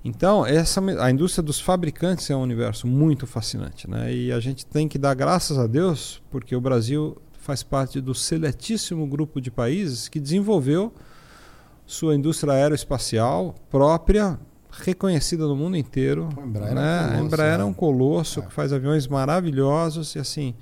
Então, 0.04 0.44
essa, 0.44 0.82
a 1.00 1.08
indústria 1.08 1.40
dos 1.40 1.60
fabricantes 1.60 2.28
é 2.28 2.34
um 2.34 2.42
universo 2.42 2.88
muito 2.88 3.28
fascinante. 3.28 3.88
Né? 3.88 4.12
E 4.12 4.32
a 4.32 4.40
gente 4.40 4.66
tem 4.66 4.88
que 4.88 4.98
dar 4.98 5.14
graças 5.14 5.56
a 5.56 5.68
Deus, 5.68 6.20
porque 6.32 6.56
o 6.56 6.60
Brasil 6.60 7.16
faz 7.38 7.62
parte 7.62 8.00
do 8.00 8.12
seletíssimo 8.12 9.06
grupo 9.06 9.40
de 9.40 9.52
países 9.52 10.08
que 10.08 10.18
desenvolveu 10.18 10.92
sua 11.86 12.16
indústria 12.16 12.54
aeroespacial 12.54 13.54
própria, 13.70 14.36
reconhecida 14.72 15.46
no 15.46 15.54
mundo 15.54 15.76
inteiro. 15.76 16.28
O 16.36 16.44
Embraer, 16.44 16.74
né? 16.74 16.82
é, 16.82 17.04
um 17.04 17.06
colosso, 17.06 17.24
Embraer 17.24 17.60
é 17.60 17.64
um 17.64 17.72
colosso 17.72 18.40
é. 18.40 18.42
que 18.42 18.52
faz 18.52 18.72
aviões 18.72 19.06
maravilhosos 19.06 20.16
e 20.16 20.18
assim. 20.18 20.54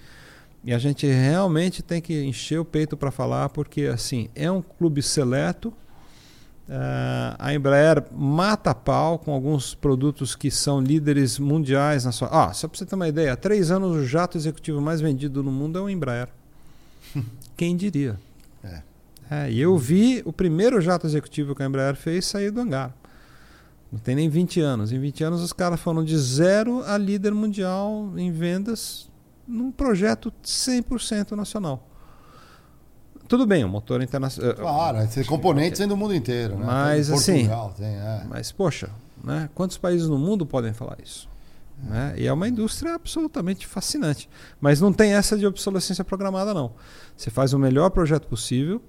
E 0.63 0.75
a 0.75 0.79
gente 0.79 1.07
realmente 1.07 1.83
tem 1.83 2.01
que 2.01 2.23
encher 2.25 2.59
o 2.59 2.65
peito 2.65 2.97
para 2.97 3.11
falar, 3.11 3.49
porque 3.49 3.83
assim 3.83 4.29
é 4.35 4.51
um 4.51 4.61
clube 4.61 5.03
seleto 5.03 5.73
Uh, 6.71 7.35
a 7.37 7.53
Embraer 7.53 8.05
mata 8.13 8.73
pau 8.73 9.19
com 9.19 9.33
alguns 9.33 9.75
produtos 9.75 10.37
que 10.37 10.53
são 10.53 10.81
líderes 10.81 11.37
mundiais 11.37 12.05
na 12.05 12.13
sua. 12.13 12.29
Ah, 12.29 12.53
só 12.53 12.69
para 12.69 12.79
você 12.79 12.87
ter 12.87 12.95
uma 12.95 13.09
ideia, 13.09 13.33
há 13.33 13.37
três 13.37 13.73
anos 13.73 13.97
o 13.97 14.07
jato 14.07 14.39
executivo 14.39 14.81
mais 14.81 15.01
vendido 15.01 15.43
no 15.43 15.51
mundo 15.51 15.81
é 15.81 15.83
o 15.83 15.91
Embraer. 15.91 16.29
Quem 17.57 17.77
diria? 17.77 18.21
É. 18.63 18.83
é. 19.29 19.51
E 19.51 19.61
eu 19.61 19.77
vi 19.77 20.23
o 20.25 20.33
primeiro 20.33 20.81
jato 20.81 21.09
executivo 21.09 21.57
que 21.57 21.63
a 21.65 21.67
Embraer 21.67 21.97
fez 21.97 22.27
sair 22.27 22.53
do 22.53 22.61
hangar. 22.61 22.95
Não 23.91 23.99
tem 23.99 24.15
nem 24.15 24.29
20 24.29 24.61
anos. 24.61 24.93
Em 24.93 25.01
20 25.01 25.25
anos 25.25 25.43
os 25.43 25.53
caras 25.53 25.81
foram 25.81 26.05
de 26.05 26.17
zero 26.17 26.85
a 26.85 26.97
líder 26.97 27.35
mundial 27.35 28.13
em 28.17 28.31
vendas 28.31 29.10
num 29.51 29.71
projeto 29.71 30.33
100% 30.43 31.33
nacional. 31.33 31.87
Tudo 33.29 33.47
bem, 33.47 33.65
o 33.65 33.69
motor 33.69 34.03
internacional. 34.03 34.55
Claro, 34.55 35.09
tem 35.09 35.25
componentes 35.25 35.87
do 35.87 35.97
mundo 35.97 36.15
inteiro, 36.15 36.57
né? 36.57 36.67
Mas 36.67 37.11
assim. 37.11 37.49
Tem, 37.77 37.95
é. 37.95 38.27
Mas, 38.29 38.51
poxa, 38.51 38.91
né? 39.23 39.49
quantos 39.55 39.79
países 39.79 40.09
no 40.09 40.19
mundo 40.19 40.45
podem 40.45 40.73
falar 40.73 40.97
isso? 41.01 41.29
É. 41.87 41.91
Né? 41.91 42.15
E 42.19 42.27
é 42.27 42.33
uma 42.33 42.49
indústria 42.49 42.95
absolutamente 42.95 43.67
fascinante. 43.67 44.29
Mas 44.61 44.81
não 44.81 44.93
tem 44.93 45.15
essa 45.15 45.39
de 45.39 45.47
obsolescência 45.47 46.05
programada, 46.05 46.53
não. 46.53 46.73
Você 47.17 47.31
faz 47.31 47.53
o 47.53 47.59
melhor 47.59 47.91
projeto 47.91 48.27
possível. 48.27 48.83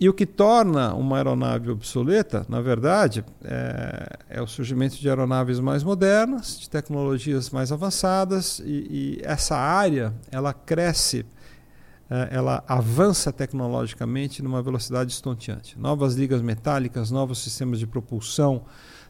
E 0.00 0.08
o 0.08 0.14
que 0.14 0.24
torna 0.24 0.94
uma 0.94 1.18
aeronave 1.18 1.70
obsoleta, 1.70 2.46
na 2.48 2.62
verdade, 2.62 3.22
é, 3.44 4.18
é 4.30 4.42
o 4.42 4.46
surgimento 4.46 4.96
de 4.96 5.06
aeronaves 5.06 5.60
mais 5.60 5.84
modernas, 5.84 6.58
de 6.58 6.70
tecnologias 6.70 7.50
mais 7.50 7.70
avançadas, 7.70 8.60
e, 8.64 9.18
e 9.20 9.20
essa 9.22 9.54
área 9.54 10.14
ela 10.32 10.54
cresce 10.54 11.26
é, 12.08 12.28
ela 12.32 12.64
avança 12.66 13.30
tecnologicamente 13.30 14.42
numa 14.42 14.62
velocidade 14.62 15.12
estonteante. 15.12 15.78
Novas 15.78 16.14
ligas 16.14 16.40
metálicas, 16.40 17.10
novos 17.10 17.38
sistemas 17.38 17.78
de 17.78 17.86
propulsão, 17.86 18.62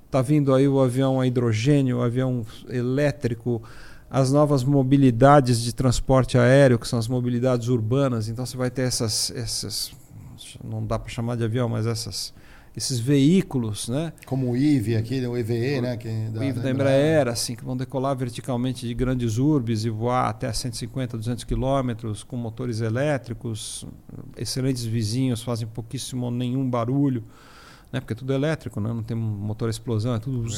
está 0.05 0.21
vindo 0.21 0.53
aí 0.53 0.67
o 0.67 0.81
avião 0.81 1.21
a 1.21 1.27
hidrogênio, 1.27 1.99
o 1.99 2.03
avião 2.03 2.45
elétrico, 2.69 3.63
as 4.11 4.33
novas 4.33 4.65
mobilidades 4.65 5.63
de 5.63 5.73
transporte 5.73 6.37
aéreo, 6.37 6.81
que 6.81 6.89
são 6.89 6.99
as 6.99 7.07
mobilidades 7.07 7.69
urbanas. 7.69 8.29
Então 8.29 8.45
você 8.45 8.57
vai 8.57 8.71
ter 8.71 8.83
essas, 8.83 9.31
essas 9.37 9.93
não 10.63 10.85
dá 10.85 10.99
para 10.99 11.11
chamar 11.11 11.37
de 11.37 11.45
avião, 11.45 11.69
mas 11.69 11.87
essas 11.87 12.33
esses 12.77 13.01
veículos, 13.01 13.89
né? 13.89 14.13
Como 14.25 14.51
o 14.51 14.57
IVE 14.57 14.97
aqui, 14.97 15.21
o 15.27 15.37
EVE, 15.37 15.81
né? 15.81 15.97
Que 15.97 16.09
da, 16.31 16.41
o 16.41 16.45
IVE 16.45 16.61
da 16.61 16.71
Embraer, 16.71 17.29
assim, 17.29 17.57
que 17.57 17.65
vão 17.65 17.77
decolar 17.77 18.17
verticalmente 18.17 18.87
de 18.87 18.95
grandes 18.95 19.39
urbes 19.39 19.85
e 19.85 19.91
voar 19.91 20.29
até 20.29 20.53
150, 20.53 21.17
200 21.17 21.45
quilômetros 21.45 22.23
com 22.23 22.37
motores 22.37 22.81
elétricos, 22.81 23.85
excelentes 24.37 24.85
vizinhos, 24.85 25.43
fazem 25.43 25.67
pouquíssimo 25.67 26.27
ou 26.27 26.31
nenhum 26.31 26.69
barulho, 26.69 27.25
né? 27.93 27.99
Porque 27.99 28.13
é 28.13 28.17
tudo 28.17 28.33
elétrico, 28.33 28.81
né? 28.81 28.93
Não 28.93 29.03
tem 29.03 29.17
motor 29.17 29.69
explosão, 29.69 30.15
é 30.15 30.21
tudo 30.21 30.49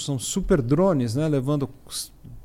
são 0.00 0.18
super 0.18 0.62
drones, 0.62 1.14
né? 1.14 1.28
Levando 1.28 1.68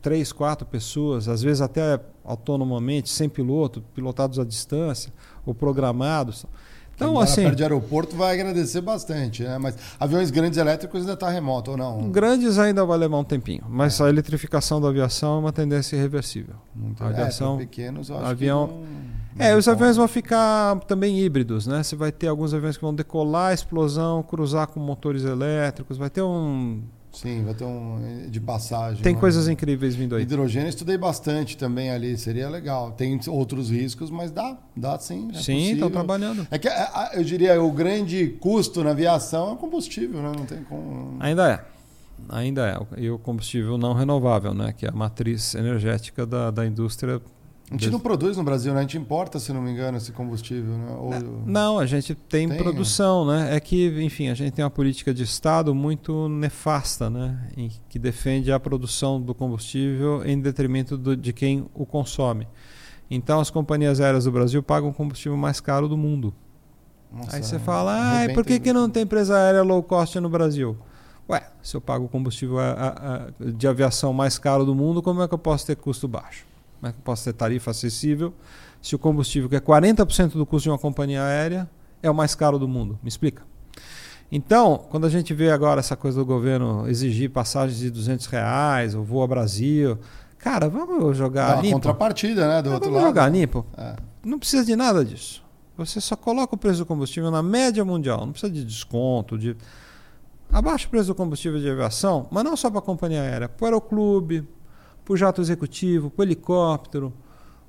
três, 0.03 0.33
quatro 0.33 0.67
pessoas, 0.67 1.29
às 1.29 1.41
vezes 1.41 1.61
até 1.61 1.99
autonomamente, 2.25 3.09
sem 3.09 3.29
piloto, 3.29 3.81
pilotados 3.95 4.37
à 4.37 4.43
distância 4.43 5.11
ou 5.45 5.55
programados. 5.55 6.45
Então, 6.93 7.19
assim. 7.19 7.41
perto 7.41 7.55
de 7.55 7.63
aeroporto 7.63 8.15
vai 8.15 8.33
agradecer 8.33 8.81
bastante, 8.81 9.43
né? 9.43 9.57
Mas 9.57 9.75
aviões 9.99 10.29
grandes 10.29 10.59
elétricos 10.59 11.01
ainda 11.01 11.13
está 11.13 11.27
remoto 11.29 11.71
ou 11.71 11.77
não? 11.77 12.11
Grandes 12.11 12.59
ainda 12.59 12.85
vai 12.85 12.97
levar 12.97 13.17
um 13.17 13.23
tempinho, 13.23 13.63
mas 13.67 13.99
é. 13.99 14.03
a 14.03 14.09
eletrificação 14.09 14.79
da 14.79 14.89
aviação 14.89 15.37
é 15.37 15.39
uma 15.39 15.51
tendência 15.51 15.95
irreversível. 15.95 16.55
Muito 16.75 17.03
a 17.03 17.07
aviação, 17.07 17.55
é, 17.55 17.59
pequenos, 17.59 18.09
eu 18.09 18.17
acho 18.17 18.25
avião. 18.25 18.67
Que 18.67 18.73
não, 18.73 18.81
não 18.81 19.45
é, 19.45 19.55
os 19.55 19.67
aviões 19.67 19.97
vão 19.97 20.07
ficar 20.07 20.79
também 20.81 21.19
híbridos, 21.19 21.65
né? 21.65 21.81
Você 21.81 21.95
vai 21.95 22.11
ter 22.11 22.27
alguns 22.27 22.53
aviões 22.53 22.75
que 22.75 22.83
vão 22.83 22.93
decolar, 22.93 23.53
explosão, 23.53 24.21
cruzar 24.21 24.67
com 24.67 24.79
motores 24.79 25.23
elétricos, 25.23 25.97
vai 25.97 26.09
ter 26.09 26.21
um 26.21 26.83
Sim, 27.13 27.43
vai 27.43 27.53
ter 27.53 27.63
um 27.63 28.27
de 28.27 28.39
passagem. 28.39 29.03
Tem 29.03 29.13
coisas 29.13 29.47
incríveis 29.47 29.93
vindo 29.93 30.15
aí. 30.15 30.23
Hidrogênio 30.23 30.67
estudei 30.67 30.97
bastante 30.97 31.55
também 31.55 31.91
ali, 31.91 32.17
seria 32.17 32.49
legal. 32.49 32.91
Tem 32.91 33.19
outros 33.27 33.69
riscos, 33.69 34.09
mas 34.09 34.31
dá, 34.31 34.57
dá 34.75 34.97
sim. 34.97 35.29
É 35.31 35.37
sim, 35.37 35.73
estão 35.73 35.91
trabalhando. 35.91 36.47
É 36.49 36.57
que 36.57 36.67
é, 36.67 37.11
eu 37.13 37.23
diria 37.23 37.61
o 37.61 37.71
grande 37.71 38.29
custo 38.39 38.83
na 38.83 38.89
aviação 38.89 39.51
é 39.51 39.53
o 39.53 39.55
combustível, 39.55 40.23
né? 40.23 40.31
Não 40.35 40.45
tem 40.45 40.63
como. 40.63 41.17
Ainda 41.19 41.51
é. 41.51 41.65
Ainda 42.29 42.67
é. 42.67 42.99
E 42.99 43.09
o 43.11 43.19
combustível 43.19 43.77
não 43.77 43.93
renovável, 43.93 44.53
né? 44.53 44.73
Que 44.75 44.87
é 44.87 44.89
a 44.89 44.93
matriz 44.93 45.53
energética 45.53 46.25
da, 46.25 46.49
da 46.49 46.65
indústria 46.65 47.21
a 47.71 47.75
gente 47.75 47.89
não 47.89 47.99
produz 47.99 48.37
no 48.37 48.43
Brasil, 48.43 48.73
né? 48.73 48.79
A 48.79 48.81
gente 48.81 48.97
importa, 48.97 49.39
se 49.39 49.51
não 49.51 49.61
me 49.61 49.71
engano, 49.71 49.97
esse 49.97 50.11
combustível, 50.11 50.77
né? 50.77 50.95
Ou... 50.95 51.11
Não, 51.45 51.79
a 51.79 51.85
gente 51.85 52.13
tem, 52.13 52.47
tem, 52.47 52.57
produção, 52.57 53.25
né? 53.25 53.55
É 53.55 53.59
que, 53.59 53.87
enfim, 54.03 54.29
a 54.29 54.33
gente 54.33 54.51
tem 54.51 54.63
uma 54.63 54.69
política 54.69 55.13
de 55.13 55.23
Estado 55.23 55.73
muito 55.73 56.27
nefasta, 56.29 57.09
né? 57.09 57.49
Em, 57.57 57.71
que 57.89 57.97
defende 57.97 58.51
a 58.51 58.59
produção 58.59 59.19
do 59.19 59.33
combustível 59.33 60.23
em 60.25 60.39
detrimento 60.39 60.97
do, 60.97 61.15
de 61.15 61.33
quem 61.33 61.65
o 61.73 61.85
consome. 61.85 62.47
Então, 63.09 63.39
as 63.39 63.49
companhias 63.49 63.99
aéreas 63.99 64.25
do 64.25 64.31
Brasil 64.31 64.61
pagam 64.61 64.89
o 64.89 64.93
combustível 64.93 65.37
mais 65.37 65.59
caro 65.59 65.87
do 65.87 65.97
mundo. 65.97 66.33
Nossa, 67.11 67.37
Aí 67.37 67.43
você 67.43 67.59
fala, 67.59 68.23
ah, 68.23 68.33
por 68.33 68.45
que, 68.45 68.59
que 68.59 68.73
não 68.73 68.89
tem 68.89 69.03
empresa 69.03 69.37
aérea 69.37 69.61
low 69.61 69.81
cost 69.81 70.19
no 70.19 70.29
Brasil? 70.29 70.77
Ué, 71.29 71.47
se 71.61 71.75
eu 71.75 71.81
pago 71.81 72.05
o 72.05 72.09
combustível 72.09 72.57
de 73.55 73.67
aviação 73.67 74.11
mais 74.11 74.37
caro 74.37 74.65
do 74.65 74.75
mundo, 74.75 75.01
como 75.01 75.21
é 75.21 75.27
que 75.27 75.33
eu 75.33 75.39
posso 75.39 75.65
ter 75.65 75.75
custo 75.75 76.07
baixo? 76.07 76.52
Como 76.83 76.89
é 76.89 76.91
que 76.91 76.99
eu 76.99 77.03
posso 77.03 77.23
ter 77.23 77.31
tarifa 77.31 77.71
acessível 77.71 78.33
se 78.81 78.93
o 78.93 78.99
combustível, 78.99 79.47
que 79.47 79.55
é 79.55 79.59
40% 79.61 80.33
do 80.33 80.45
custo 80.45 80.63
de 80.63 80.69
uma 80.69 80.77
companhia 80.77 81.23
aérea, 81.23 81.69
é 82.01 82.11
o 82.11 82.13
mais 82.13 82.35
caro 82.35 82.59
do 82.59 82.67
mundo? 82.67 82.99
Me 83.01 83.07
explica. 83.07 83.43
Então, 84.29 84.83
quando 84.89 85.05
a 85.05 85.09
gente 85.09 85.33
vê 85.33 85.49
agora 85.49 85.79
essa 85.79 85.95
coisa 85.95 86.19
do 86.19 86.25
governo 86.25 86.85
exigir 86.89 87.29
passagens 87.29 87.79
de 87.79 87.89
200 87.89 88.25
reais, 88.25 88.95
ou 88.95 89.01
voo 89.01 89.23
a 89.23 89.27
Brasil, 89.27 89.97
cara, 90.37 90.67
vamos 90.67 91.15
jogar 91.15 91.55
Dá 91.55 91.61
limpo. 91.61 91.75
contrapartida, 91.75 92.49
né, 92.49 92.61
do 92.61 92.71
é, 92.71 92.73
outro 92.73 92.89
vamos 92.89 93.01
lado. 93.01 93.15
jogar 93.15 93.29
limpo. 93.29 93.65
É. 93.77 93.95
Não 94.21 94.37
precisa 94.37 94.65
de 94.65 94.75
nada 94.75 95.05
disso. 95.05 95.41
Você 95.77 96.01
só 96.01 96.17
coloca 96.17 96.53
o 96.53 96.57
preço 96.57 96.79
do 96.79 96.85
combustível 96.85 97.31
na 97.31 97.41
média 97.41 97.85
mundial, 97.85 98.25
não 98.25 98.33
precisa 98.33 98.51
de 98.51 98.65
desconto, 98.65 99.37
de 99.37 99.55
abaixa 100.51 100.85
o 100.85 100.89
preço 100.89 101.07
do 101.07 101.15
combustível 101.15 101.61
de 101.61 101.69
aviação, 101.69 102.27
mas 102.29 102.43
não 102.43 102.57
só 102.57 102.69
para 102.69 102.79
a 102.79 102.81
companhia 102.81 103.21
aérea, 103.21 103.47
para 103.47 103.63
o 103.63 103.67
aeroclube, 103.67 104.45
para 105.03 105.13
o 105.13 105.17
jato 105.17 105.41
executivo, 105.41 106.09
para 106.09 106.21
o 106.21 106.25
helicóptero, 106.25 107.13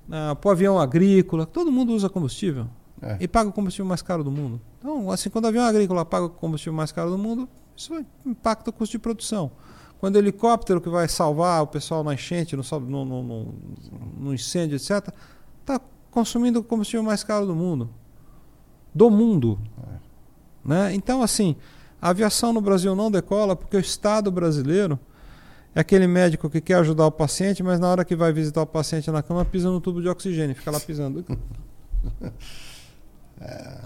né, 0.08 0.34
para 0.34 0.48
o 0.48 0.52
avião 0.52 0.78
agrícola. 0.78 1.46
Todo 1.46 1.70
mundo 1.70 1.92
usa 1.92 2.08
combustível 2.08 2.66
é. 3.02 3.18
e 3.20 3.28
paga 3.28 3.50
o 3.50 3.52
combustível 3.52 3.86
mais 3.86 4.02
caro 4.02 4.22
do 4.22 4.30
mundo. 4.30 4.60
Então, 4.78 5.10
assim, 5.10 5.30
quando 5.30 5.44
o 5.44 5.48
avião 5.48 5.64
agrícola 5.64 6.04
paga 6.04 6.26
o 6.26 6.30
combustível 6.30 6.72
mais 6.72 6.92
caro 6.92 7.10
do 7.10 7.18
mundo, 7.18 7.48
isso 7.76 7.92
impacta 8.24 8.70
o 8.70 8.72
custo 8.72 8.92
de 8.92 8.98
produção. 8.98 9.50
Quando 9.98 10.16
o 10.16 10.18
helicóptero 10.18 10.80
que 10.80 10.88
vai 10.88 11.08
salvar 11.08 11.62
o 11.62 11.66
pessoal 11.66 12.04
na 12.04 12.14
enchente, 12.14 12.54
no, 12.56 12.62
no, 12.80 13.04
no, 13.04 13.54
no 14.18 14.34
incêndio, 14.34 14.76
etc., 14.76 15.08
está 15.60 15.80
consumindo 16.10 16.60
o 16.60 16.62
combustível 16.62 17.02
mais 17.02 17.24
caro 17.24 17.46
do 17.46 17.54
mundo. 17.54 17.90
Do 18.94 19.10
mundo. 19.10 19.58
É. 19.82 20.04
Né? 20.64 20.94
Então, 20.94 21.22
assim, 21.22 21.56
a 22.00 22.10
aviação 22.10 22.52
no 22.52 22.60
Brasil 22.60 22.94
não 22.94 23.10
decola 23.10 23.56
porque 23.56 23.76
o 23.76 23.80
Estado 23.80 24.30
brasileiro 24.30 24.98
é 25.74 25.80
aquele 25.80 26.06
médico 26.06 26.48
que 26.48 26.60
quer 26.60 26.74
ajudar 26.74 27.06
o 27.06 27.10
paciente, 27.10 27.62
mas 27.62 27.80
na 27.80 27.88
hora 27.88 28.04
que 28.04 28.14
vai 28.14 28.32
visitar 28.32 28.62
o 28.62 28.66
paciente 28.66 29.10
na 29.10 29.22
cama, 29.22 29.44
pisa 29.44 29.70
no 29.70 29.80
tubo 29.80 30.00
de 30.00 30.08
oxigênio, 30.08 30.54
fica 30.54 30.70
lá 30.70 30.80
pisando. 30.80 31.24
É. 33.40 33.80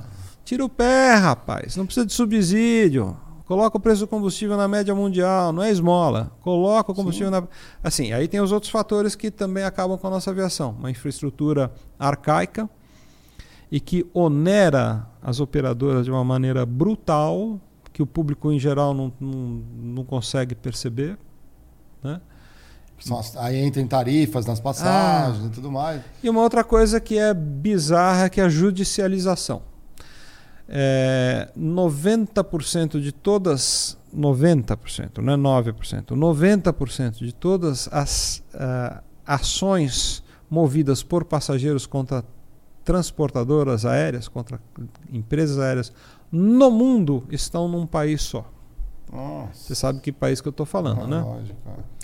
Tira 0.44 0.62
o 0.62 0.68
pé, 0.68 1.14
rapaz. 1.14 1.74
Não 1.74 1.86
precisa 1.86 2.04
de 2.04 2.12
subsídio. 2.12 3.16
Coloca 3.46 3.78
o 3.78 3.80
preço 3.80 4.00
do 4.00 4.06
combustível 4.06 4.58
na 4.58 4.68
média 4.68 4.94
mundial, 4.94 5.52
não 5.52 5.62
é 5.62 5.70
esmola. 5.70 6.30
Coloca 6.42 6.92
o 6.92 6.94
combustível 6.94 7.32
Sim. 7.32 7.40
na. 7.40 7.48
Assim, 7.82 8.12
aí 8.12 8.28
tem 8.28 8.40
os 8.40 8.52
outros 8.52 8.70
fatores 8.70 9.14
que 9.14 9.30
também 9.30 9.64
acabam 9.64 9.96
com 9.96 10.06
a 10.06 10.10
nossa 10.10 10.30
aviação. 10.30 10.76
Uma 10.78 10.90
infraestrutura 10.90 11.72
arcaica 11.98 12.68
e 13.72 13.80
que 13.80 14.06
onera 14.12 15.06
as 15.22 15.40
operadoras 15.40 16.04
de 16.04 16.10
uma 16.10 16.24
maneira 16.24 16.66
brutal, 16.66 17.58
que 17.92 18.02
o 18.02 18.06
público 18.06 18.52
em 18.52 18.58
geral 18.58 18.92
não, 18.92 19.12
não, 19.18 19.62
não 19.82 20.04
consegue 20.04 20.54
perceber. 20.54 21.18
Né? 22.02 22.20
As, 23.10 23.36
aí 23.36 23.56
entra 23.56 23.80
em 23.80 23.86
tarifas 23.86 24.44
nas 24.44 24.60
passagens 24.60 25.44
ah. 25.44 25.46
e 25.46 25.50
tudo 25.50 25.70
mais. 25.70 26.02
E 26.22 26.28
uma 26.28 26.42
outra 26.42 26.64
coisa 26.64 27.00
que 27.00 27.16
é 27.16 27.32
bizarra 27.32 28.28
que 28.28 28.40
é 28.40 28.44
a 28.44 28.48
judicialização. 28.48 29.62
É, 30.68 31.48
90% 31.56 33.00
de 33.00 33.12
todas 33.12 33.96
90%, 34.14 35.18
não 35.18 35.32
é 35.32 35.36
9%, 35.36 36.04
90% 36.14 37.18
de 37.18 37.32
todas 37.32 37.88
as 37.90 38.42
uh, 38.54 39.02
ações 39.26 40.22
movidas 40.50 41.02
por 41.02 41.24
passageiros 41.24 41.86
contra 41.86 42.24
transportadoras 42.84 43.84
aéreas, 43.84 44.28
contra 44.28 44.60
empresas 45.12 45.58
aéreas 45.58 45.92
no 46.32 46.70
mundo 46.70 47.24
estão 47.30 47.68
num 47.68 47.86
país 47.86 48.22
só. 48.22 48.50
Nossa. 49.12 49.50
Você 49.54 49.74
sabe 49.74 50.00
que 50.00 50.12
país 50.12 50.40
que 50.40 50.48
eu 50.48 50.50
estou 50.50 50.66
falando, 50.66 51.02
ah, 51.02 51.06
né? 51.06 51.20
Lógico. 51.20 51.58
É. 51.66 51.98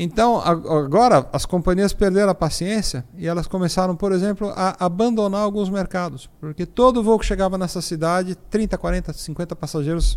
Então, 0.00 0.40
agora 0.40 1.28
as 1.32 1.44
companhias 1.44 1.92
perderam 1.92 2.30
a 2.30 2.34
paciência 2.34 3.04
e 3.16 3.26
elas 3.26 3.48
começaram, 3.48 3.96
por 3.96 4.12
exemplo, 4.12 4.52
a 4.54 4.76
abandonar 4.84 5.40
alguns 5.40 5.68
mercados. 5.68 6.30
Porque 6.40 6.64
todo 6.64 7.02
voo 7.02 7.18
que 7.18 7.26
chegava 7.26 7.58
nessa 7.58 7.82
cidade, 7.82 8.36
30, 8.48 8.78
40, 8.78 9.12
50 9.12 9.56
passageiros 9.56 10.16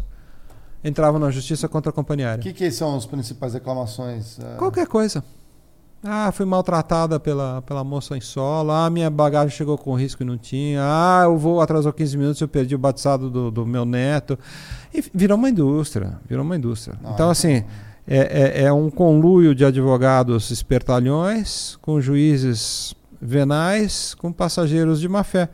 entravam 0.83 1.19
na 1.19 1.31
justiça 1.31 1.67
contra 1.67 1.89
a 1.89 1.93
companhia 1.93 2.27
aérea. 2.27 2.41
O 2.41 2.43
que, 2.43 2.53
que, 2.53 2.69
são 2.69 2.95
as 2.95 3.07
principais 3.07 3.55
reclamações? 3.55 4.39
É? 4.39 4.55
Qualquer 4.55 4.85
coisa. 4.85 5.23
Ah, 6.03 6.31
fui 6.31 6.45
maltratada 6.45 7.19
pela, 7.19 7.61
pela 7.61 7.83
moça 7.83 8.17
em 8.17 8.21
solo. 8.21 8.71
Ah, 8.71 8.89
minha 8.89 9.09
bagagem 9.09 9.55
chegou 9.55 9.77
com 9.77 9.93
risco 9.93 10.23
e 10.23 10.25
não 10.25 10.37
tinha. 10.37 10.81
Ah, 10.81 11.27
o 11.27 11.37
voo 11.37 11.61
atrasou 11.61 11.93
15 11.93 12.17
minutos 12.17 12.41
e 12.41 12.43
eu 12.43 12.47
perdi 12.47 12.73
o 12.73 12.79
batizado 12.79 13.29
do, 13.29 13.51
do 13.51 13.65
meu 13.67 13.85
neto. 13.85 14.37
E 14.91 15.03
virou 15.13 15.37
uma 15.37 15.49
indústria. 15.49 16.17
Virou 16.27 16.43
uma 16.43 16.57
indústria. 16.57 16.97
Não, 17.01 17.13
então, 17.13 17.29
é 17.29 17.31
assim, 17.31 17.63
é, 18.07 18.17
é, 18.17 18.63
é 18.63 18.73
um 18.73 18.89
conluio 18.89 19.53
de 19.53 19.63
advogados 19.63 20.49
espertalhões 20.49 21.77
com 21.81 22.01
juízes 22.01 22.95
venais, 23.21 24.15
com 24.15 24.31
passageiros 24.31 24.99
de 24.99 25.07
má 25.07 25.23
fé. 25.23 25.49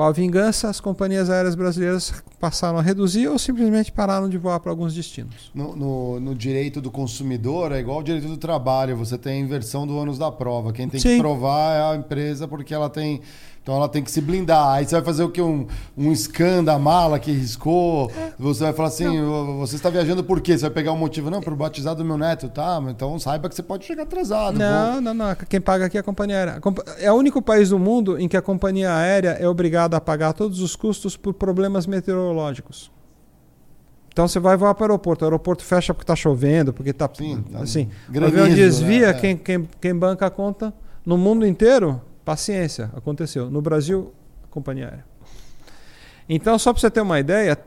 Com 0.00 0.04
a 0.04 0.12
vingança, 0.12 0.70
as 0.70 0.80
companhias 0.80 1.28
aéreas 1.28 1.54
brasileiras 1.54 2.24
passaram 2.38 2.78
a 2.78 2.80
reduzir 2.80 3.28
ou 3.28 3.38
simplesmente 3.38 3.92
pararam 3.92 4.30
de 4.30 4.38
voar 4.38 4.58
para 4.58 4.72
alguns 4.72 4.94
destinos. 4.94 5.50
No, 5.54 5.76
no, 5.76 6.18
no, 6.18 6.34
direito 6.34 6.80
do 6.80 6.90
consumidor 6.90 7.70
é 7.70 7.80
igual 7.80 7.98
ao 7.98 8.02
direito 8.02 8.26
do 8.26 8.38
trabalho, 8.38 8.96
você 8.96 9.18
tem 9.18 9.42
a 9.42 9.44
inversão 9.44 9.86
do 9.86 9.94
ônus 9.94 10.16
da 10.16 10.32
prova. 10.32 10.72
Quem 10.72 10.88
tem 10.88 10.98
Sim. 10.98 11.16
que 11.16 11.18
provar 11.18 11.76
é 11.76 11.92
a 11.92 11.96
empresa 11.96 12.48
porque 12.48 12.72
ela 12.72 12.88
tem 12.88 13.20
então 13.70 13.78
ela 13.78 13.88
tem 13.88 14.02
que 14.02 14.10
se 14.10 14.20
blindar. 14.20 14.66
Aí 14.70 14.84
você 14.84 14.96
vai 14.96 15.04
fazer 15.04 15.22
o 15.22 15.28
que? 15.28 15.40
Um, 15.40 15.64
um 15.96 16.12
scan 16.12 16.64
da 16.64 16.76
mala 16.76 17.20
que 17.20 17.30
riscou. 17.30 18.10
Você 18.36 18.64
vai 18.64 18.72
falar 18.72 18.88
assim: 18.88 19.04
não. 19.04 19.60
você 19.60 19.76
está 19.76 19.88
viajando 19.88 20.24
por 20.24 20.40
quê? 20.40 20.58
Você 20.58 20.62
vai 20.62 20.72
pegar 20.72 20.90
um 20.90 20.96
motivo, 20.96 21.30
não, 21.30 21.40
para 21.40 21.54
o 21.54 21.56
batizado 21.56 22.02
do 22.02 22.04
meu 22.04 22.18
neto, 22.18 22.48
tá? 22.48 22.82
Então 22.88 23.16
saiba 23.20 23.48
que 23.48 23.54
você 23.54 23.62
pode 23.62 23.84
chegar 23.84 24.02
atrasado. 24.02 24.58
Não, 24.58 25.00
não, 25.00 25.14
não. 25.14 25.36
Quem 25.48 25.60
paga 25.60 25.86
aqui 25.86 25.96
é 25.96 26.00
a 26.00 26.02
companhia 26.02 26.38
aérea. 26.38 26.60
É 26.98 27.12
o 27.12 27.14
único 27.14 27.40
país 27.40 27.68
do 27.68 27.78
mundo 27.78 28.18
em 28.18 28.26
que 28.26 28.36
a 28.36 28.42
companhia 28.42 28.92
aérea 28.92 29.36
é 29.38 29.48
obrigada 29.48 29.96
a 29.96 30.00
pagar 30.00 30.32
todos 30.32 30.58
os 30.58 30.74
custos 30.74 31.16
por 31.16 31.32
problemas 31.34 31.86
meteorológicos. 31.86 32.90
Então 34.12 34.26
você 34.26 34.40
vai 34.40 34.56
voar 34.56 34.74
para 34.74 34.82
o 34.82 34.86
aeroporto, 34.86 35.24
o 35.24 35.28
aeroporto 35.28 35.62
fecha 35.62 35.94
porque 35.94 36.02
está 36.02 36.16
chovendo, 36.16 36.72
porque 36.72 36.90
está. 36.90 37.08
Sim, 37.14 37.44
tá 37.52 37.60
assim. 37.60 37.88
O 38.12 38.24
avião 38.24 38.48
desvia, 38.48 39.12
né? 39.12 39.14
quem, 39.14 39.36
quem, 39.36 39.68
quem 39.80 39.94
banca 39.94 40.26
a 40.26 40.30
conta 40.30 40.74
no 41.06 41.16
mundo 41.16 41.46
inteiro 41.46 42.00
Paciência, 42.30 42.88
aconteceu. 42.94 43.50
No 43.50 43.60
Brasil, 43.60 44.14
companhia 44.50 44.86
aérea. 44.86 45.04
Então, 46.28 46.56
só 46.60 46.72
para 46.72 46.80
você 46.80 46.88
ter 46.88 47.00
uma 47.00 47.18
ideia, 47.18 47.58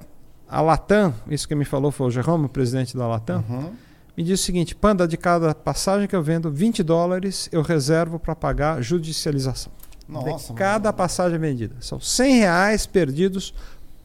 a 0.47 0.61
Latam, 0.61 1.13
isso 1.27 1.45
que 1.45 1.53
me 1.53 1.65
falou 1.65 1.91
foi 1.91 2.07
o 2.07 2.09
Jerome, 2.09 2.45
o 2.45 2.49
presidente 2.49 2.95
da 2.95 3.05
Latam, 3.05 3.43
uhum. 3.49 3.73
me 4.15 4.23
disse 4.23 4.43
o 4.43 4.45
seguinte: 4.45 4.73
Panda, 4.73 5.05
de 5.05 5.17
cada 5.17 5.53
passagem 5.53 6.07
que 6.07 6.15
eu 6.15 6.23
vendo, 6.23 6.49
20 6.49 6.81
dólares 6.81 7.49
eu 7.51 7.61
reservo 7.61 8.17
para 8.17 8.33
pagar 8.33 8.81
judicialização. 8.81 9.73
Nossa, 10.07 10.53
de 10.53 10.57
cada 10.57 10.87
mano. 10.87 10.97
passagem 10.97 11.37
vendida. 11.37 11.75
São 11.81 11.99
100 11.99 12.39
reais 12.39 12.85
perdidos 12.85 13.53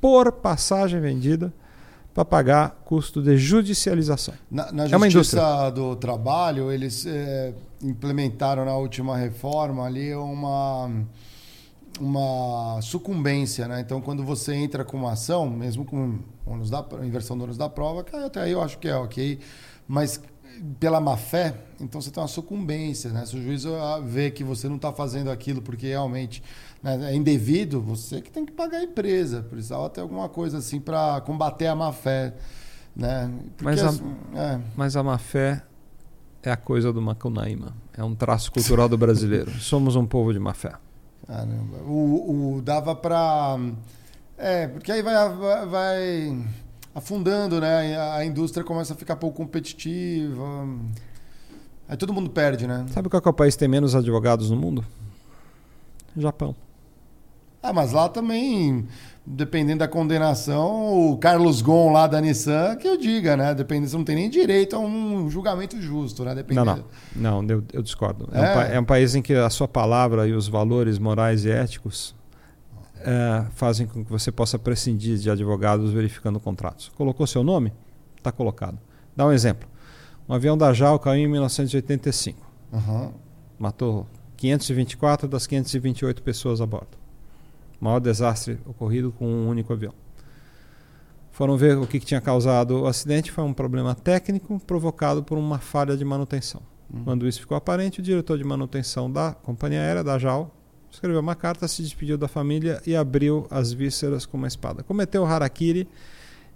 por 0.00 0.32
passagem 0.32 1.00
vendida 1.00 1.52
para 2.12 2.24
pagar 2.24 2.82
custo 2.84 3.22
de 3.22 3.36
judicialização. 3.36 4.34
Na, 4.50 4.72
na 4.72 4.86
é 4.86 5.10
Justiça 5.10 5.70
do 5.70 5.94
Trabalho, 5.94 6.72
eles 6.72 7.06
é, 7.06 7.54
implementaram 7.82 8.64
na 8.64 8.76
última 8.76 9.16
reforma 9.16 9.84
ali 9.84 10.14
uma, 10.14 10.90
uma 12.00 12.80
sucumbência. 12.82 13.68
Né? 13.68 13.80
Então, 13.80 14.00
quando 14.00 14.24
você 14.24 14.54
entra 14.54 14.84
com 14.84 14.96
uma 14.96 15.12
ação, 15.12 15.48
mesmo 15.48 15.84
com 15.84 16.18
ônus 16.46 16.70
da, 16.70 16.84
inversão 17.02 17.36
do 17.36 17.44
ônus 17.44 17.56
da 17.56 17.68
prova, 17.68 18.02
que 18.02 18.14
até 18.14 18.40
aí 18.40 18.52
eu 18.52 18.62
acho 18.62 18.78
que 18.78 18.88
é 18.88 18.96
ok, 18.96 19.38
mas 19.86 20.20
pela 20.80 21.00
má 21.00 21.16
fé, 21.16 21.54
então 21.80 22.00
você 22.00 22.10
tem 22.10 22.20
uma 22.20 22.28
sucumbência. 22.28 23.10
Né? 23.10 23.24
Se 23.24 23.36
o 23.36 23.42
juiz 23.42 23.64
vê 24.04 24.30
que 24.30 24.42
você 24.42 24.68
não 24.68 24.76
está 24.76 24.92
fazendo 24.92 25.30
aquilo 25.30 25.62
porque 25.62 25.86
realmente 25.86 26.42
né, 26.82 27.12
é 27.12 27.14
indevido, 27.14 27.80
você 27.80 28.20
que 28.20 28.30
tem 28.30 28.44
que 28.44 28.52
pagar 28.52 28.78
a 28.78 28.82
empresa. 28.82 29.42
Precisava 29.48 29.88
ter 29.88 30.00
alguma 30.00 30.28
coisa 30.28 30.58
assim 30.58 30.80
para 30.80 31.20
combater 31.20 31.68
a 31.68 31.76
má 31.76 31.92
fé. 31.92 32.34
Né? 32.96 33.30
Porque, 33.56 33.64
mas, 33.64 33.82
a, 33.82 33.88
assim, 33.88 34.16
é. 34.34 34.60
mas 34.76 34.96
a 34.96 35.02
má 35.04 35.16
fé 35.16 35.62
é 36.42 36.50
a 36.50 36.56
coisa 36.56 36.92
do 36.92 37.02
Macunaíma. 37.02 37.74
É 37.96 38.02
um 38.02 38.14
traço 38.14 38.52
cultural 38.52 38.88
do 38.88 38.96
brasileiro. 38.96 39.50
Somos 39.60 39.96
um 39.96 40.06
povo 40.06 40.32
de 40.32 40.38
má 40.38 40.54
fé. 40.54 40.72
Caramba. 41.26 41.78
O, 41.86 42.56
o 42.56 42.62
dava 42.62 42.94
para. 42.94 43.58
É, 44.36 44.68
porque 44.68 44.92
aí 44.92 45.02
vai, 45.02 45.14
vai, 45.30 45.66
vai, 45.66 46.46
afundando, 46.94 47.60
né? 47.60 47.98
A 48.12 48.24
indústria 48.24 48.64
começa 48.64 48.94
a 48.94 48.96
ficar 48.96 49.16
pouco 49.16 49.36
competitiva. 49.36 50.68
Aí 51.88 51.96
todo 51.96 52.12
mundo 52.12 52.30
perde, 52.30 52.66
né? 52.66 52.86
Sabe 52.90 53.08
qual 53.08 53.22
é 53.24 53.28
o 53.28 53.32
país 53.32 53.54
que 53.54 53.60
tem 53.60 53.68
menos 53.68 53.94
advogados 53.94 54.50
no 54.50 54.56
mundo? 54.56 54.84
Japão. 56.16 56.54
Ah, 57.62 57.72
mas 57.72 57.92
lá 57.92 58.08
também, 58.08 58.86
dependendo 59.26 59.80
da 59.80 59.88
condenação, 59.88 61.10
o 61.12 61.18
Carlos 61.18 61.60
Gon 61.60 61.92
lá 61.92 62.06
da 62.06 62.20
Nissan, 62.20 62.76
que 62.76 62.86
eu 62.86 62.96
diga, 62.96 63.36
né? 63.36 63.54
Dependendo, 63.54 63.88
você 63.90 63.96
não 63.96 64.04
tem 64.04 64.16
nem 64.16 64.30
direito 64.30 64.76
a 64.76 64.78
um 64.78 65.28
julgamento 65.28 65.80
justo, 65.80 66.24
né? 66.24 66.34
Dependendo. 66.34 66.84
Não, 67.14 67.42
não. 67.42 67.42
Não, 67.42 67.56
eu, 67.56 67.64
eu 67.72 67.82
discordo. 67.82 68.28
É. 68.32 68.38
É, 68.38 68.42
um, 68.42 68.60
é. 68.60 68.80
um, 68.80 68.84
país 68.84 69.14
em 69.14 69.22
que 69.22 69.34
a 69.34 69.50
sua 69.50 69.66
palavra 69.66 70.26
e 70.28 70.32
os 70.32 70.48
valores 70.48 70.98
morais 70.98 71.44
e 71.44 71.50
éticos 71.50 72.14
é, 73.00 73.44
fazem 73.52 73.86
com 73.86 74.04
que 74.04 74.10
você 74.10 74.30
possa 74.30 74.58
prescindir 74.58 75.18
de 75.18 75.30
advogados 75.30 75.92
verificando 75.92 76.38
contratos. 76.38 76.90
Colocou 76.96 77.26
seu 77.26 77.42
nome? 77.42 77.72
Está 78.16 78.32
colocado. 78.32 78.78
Dá 79.16 79.26
um 79.26 79.32
exemplo. 79.32 79.68
Um 80.28 80.34
avião 80.34 80.56
da 80.56 80.72
JAL 80.72 80.98
caiu 80.98 81.24
em 81.24 81.28
1985. 81.28 82.46
Uhum. 82.72 83.12
Matou 83.58 84.06
524 84.36 85.26
das 85.26 85.46
528 85.46 86.22
pessoas 86.22 86.60
a 86.60 86.66
bordo. 86.66 86.98
O 87.80 87.84
maior 87.84 88.00
desastre 88.00 88.58
ocorrido 88.66 89.12
com 89.12 89.26
um 89.26 89.48
único 89.48 89.72
avião. 89.72 89.94
Foram 91.30 91.56
ver 91.56 91.78
o 91.78 91.86
que, 91.86 92.00
que 92.00 92.06
tinha 92.06 92.20
causado 92.20 92.82
o 92.82 92.86
acidente. 92.86 93.30
Foi 93.30 93.44
um 93.44 93.52
problema 93.52 93.94
técnico 93.94 94.60
provocado 94.66 95.22
por 95.22 95.38
uma 95.38 95.58
falha 95.58 95.96
de 95.96 96.04
manutenção. 96.04 96.60
Uhum. 96.92 97.04
Quando 97.04 97.28
isso 97.28 97.40
ficou 97.40 97.56
aparente, 97.56 98.00
o 98.00 98.02
diretor 98.02 98.36
de 98.36 98.44
manutenção 98.44 99.10
da 99.10 99.32
companhia 99.32 99.80
aérea, 99.80 100.02
da 100.02 100.18
JAL, 100.18 100.52
escreveu 100.90 101.20
uma 101.20 101.36
carta, 101.36 101.68
se 101.68 101.82
despediu 101.82 102.18
da 102.18 102.26
família 102.26 102.82
e 102.86 102.96
abriu 102.96 103.46
as 103.50 103.72
vísceras 103.72 104.26
com 104.26 104.36
uma 104.36 104.48
espada. 104.48 104.82
Cometeu 104.82 105.22
o 105.22 105.26
harakiri 105.26 105.88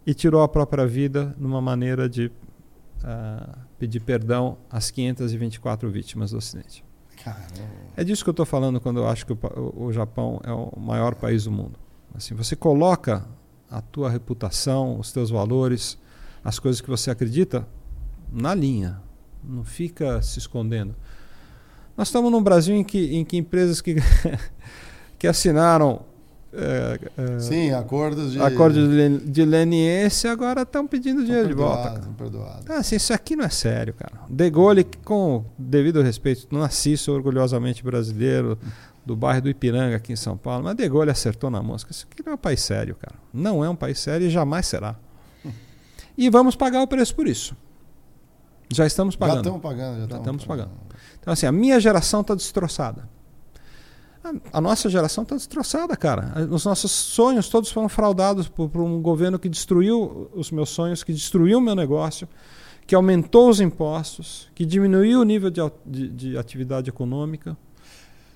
e 0.06 0.14
tirou 0.14 0.42
a 0.42 0.48
própria 0.48 0.86
vida 0.86 1.34
numa 1.38 1.60
maneira 1.60 2.08
de 2.08 2.26
uh, 2.26 3.58
pedir 3.78 4.00
perdão 4.00 4.58
às 4.70 4.90
524 4.90 5.88
vítimas 5.90 6.32
do 6.32 6.38
acidente. 6.38 6.84
Caramba. 7.22 7.46
É 7.96 8.02
disso 8.02 8.24
que 8.24 8.30
eu 8.30 8.32
estou 8.32 8.46
falando 8.46 8.80
quando 8.80 8.98
eu 8.98 9.08
acho 9.08 9.24
que 9.24 9.32
o, 9.32 9.38
o, 9.76 9.92
Japão 9.92 10.40
é 10.44 10.52
o 10.52 10.78
maior 10.78 11.14
país 11.14 11.44
do 11.44 11.52
mundo. 11.52 11.78
Assim, 12.14 12.34
você 12.34 12.56
coloca 12.56 13.26
a 13.70 13.80
tua 13.80 14.10
reputação, 14.10 14.98
os 14.98 15.12
teus 15.12 15.30
valores, 15.30 15.98
as 16.44 16.58
coisas 16.58 16.80
que 16.80 16.90
você 16.90 17.10
acredita 17.10 17.66
na 18.30 18.54
linha. 18.54 19.00
Não 19.42 19.64
fica 19.64 20.20
se 20.20 20.38
escondendo. 20.38 20.94
Nós 21.96 22.08
estamos 22.08 22.30
num 22.30 22.42
Brasil 22.42 22.74
em 22.74 22.84
que, 22.84 23.16
em 23.16 23.24
que 23.24 23.36
empresas 23.36 23.80
que, 23.80 23.96
que 25.18 25.26
assinaram 25.26 26.04
é, 26.54 26.98
é, 27.16 27.38
Sim, 27.40 27.70
acordos 27.72 28.32
de. 28.32 28.40
Acordos 28.40 28.86
de, 29.24 29.44
leniência 29.44 30.30
agora 30.30 30.62
estão 30.62 30.86
pedindo 30.86 31.24
dinheiro 31.24 31.48
de 31.48 31.54
volta. 31.54 32.00
Perdoado. 32.16 32.64
Ah, 32.68 32.78
assim, 32.78 32.96
isso 32.96 33.12
aqui 33.14 33.34
não 33.34 33.44
é 33.44 33.48
sério, 33.48 33.94
cara. 33.94 34.12
De 34.28 34.50
Gaulle, 34.50 34.84
com 35.04 35.44
devido 35.56 36.02
respeito, 36.02 36.46
nasci, 36.54 36.96
sou 36.96 37.14
orgulhosamente 37.14 37.82
brasileiro, 37.82 38.58
do 39.04 39.16
bairro 39.16 39.42
do 39.42 39.48
Ipiranga, 39.48 39.96
aqui 39.96 40.12
em 40.12 40.16
São 40.16 40.36
Paulo, 40.36 40.64
mas 40.64 40.76
De 40.76 40.86
Gaulle 40.86 41.10
acertou 41.10 41.50
na 41.50 41.62
mosca. 41.62 41.90
Isso 41.90 42.06
aqui 42.10 42.22
não 42.24 42.32
é 42.32 42.34
um 42.34 42.38
país 42.38 42.60
sério, 42.60 42.94
cara. 42.96 43.16
Não 43.32 43.64
é 43.64 43.70
um 43.70 43.76
país 43.76 43.98
sério 43.98 44.26
e 44.26 44.30
jamais 44.30 44.66
será. 44.66 44.96
E 46.16 46.28
vamos 46.28 46.54
pagar 46.54 46.82
o 46.82 46.86
preço 46.86 47.14
por 47.14 47.26
isso. 47.26 47.56
Já 48.70 48.86
estamos 48.86 49.16
pagando. 49.16 49.36
Já 49.36 49.40
estamos 49.40 49.62
pagando. 49.62 50.00
Já, 50.00 50.06
já 50.06 50.18
estamos 50.18 50.44
pagando. 50.44 50.68
pagando. 50.68 50.92
Então, 51.18 51.32
assim, 51.32 51.46
a 51.46 51.52
minha 51.52 51.80
geração 51.80 52.20
está 52.20 52.34
destroçada. 52.34 53.08
A, 54.52 54.60
nossa 54.60 54.88
geração 54.88 55.22
está 55.22 55.34
destroçada, 55.34 55.96
cara. 55.96 56.48
Os 56.50 56.64
nossos 56.64 56.92
sonhos 56.92 57.48
todos 57.48 57.70
foram 57.72 57.88
fraudados 57.88 58.48
por, 58.48 58.68
por, 58.68 58.80
um 58.80 59.02
governo 59.02 59.38
que 59.38 59.48
destruiu 59.48 60.30
os 60.32 60.50
meus 60.52 60.70
sonhos, 60.70 61.02
que 61.02 61.12
destruiu 61.12 61.58
o 61.58 61.60
meu 61.60 61.74
negócio, 61.74 62.28
que 62.86 62.94
aumentou 62.94 63.48
os 63.48 63.60
impostos, 63.60 64.48
que 64.54 64.64
diminuiu 64.64 65.20
o 65.20 65.24
nível 65.24 65.50
de, 65.50 65.60
de, 65.84 66.08
de 66.08 66.38
atividade 66.38 66.88
econômica, 66.88 67.56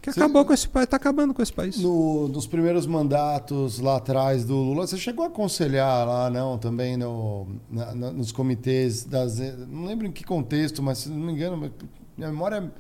que 0.06 0.12
você, 0.12 0.20
acabou 0.20 0.44
com 0.44 0.52
esse 0.52 0.68
país, 0.68 0.84
está 0.84 0.96
acabando 0.96 1.34
com 1.34 1.42
esse 1.42 1.52
país. 1.52 1.78
No, 1.78 2.28
nos 2.28 2.46
primeiros 2.46 2.86
mandatos 2.86 3.80
lá 3.80 3.96
atrás 3.96 4.44
do 4.44 4.54
Lula, 4.54 4.86
você 4.86 4.96
chegou 4.96 5.24
a 5.24 5.28
aconselhar 5.28 6.06
lá, 6.06 6.30
não, 6.30 6.56
também 6.58 6.96
no, 6.96 7.48
na, 7.68 7.92
nos 7.94 8.30
comitês 8.30 9.04
das. 9.04 9.38
Não 9.68 9.84
lembro 9.84 10.06
em 10.06 10.12
que 10.12 10.22
contexto, 10.22 10.80
mas 10.80 10.98
se 10.98 11.08
não 11.08 11.16
me 11.16 11.32
engano, 11.32 11.72
minha 12.16 12.30
memória 12.30 12.72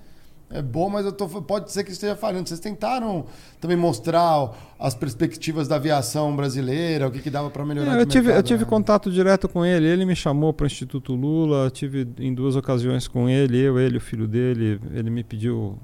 é 0.48 0.62
boa, 0.62 0.88
mas 0.88 1.04
eu 1.04 1.12
tô, 1.12 1.26
pode 1.42 1.72
ser 1.72 1.82
que 1.82 1.90
esteja 1.90 2.14
falhando. 2.14 2.48
Vocês 2.48 2.60
tentaram 2.60 3.26
também 3.60 3.76
mostrar 3.76 4.52
as 4.78 4.94
perspectivas 4.94 5.66
da 5.66 5.76
aviação 5.76 6.34
brasileira, 6.36 7.08
o 7.08 7.10
que, 7.10 7.20
que 7.20 7.30
dava 7.30 7.50
para 7.50 7.64
melhorar? 7.64 7.96
É, 7.96 8.00
eu, 8.00 8.06
tive, 8.06 8.28
mercado, 8.28 8.38
eu 8.38 8.42
tive 8.42 8.64
né? 8.64 8.70
contato 8.70 9.10
direto 9.10 9.48
com 9.48 9.64
ele. 9.64 9.86
Ele 9.86 10.04
me 10.04 10.14
chamou 10.14 10.52
para 10.52 10.64
o 10.64 10.66
Instituto 10.66 11.14
Lula. 11.14 11.68
tive 11.70 12.06
em 12.18 12.32
duas 12.32 12.54
ocasiões 12.54 13.08
com 13.08 13.28
ele, 13.28 13.58
eu, 13.58 13.78
ele, 13.78 13.96
o 13.96 14.00
filho 14.00 14.28
dele. 14.28 14.80
Ele 14.92 15.10
me 15.10 15.24
pediu 15.24 15.78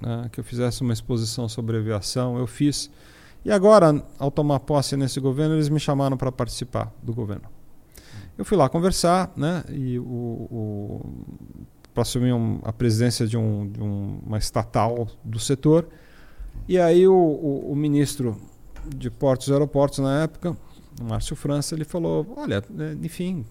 né, 0.00 0.28
que 0.32 0.40
eu 0.40 0.44
fizesse 0.44 0.82
uma 0.82 0.92
exposição 0.92 1.48
sobre 1.48 1.76
aviação, 1.76 2.38
eu 2.38 2.46
fiz. 2.46 2.90
E 3.44 3.52
agora, 3.52 4.04
ao 4.18 4.32
tomar 4.32 4.60
posse 4.60 4.96
nesse 4.96 5.20
governo, 5.20 5.54
eles 5.54 5.68
me 5.68 5.78
chamaram 5.78 6.16
para 6.16 6.32
participar 6.32 6.92
do 7.02 7.14
governo. 7.14 7.44
Eu 8.36 8.44
fui 8.44 8.56
lá 8.56 8.68
conversar, 8.68 9.32
né, 9.36 9.64
e 9.68 9.98
o, 9.98 10.02
o 10.02 11.00
para 11.98 12.02
assumir 12.02 12.32
um, 12.32 12.60
a 12.62 12.72
presidência 12.72 13.26
de, 13.26 13.36
um, 13.36 13.68
de 13.68 13.82
um, 13.82 14.20
uma 14.24 14.38
estatal 14.38 15.08
do 15.24 15.40
setor. 15.40 15.88
E 16.68 16.78
aí 16.78 17.08
o, 17.08 17.12
o, 17.12 17.72
o, 17.72 17.74
ministro 17.74 18.40
de 18.94 19.10
Portos 19.10 19.48
e 19.48 19.52
Aeroportos 19.52 19.98
na 19.98 20.22
época, 20.22 20.56
Márcio 21.02 21.34
França, 21.34 21.74
ele 21.74 21.82
falou, 21.82 22.34
olha, 22.36 22.62
né, 22.70 22.96
enfim, 23.02 23.44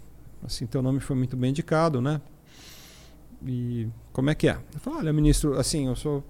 assim, 0.45 0.65
teu 0.65 0.81
nome 0.81 1.01
foi 1.01 1.13
muito 1.17 1.35
bem 1.35 1.49
indicado, 1.49 1.99
né? 1.99 2.21
E 3.45 3.89
como 4.13 4.29
é 4.29 4.35
que 4.35 4.47
é? 4.47 4.57
Eu 4.73 4.79
falei, 4.79 4.99
olha, 4.99 5.13
ministro, 5.13 5.59
assim, 5.59 5.87
eu 5.87 5.95
sou 5.97 6.23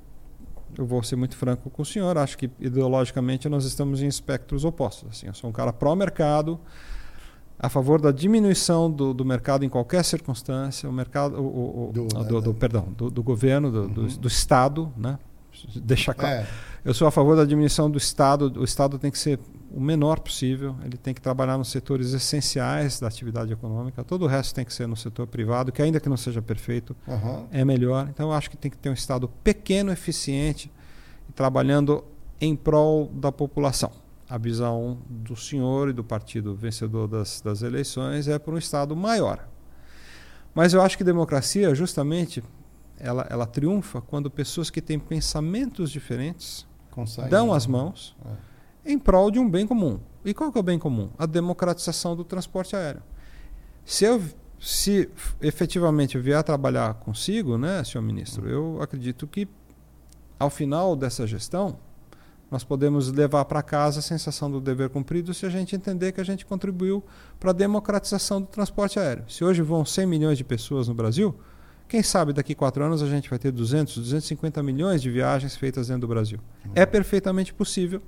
eu 0.76 0.88
vou 0.88 1.04
ser 1.04 1.16
muito 1.16 1.38
franco 1.38 1.70
com 1.70 1.84
o 1.84 1.86
senhor, 1.86 2.18
acho 2.18 2.36
que 2.36 2.50
ideologicamente 2.60 3.48
nós 3.48 3.64
estamos 3.64 4.02
em 4.02 4.08
espectros 4.08 4.66
opostos. 4.66 5.08
Assim, 5.12 5.28
eu 5.28 5.36
sou 5.36 5.52
um 5.52 5.54
cara 5.54 5.72
pró-mercado, 5.72 6.60
a 7.60 7.70
favor 7.70 8.00
da 8.00 8.12
diminuição 8.12 8.90
do, 8.90 9.14
do, 9.14 9.26
mercado 9.26 9.66
em 9.66 9.70
qualquer 9.70 10.04
circunstância, 10.04 10.88
o 10.88 10.94
mercado, 10.94 11.42
o, 11.42 11.90
o, 11.90 11.92
do, 11.92 12.08
do, 12.08 12.42
do, 12.42 12.54
perdão, 12.54 12.88
do, 12.94 13.24
governo, 13.24 13.72
do, 13.72 14.02
uhum. 14.02 14.08
do, 14.08 14.28
Estado, 14.28 14.94
né? 14.96 15.18
Deixa 15.76 16.14
claro. 16.14 16.36
É. 16.36 16.48
Eu 16.86 16.94
sou 16.94 17.08
a 17.08 17.12
favor 17.12 17.36
da 17.36 17.44
diminuição 17.44 17.90
do 17.90 17.98
Estado. 17.98 18.54
O 18.60 18.64
Estado 18.64 19.00
tem 19.00 19.10
que 19.10 19.18
ser 19.18 19.40
o 19.72 19.82
menor 19.82 20.20
possível. 20.20 20.76
Ele 20.86 20.98
tem 20.98 21.16
que 21.16 21.20
trabalhar 21.20 21.58
nos 21.58 21.70
setores 21.70 22.14
essenciais 22.14 23.00
da 23.00 23.08
atividade 23.08 23.52
econômica. 23.52 24.04
Todo 24.04 24.26
o 24.26 24.28
resto 24.28 24.54
tem 24.54 24.64
que 24.64 24.72
ser 24.72 24.88
no 24.88 24.96
setor 24.96 25.26
privado, 25.26 25.72
que 25.72 25.82
ainda 25.82 26.00
que 26.00 26.08
não 26.08 26.16
seja 26.16 26.44
perfeito, 26.44 26.96
uhum. 27.08 27.48
é 27.52 27.66
melhor. 27.66 28.08
Então, 28.08 28.28
eu 28.28 28.34
acho 28.34 28.52
que 28.52 28.56
tem 28.56 28.70
que 28.70 28.78
ter 28.78 28.92
um 28.92 28.94
Estado 28.94 29.28
pequeno, 29.44 29.92
eficiente, 29.92 30.72
trabalhando 31.34 32.04
em 32.40 32.56
prol 32.56 33.08
da 33.08 33.32
população 33.32 33.92
a 34.30 34.38
visão 34.38 35.00
do 35.10 35.36
senhor 35.36 35.90
e 35.90 35.94
do 35.94 36.04
partido 36.04 36.56
vencedor 36.56 37.08
das, 37.08 37.42
das 37.42 37.62
eleições 37.62 38.28
é 38.28 38.38
para 38.38 38.54
um 38.54 38.58
Estado 38.58 38.96
maior. 38.96 39.48
Mas 40.54 40.74
eu 40.74 40.82
acho 40.82 40.98
que 40.98 41.04
democracia, 41.04 41.74
justamente, 41.74 42.44
ela, 42.98 43.26
ela 43.30 43.46
triunfa 43.46 44.02
quando 44.02 44.30
pessoas 44.30 44.70
que 44.70 44.82
têm 44.82 45.00
pensamentos 45.00 45.92
diferentes 45.92 46.68
Consegue, 46.92 47.30
dão 47.30 47.54
as 47.54 47.68
mãos 47.68 48.16
é. 48.86 48.92
em 48.92 48.98
prol 48.98 49.30
de 49.30 49.40
um 49.40 49.50
bem 49.50 49.68
comum. 49.68 50.00
E 50.26 50.34
qual 50.34 50.52
que 50.52 50.58
é 50.58 50.62
o 50.62 50.64
bem 50.64 50.80
comum? 50.80 51.10
A 51.18 51.26
democratização 51.26 52.16
do 52.16 52.26
transporte 52.26 52.76
aéreo. 52.76 53.04
Se 53.86 54.04
eu 54.04 54.22
se 54.60 55.08
efetivamente 55.40 56.18
eu 56.18 56.22
vier 56.22 56.44
trabalhar 56.44 56.96
consigo, 56.96 57.58
né, 57.58 57.84
senhor 57.84 58.02
ministro, 58.02 58.50
eu 58.50 58.82
acredito 58.82 59.28
que 59.28 59.48
ao 60.40 60.50
final 60.50 60.96
dessa 60.96 61.28
gestão 61.28 61.78
nós 62.50 62.64
podemos 62.64 63.12
levar 63.12 63.44
para 63.46 63.62
casa 63.62 64.00
a 64.00 64.02
sensação 64.02 64.50
do 64.50 64.62
dever 64.62 64.90
cumprido 64.90 65.34
se 65.34 65.46
a 65.46 65.50
gente 65.50 65.76
entender 65.76 66.12
que 66.14 66.22
a 66.22 66.24
gente 66.24 66.46
contribuiu 66.46 67.04
para 67.40 67.52
a 67.52 67.54
democratização 67.54 68.42
do 68.42 68.48
transporte 68.48 69.00
aéreo. 69.00 69.26
Se 69.28 69.44
hoje 69.44 69.62
vão 69.62 69.84
100 69.84 70.06
milhões 70.06 70.38
de 70.38 70.44
pessoas 70.44 70.88
no 70.88 70.94
Brasil, 70.94 71.36
quem 71.88 72.02
sabe 72.02 72.34
daqui 72.34 72.54
a 72.54 72.56
quatro 72.56 72.84
anos 72.84 73.02
a 73.02 73.08
gente 73.08 73.30
vai 73.30 73.40
ter 73.40 73.52
200, 73.52 73.98
250 73.98 74.62
milhões 74.64 75.02
de 75.02 75.10
viagens 75.10 75.56
feitas 75.56 75.88
dentro 75.88 76.02
do 76.02 76.08
Brasil. 76.08 76.40
Uhum. 76.66 76.72
É 76.76 76.86
perfeitamente 76.86 77.54
possível, 77.54 78.02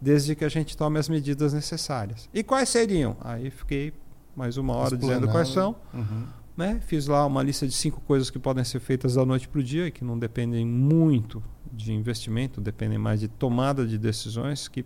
desde 0.00 0.34
que 0.34 0.44
a 0.44 0.48
gente 0.48 0.76
tome 0.76 0.98
as 0.98 1.08
medidas 1.08 1.52
necessárias. 1.52 2.28
E 2.34 2.42
quais 2.42 2.68
seriam? 2.68 3.16
Aí 3.20 3.50
fiquei 3.50 3.92
mais 4.36 4.56
uma 4.56 4.74
hora 4.74 4.96
dizendo 4.96 5.28
quais 5.28 5.48
são. 5.48 5.76
Uhum. 5.92 6.26
Né? 6.56 6.80
Fiz 6.86 7.06
lá 7.06 7.26
uma 7.26 7.42
lista 7.42 7.66
de 7.66 7.74
cinco 7.74 8.00
coisas 8.02 8.30
que 8.30 8.38
podem 8.38 8.62
ser 8.62 8.78
feitas 8.78 9.14
da 9.14 9.24
noite 9.24 9.48
para 9.48 9.60
o 9.60 9.62
dia 9.62 9.88
e 9.88 9.90
que 9.90 10.04
não 10.04 10.16
dependem 10.16 10.64
muito 10.64 11.42
de 11.74 11.92
investimento, 11.92 12.60
dependem 12.60 12.98
mais 12.98 13.20
de 13.20 13.28
tomada 13.28 13.86
de 13.86 13.98
decisões 13.98 14.68
que 14.68 14.84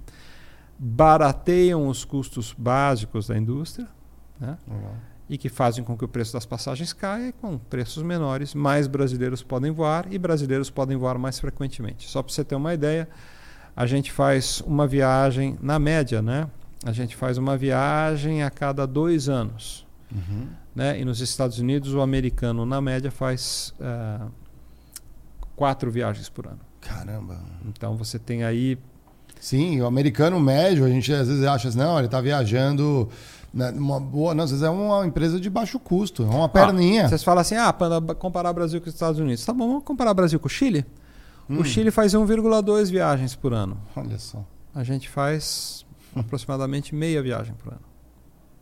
barateiam 0.79 1.89
os 1.89 2.05
custos 2.05 2.55
básicos 2.57 3.27
da 3.27 3.37
indústria 3.37 3.89
né? 4.41 4.57
uhum. 4.67 4.93
e 5.29 5.37
que 5.37 5.49
fazem 5.49 5.83
com 5.83 5.97
que 5.97 6.05
o 6.05 6.09
preço 6.09 6.33
das 6.33 6.47
passagens 6.47 6.93
caia. 6.93 7.33
Com 7.33 7.59
preços 7.59 8.03
menores, 8.03 8.55
mais 8.55 8.87
brasileiros 8.87 9.43
podem 9.43 9.71
voar 9.71 10.07
e 10.11 10.19
brasileiros 10.19 10.71
podem 10.71 10.97
voar 10.97 11.19
mais 11.19 11.39
frequentemente. 11.39 12.09
Só 12.09 12.23
para 12.23 12.33
você 12.33 12.45
ter 12.45 12.55
uma 12.55 12.73
ideia, 12.73 13.09
a 13.77 13.87
gente 13.87 14.13
faz 14.13 14.61
uma 14.67 14.87
viagem, 14.87 15.59
na 15.61 15.79
média, 15.79 16.23
né? 16.23 16.49
a 16.85 16.93
gente 16.93 17.17
faz 17.17 17.39
uma 17.39 17.57
viagem 17.57 18.43
a 18.43 18.51
cada 18.51 18.87
dois 18.87 19.29
anos. 19.29 19.87
Uhum. 20.13 20.49
Né? 20.75 21.01
E 21.01 21.05
nos 21.05 21.21
Estados 21.21 21.59
Unidos, 21.59 21.93
o 21.93 22.01
americano, 22.01 22.65
na 22.65 22.81
média, 22.81 23.11
faz 23.11 23.75
uh, 23.81 24.31
quatro 25.57 25.91
viagens 25.91 26.29
por 26.29 26.47
ano. 26.47 26.61
Caramba. 26.81 27.41
Então 27.67 27.97
você 27.97 28.19
tem 28.19 28.45
aí. 28.45 28.79
Sim, 29.41 29.81
o 29.81 29.87
americano 29.87 30.41
médio, 30.41 30.85
a 30.85 30.89
gente 30.89 31.13
às 31.13 31.29
vezes 31.29 31.45
acha 31.45 31.69
assim, 31.69 31.79
não, 31.79 31.97
ele 31.99 32.07
está 32.07 32.21
viajando. 32.21 33.09
Né, 33.55 33.71
uma 33.71 33.99
boa, 33.99 34.35
não, 34.35 34.45
às 34.45 34.51
vezes 34.51 34.65
é 34.65 34.69
uma 34.69 35.07
empresa 35.07 35.41
de 35.41 35.49
baixo 35.49 35.79
custo, 35.79 36.23
é 36.23 36.27
uma 36.27 36.45
ah, 36.45 36.49
perninha. 36.49 37.09
Vocês 37.09 37.23
falam 37.23 37.41
assim, 37.41 37.55
ah, 37.55 37.73
para 37.73 38.01
comparar 38.15 38.53
Brasil 38.53 38.81
com 38.81 38.89
os 38.89 38.95
Estados 38.95 39.19
Unidos. 39.19 39.45
Tá 39.45 39.53
bom, 39.53 39.69
vamos 39.69 39.85
comparar 39.85 40.13
Brasil 40.13 40.39
com 40.39 40.47
o 40.47 40.51
Chile? 40.51 40.85
Hum. 41.49 41.61
O 41.61 41.65
Chile 41.65 41.91
faz 41.91 42.15
1,2 42.15 42.91
viagens 42.91 43.35
por 43.35 43.55
ano. 43.55 43.81
Olha 43.97 44.19
só. 44.19 44.45
A 44.75 44.85
gente 44.85 45.09
faz 45.09 45.87
aproximadamente 46.15 46.95
meia 46.95 47.23
viagem 47.23 47.55
por 47.55 47.73
ano. 47.73 47.81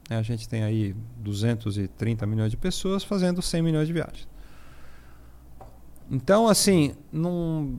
A 0.09 0.23
gente 0.23 0.49
tem 0.49 0.63
aí 0.63 0.95
230 1.19 2.27
milhões 2.27 2.51
de 2.51 2.57
pessoas 2.57 3.03
fazendo 3.03 3.43
100 3.43 3.63
milhões 3.63 3.89
de 3.89 3.93
viagens. 3.93 4.29
Então, 6.11 6.47
assim, 6.49 6.95
num, 7.13 7.79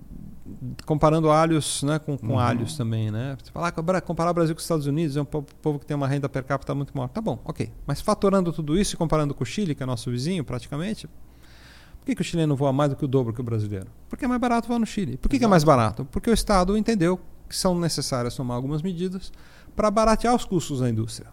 comparando 0.85 1.29
alhos 1.29 1.83
né, 1.83 1.99
com, 1.99 2.17
com 2.17 2.33
uhum. 2.33 2.39
alhos 2.39 2.75
também, 2.75 3.11
né? 3.11 3.37
Você 3.41 3.51
fala, 3.51 3.67
ah, 3.67 4.01
comparar 4.01 4.31
o 4.31 4.33
Brasil 4.33 4.55
com 4.55 4.59
os 4.59 4.63
Estados 4.63 4.85
Unidos, 4.85 5.17
é 5.17 5.21
um 5.21 5.25
povo 5.25 5.79
que 5.79 5.85
tem 5.85 5.95
uma 5.95 6.07
renda 6.07 6.27
per 6.27 6.43
capita 6.43 6.73
muito 6.73 6.95
maior. 6.95 7.07
Tá 7.09 7.21
bom, 7.21 7.39
ok. 7.45 7.71
Mas 7.85 8.01
fatorando 8.01 8.51
tudo 8.51 8.77
isso 8.77 8.95
e 8.95 8.97
comparando 8.97 9.33
com 9.33 9.43
o 9.43 9.45
Chile, 9.45 9.75
que 9.75 9.83
é 9.83 9.85
nosso 9.85 10.09
vizinho 10.09 10.43
praticamente, 10.43 11.07
por 11.07 12.05
que, 12.05 12.15
que 12.15 12.21
o 12.21 12.23
chileno 12.25 12.55
voa 12.55 12.71
mais 12.71 12.89
do 12.89 12.95
que 12.95 13.05
o 13.05 13.07
dobro 13.07 13.33
que 13.33 13.41
o 13.41 13.43
brasileiro? 13.43 13.87
Porque 14.09 14.25
é 14.25 14.27
mais 14.27 14.39
barato 14.39 14.67
voar 14.67 14.79
no 14.79 14.85
Chile. 14.85 15.17
Por 15.17 15.29
que, 15.29 15.39
que 15.39 15.45
é 15.45 15.47
mais 15.47 15.63
barato? 15.63 16.05
Porque 16.05 16.29
o 16.29 16.33
Estado 16.33 16.77
entendeu 16.77 17.19
que 17.47 17.55
são 17.55 17.77
necessárias 17.77 18.35
tomar 18.35 18.55
algumas 18.55 18.81
medidas 18.81 19.31
para 19.75 19.91
baratear 19.91 20.33
os 20.33 20.45
custos 20.45 20.79
da 20.79 20.89
indústria. 20.89 21.29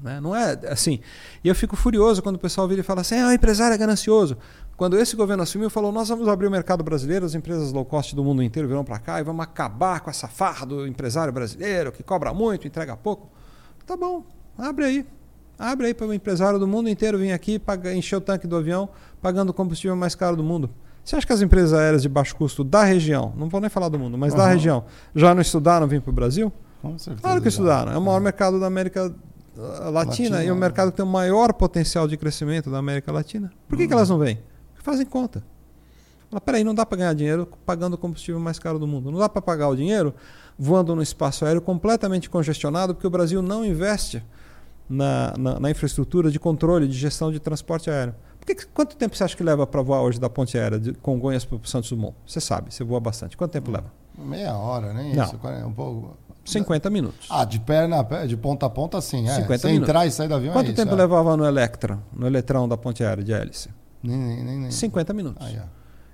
Né? 0.00 0.20
Não 0.20 0.34
é 0.34 0.52
assim. 0.68 1.00
E 1.42 1.48
eu 1.48 1.54
fico 1.54 1.74
furioso 1.74 2.22
quando 2.22 2.36
o 2.36 2.38
pessoal 2.38 2.68
vira 2.68 2.80
e 2.80 2.84
fala 2.84 3.00
assim: 3.00 3.18
ah, 3.18 3.28
o 3.28 3.32
empresário 3.32 3.74
é 3.74 3.78
ganancioso. 3.78 4.36
Quando 4.78 4.96
esse 4.96 5.16
governo 5.16 5.42
assumiu, 5.42 5.68
falou: 5.68 5.90
nós 5.90 6.08
vamos 6.08 6.28
abrir 6.28 6.46
o 6.46 6.50
mercado 6.52 6.84
brasileiro, 6.84 7.26
as 7.26 7.34
empresas 7.34 7.72
low 7.72 7.84
cost 7.84 8.14
do 8.14 8.22
mundo 8.22 8.44
inteiro 8.44 8.68
virão 8.68 8.84
para 8.84 9.00
cá 9.00 9.20
e 9.20 9.24
vamos 9.24 9.42
acabar 9.42 9.98
com 9.98 10.08
essa 10.08 10.28
farra 10.28 10.64
do 10.64 10.86
empresário 10.86 11.32
brasileiro 11.32 11.90
que 11.90 12.04
cobra 12.04 12.32
muito, 12.32 12.64
entrega 12.64 12.96
pouco. 12.96 13.28
Tá 13.84 13.96
bom, 13.96 14.24
abre 14.56 14.84
aí. 14.84 15.06
Abre 15.58 15.88
aí 15.88 15.94
para 15.94 16.06
o 16.06 16.14
empresário 16.14 16.60
do 16.60 16.66
mundo 16.68 16.88
inteiro 16.88 17.18
vir 17.18 17.32
aqui 17.32 17.58
pagar, 17.58 17.92
encher 17.92 18.14
o 18.14 18.20
tanque 18.20 18.46
do 18.46 18.54
avião 18.54 18.88
pagando 19.20 19.48
o 19.50 19.52
combustível 19.52 19.96
mais 19.96 20.14
caro 20.14 20.36
do 20.36 20.44
mundo. 20.44 20.70
Você 21.04 21.16
acha 21.16 21.26
que 21.26 21.32
as 21.32 21.42
empresas 21.42 21.72
aéreas 21.72 22.02
de 22.02 22.08
baixo 22.08 22.36
custo 22.36 22.62
da 22.62 22.84
região, 22.84 23.32
não 23.36 23.48
vou 23.48 23.60
nem 23.60 23.68
falar 23.68 23.88
do 23.88 23.98
mundo, 23.98 24.16
mas 24.16 24.32
uhum. 24.32 24.38
da 24.38 24.46
região, 24.46 24.84
já 25.12 25.34
não 25.34 25.42
estudaram 25.42 25.88
vir 25.88 26.00
para 26.00 26.10
o 26.10 26.14
Brasil? 26.14 26.52
Com 26.80 26.96
certeza. 26.96 27.22
Claro 27.22 27.42
que 27.42 27.48
estudaram. 27.48 27.90
É 27.90 27.98
o 27.98 28.00
maior 28.00 28.20
mercado 28.20 28.60
da 28.60 28.68
América 28.68 29.12
Latina, 29.56 29.90
Latina 29.90 30.44
e 30.44 30.52
o 30.52 30.54
mercado 30.54 30.92
que 30.92 30.98
tem 30.98 31.04
o 31.04 31.08
maior 31.08 31.52
potencial 31.52 32.06
de 32.06 32.16
crescimento 32.16 32.70
da 32.70 32.78
América 32.78 33.10
Latina. 33.10 33.50
Por 33.66 33.76
que, 33.76 33.88
que 33.88 33.92
elas 33.92 34.08
não 34.08 34.18
vêm? 34.18 34.38
Fazem 34.88 35.06
conta. 35.06 35.42
Fala, 36.30 36.40
peraí, 36.40 36.64
não 36.64 36.74
dá 36.74 36.84
para 36.84 36.98
ganhar 36.98 37.14
dinheiro 37.14 37.48
pagando 37.64 37.94
o 37.94 37.98
combustível 37.98 38.40
mais 38.40 38.58
caro 38.58 38.78
do 38.78 38.86
mundo. 38.86 39.10
Não 39.10 39.18
dá 39.18 39.28
para 39.28 39.42
pagar 39.42 39.68
o 39.68 39.76
dinheiro 39.76 40.14
voando 40.58 40.94
no 40.94 41.02
espaço 41.02 41.44
aéreo 41.44 41.60
completamente 41.60 42.28
congestionado, 42.28 42.94
porque 42.94 43.06
o 43.06 43.10
Brasil 43.10 43.40
não 43.40 43.64
investe 43.64 44.22
na, 44.88 45.34
na, 45.38 45.60
na 45.60 45.70
infraestrutura 45.70 46.30
de 46.30 46.38
controle, 46.38 46.88
de 46.88 46.96
gestão 46.96 47.30
de 47.30 47.38
transporte 47.38 47.90
aéreo. 47.90 48.14
Que, 48.44 48.54
quanto 48.68 48.96
tempo 48.96 49.14
você 49.14 49.24
acha 49.24 49.36
que 49.36 49.42
leva 49.42 49.66
para 49.66 49.82
voar 49.82 50.00
hoje 50.00 50.18
da 50.18 50.30
ponte 50.30 50.56
aérea 50.56 50.78
de 50.78 50.94
Congonhas 50.94 51.44
para 51.44 51.56
o 51.56 51.66
Santos 51.66 51.90
Dumont? 51.90 52.14
Você 52.26 52.40
sabe, 52.40 52.72
você 52.72 52.82
voa 52.82 52.98
bastante. 52.98 53.36
Quanto 53.36 53.52
tempo 53.52 53.70
leva? 53.70 53.92
Meia 54.16 54.56
hora, 54.56 54.94
nem 54.94 55.14
não. 55.14 55.24
isso. 55.24 55.38
Um 55.66 55.72
pouco. 55.72 56.16
50 56.46 56.88
minutos. 56.88 57.28
Ah, 57.30 57.44
de 57.44 57.60
perna, 57.60 58.02
de 58.26 58.36
ponta 58.36 58.64
a 58.64 58.70
ponta, 58.70 59.00
sim. 59.02 59.28
É. 59.28 59.34
50 59.34 59.58
Você 59.58 59.66
minutos. 59.66 59.88
entrar 59.88 60.06
e 60.06 60.10
sair 60.10 60.28
do 60.28 60.34
avião 60.34 60.54
Quanto 60.54 60.70
é 60.70 60.72
tempo 60.72 60.88
isso, 60.88 60.98
é. 60.98 61.02
levava 61.02 61.36
no 61.36 61.44
Electra, 61.44 61.98
no 62.10 62.26
eletrão 62.26 62.66
da 62.66 62.76
ponte 62.76 63.04
aérea 63.04 63.22
de 63.22 63.32
hélice? 63.34 63.68
Nem, 64.02 64.18
nem, 64.18 64.44
nem, 64.44 64.60
nem. 64.60 64.70
50 64.70 65.12
minutos. 65.12 65.44
Ah, 65.44 65.50
é. 65.50 65.64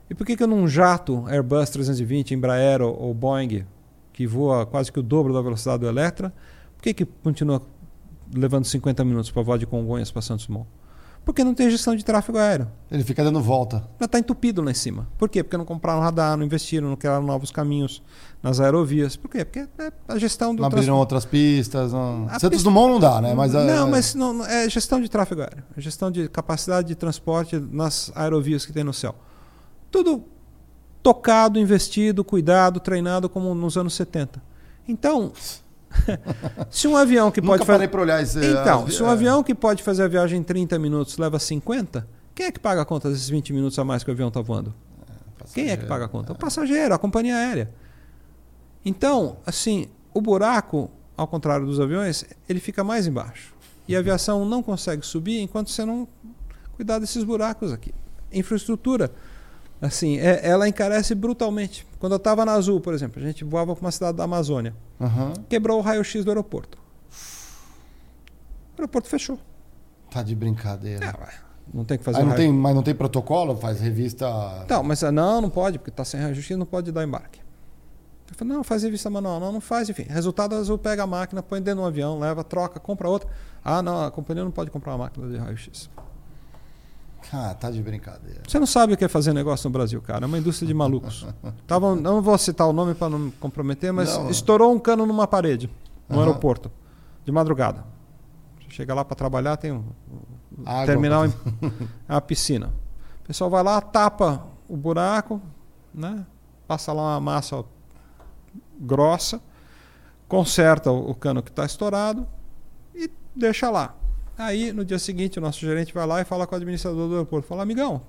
E 0.09 0.15
por 0.15 0.27
que, 0.27 0.37
que 0.37 0.47
num 0.47 0.67
jato 0.69 1.27
Airbus 1.27 1.71
320, 1.71 2.35
Embraer 2.35 2.83
ou, 2.83 2.95
ou 2.99 3.15
Boeing, 3.15 3.65
que 4.13 4.27
voa 4.27 4.67
quase 4.67 4.93
que 4.93 5.01
o 5.01 5.03
dobro 5.03 5.33
da 5.33 5.41
velocidade 5.41 5.81
do 5.81 5.89
Electra, 5.89 6.33
por 6.77 6.83
que, 6.83 6.95
que 6.95 7.05
continua 7.05 7.63
levando 8.35 8.65
50 8.65 9.05
minutos 9.05 9.31
para 9.31 9.43
voar 9.43 9.59
de 9.59 9.67
Congonhas 9.67 10.11
para 10.11 10.23
Santos 10.23 10.47
Dumont? 10.47 10.69
Porque 11.25 11.43
não 11.43 11.55
tem 11.55 11.71
gestão 11.71 11.97
de 11.97 12.05
tráfego 12.05 12.37
aéreo. 12.37 12.69
Ele 12.91 13.03
fica 13.03 13.25
dando 13.25 13.41
volta. 13.41 13.83
Já 13.99 14.05
está 14.05 14.19
entupido 14.19 14.61
lá 14.61 14.71
em 14.71 14.75
cima. 14.75 15.09
Por 15.17 15.29
quê? 15.29 15.43
Porque 15.43 15.57
não 15.57 15.65
compraram 15.65 16.01
radar, 16.01 16.37
não 16.37 16.45
investiram, 16.45 16.89
não 16.91 16.97
criaram 16.97 17.23
novos 17.25 17.51
caminhos 17.51 18.03
nas 18.43 18.61
aerovias. 18.61 19.17
Por 19.17 19.31
quê? 19.31 19.43
Porque 19.43 19.61
é 19.79 19.91
a 20.07 20.19
gestão 20.19 20.55
do 20.55 20.61
Não 20.61 20.67
abriram 20.67 20.99
outras 20.99 21.25
pistas. 21.25 21.95
Não... 21.95 22.29
Santos 22.29 22.49
pista- 22.51 22.65
Dumont 22.65 22.93
não 22.93 23.01
dá, 23.01 23.23
né? 23.23 23.33
Mas, 23.33 23.55
é- 23.55 23.65
não, 23.75 23.91
mas 23.91 24.15
não- 24.15 24.45
é 24.45 24.69
gestão 24.69 25.01
de 25.01 25.09
tráfego 25.09 25.41
aéreo. 25.41 25.65
É 25.75 25.81
gestão 25.81 26.11
de 26.11 26.29
capacidade 26.29 26.89
de 26.89 26.95
transporte 26.95 27.59
nas 27.59 28.13
aerovias 28.15 28.67
que 28.67 28.73
tem 28.73 28.85
no 28.85 28.93
céu. 28.93 29.15
Tudo 29.91 30.25
tocado, 31.03 31.59
investido, 31.59 32.23
cuidado, 32.23 32.81
treinado 32.81 33.29
como 33.31 33.55
nos 33.55 33.77
anos 33.79 33.95
70. 33.95 34.43
Então, 34.87 35.33
se 36.71 36.87
um 36.89 36.97
avião 36.97 37.31
que 37.31 37.41
pode 37.43 37.65
fazer. 37.65 37.89
para 37.89 38.01
olhar 38.01 38.23
esse. 38.23 38.39
Então, 38.39 38.85
as- 38.85 38.95
se 38.95 39.03
um 39.03 39.07
é. 39.09 39.11
avião 39.11 39.43
que 39.43 39.55
pode 39.55 39.83
fazer 39.83 40.03
a 40.05 40.09
viagem 40.09 40.41
em 40.41 40.43
30 40.43 40.79
minutos 40.79 41.17
leva 41.19 41.39
50, 41.39 42.07
quem 42.35 42.47
é 42.47 42.53
que 42.53 42.59
paga 42.61 42.83
a 42.83 42.85
conta 42.85 43.09
desses 43.11 43.29
20 43.29 43.53
minutos 43.53 43.79
a 43.79 43.85
mais 43.85 44.03
que 44.05 44.11
o 44.11 44.13
avião 44.13 44.29
está 44.29 44.41
voando? 44.41 44.75
Quem 45.53 45.69
é 45.71 45.77
que 45.77 45.85
paga 45.87 46.07
a 46.07 46.09
conta? 46.09 46.33
O 46.33 46.37
passageiro, 46.37 46.95
a 46.95 46.99
companhia 46.99 47.37
aérea. 47.37 47.71
Então, 48.85 49.37
assim, 49.47 49.89
o 50.13 50.21
buraco, 50.21 50.91
ao 51.17 51.27
contrário 51.27 51.67
dos 51.67 51.81
aviões, 51.81 52.25
ele 52.49 52.61
fica 52.61 52.83
mais 52.85 53.07
embaixo. 53.07 53.55
E 53.87 53.95
a 53.95 53.99
aviação 53.99 54.45
não 54.45 54.63
consegue 54.63 55.05
subir 55.05 55.41
enquanto 55.41 55.71
você 55.71 55.85
não 55.85 56.09
cuidar 56.77 56.99
desses 56.99 57.23
buracos 57.25 57.73
aqui. 57.73 57.95
Infraestrutura, 58.33 59.13
assim, 59.81 60.19
é- 60.19 60.41
ela 60.47 60.69
encarece 60.69 61.15
brutalmente. 61.15 61.87
Quando 62.05 62.13
eu 62.13 62.17
estava 62.19 62.45
na 62.45 62.53
Azul, 62.53 62.83
por 62.83 62.93
exemplo, 62.93 63.19
a 63.19 63.25
gente 63.25 63.45
voava 63.45 63.75
para 63.75 63.81
uma 63.83 63.91
cidade 63.91 64.19
da 64.19 64.25
Amazônia, 64.25 64.75
Aham. 65.01 65.33
quebrou 65.49 65.79
o 65.79 65.81
raio-x 65.81 66.23
do 66.23 66.31
aeroporto. 66.31 66.77
O 68.77 68.83
aeroporto 68.83 69.09
fechou. 69.09 69.39
Tá 70.11 70.23
de 70.23 70.35
brincadeira. 70.35 71.07
É, 71.07 71.35
não 71.73 71.83
tem 71.83 71.97
que 71.97 72.05
fazer 72.05 72.19
Aí 72.19 72.27
não 72.27 72.35
tem, 72.35 72.53
mas 72.53 72.75
não 72.75 72.83
tem 72.83 72.95
protocolo? 72.95 73.57
Faz 73.57 73.81
revista. 73.81 74.67
Não, 74.69 74.83
mas 74.83 75.03
ah, 75.03 75.11
não, 75.11 75.41
não 75.41 75.49
pode, 75.49 75.79
porque 75.79 75.89
está 75.89 76.05
sem 76.05 76.21
raio-x, 76.21 76.51
não 76.59 76.67
pode 76.67 76.93
dar 76.93 77.03
embarque. 77.03 77.41
Eu 78.31 78.35
falei, 78.35 78.53
não, 78.53 78.63
faz 78.63 78.83
revista 78.83 79.09
manual. 79.09 79.41
Não, 79.41 79.51
não 79.51 79.61
faz, 79.63 79.89
enfim. 79.89 80.03
Resultado, 80.03 80.55
a 80.57 80.59
Azul 80.59 80.77
pega 80.77 81.05
a 81.05 81.07
máquina, 81.07 81.43
põe 81.43 81.63
dentro 81.63 81.81
de 81.81 81.85
um 81.85 81.87
avião, 81.87 82.19
leva, 82.19 82.45
troca, 82.45 82.79
compra 82.79 83.09
outra. 83.09 83.31
Ah, 83.65 83.81
não, 83.81 84.05
a 84.05 84.11
companhia 84.11 84.45
não 84.45 84.51
pode 84.51 84.71
comprar 84.71 84.93
uma 84.93 85.05
máquina 85.05 85.27
de 85.27 85.39
raio-x. 85.39 85.89
Ah, 87.33 87.55
tá 87.55 87.71
de 87.71 87.83
brincadeira. 87.83 88.43
Você 88.47 88.59
não 88.59 88.67
sabe 88.67 88.93
o 88.95 88.97
que 88.97 89.05
é 89.05 89.09
fazer 89.09 89.33
negócio 89.33 89.69
no 89.69 89.73
Brasil, 89.73 90.01
cara. 90.03 90.25
É 90.25 90.27
uma 90.27 90.39
indústria 90.39 90.67
de 90.69 90.75
malucos. 90.75 91.27
Tava, 91.67 91.95
não 91.97 92.23
vou 92.23 92.37
citar 92.39 92.69
o 92.69 92.73
nome 92.73 92.95
para 92.95 93.09
não 93.11 93.19
me 93.19 93.33
comprometer, 93.33 93.93
mas 93.93 94.17
Não. 94.17 94.31
estourou 94.31 94.73
um 94.73 94.79
cano 94.79 95.05
numa 95.07 95.27
parede, 95.27 95.69
no 96.09 96.17
Aham. 96.17 96.27
aeroporto, 96.29 96.71
de 97.25 97.33
madrugada. 97.33 97.85
Você 98.61 98.71
chega 98.71 98.95
lá 98.95 99.05
para 99.05 99.17
trabalhar, 99.17 99.57
tem 99.57 99.73
um 99.73 99.85
Água. 100.65 100.87
terminal, 100.87 101.27
em- 101.27 101.33
uma 102.09 102.21
piscina. 102.21 102.73
O 103.23 103.27
pessoal 103.27 103.51
vai 103.51 103.63
lá, 103.63 103.81
tapa 103.81 104.47
o 104.69 104.77
buraco, 104.77 105.41
né? 105.93 106.25
passa 106.69 106.93
lá 106.93 107.03
uma 107.15 107.21
massa 107.21 107.65
grossa, 108.79 109.41
conserta 110.29 110.91
o 110.91 111.15
cano 111.15 111.43
que 111.43 111.51
está 111.51 111.65
estourado 111.65 112.27
e 112.95 113.11
deixa 113.35 113.71
lá. 113.71 113.95
Aí, 114.37 114.73
no 114.73 114.85
dia 114.85 114.99
seguinte, 114.99 115.39
o 115.39 115.43
nosso 115.43 115.61
gerente 115.61 115.93
vai 115.95 116.07
lá 116.07 116.21
e 116.21 116.25
fala 116.25 116.47
com 116.47 116.55
o 116.55 116.57
administrador 116.57 117.09
do 117.09 117.15
aeroporto. 117.15 117.47
Fala, 117.47 117.63
amigão, 117.63 118.03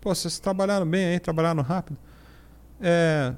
pô, 0.00 0.14
vocês 0.14 0.38
trabalharam 0.38 0.86
bem 0.86 1.04
aí, 1.06 1.20
trabalharam 1.20 1.62
rápido. 1.62 1.98
É, 2.80 3.34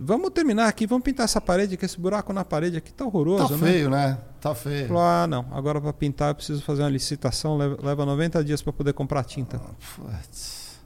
vamos 0.00 0.30
terminar 0.30 0.66
aqui, 0.68 0.86
vamos 0.86 1.04
pintar 1.04 1.24
essa 1.24 1.40
parede, 1.40 1.76
que 1.76 1.84
esse 1.84 2.00
buraco 2.00 2.32
na 2.32 2.44
parede 2.44 2.76
aqui 2.78 2.92
tá 2.92 3.04
horroroso, 3.04 3.48
Tá 3.48 3.56
né? 3.56 3.70
feio, 3.72 3.90
né? 3.90 4.18
Tá 4.40 4.54
feio. 4.54 4.88
Falou, 4.88 5.02
ah, 5.02 5.26
não, 5.26 5.46
agora 5.52 5.80
para 5.80 5.92
pintar 5.92 6.30
eu 6.30 6.34
preciso 6.36 6.62
fazer 6.62 6.82
uma 6.82 6.88
licitação, 6.88 7.56
leva, 7.58 7.76
leva 7.82 8.06
90 8.06 8.42
dias 8.44 8.62
para 8.62 8.72
poder 8.72 8.92
comprar 8.94 9.24
tinta. 9.24 9.60
Putz. 9.96 10.78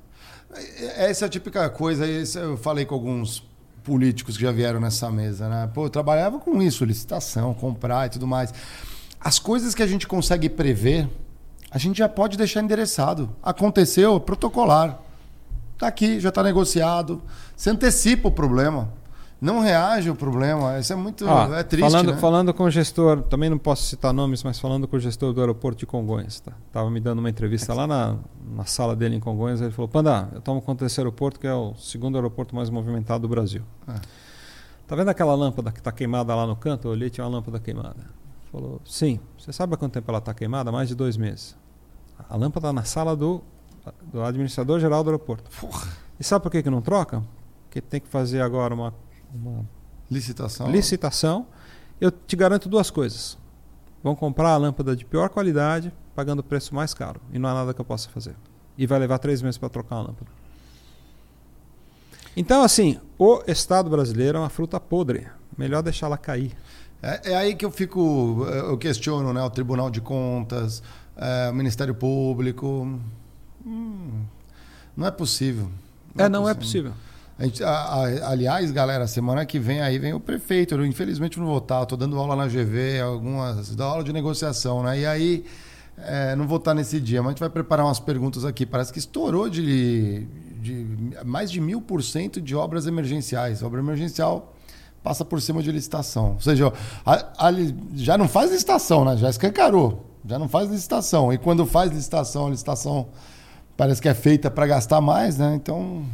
Essa 0.97 1.25
é 1.25 1.27
a 1.27 1.29
típica 1.29 1.71
coisa, 1.71 2.05
eu 2.07 2.57
falei 2.57 2.85
com 2.85 2.95
alguns 2.95 3.43
políticos 3.85 4.37
que 4.37 4.43
já 4.43 4.53
vieram 4.53 4.81
nessa 4.81 5.11
mesa, 5.11 5.49
né? 5.49 5.71
Pô, 5.73 5.87
eu 5.87 5.91
trabalhava 5.91 6.39
com 6.39 6.61
isso, 6.61 6.85
licitação, 6.85 7.55
comprar 7.55 8.07
e 8.07 8.11
tudo 8.11 8.27
mais. 8.27 8.53
As 9.25 9.39
coisas 9.39 9.75
que 9.75 9.83
a 9.83 9.87
gente 9.87 10.07
consegue 10.07 10.49
prever, 10.49 11.09
a 11.71 11.79
gente 11.79 11.99
já 11.99 12.09
pode 12.09 12.37
deixar 12.37 12.63
endereçado. 12.63 13.31
Aconteceu, 13.43 14.19
protocolar. 14.19 14.99
Tá 15.79 15.87
aqui, 15.87 16.19
já 16.19 16.31
tá 16.31 16.43
negociado. 16.43 17.23
Você 17.57 17.71
antecipa 17.71 18.29
o 18.29 18.33
problema. 18.33 18.89
Não 19.41 19.59
reage 19.59 20.09
ao 20.09 20.15
problema. 20.15 20.79
Isso 20.79 20.93
é 20.93 20.97
muito. 20.97 21.27
Ó, 21.27 21.53
é 21.55 21.65
triste. 21.65 21.91
falando, 21.91 22.13
né? 22.13 22.19
falando 22.19 22.55
com 22.55 22.63
o 22.63 22.71
gestor, 22.71 23.23
também 23.23 23.51
não 23.51 23.59
posso 23.59 23.83
citar 23.85 24.13
nomes, 24.13 24.43
mas 24.45 24.61
falando 24.61 24.87
com 24.87 24.97
o 24.97 25.01
gestor 25.01 25.33
do 25.33 25.41
aeroporto 25.41 25.81
de 25.81 25.87
Congonhas, 25.87 26.39
tá? 26.39 26.53
Tava 26.73 26.89
me 26.89 27.01
dando 27.01 27.19
uma 27.19 27.29
entrevista 27.29 27.75
lá 27.75 27.85
na, 27.85 28.17
na 28.55 28.65
sala 28.65 28.95
dele 28.95 29.17
em 29.17 29.21
Congonhas, 29.21 29.61
ele 29.61 29.73
falou: 29.73 29.89
"Panda, 29.89 30.29
eu 30.33 30.41
tomo 30.41 30.63
conta 30.63 30.85
desse 30.85 31.01
aeroporto 31.01 31.41
que 31.41 31.47
é 31.49 31.55
o 31.55 31.75
segundo 31.75 32.17
aeroporto 32.17 32.55
mais 32.55 32.71
movimentado 32.71 33.23
do 33.23 33.29
Brasil. 33.29 33.63
Ah. 33.89 34.01
Tá 34.87 34.95
vendo 34.95 35.09
aquela 35.09 35.35
lâmpada 35.35 35.73
que 35.73 35.79
está 35.79 35.91
queimada 35.91 36.33
lá 36.35 36.47
no 36.47 36.55
canto? 36.55 36.87
Eu 36.87 36.93
olhei, 36.93 37.11
tinha 37.11 37.25
uma 37.25 37.31
lâmpada 37.31 37.59
queimada. 37.59 38.22
Falou: 38.53 38.81
"Sim. 38.85 39.19
Você 39.39 39.53
sabe 39.53 39.75
há 39.75 39.77
quanto 39.77 39.93
tempo 39.95 40.09
ela 40.11 40.19
está 40.19 40.33
queimada? 40.35 40.71
Mais 40.71 40.89
de 40.89 40.95
dois 40.95 41.17
meses. 41.17 41.57
A 42.29 42.37
lâmpada 42.37 42.69
tá 42.69 42.73
na 42.73 42.85
sala 42.85 43.17
do 43.17 43.43
do 44.13 44.23
administrador 44.23 44.79
geral 44.79 45.03
do 45.03 45.11
aeroporto. 45.11 45.51
Porra, 45.61 45.89
E 46.21 46.23
sabe 46.23 46.43
por 46.45 46.53
que 46.53 46.63
que 46.63 46.71
não 46.71 46.81
troca? 46.81 47.21
Porque 47.65 47.81
tem 47.81 48.01
que 48.01 48.07
fazer 48.07 48.41
agora 48.41 48.73
uma, 48.73 48.95
uma 49.35 49.65
licitação. 50.09 50.71
licitação, 50.71 51.47
eu 52.01 52.11
te 52.13 52.37
garanto 52.37 52.69
duas 52.69 52.91
coisas. 52.91 53.37
Vão 54.05 54.15
comprar 54.15 54.51
a 54.51 54.57
lâmpada 54.57 54.95
de 54.95 55.05
pior 55.05 55.29
qualidade, 55.31 55.93
pagando 56.15 56.41
o 56.41 56.43
preço 56.45 56.75
mais 56.75 56.95
caro. 56.95 57.21
E 57.33 57.39
não 57.41 57.49
há 57.49 57.55
nada 57.55 57.75
que 57.75 57.81
eu 57.81 57.85
possa 57.85 58.09
fazer. 58.09 58.37
E 58.79 58.87
vai 58.87 59.01
levar 59.01 59.19
três 59.19 59.43
meses 59.43 59.59
para 59.59 59.69
trocar 59.69 59.97
a 59.97 60.03
lâmpada. 60.03 60.31
Então, 62.37 62.63
assim, 62.63 63.01
o 63.19 63.43
Estado 63.47 63.91
brasileiro 63.91 64.39
é 64.39 64.41
uma 64.41 64.49
fruta 64.49 64.79
podre. 64.79 65.27
Melhor 65.57 65.83
deixá-la 65.83 66.17
cair. 66.17 66.57
É, 67.03 67.33
é 67.33 67.37
aí 67.37 67.55
que 67.55 67.65
eu 67.65 67.71
fico, 67.71 68.47
eh, 68.49 68.61
eu 68.61 68.79
questiono, 68.79 69.33
né? 69.33 69.43
O 69.43 69.51
Tribunal 69.51 69.91
de 69.91 70.01
Contas, 70.01 70.83
eh, 71.17 71.49
o 71.51 71.55
Ministério 71.55 71.95
Público. 71.95 72.89
Hum, 73.67 74.23
não 74.97 75.07
é 75.07 75.11
possível. 75.11 75.69
É, 76.17 76.29
não 76.29 76.49
é 76.49 76.55
possível. 76.55 76.93
A 77.39 77.45
gente- 77.45 77.65
a- 77.65 77.71
a- 77.71 78.31
aliás, 78.31 78.71
galera, 78.71 79.07
semana 79.07 79.45
que 79.45 79.59
vem 79.59 79.81
aí 79.81 79.99
vem 79.99 80.13
o 80.13 80.21
prefeito. 80.21 80.75
Eu, 80.75 80.87
infelizmente 80.87 81.39
não 81.41 81.47
vou 81.47 81.59
estar. 81.59 81.83
Estou 81.83 81.99
dando 81.99 82.17
aula 82.19 82.37
na 82.37 82.47
GV, 82.47 83.01
algumas 83.01 83.75
dou 83.75 83.87
aula 83.87 84.05
de 84.05 84.13
negociação, 84.13 84.83
né? 84.83 85.01
E 85.01 85.07
aí 85.07 85.45
eh, 85.99 86.35
não 86.37 86.47
vou 86.47 86.59
estar 86.59 86.73
nesse 86.75 87.01
dia, 87.01 87.21
mas 87.21 87.29
a 87.29 87.33
gente 87.33 87.41
vai 87.41 87.51
preparar 87.51 87.85
umas 87.87 87.99
perguntas 88.01 88.45
aqui. 88.45 88.65
Parece 88.65 88.93
que 88.93 88.99
estourou 88.99 89.49
de, 89.49 90.27
de 90.61 90.87
mais 91.25 91.51
de 91.51 91.61
mil 91.61 91.81
por 91.83 92.03
cento 92.03 92.41
de 92.41 92.55
obras 92.55 92.87
emergenciais. 92.87 93.63
Obra 93.63 93.81
emergencial 93.81 94.52
passa 95.03 95.25
por 95.25 95.41
cima 95.41 95.63
de 95.63 95.71
licitação. 95.73 96.33
Ou 96.35 96.41
seja, 96.41 96.73
a- 97.05 97.49
a 97.49 97.53
já 97.95 98.17
não 98.17 98.29
faz 98.29 98.51
licitação, 98.51 99.05
né? 99.05 99.17
Já 99.17 99.29
escancarou. 99.31 100.07
Já 100.27 100.39
não 100.39 100.49
faz 100.49 100.71
licitação. 100.71 101.33
E 101.33 101.39
quando 101.39 101.67
faz 101.67 101.91
licitação, 101.91 102.47
a 102.47 102.51
licitação 102.51 103.09
parece 103.77 104.01
que 104.01 104.09
é 104.09 104.15
feita 104.15 104.51
para 104.51 104.67
gastar 104.67 105.01
mais, 105.01 105.37
né? 105.39 105.55
Então 105.57 106.05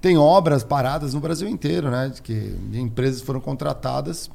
tem 0.00 0.16
obras 0.16 0.64
paradas 0.64 1.12
no 1.12 1.20
Brasil 1.20 1.46
inteiro, 1.48 1.90
né? 1.90 2.08
De 2.08 2.22
que 2.22 2.56
empresas 2.72 3.20
foram 3.20 3.40
contratadas 3.40 4.30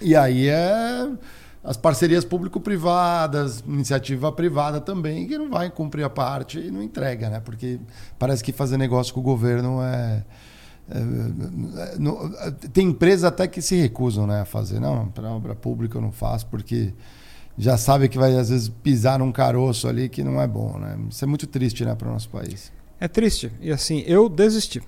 e 0.00 0.14
aí 0.14 0.48
é 0.48 1.08
as 1.62 1.76
parcerias 1.78 2.24
público-privadas, 2.24 3.64
iniciativa 3.66 4.30
privada 4.30 4.80
também, 4.80 5.26
que 5.26 5.38
não 5.38 5.48
vai 5.50 5.70
cumprir 5.70 6.04
a 6.04 6.10
parte 6.10 6.58
e 6.58 6.70
não 6.70 6.82
entrega, 6.82 7.30
né? 7.30 7.40
Porque 7.40 7.80
parece 8.18 8.44
que 8.44 8.52
fazer 8.52 8.76
negócio 8.76 9.14
com 9.14 9.20
o 9.20 9.22
governo 9.22 9.80
é. 9.82 10.22
É- 10.90 11.98
não- 11.98 12.30
tem 12.72 12.88
empresas 12.88 13.24
até 13.24 13.46
que 13.46 13.62
se 13.62 13.76
recusam 13.76 14.26
né, 14.26 14.40
a 14.42 14.44
fazer. 14.44 14.80
Não, 14.80 15.08
para 15.08 15.30
obra 15.30 15.54
pública 15.54 15.98
eu 15.98 16.02
não 16.02 16.12
faço, 16.12 16.46
porque 16.46 16.92
já 17.56 17.76
sabe 17.76 18.08
que 18.08 18.18
vai 18.18 18.36
às 18.36 18.48
vezes 18.48 18.68
pisar 18.68 19.18
num 19.18 19.32
caroço 19.32 19.88
ali 19.88 20.08
que 20.08 20.22
não 20.22 20.40
é 20.40 20.46
bom. 20.46 20.78
Né? 20.78 20.98
Isso 21.10 21.24
é 21.24 21.26
muito 21.26 21.46
triste 21.46 21.84
né, 21.84 21.94
para 21.94 22.08
o 22.08 22.12
nosso 22.12 22.28
país. 22.28 22.72
É 23.00 23.08
triste. 23.08 23.50
E 23.60 23.70
assim, 23.70 24.02
eu 24.06 24.28
desisti. 24.28 24.82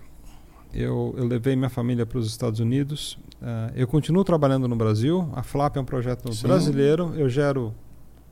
Eu, 0.72 1.14
eu 1.16 1.24
levei 1.26 1.56
minha 1.56 1.70
família 1.70 2.04
para 2.04 2.18
os 2.18 2.26
Estados 2.26 2.60
Unidos. 2.60 3.18
Ah, 3.40 3.70
eu 3.74 3.86
continuo 3.86 4.22
trabalhando 4.24 4.68
no 4.68 4.76
Brasil. 4.76 5.28
A 5.34 5.42
FLAP 5.42 5.76
é 5.76 5.80
um 5.80 5.84
projeto 5.84 6.32
Sim. 6.32 6.46
brasileiro. 6.46 7.14
Eu 7.16 7.28
gero 7.28 7.74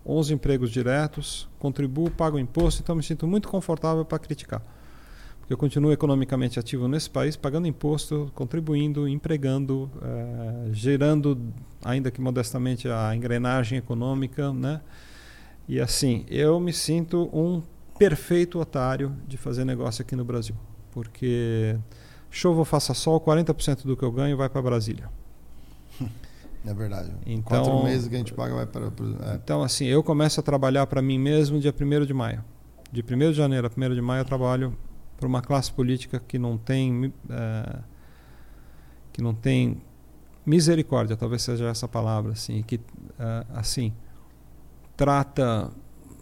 11 0.06 0.34
empregos 0.34 0.70
diretos, 0.70 1.48
contribuo, 1.58 2.10
pago 2.10 2.38
imposto, 2.38 2.82
então 2.82 2.94
me 2.94 3.02
sinto 3.02 3.26
muito 3.26 3.48
confortável 3.48 4.04
para 4.04 4.18
criticar. 4.18 4.62
Porque 5.44 5.52
eu 5.52 5.58
continuo 5.58 5.92
economicamente 5.92 6.58
ativo 6.58 6.88
nesse 6.88 7.10
país, 7.10 7.36
pagando 7.36 7.66
imposto, 7.66 8.32
contribuindo, 8.34 9.06
empregando, 9.06 9.90
eh, 10.00 10.70
gerando, 10.72 11.38
ainda 11.84 12.10
que 12.10 12.18
modestamente, 12.18 12.88
a 12.88 13.14
engrenagem 13.14 13.76
econômica, 13.76 14.54
né? 14.54 14.80
E 15.68 15.78
assim, 15.78 16.24
eu 16.30 16.58
me 16.58 16.72
sinto 16.72 17.28
um 17.30 17.62
perfeito 17.98 18.58
otário 18.58 19.14
de 19.28 19.36
fazer 19.36 19.66
negócio 19.66 20.00
aqui 20.00 20.16
no 20.16 20.24
Brasil. 20.24 20.56
Porque 20.92 21.76
chova 22.30 22.60
ou 22.60 22.64
faça 22.64 22.94
sol, 22.94 23.20
40% 23.20 23.82
do 23.84 23.98
que 23.98 24.02
eu 24.02 24.10
ganho 24.10 24.38
vai 24.38 24.48
para 24.48 24.62
Brasília. 24.62 25.10
É 26.66 26.72
verdade. 26.72 27.12
Então, 27.26 27.62
Quatro 27.62 27.84
meses 27.84 28.08
que 28.08 28.14
a 28.14 28.18
gente 28.18 28.32
paga 28.32 28.54
vai 28.54 28.64
para. 28.64 28.86
É. 28.86 29.34
Então, 29.34 29.62
assim, 29.62 29.84
eu 29.84 30.02
começo 30.02 30.40
a 30.40 30.42
trabalhar 30.42 30.86
para 30.86 31.02
mim 31.02 31.18
mesmo 31.18 31.60
dia 31.60 31.74
1 31.78 32.06
de 32.06 32.14
maio. 32.14 32.42
De 32.90 33.02
1 33.02 33.32
de 33.32 33.34
janeiro 33.34 33.66
a 33.66 33.70
1 33.70 33.94
de 33.94 34.00
maio 34.00 34.22
eu 34.22 34.24
trabalho 34.24 34.74
para 35.16 35.26
uma 35.26 35.42
classe 35.42 35.72
política 35.72 36.20
que 36.26 36.38
não 36.38 36.56
tem. 36.58 37.12
É, 37.28 37.78
que 39.12 39.22
não 39.22 39.32
tem 39.32 39.80
misericórdia, 40.44 41.16
talvez 41.16 41.42
seja 41.42 41.68
essa 41.68 41.88
palavra, 41.88 42.32
assim, 42.32 42.62
que, 42.62 42.80
é, 43.18 43.46
assim, 43.54 43.92
trata 44.96 45.70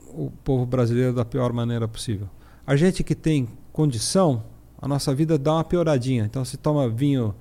o 0.09 0.31
povo 0.45 0.67
brasileiro 0.67 1.15
da 1.15 1.25
pior 1.25 1.53
maneira 1.53 1.89
possível. 1.89 2.29
A 2.67 2.77
gente 2.77 3.03
que 3.03 3.15
tem 3.15 3.49
condição, 3.73 4.45
a 4.81 4.87
nossa 4.87 5.15
vida 5.15 5.39
dá 5.39 5.55
uma 5.55 5.65
pioradinha. 5.65 6.25
Então, 6.25 6.45
se 6.45 6.57
toma 6.57 6.89
vinho 6.89 7.35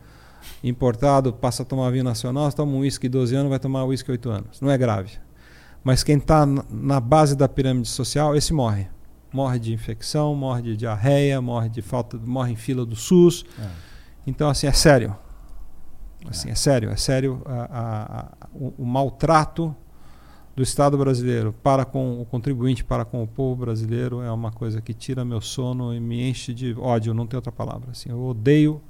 importado, 0.64 1.34
passa 1.34 1.64
a 1.64 1.66
tomar 1.66 1.92
vinho 1.92 2.04
nacional, 2.04 2.50
se 2.50 2.56
toma 2.56 2.72
um 2.72 2.80
uísque 2.80 3.08
12 3.08 3.36
anos, 3.36 3.50
vai 3.50 3.60
tomar 3.60 3.84
uísque 3.86 4.10
8 4.10 4.30
anos. 4.30 4.62
Não 4.62 4.72
é 4.72 4.78
grave. 4.78 5.20
Mas 5.84 6.04
quem 6.04 6.18
está 6.18 6.46
na 6.46 7.00
base 7.00 7.36
da 7.36 7.48
pirâmide 7.48 7.90
social, 7.90 8.36
esse 8.36 8.54
morre. 8.54 8.88
Morre 9.32 9.60
de 9.60 9.74
infecção, 9.74 10.36
morre 10.36 10.62
de 10.62 10.78
diarreia, 10.78 11.42
morre 11.42 11.70
de 11.70 11.82
falta, 11.82 12.18
morre 12.18 12.52
em 12.52 12.56
fila 12.56 12.86
do 12.86 12.96
SUS. 12.96 13.46
É. 13.60 13.68
Então, 14.28 14.50
assim, 14.50 14.68
é 14.68 14.74
sério. 14.74 15.16
Assim, 16.30 16.50
é. 16.50 16.52
é 16.52 16.56
sério, 16.56 16.90
é 16.90 16.96
sério 16.96 17.42
a, 17.46 17.54
a, 17.54 18.20
a, 18.22 18.48
o, 18.54 18.74
o 18.80 18.86
maltrato 18.86 19.76
do 20.56 20.62
Estado 20.62 20.98
brasileiro 20.98 21.54
para 21.64 21.86
com 21.86 22.22
o 22.22 22.26
contribuinte, 22.26 22.84
para 22.84 23.06
com 23.06 23.24
o 23.24 23.28
povo 23.28 23.56
brasileiro, 23.56 24.22
é 24.22 24.32
uma 24.32 24.52
coisa 24.52 24.82
que 24.82 24.94
tira 24.94 25.24
meu 25.24 25.42
sono 25.42 25.94
e 25.94 26.00
me 26.00 26.30
enche 26.30 26.54
de 26.54 26.76
ódio, 26.78 27.14
não 27.14 27.26
tem 27.26 27.38
outra 27.38 27.52
palavra. 27.52 27.92
Assim, 27.92 28.10
eu 28.10 28.22
odeio 28.22 28.82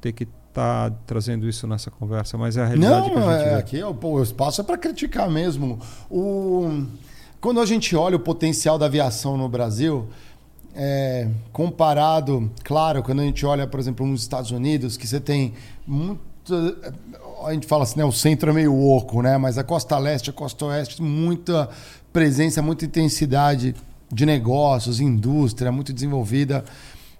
ter 0.00 0.12
que 0.12 0.24
estar 0.24 0.90
tá 0.90 0.96
trazendo 1.06 1.48
isso 1.48 1.66
nessa 1.66 1.90
conversa, 1.90 2.36
mas 2.36 2.56
é 2.56 2.62
a 2.62 2.66
realidade 2.66 3.08
não, 3.08 3.14
que 3.14 3.18
a 3.18 3.38
gente 3.38 3.48
é, 3.48 3.50
vê. 3.50 3.54
Aqui 3.54 3.82
o, 3.82 3.98
o 4.00 4.22
espaço 4.22 4.60
é 4.60 4.64
para 4.64 4.76
criticar 4.76 5.30
mesmo. 5.30 5.78
O, 6.10 6.86
quando 7.40 7.60
a 7.60 7.66
gente 7.66 7.96
olha 7.96 8.16
o 8.16 8.20
potencial 8.20 8.78
da 8.78 8.86
aviação 8.86 9.36
no 9.36 9.48
Brasil, 9.48 10.08
é, 10.74 11.28
comparado, 11.52 12.50
claro, 12.62 13.02
quando 13.02 13.20
a 13.20 13.24
gente 13.24 13.44
olha, 13.44 13.66
por 13.66 13.80
exemplo, 13.80 14.06
nos 14.06 14.22
Estados 14.22 14.50
Unidos, 14.50 14.96
que 14.96 15.06
você 15.06 15.20
tem 15.20 15.54
muito 15.86 16.30
a 17.44 17.52
gente 17.52 17.66
fala 17.66 17.84
assim, 17.84 17.98
né, 17.98 18.04
o 18.04 18.12
centro 18.12 18.50
é 18.50 18.52
meio 18.52 18.76
oco, 18.76 19.22
né? 19.22 19.38
Mas 19.38 19.56
a 19.56 19.64
costa 19.64 19.96
leste, 19.98 20.30
a 20.30 20.32
costa 20.32 20.66
oeste, 20.66 21.00
muita 21.02 21.68
presença, 22.12 22.60
muita 22.60 22.84
intensidade 22.84 23.74
de 24.12 24.26
negócios, 24.26 25.00
indústria 25.00 25.70
muito 25.70 25.92
desenvolvida. 25.92 26.64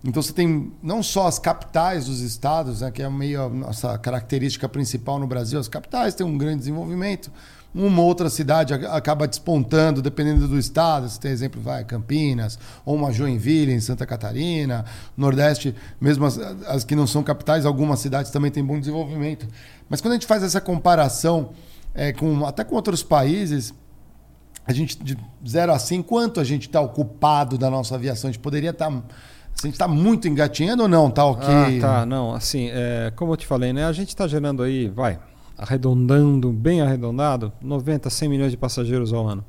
Então 0.04 0.22
você 0.22 0.32
tem 0.32 0.72
não 0.82 1.02
só 1.02 1.26
as 1.26 1.38
capitais 1.38 2.06
dos 2.06 2.20
estados, 2.20 2.80
né, 2.80 2.90
que 2.90 3.02
é 3.02 3.08
meio 3.08 3.44
a 3.44 3.48
nossa 3.48 3.96
característica 3.98 4.68
principal 4.68 5.18
no 5.18 5.26
Brasil, 5.26 5.58
as 5.58 5.68
capitais 5.68 6.14
têm 6.14 6.26
um 6.26 6.38
grande 6.38 6.60
desenvolvimento, 6.60 7.30
uma 7.74 8.02
outra 8.02 8.28
cidade 8.28 8.74
acaba 8.74 9.28
despontando, 9.28 10.02
dependendo 10.02 10.48
do 10.48 10.58
estado. 10.58 11.08
Você 11.08 11.20
tem 11.20 11.30
exemplo, 11.30 11.60
vai 11.60 11.84
Campinas, 11.84 12.58
ou 12.84 12.96
uma 12.96 13.12
Joinville 13.12 13.72
em 13.72 13.80
Santa 13.80 14.04
Catarina, 14.04 14.84
Nordeste, 15.16 15.74
mesmo 16.00 16.26
as, 16.26 16.38
as 16.38 16.84
que 16.84 16.96
não 16.96 17.06
são 17.06 17.22
capitais, 17.22 17.64
algumas 17.64 18.00
cidades 18.00 18.30
também 18.30 18.50
têm 18.50 18.64
bom 18.64 18.78
desenvolvimento. 18.78 19.46
Mas 19.88 20.00
quando 20.00 20.12
a 20.12 20.16
gente 20.16 20.26
faz 20.26 20.42
essa 20.42 20.60
comparação 20.60 21.50
é, 21.94 22.12
com 22.12 22.44
até 22.44 22.64
com 22.64 22.74
outros 22.74 23.02
países, 23.02 23.72
a 24.66 24.72
gente 24.72 25.02
de 25.02 25.16
0 25.46 25.72
a 25.72 25.78
100, 25.78 26.02
quanto 26.02 26.40
a 26.40 26.44
gente 26.44 26.66
está 26.66 26.80
ocupado 26.80 27.56
da 27.56 27.70
nossa 27.70 27.94
aviação? 27.94 28.28
A 28.28 28.32
gente 28.32 28.42
poderia 28.42 28.70
estar. 28.70 28.90
Tá, 28.90 29.02
a 29.62 29.66
gente 29.66 29.74
está 29.74 29.88
muito 29.88 30.26
engatinhando 30.26 30.84
ou 30.84 30.88
não? 30.88 31.08
Está 31.08 31.24
ok? 31.24 31.48
Ah, 31.48 31.80
tá, 31.80 32.06
não. 32.06 32.32
Assim, 32.34 32.70
é, 32.70 33.12
como 33.14 33.32
eu 33.32 33.36
te 33.36 33.46
falei, 33.46 33.72
né? 33.72 33.84
A 33.84 33.92
gente 33.92 34.08
está 34.08 34.26
gerando 34.26 34.62
aí, 34.62 34.88
vai, 34.88 35.18
arredondando, 35.60 36.50
bem 36.50 36.80
arredondado, 36.80 37.52
90, 37.60 38.08
100 38.08 38.28
milhões 38.28 38.50
de 38.50 38.56
passageiros 38.56 39.12
ao 39.12 39.28
ano. 39.28 39.44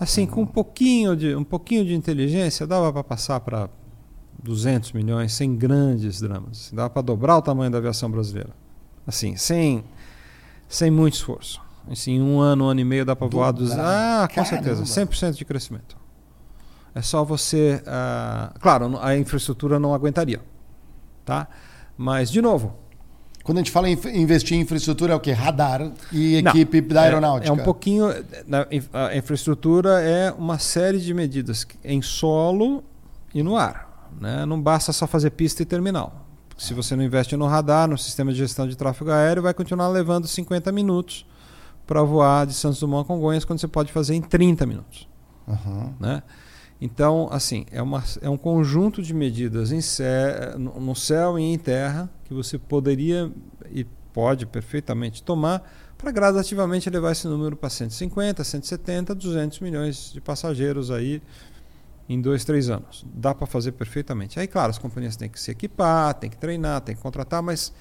Assim, 0.00 0.26
com 0.26 0.42
um 0.42 0.46
pouquinho 0.46 1.14
de, 1.14 1.34
um 1.36 1.44
pouquinho 1.44 1.84
de 1.84 1.94
inteligência, 1.94 2.66
dava 2.66 2.90
para 2.90 3.04
passar 3.04 3.40
para 3.40 3.68
200 4.42 4.92
milhões 4.92 5.34
sem 5.34 5.54
grandes 5.54 6.20
dramas. 6.20 6.70
Dava 6.72 6.88
para 6.88 7.02
dobrar 7.02 7.36
o 7.36 7.42
tamanho 7.42 7.70
da 7.70 7.78
aviação 7.78 8.10
brasileira. 8.10 8.50
Assim, 9.06 9.36
sem, 9.36 9.84
sem 10.68 10.90
muito 10.90 11.14
esforço. 11.14 11.60
Assim, 11.90 12.20
um 12.20 12.40
ano, 12.40 12.64
um 12.64 12.68
ano 12.68 12.80
e 12.80 12.84
meio 12.84 13.04
dá 13.04 13.14
para 13.14 13.26
voar 13.26 13.52
dos. 13.52 13.72
Ah, 13.72 14.26
com 14.28 14.42
Caramba. 14.42 14.64
certeza, 14.64 14.84
100% 14.84 15.34
de 15.34 15.44
crescimento. 15.44 15.96
É 16.94 17.02
só 17.02 17.22
você. 17.24 17.82
Uh, 17.82 18.58
claro, 18.58 18.98
a 19.00 19.16
infraestrutura 19.16 19.78
não 19.78 19.94
aguentaria. 19.94 20.40
Tá? 21.24 21.46
Mas, 21.96 22.30
de 22.30 22.40
novo, 22.40 22.74
quando 23.46 23.58
a 23.58 23.60
gente 23.60 23.70
fala 23.70 23.88
em 23.88 23.96
investir 24.20 24.58
em 24.58 24.60
infraestrutura, 24.62 25.12
é 25.12 25.16
o 25.16 25.20
quê? 25.20 25.30
Radar 25.30 25.92
e 26.10 26.38
equipe 26.38 26.80
Não, 26.80 26.88
da 26.88 27.02
aeronáutica? 27.02 27.46
É, 27.46 27.50
é, 27.50 27.52
um 27.52 27.64
pouquinho. 27.64 28.06
A 28.92 29.16
infraestrutura 29.16 30.00
é 30.00 30.32
uma 30.32 30.58
série 30.58 30.98
de 30.98 31.14
medidas 31.14 31.64
em 31.84 32.02
solo 32.02 32.82
e 33.32 33.44
no 33.44 33.56
ar. 33.56 34.10
Né? 34.20 34.44
Não 34.44 34.60
basta 34.60 34.92
só 34.92 35.06
fazer 35.06 35.30
pista 35.30 35.62
e 35.62 35.64
terminal. 35.64 36.26
Se 36.58 36.74
você 36.74 36.96
não 36.96 37.04
investe 37.04 37.36
no 37.36 37.46
radar, 37.46 37.88
no 37.88 37.96
sistema 37.96 38.32
de 38.32 38.38
gestão 38.38 38.66
de 38.66 38.76
tráfego 38.76 39.12
aéreo, 39.12 39.44
vai 39.44 39.54
continuar 39.54 39.86
levando 39.90 40.26
50 40.26 40.72
minutos 40.72 41.24
para 41.86 42.02
voar 42.02 42.48
de 42.48 42.52
Santos 42.52 42.80
Dumont 42.80 43.04
a 43.04 43.06
Congonhas, 43.06 43.44
quando 43.44 43.60
você 43.60 43.68
pode 43.68 43.92
fazer 43.92 44.16
em 44.16 44.22
30 44.22 44.66
minutos. 44.66 45.08
Uhum. 45.46 45.94
Né? 46.00 46.20
Então, 46.80 47.28
assim, 47.30 47.64
é, 47.70 47.80
uma, 47.80 48.04
é 48.20 48.28
um 48.28 48.36
conjunto 48.36 49.02
de 49.02 49.14
medidas 49.14 49.70
no 50.58 50.94
céu 50.94 51.38
e 51.38 51.42
em 51.42 51.58
terra 51.58 52.10
que 52.24 52.34
você 52.34 52.58
poderia 52.58 53.30
e 53.70 53.84
pode 54.12 54.46
perfeitamente 54.46 55.22
tomar 55.22 55.62
para 55.96 56.10
gradativamente 56.10 56.90
levar 56.90 57.12
esse 57.12 57.26
número 57.26 57.56
para 57.56 57.70
150, 57.70 58.44
170, 58.44 59.14
200 59.14 59.60
milhões 59.60 60.12
de 60.12 60.20
passageiros 60.20 60.90
aí 60.90 61.22
em 62.08 62.20
dois, 62.20 62.44
três 62.44 62.68
anos. 62.68 63.04
Dá 63.14 63.34
para 63.34 63.46
fazer 63.46 63.72
perfeitamente. 63.72 64.38
Aí, 64.38 64.46
claro, 64.46 64.70
as 64.70 64.78
companhias 64.78 65.16
têm 65.16 65.28
que 65.28 65.40
se 65.40 65.50
equipar, 65.50 66.14
têm 66.14 66.30
que 66.30 66.36
treinar, 66.36 66.80
têm 66.82 66.94
que 66.94 67.00
contratar, 67.00 67.42
mas 67.42 67.72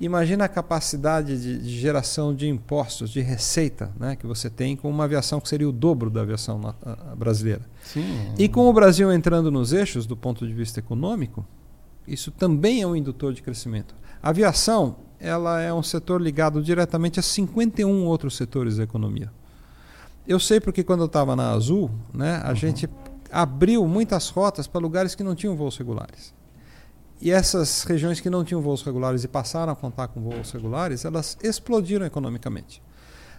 Imagina 0.00 0.44
a 0.44 0.48
capacidade 0.48 1.40
de, 1.40 1.58
de, 1.58 1.78
geração 1.78 2.34
de 2.34 2.48
impostos, 2.48 3.10
de 3.10 3.20
receita 3.20 3.92
né, 3.98 4.16
que 4.16 4.26
você 4.26 4.50
tem 4.50 4.76
com 4.76 4.90
uma 4.90 5.04
aviação 5.04 5.40
que 5.40 5.48
seria 5.48 5.68
o 5.68 5.72
dobro 5.72 6.10
da 6.10 6.22
aviação 6.22 6.58
na, 6.58 6.74
a, 6.84 7.14
brasileira. 7.14 7.62
Sim. 7.84 8.32
E 8.36 8.48
com 8.48 8.68
o 8.68 8.72
Brasil 8.72 9.12
entrando 9.12 9.50
nos 9.50 9.72
eixos 9.72 10.04
do 10.06 10.16
ponto 10.16 10.46
de 10.46 10.52
vista 10.52 10.80
econômico, 10.80 11.46
isso 12.06 12.32
também 12.32 12.82
é 12.82 12.86
um 12.86 12.96
indutor 12.96 13.32
de 13.32 13.42
crescimento. 13.42 13.94
A 14.20 14.30
aviação 14.30 14.96
ela 15.20 15.60
é 15.60 15.72
um 15.72 15.84
setor 15.84 16.20
ligado 16.20 16.60
diretamente 16.60 17.20
a 17.20 17.22
51 17.22 18.04
outros 18.06 18.36
setores 18.36 18.78
da 18.78 18.82
economia. 18.82 19.30
Eu 20.26 20.40
sei 20.40 20.60
porque 20.60 20.82
quando 20.82 21.00
eu 21.00 21.06
estava 21.06 21.36
na 21.36 21.52
Azul, 21.52 21.90
né, 22.12 22.40
a 22.44 22.50
uhum. 22.50 22.56
gente 22.56 22.90
abriu 23.30 23.86
muitas 23.86 24.28
rotas 24.28 24.66
para 24.66 24.80
lugares 24.80 25.14
que 25.14 25.22
não 25.22 25.34
tinham 25.34 25.56
voos 25.56 25.76
regulares. 25.76 26.34
E 27.22 27.30
essas 27.30 27.84
regiões 27.84 28.18
que 28.18 28.28
não 28.28 28.42
tinham 28.42 28.60
voos 28.60 28.82
regulares 28.82 29.22
e 29.22 29.28
passaram 29.28 29.72
a 29.72 29.76
contar 29.76 30.08
com 30.08 30.20
voos 30.20 30.50
regulares, 30.50 31.04
elas 31.04 31.38
explodiram 31.40 32.04
economicamente. 32.04 32.82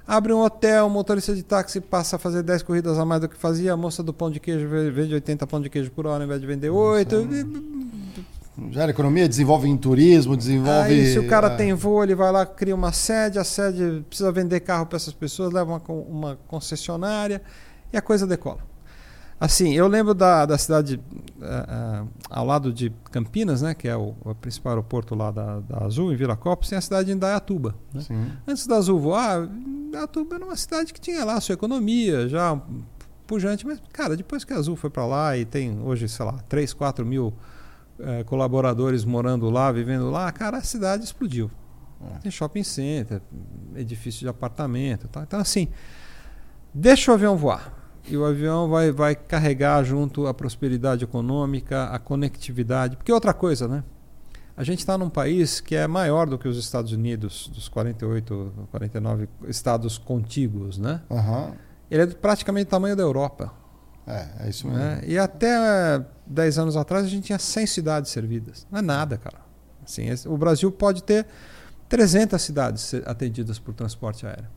Abre 0.07 0.31
um 0.31 0.39
hotel, 0.39 0.87
o 0.87 0.89
motorista 0.89 1.35
de 1.35 1.43
táxi 1.43 1.81
passa 1.81 2.15
a 2.15 2.19
fazer 2.19 2.43
10 2.43 2.63
corridas 2.63 2.97
a 2.97 3.03
mais 3.03 3.19
do 3.19 3.27
que 3.27 3.35
fazia, 3.35 3.73
a 3.73 3.77
moça 3.77 4.01
do 4.01 4.13
pão 4.13 4.31
de 4.31 4.39
queijo 4.39 4.69
vende 4.69 5.13
80 5.13 5.45
pão 5.47 5.59
de 5.59 5.69
queijo 5.69 5.91
por 5.91 6.07
hora 6.07 6.23
ao 6.23 6.25
invés 6.25 6.39
de 6.39 6.47
vender 6.47 6.69
8. 6.69 7.27
Gera 8.71 8.91
economia, 8.91 9.27
desenvolve 9.27 9.67
em 9.67 9.75
turismo, 9.75 10.37
desenvolve. 10.37 10.93
Aí, 10.93 11.11
se 11.11 11.19
o 11.19 11.27
cara 11.27 11.47
é... 11.47 11.55
tem 11.57 11.73
voo, 11.73 12.01
ele 12.05 12.15
vai 12.15 12.31
lá, 12.31 12.45
cria 12.45 12.75
uma 12.75 12.93
sede, 12.93 13.37
a 13.37 13.43
sede 13.43 14.05
precisa 14.07 14.31
vender 14.31 14.61
carro 14.61 14.85
para 14.85 14.95
essas 14.95 15.13
pessoas, 15.13 15.51
leva 15.51 15.73
uma, 15.73 15.81
uma 15.89 16.39
concessionária 16.47 17.41
e 17.91 17.97
a 17.97 18.01
coisa 18.01 18.25
decola. 18.25 18.59
Assim, 19.43 19.73
eu 19.73 19.89
lembro 19.89 20.13
da, 20.13 20.45
da 20.45 20.57
cidade 20.57 20.95
uh, 20.95 22.05
uh, 22.05 22.09
ao 22.29 22.45
lado 22.45 22.71
de 22.71 22.89
Campinas, 23.11 23.61
né, 23.61 23.73
que 23.73 23.89
é 23.89 23.97
o, 23.97 24.15
o 24.23 24.33
principal 24.33 24.71
aeroporto 24.71 25.13
lá 25.15 25.31
da, 25.31 25.59
da, 25.59 25.83
Azul, 25.83 26.13
em 26.13 26.15
Viracopos, 26.15 26.69
tem 26.69 26.77
a 26.77 26.81
cidade 26.81 27.07
de 27.07 27.11
Indaiatuba. 27.11 27.75
Né? 27.93 28.37
Antes 28.47 28.65
da 28.65 28.77
Azul 28.77 28.97
voar, 29.01 29.43
Indaiatuba 29.43 30.35
era 30.35 30.45
uma 30.45 30.55
cidade 30.55 30.93
que 30.93 31.01
tinha 31.01 31.25
lá 31.25 31.33
a 31.33 31.41
sua 31.41 31.51
economia, 31.55 32.29
já 32.29 32.57
pujante, 33.27 33.67
mas, 33.67 33.81
cara, 33.91 34.15
depois 34.15 34.45
que 34.45 34.53
a 34.53 34.55
Azul 34.55 34.77
foi 34.77 34.89
para 34.89 35.05
lá 35.05 35.37
e 35.37 35.43
tem 35.43 35.77
hoje, 35.81 36.07
sei 36.07 36.25
lá, 36.25 36.39
3, 36.47 36.73
4 36.73 37.05
mil 37.05 37.33
uh, 37.99 38.23
colaboradores 38.25 39.03
morando 39.03 39.49
lá, 39.49 39.69
vivendo 39.73 40.09
lá, 40.09 40.31
cara, 40.31 40.59
a 40.59 40.63
cidade 40.63 41.03
explodiu. 41.03 41.51
É. 42.15 42.19
Tem 42.19 42.31
shopping 42.31 42.63
center, 42.63 43.21
edifício 43.75 44.21
de 44.21 44.29
apartamento. 44.29 45.09
Tá? 45.09 45.23
Então, 45.23 45.37
assim, 45.37 45.67
deixa 46.73 47.11
o 47.11 47.13
avião 47.13 47.35
voar 47.35 47.82
e 48.07 48.17
o 48.17 48.25
avião 48.25 48.69
vai, 48.69 48.91
vai 48.91 49.15
carregar 49.15 49.83
junto 49.83 50.27
a 50.27 50.33
prosperidade 50.33 51.03
econômica, 51.03 51.85
a 51.85 51.99
conectividade. 51.99 52.97
Porque 52.97 53.11
outra 53.11 53.33
coisa, 53.33 53.67
né? 53.67 53.83
A 54.55 54.63
gente 54.63 54.79
está 54.79 54.97
num 54.97 55.09
país 55.09 55.59
que 55.59 55.75
é 55.75 55.87
maior 55.87 56.27
do 56.27 56.37
que 56.37 56.47
os 56.47 56.57
Estados 56.57 56.91
Unidos, 56.91 57.49
dos 57.53 57.67
48, 57.67 58.67
49 58.69 59.27
estados 59.47 59.97
contíguos, 59.97 60.77
né? 60.77 61.01
Uhum. 61.09 61.53
Ele 61.89 62.03
é 62.03 62.07
praticamente 62.07 62.65
do 62.65 62.69
tamanho 62.69 62.95
da 62.95 63.01
Europa. 63.01 63.51
É, 64.05 64.27
é 64.41 64.49
isso 64.49 64.67
mesmo. 64.67 64.83
Né? 64.83 65.01
E 65.07 65.17
até 65.17 66.03
10 66.27 66.59
anos 66.59 66.77
atrás 66.77 67.05
a 67.05 67.09
gente 67.09 67.25
tinha 67.25 67.39
100 67.39 67.65
cidades 67.65 68.11
servidas. 68.11 68.67
Não 68.69 68.79
é 68.79 68.81
nada, 68.81 69.17
cara. 69.17 69.37
Assim, 69.83 70.07
o 70.27 70.37
Brasil 70.37 70.71
pode 70.71 71.03
ter 71.03 71.25
300 71.89 72.41
cidades 72.41 72.93
atendidas 73.05 73.59
por 73.59 73.73
transporte 73.73 74.25
aéreo. 74.25 74.47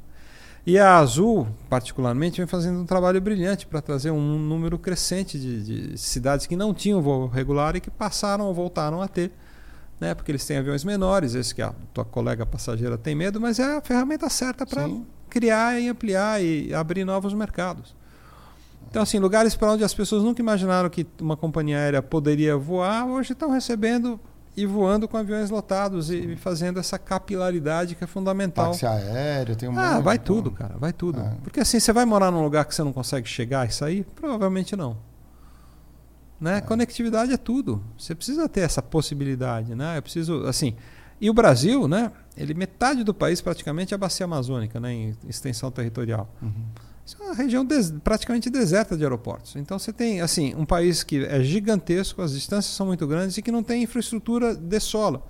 E 0.66 0.80
a 0.80 0.98
Azul, 0.98 1.46
particularmente, 1.70 2.38
vem 2.38 2.46
fazendo 2.46 2.80
um 2.80 2.84
trabalho 2.84 3.20
brilhante 3.20 3.64
para 3.64 3.80
trazer 3.80 4.10
um 4.10 4.36
número 4.36 4.76
crescente 4.76 5.38
de, 5.38 5.92
de, 5.92 5.96
cidades 5.98 6.44
que 6.44 6.56
não 6.56 6.74
tinham 6.74 7.00
voo 7.00 7.28
regular 7.28 7.76
e 7.76 7.80
que 7.80 7.88
passaram 7.88 8.46
ou 8.46 8.52
voltaram 8.52 9.00
a 9.00 9.06
ter. 9.06 9.30
Né? 10.00 10.12
Porque 10.12 10.32
eles 10.32 10.44
têm 10.44 10.56
aviões 10.56 10.82
menores, 10.82 11.36
esse 11.36 11.54
que 11.54 11.62
a 11.62 11.72
tua 11.94 12.04
colega 12.04 12.44
passageira 12.44 12.98
tem 12.98 13.14
medo, 13.14 13.40
mas 13.40 13.60
é 13.60 13.76
a 13.76 13.80
ferramenta 13.80 14.28
certa 14.28 14.66
para 14.66 14.90
criar 15.30 15.80
e 15.80 15.88
ampliar 15.88 16.42
e 16.42 16.74
abrir 16.74 17.04
novos 17.04 17.32
mercados. 17.32 17.94
Então, 18.90 19.02
assim, 19.02 19.20
lugares 19.20 19.54
para 19.54 19.72
onde 19.72 19.84
as 19.84 19.94
pessoas 19.94 20.24
nunca 20.24 20.42
imaginaram 20.42 20.90
que 20.90 21.06
uma 21.20 21.36
companhia 21.36 21.78
aérea 21.78 22.02
poderia 22.02 22.56
voar, 22.56 23.06
hoje 23.06 23.34
estão 23.34 23.52
recebendo 23.52 24.18
e 24.56 24.64
voando 24.64 25.06
com 25.06 25.16
aviões 25.16 25.50
lotados 25.50 26.10
e 26.10 26.34
fazendo 26.36 26.80
essa 26.80 26.98
capilaridade 26.98 27.94
que 27.94 28.02
é 28.02 28.06
fundamental. 28.06 28.70
Táxi 28.70 28.86
aéreo, 28.86 29.54
tem 29.54 29.68
um 29.68 29.78
Ah, 29.78 30.00
vai 30.00 30.18
tudo, 30.18 30.50
cara, 30.50 30.76
vai 30.78 30.92
tudo. 30.92 31.20
É. 31.20 31.36
Porque 31.42 31.60
assim, 31.60 31.78
você 31.78 31.92
vai 31.92 32.06
morar 32.06 32.30
num 32.30 32.42
lugar 32.42 32.64
que 32.64 32.74
você 32.74 32.82
não 32.82 32.92
consegue 32.92 33.28
chegar 33.28 33.68
e 33.68 33.72
sair? 33.72 34.04
Provavelmente 34.14 34.74
não. 34.74 34.96
Né? 36.40 36.58
É. 36.58 36.60
Conectividade 36.60 37.32
é 37.32 37.36
tudo. 37.36 37.84
Você 37.98 38.14
precisa 38.14 38.48
ter 38.48 38.60
essa 38.60 38.80
possibilidade, 38.80 39.74
né? 39.74 39.98
Eu 39.98 40.02
preciso, 40.02 40.46
assim, 40.46 40.74
e 41.20 41.28
o 41.28 41.34
Brasil, 41.34 41.86
né? 41.86 42.12
Ele 42.36 42.54
metade 42.54 43.04
do 43.04 43.14
país 43.14 43.40
praticamente 43.40 43.92
é 43.92 43.96
a 43.96 43.98
bacia 43.98 44.24
amazônica, 44.24 44.78
né? 44.80 44.92
Em 44.92 45.16
extensão 45.28 45.70
territorial. 45.70 46.28
Uhum. 46.40 46.64
Isso 47.06 47.16
é 47.20 47.24
uma 47.24 47.34
região 47.34 47.64
des 47.64 47.92
praticamente 48.02 48.50
deserta 48.50 48.96
de 48.96 49.04
aeroportos. 49.04 49.54
Então 49.54 49.78
você 49.78 49.92
tem 49.92 50.20
assim 50.20 50.52
um 50.56 50.66
país 50.66 51.04
que 51.04 51.24
é 51.24 51.40
gigantesco, 51.40 52.20
as 52.20 52.32
distâncias 52.32 52.74
são 52.74 52.86
muito 52.86 53.06
grandes 53.06 53.38
e 53.38 53.42
que 53.42 53.52
não 53.52 53.62
tem 53.62 53.84
infraestrutura 53.84 54.56
de 54.56 54.80
solo. 54.80 55.22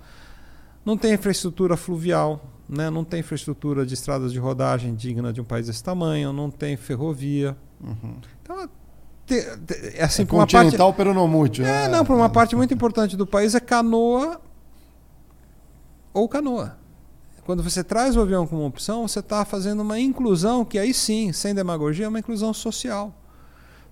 Não 0.83 0.97
tem 0.97 1.13
infraestrutura 1.13 1.77
fluvial, 1.77 2.43
né? 2.67 2.89
não 2.89 3.03
tem 3.03 3.19
infraestrutura 3.19 3.85
de 3.85 3.93
estradas 3.93 4.33
de 4.33 4.39
rodagem 4.39 4.95
digna 4.95 5.31
de 5.31 5.39
um 5.39 5.43
país 5.43 5.67
desse 5.67 5.83
tamanho, 5.83 6.33
não 6.33 6.49
tem 6.49 6.75
ferrovia. 6.75 7.55
Uhum. 7.79 8.15
Então, 8.41 8.67
te, 9.27 9.41
te, 9.57 9.97
é 9.97 10.03
assim, 10.03 10.23
é 10.23 10.25
continental 10.25 10.87
parte, 10.87 10.97
peronomútil. 10.97 11.63
É, 11.63 11.85
é, 11.85 11.87
não, 11.87 12.03
para 12.03 12.15
uma 12.15 12.29
parte 12.29 12.55
muito 12.55 12.73
importante 12.73 13.15
do 13.15 13.27
país 13.27 13.53
é 13.53 13.59
canoa 13.59 14.41
ou 16.11 16.27
canoa. 16.27 16.75
Quando 17.47 17.63
você 17.63 17.81
traz 17.81 18.17
o 18.17 18.19
avião 18.19 18.45
como 18.45 18.65
opção, 18.65 19.07
você 19.07 19.19
está 19.19 19.45
fazendo 19.45 19.79
uma 19.79 19.97
inclusão 19.97 20.65
que 20.65 20.77
aí 20.77 20.93
sim, 20.93 21.31
sem 21.31 21.55
demagogia, 21.55 22.03
é 22.03 22.09
uma 22.09 22.19
inclusão 22.19 22.53
social. 22.53 23.15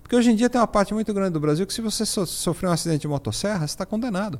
Porque 0.02 0.14
hoje 0.14 0.30
em 0.30 0.36
dia 0.36 0.50
tem 0.50 0.60
uma 0.60 0.66
parte 0.66 0.92
muito 0.92 1.14
grande 1.14 1.30
do 1.30 1.40
Brasil 1.40 1.66
que 1.66 1.72
se 1.72 1.80
você 1.80 2.04
so 2.04 2.26
sofrer 2.26 2.68
um 2.68 2.72
acidente 2.72 3.00
de 3.00 3.08
motosserra, 3.08 3.60
você 3.60 3.72
está 3.72 3.86
condenado. 3.86 4.38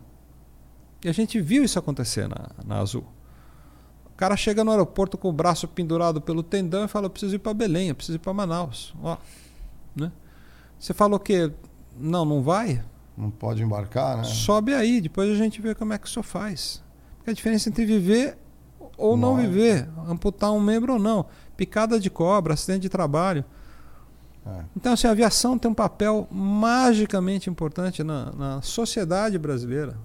E 1.02 1.09
a 1.09 1.12
gente 1.12 1.40
viu 1.40 1.64
isso 1.64 1.78
acontecer 1.78 2.28
na, 2.28 2.51
na 2.66 2.78
Azul. 2.78 3.06
O 4.05 4.16
cara 4.18 4.36
chega 4.36 4.62
no 4.62 4.70
aeroporto 4.70 5.16
com 5.16 5.30
o 5.30 5.32
braço 5.32 5.66
pendurado 5.66 6.20
pelo 6.20 6.43
tendão 6.43 6.84
e 6.84 6.88
fala: 6.88 7.06
eu 7.06 7.10
preciso 7.10 7.36
ir 7.36 7.38
para 7.38 7.55
Belém, 7.55 7.88
eu 7.88 7.94
preciso 7.94 8.16
ir 8.16 8.20
para 8.20 8.34
Manaus. 8.34 8.94
Ó, 9.02 9.16
né? 9.94 10.12
Você 10.78 10.93
falou 10.93 11.18
que 11.18 11.51
não, 11.98 12.26
não 12.26 12.43
vai? 12.43 12.84
Não 13.16 13.30
pode 13.30 13.62
embarcar, 13.62 14.18
né? 14.18 14.24
Sobe 14.24 14.74
aí, 14.74 15.01
depois 15.01 15.30
a 15.30 15.36
gente 15.36 15.59
vê 15.62 15.74
como 15.74 15.94
é 15.94 15.98
que 15.98 16.06
isso 16.06 16.22
faz. 16.22 16.84
Porque 17.16 17.30
a 17.30 17.32
diferença 17.32 17.70
entre 17.70 17.86
viver 17.86 18.36
ou 18.97 19.16
não 19.16 19.36
viver, 19.36 19.89
amputar 20.09 20.52
um 20.52 20.60
membro 20.60 20.94
ou 20.94 20.98
não, 20.98 21.27
picada 21.56 21.98
de 22.01 22.10
cobra, 22.10 22.55
acidente 22.55 22.81
de 22.81 22.89
trabalho. 22.89 23.44
É. 24.47 24.64
Então, 24.77 24.93
assim, 24.93 25.06
a 25.06 25.10
aviação 25.10 25.59
tem 25.59 25.70
um 25.70 25.74
papel 25.74 26.27
magicamente 26.31 27.51
importante 27.51 28.05
na, 28.05 28.32
na 28.32 28.62
sociedade 28.62 29.39
brasileira. 29.39 29.97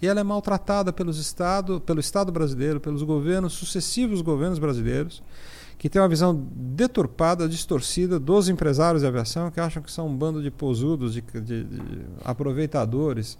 E 0.00 0.06
ela 0.06 0.20
é 0.20 0.22
maltratada 0.22 0.92
pelos 0.92 1.18
estado, 1.18 1.80
pelo 1.80 1.98
Estado 1.98 2.30
brasileiro, 2.30 2.80
pelos 2.80 3.02
governos, 3.02 3.52
sucessivos 3.52 4.20
governos 4.20 4.58
brasileiros, 4.58 5.22
que 5.76 5.88
têm 5.88 6.00
uma 6.00 6.08
visão 6.08 6.46
deturpada, 6.52 7.48
distorcida 7.48 8.18
dos 8.18 8.48
empresários 8.48 9.02
de 9.02 9.08
aviação, 9.08 9.50
que 9.50 9.60
acham 9.60 9.82
que 9.82 9.90
são 9.90 10.08
um 10.08 10.16
bando 10.16 10.42
de 10.42 10.50
posudos, 10.50 11.14
de, 11.14 11.20
de, 11.20 11.64
de 11.64 12.00
aproveitadores 12.24 13.36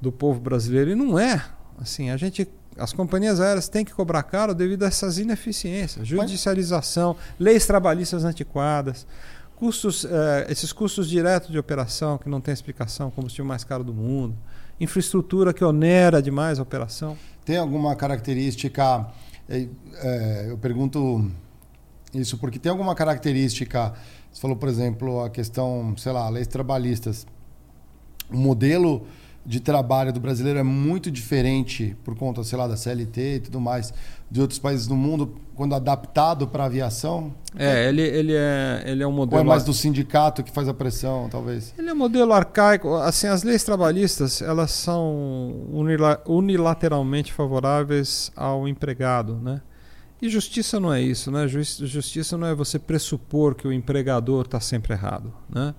do 0.00 0.10
povo 0.10 0.40
brasileiro. 0.40 0.90
E 0.90 0.94
não 0.94 1.18
é. 1.18 1.44
Assim, 1.78 2.10
a 2.10 2.16
gente 2.16 2.48
as 2.78 2.92
companhias 2.92 3.40
aéreas 3.40 3.68
têm 3.68 3.84
que 3.84 3.92
cobrar 3.92 4.22
caro 4.22 4.54
devido 4.54 4.84
a 4.84 4.86
essas 4.86 5.18
ineficiências, 5.18 6.06
judicialização, 6.06 7.16
leis 7.38 7.66
trabalhistas 7.66 8.24
antiquadas, 8.24 9.06
custos, 9.56 10.04
eh, 10.04 10.46
esses 10.50 10.72
custos 10.72 11.08
diretos 11.08 11.50
de 11.50 11.58
operação 11.58 12.18
que 12.18 12.28
não 12.28 12.40
tem 12.40 12.52
explicação, 12.52 13.10
combustível 13.10 13.46
mais 13.46 13.64
caro 13.64 13.82
do 13.82 13.94
mundo, 13.94 14.36
infraestrutura 14.78 15.52
que 15.52 15.64
onera 15.64 16.20
demais 16.20 16.58
a 16.58 16.62
operação. 16.62 17.16
Tem 17.44 17.56
alguma 17.56 17.96
característica? 17.96 19.06
Eh, 19.48 19.68
eh, 19.94 20.46
eu 20.50 20.58
pergunto 20.58 21.30
isso 22.12 22.36
porque 22.38 22.58
tem 22.58 22.70
alguma 22.70 22.94
característica? 22.94 23.94
Você 24.30 24.40
falou, 24.40 24.56
por 24.56 24.68
exemplo, 24.68 25.24
a 25.24 25.30
questão, 25.30 25.94
sei 25.96 26.12
lá, 26.12 26.28
leis 26.28 26.46
trabalhistas. 26.46 27.26
O 28.30 28.36
modelo 28.36 29.06
de 29.46 29.60
trabalho 29.60 30.12
do 30.12 30.18
brasileiro 30.18 30.58
é 30.58 30.62
muito 30.64 31.08
diferente 31.08 31.96
por 32.04 32.16
conta, 32.16 32.42
sei 32.42 32.58
lá, 32.58 32.66
da 32.66 32.76
CLT 32.76 33.36
e 33.36 33.40
tudo 33.40 33.60
mais, 33.60 33.94
de 34.28 34.40
outros 34.40 34.58
países 34.58 34.88
do 34.88 34.96
mundo, 34.96 35.36
quando 35.54 35.72
adaptado 35.72 36.48
para 36.48 36.64
a 36.64 36.66
aviação? 36.66 37.32
É, 37.56 37.88
ele, 37.88 38.02
ele, 38.02 38.34
é, 38.34 38.82
ele 38.84 39.04
é 39.04 39.06
um 39.06 39.12
modelo. 39.12 39.40
Ou 39.40 39.46
é 39.46 39.48
mais 39.48 39.62
do 39.62 39.72
sindicato 39.72 40.42
que 40.42 40.50
faz 40.50 40.68
a 40.68 40.74
pressão, 40.74 41.28
talvez? 41.30 41.72
Ele 41.78 41.88
é 41.88 41.92
um 41.92 41.96
modelo 41.96 42.32
arcaico. 42.32 42.96
Assim, 42.96 43.28
as 43.28 43.44
leis 43.44 43.62
trabalhistas, 43.62 44.42
elas 44.42 44.72
são 44.72 45.54
unilateralmente 46.26 47.32
favoráveis 47.32 48.32
ao 48.34 48.66
empregado, 48.66 49.36
né? 49.36 49.62
E 50.20 50.28
justiça 50.28 50.80
não 50.80 50.92
é 50.92 51.00
isso, 51.00 51.30
né? 51.30 51.46
Justiça 51.46 52.36
não 52.36 52.48
é 52.48 52.54
você 52.54 52.80
pressupor 52.80 53.54
que 53.54 53.68
o 53.68 53.72
empregador 53.72 54.46
está 54.46 54.58
sempre 54.58 54.92
errado, 54.92 55.32
né? 55.48 55.72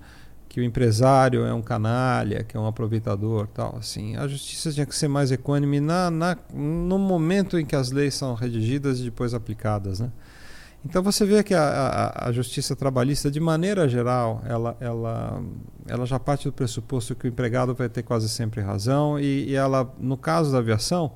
Que 0.58 0.60
o 0.60 0.64
empresário 0.64 1.44
é 1.44 1.54
um 1.54 1.62
canalha, 1.62 2.42
que 2.42 2.56
é 2.56 2.60
um 2.60 2.66
aproveitador, 2.66 3.46
tal. 3.46 3.76
Assim, 3.76 4.16
a 4.16 4.26
justiça 4.26 4.72
tinha 4.72 4.84
que 4.84 4.94
ser 4.94 5.06
mais 5.06 5.30
equânime 5.30 5.78
na, 5.78 6.10
na, 6.10 6.36
no 6.52 6.98
momento 6.98 7.56
em 7.56 7.64
que 7.64 7.76
as 7.76 7.92
leis 7.92 8.14
são 8.14 8.34
redigidas 8.34 8.98
e 8.98 9.04
depois 9.04 9.34
aplicadas, 9.34 10.00
né? 10.00 10.10
Então 10.84 11.00
você 11.00 11.24
vê 11.24 11.44
que 11.44 11.54
a, 11.54 11.62
a, 11.62 12.28
a, 12.28 12.32
justiça 12.32 12.74
trabalhista, 12.74 13.30
de 13.30 13.38
maneira 13.38 13.88
geral, 13.88 14.42
ela, 14.46 14.76
ela, 14.80 15.42
ela 15.86 16.06
já 16.06 16.18
parte 16.18 16.44
do 16.44 16.52
pressuposto 16.52 17.14
que 17.14 17.26
o 17.26 17.28
empregado 17.28 17.74
vai 17.74 17.88
ter 17.88 18.02
quase 18.02 18.28
sempre 18.28 18.60
razão 18.60 19.18
e, 19.18 19.50
e 19.50 19.54
ela, 19.54 19.92
no 19.98 20.16
caso 20.16 20.50
da 20.50 20.58
aviação, 20.58 21.12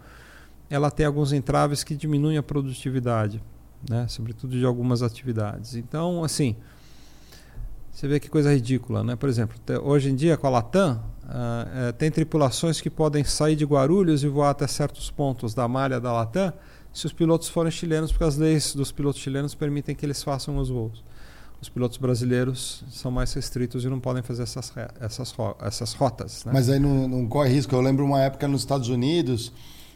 ela 0.70 0.90
tem 0.90 1.06
alguns 1.06 1.32
entraves 1.32 1.82
que 1.82 1.96
diminuem 1.96 2.38
a 2.38 2.42
produtividade, 2.42 3.42
né? 3.88 4.06
sobretudo 4.08 4.56
de 4.56 4.64
algumas 4.64 5.02
atividades. 5.02 5.74
Então, 5.74 6.22
assim, 6.22 6.56
você 7.92 8.08
vê 8.08 8.18
que 8.18 8.28
coisa 8.28 8.52
ridícula, 8.52 9.04
né? 9.04 9.14
Por 9.14 9.28
exemplo, 9.28 9.56
hoje 9.84 10.10
em 10.10 10.14
dia 10.14 10.36
com 10.38 10.46
a 10.46 10.50
Latam, 10.50 10.94
uh, 11.24 11.90
uh, 11.90 11.92
tem 11.92 12.10
tripulações 12.10 12.80
que 12.80 12.88
podem 12.88 13.22
sair 13.22 13.54
de 13.54 13.66
Guarulhos 13.66 14.24
e 14.24 14.28
voar 14.28 14.50
até 14.50 14.66
certos 14.66 15.10
pontos 15.10 15.52
da 15.52 15.68
malha 15.68 16.00
da 16.00 16.10
Latam 16.10 16.52
se 16.92 17.06
os 17.06 17.12
pilotos 17.12 17.48
forem 17.48 17.70
chilenos, 17.70 18.10
porque 18.10 18.24
as 18.24 18.36
leis 18.36 18.74
dos 18.74 18.90
pilotos 18.90 19.20
chilenos 19.20 19.54
permitem 19.54 19.94
que 19.94 20.04
eles 20.04 20.22
façam 20.22 20.56
os 20.56 20.70
voos. 20.70 21.04
Os 21.60 21.68
pilotos 21.68 21.96
brasileiros 21.96 22.82
são 22.90 23.10
mais 23.10 23.32
restritos 23.34 23.84
e 23.84 23.88
não 23.88 24.00
podem 24.00 24.22
fazer 24.22 24.42
essas, 24.42 24.72
essas, 25.00 25.34
essas 25.60 25.92
rotas. 25.92 26.44
Né? 26.44 26.52
Mas 26.52 26.68
aí 26.68 26.80
não, 26.80 27.06
não 27.06 27.26
corre 27.26 27.50
risco. 27.50 27.74
Eu 27.74 27.80
lembro 27.80 28.04
uma 28.04 28.20
época 28.20 28.48
nos 28.48 28.62
Estados 28.62 28.88
Unidos 28.88 29.52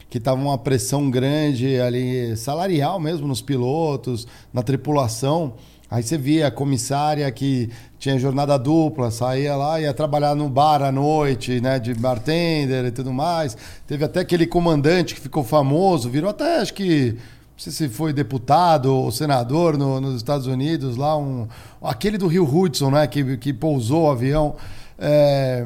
que 0.09 0.17
estava 0.17 0.39
uma 0.39 0.57
pressão 0.57 1.11
grande 1.11 1.79
ali, 1.81 2.35
salarial 2.37 2.99
mesmo, 2.99 3.27
nos 3.27 3.41
pilotos, 3.41 4.25
na 4.53 4.63
tripulação 4.63 5.55
Aí 5.89 6.03
você 6.03 6.17
via 6.17 6.47
a 6.47 6.51
comissária 6.51 7.31
que 7.31 7.69
tinha 7.97 8.19
jornada 8.19 8.57
dupla, 8.57 9.09
saía 9.09 9.55
lá, 9.55 9.79
ia 9.79 9.93
trabalhar 9.93 10.35
no 10.35 10.49
bar 10.49 10.83
à 10.83 10.91
noite, 10.91 11.61
né, 11.61 11.79
de 11.79 11.93
bartender 11.93 12.85
e 12.85 12.91
tudo 12.91 13.13
mais. 13.13 13.57
Teve 13.87 14.03
até 14.03 14.19
aquele 14.19 14.45
comandante 14.45 15.15
que 15.15 15.21
ficou 15.21 15.43
famoso, 15.43 16.09
virou 16.09 16.29
até, 16.29 16.59
acho 16.59 16.73
que, 16.73 17.13
não 17.13 17.19
sei 17.57 17.71
se 17.71 17.89
foi 17.89 18.11
deputado 18.11 18.93
ou 18.93 19.09
senador 19.11 19.77
no, 19.77 20.01
nos 20.01 20.17
Estados 20.17 20.45
Unidos, 20.45 20.97
lá 20.97 21.17
um, 21.17 21.47
aquele 21.81 22.17
do 22.17 22.27
Rio 22.27 22.43
Hudson, 22.43 22.91
né, 22.91 23.07
que, 23.07 23.37
que 23.37 23.53
pousou 23.53 24.03
o 24.03 24.11
avião. 24.11 24.55
É, 24.99 25.63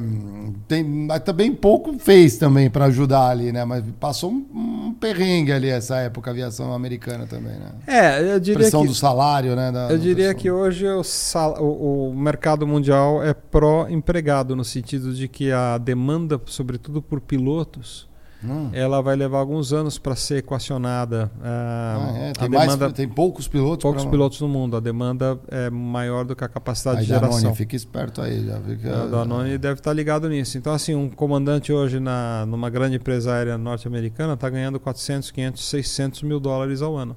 tem, 0.68 0.84
mas 0.84 1.22
também 1.22 1.54
pouco 1.54 1.98
fez 1.98 2.38
também 2.38 2.70
para 2.70 2.86
ajudar 2.86 3.30
ali, 3.30 3.52
né? 3.52 3.64
Mas 3.64 3.84
passou 3.98 4.30
um, 4.30 4.46
um, 4.54 4.94
perrengue 4.94 5.54
ali 5.54 5.70
essa 5.70 5.98
época 5.98 6.30
a 6.30 6.34
aviação 6.34 6.74
americana 6.74 7.26
também, 7.26 7.54
né? 7.54 7.72
É, 7.88 8.34
eu 8.34 8.40
diria 8.42 8.60
Pressão 8.60 8.82
que, 8.82 8.90
do 8.90 8.94
salário, 8.96 9.56
né? 9.56 9.72
Da, 9.72 9.90
eu 9.90 9.98
diria 9.98 10.34
que 10.34 10.52
hoje 10.52 10.86
o, 10.86 11.02
sal, 11.02 11.64
o, 11.64 12.10
o 12.10 12.16
mercado 12.16 12.68
mundial 12.68 13.24
é 13.24 13.34
pró-empregado 13.34 14.54
no 14.54 14.66
sentido 14.66 15.14
de 15.14 15.30
que 15.30 15.50
a 15.50 15.78
demanda, 15.78 16.40
sobretudo 16.46 17.02
por 17.02 17.22
pilotos, 17.22 18.11
Hum. 18.44 18.70
Ela 18.74 19.02
vai 19.02 19.16
levar 19.16 19.38
alguns 19.38 19.72
anos 19.72 19.98
para 20.00 20.16
ser 20.16 20.38
equacionada. 20.38 21.32
Ah, 21.42 21.98
ah 22.00 22.18
é. 22.18 22.34
tem, 22.34 22.50
demanda, 22.50 22.78
mais, 22.78 22.94
tem 22.94 23.08
poucos 23.08 23.48
pilotos. 23.48 23.84
Poucos 23.84 24.04
pra... 24.04 24.12
pilotos 24.12 24.42
no 24.42 24.48
mundo. 24.48 24.76
A 24.76 24.80
demanda 24.80 25.40
é 25.48 25.70
maior 25.70 26.26
do 26.26 26.36
que 26.36 26.44
a 26.44 26.48
capacidade 26.48 27.00
aí 27.00 27.04
de 27.04 27.10
geração. 27.10 27.38
Danone, 27.38 27.56
fica 27.56 27.76
esperto 27.76 28.22
aí. 28.22 28.46
Já 28.46 28.60
fica... 28.60 29.04
A 29.04 29.06
Danone 29.06 29.58
deve 29.58 29.80
estar 29.80 29.92
tá 29.92 29.94
ligado 29.94 30.28
nisso. 30.28 30.58
Então, 30.58 30.74
assim, 30.74 30.96
um 30.96 31.10
comandante 31.10 31.72
hoje 31.72 32.00
na, 32.00 32.46
numa 32.48 32.70
grande 32.70 32.96
empresa 32.96 33.34
aérea 33.34 33.58
norte-americana 33.58 34.34
está 34.34 34.50
ganhando 34.50 34.80
400, 34.80 35.30
500, 35.30 35.66
600 35.66 36.24
mil 36.24 36.40
dólares 36.40 36.82
ao 36.82 36.98
ano. 36.98 37.16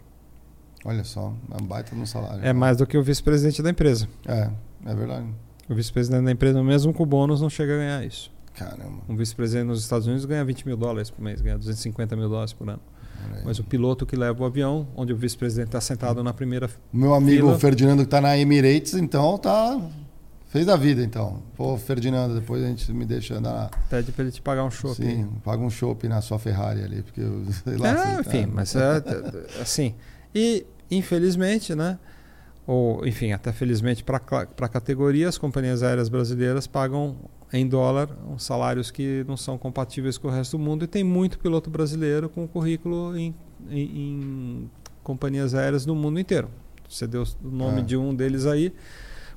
Olha 0.84 1.02
só, 1.02 1.32
é 1.50 1.62
um 1.62 1.66
baita 1.66 1.96
no 1.96 2.06
salário. 2.06 2.44
É 2.44 2.52
mais 2.52 2.76
do 2.76 2.86
que 2.86 2.98
o 2.98 3.02
vice-presidente 3.02 3.62
da 3.62 3.70
empresa. 3.70 4.06
É, 4.26 4.50
é 4.84 4.94
verdade. 4.94 5.26
O 5.68 5.74
vice-presidente 5.74 6.24
da 6.24 6.30
empresa, 6.30 6.62
mesmo 6.62 6.92
com 6.92 7.06
bônus, 7.06 7.40
não 7.40 7.48
chega 7.48 7.72
a 7.72 7.76
ganhar 7.78 8.04
isso. 8.04 8.30
Caramba. 8.54 9.02
Um 9.08 9.16
vice-presidente 9.16 9.66
nos 9.66 9.82
Estados 9.82 10.06
Unidos 10.06 10.24
ganha 10.24 10.44
20 10.44 10.66
mil 10.66 10.76
dólares 10.76 11.10
por 11.10 11.22
mês, 11.22 11.40
ganha 11.40 11.58
250 11.58 12.16
mil 12.16 12.28
dólares 12.28 12.52
por 12.52 12.68
ano. 12.68 12.80
Mas 13.44 13.58
o 13.58 13.64
piloto 13.64 14.04
que 14.04 14.16
leva 14.16 14.42
o 14.42 14.46
avião, 14.46 14.86
onde 14.94 15.12
o 15.12 15.16
vice-presidente 15.16 15.68
está 15.68 15.80
sentado 15.80 16.22
na 16.22 16.32
primeira 16.32 16.68
Meu 16.92 17.14
amigo 17.14 17.46
fila. 17.48 17.58
Ferdinando 17.58 18.02
que 18.02 18.06
está 18.06 18.20
na 18.20 18.36
Emirates, 18.36 18.94
então 18.94 19.38
tá 19.38 19.80
fez 20.54 20.66
da 20.66 20.76
vida 20.76 21.02
então. 21.02 21.42
Pô, 21.56 21.76
Ferdinando, 21.76 22.38
depois 22.38 22.62
a 22.62 22.68
gente 22.68 22.92
me 22.92 23.04
deixa 23.04 23.34
andar. 23.34 23.70
Pede 23.90 24.12
para 24.12 24.22
ele 24.22 24.30
te 24.30 24.40
pagar 24.40 24.64
um 24.64 24.70
chopp. 24.70 24.94
Sim, 24.94 25.28
paga 25.42 25.60
um 25.60 25.68
chopp 25.68 26.06
na 26.06 26.20
sua 26.20 26.38
Ferrari 26.38 26.84
ali, 26.84 27.02
porque 27.02 27.20
eu 27.20 27.44
sei 27.64 27.76
lá. 27.76 28.16
É, 28.16 28.20
enfim, 28.20 28.42
tá... 28.42 28.50
mas 28.52 28.76
é, 28.76 29.02
assim. 29.60 29.94
E 30.32 30.64
infelizmente, 30.88 31.74
né? 31.74 31.98
Ou, 32.66 33.06
enfim, 33.06 33.32
até 33.32 33.52
felizmente 33.52 34.02
para 34.02 34.16
a 34.16 34.68
categoria, 34.68 35.28
as 35.28 35.36
companhias 35.36 35.82
aéreas 35.82 36.08
brasileiras 36.08 36.66
pagam 36.66 37.16
em 37.52 37.68
dólar, 37.68 38.08
salários 38.38 38.90
que 38.90 39.24
não 39.28 39.36
são 39.36 39.58
compatíveis 39.58 40.16
com 40.18 40.28
o 40.28 40.30
resto 40.30 40.56
do 40.56 40.62
mundo, 40.62 40.84
e 40.84 40.88
tem 40.88 41.04
muito 41.04 41.38
piloto 41.38 41.70
brasileiro 41.70 42.28
com 42.28 42.48
currículo 42.48 43.16
em, 43.16 43.34
em, 43.68 43.80
em 43.80 44.70
companhias 45.02 45.54
aéreas 45.54 45.84
no 45.84 45.94
mundo 45.94 46.18
inteiro. 46.18 46.48
Você 46.88 47.06
deu 47.06 47.24
o 47.42 47.48
nome 47.48 47.80
é. 47.80 47.84
de 47.84 47.96
um 47.96 48.14
deles 48.14 48.46
aí, 48.46 48.72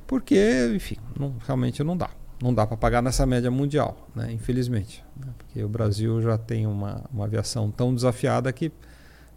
porque, 0.05 0.71
enfim, 0.73 0.95
não, 1.19 1.35
realmente 1.45 1.83
não 1.83 1.97
dá. 1.97 2.09
Não 2.41 2.53
dá 2.53 2.65
para 2.65 2.77
pagar 2.77 3.01
nessa 3.01 3.25
média 3.25 3.51
mundial, 3.51 4.07
né? 4.15 4.31
infelizmente. 4.31 5.03
Né? 5.15 5.33
Porque 5.37 5.63
o 5.63 5.67
Brasil 5.69 6.21
já 6.21 6.37
tem 6.37 6.65
uma, 6.65 7.03
uma 7.11 7.25
aviação 7.25 7.69
tão 7.71 7.93
desafiada 7.93 8.51
que 8.53 8.71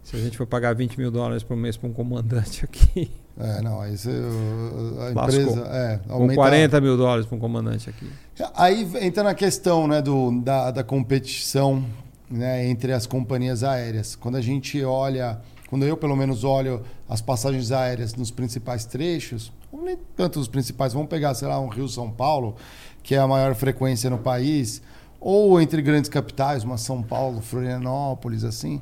se 0.03 0.15
a 0.15 0.19
gente 0.19 0.37
for 0.37 0.47
pagar 0.47 0.73
20 0.73 0.97
mil 0.97 1.11
dólares 1.11 1.43
por 1.43 1.57
mês 1.57 1.77
para 1.77 1.89
um 1.89 1.93
comandante 1.93 2.63
aqui. 2.65 3.11
É, 3.41 3.61
não, 3.61 3.81
aí 3.81 3.97
você, 3.97 4.09
a 4.09 5.11
empresa. 5.11 5.61
É, 5.67 5.99
aumenta... 6.09 6.33
Com 6.33 6.41
40 6.41 6.81
mil 6.81 6.97
dólares 6.97 7.25
para 7.25 7.35
um 7.35 7.39
comandante 7.39 7.89
aqui. 7.89 8.09
Aí 8.55 8.87
entra 9.01 9.23
na 9.23 9.33
questão 9.33 9.87
né, 9.87 10.01
do, 10.01 10.39
da, 10.41 10.71
da 10.71 10.83
competição 10.83 11.83
né, 12.29 12.67
entre 12.67 12.93
as 12.93 13.05
companhias 13.05 13.63
aéreas. 13.63 14.15
Quando 14.15 14.35
a 14.35 14.41
gente 14.41 14.83
olha, 14.83 15.39
quando 15.69 15.85
eu 15.85 15.97
pelo 15.97 16.15
menos 16.15 16.43
olho 16.43 16.83
as 17.09 17.21
passagens 17.21 17.71
aéreas 17.71 18.15
nos 18.15 18.31
principais 18.31 18.85
trechos, 18.85 19.51
nem 19.73 19.97
tanto 20.15 20.39
os 20.39 20.47
principais, 20.47 20.93
vamos 20.93 21.09
pegar, 21.09 21.33
sei 21.33 21.47
lá, 21.47 21.59
um 21.59 21.67
Rio-São 21.67 22.09
Paulo, 22.09 22.55
que 23.03 23.15
é 23.15 23.19
a 23.19 23.27
maior 23.27 23.55
frequência 23.55 24.09
no 24.09 24.17
país, 24.17 24.81
ou 25.19 25.59
entre 25.59 25.81
grandes 25.81 26.09
capitais, 26.09 26.63
uma 26.63 26.77
São 26.77 27.01
Paulo, 27.01 27.41
Florianópolis, 27.41 28.43
assim 28.43 28.81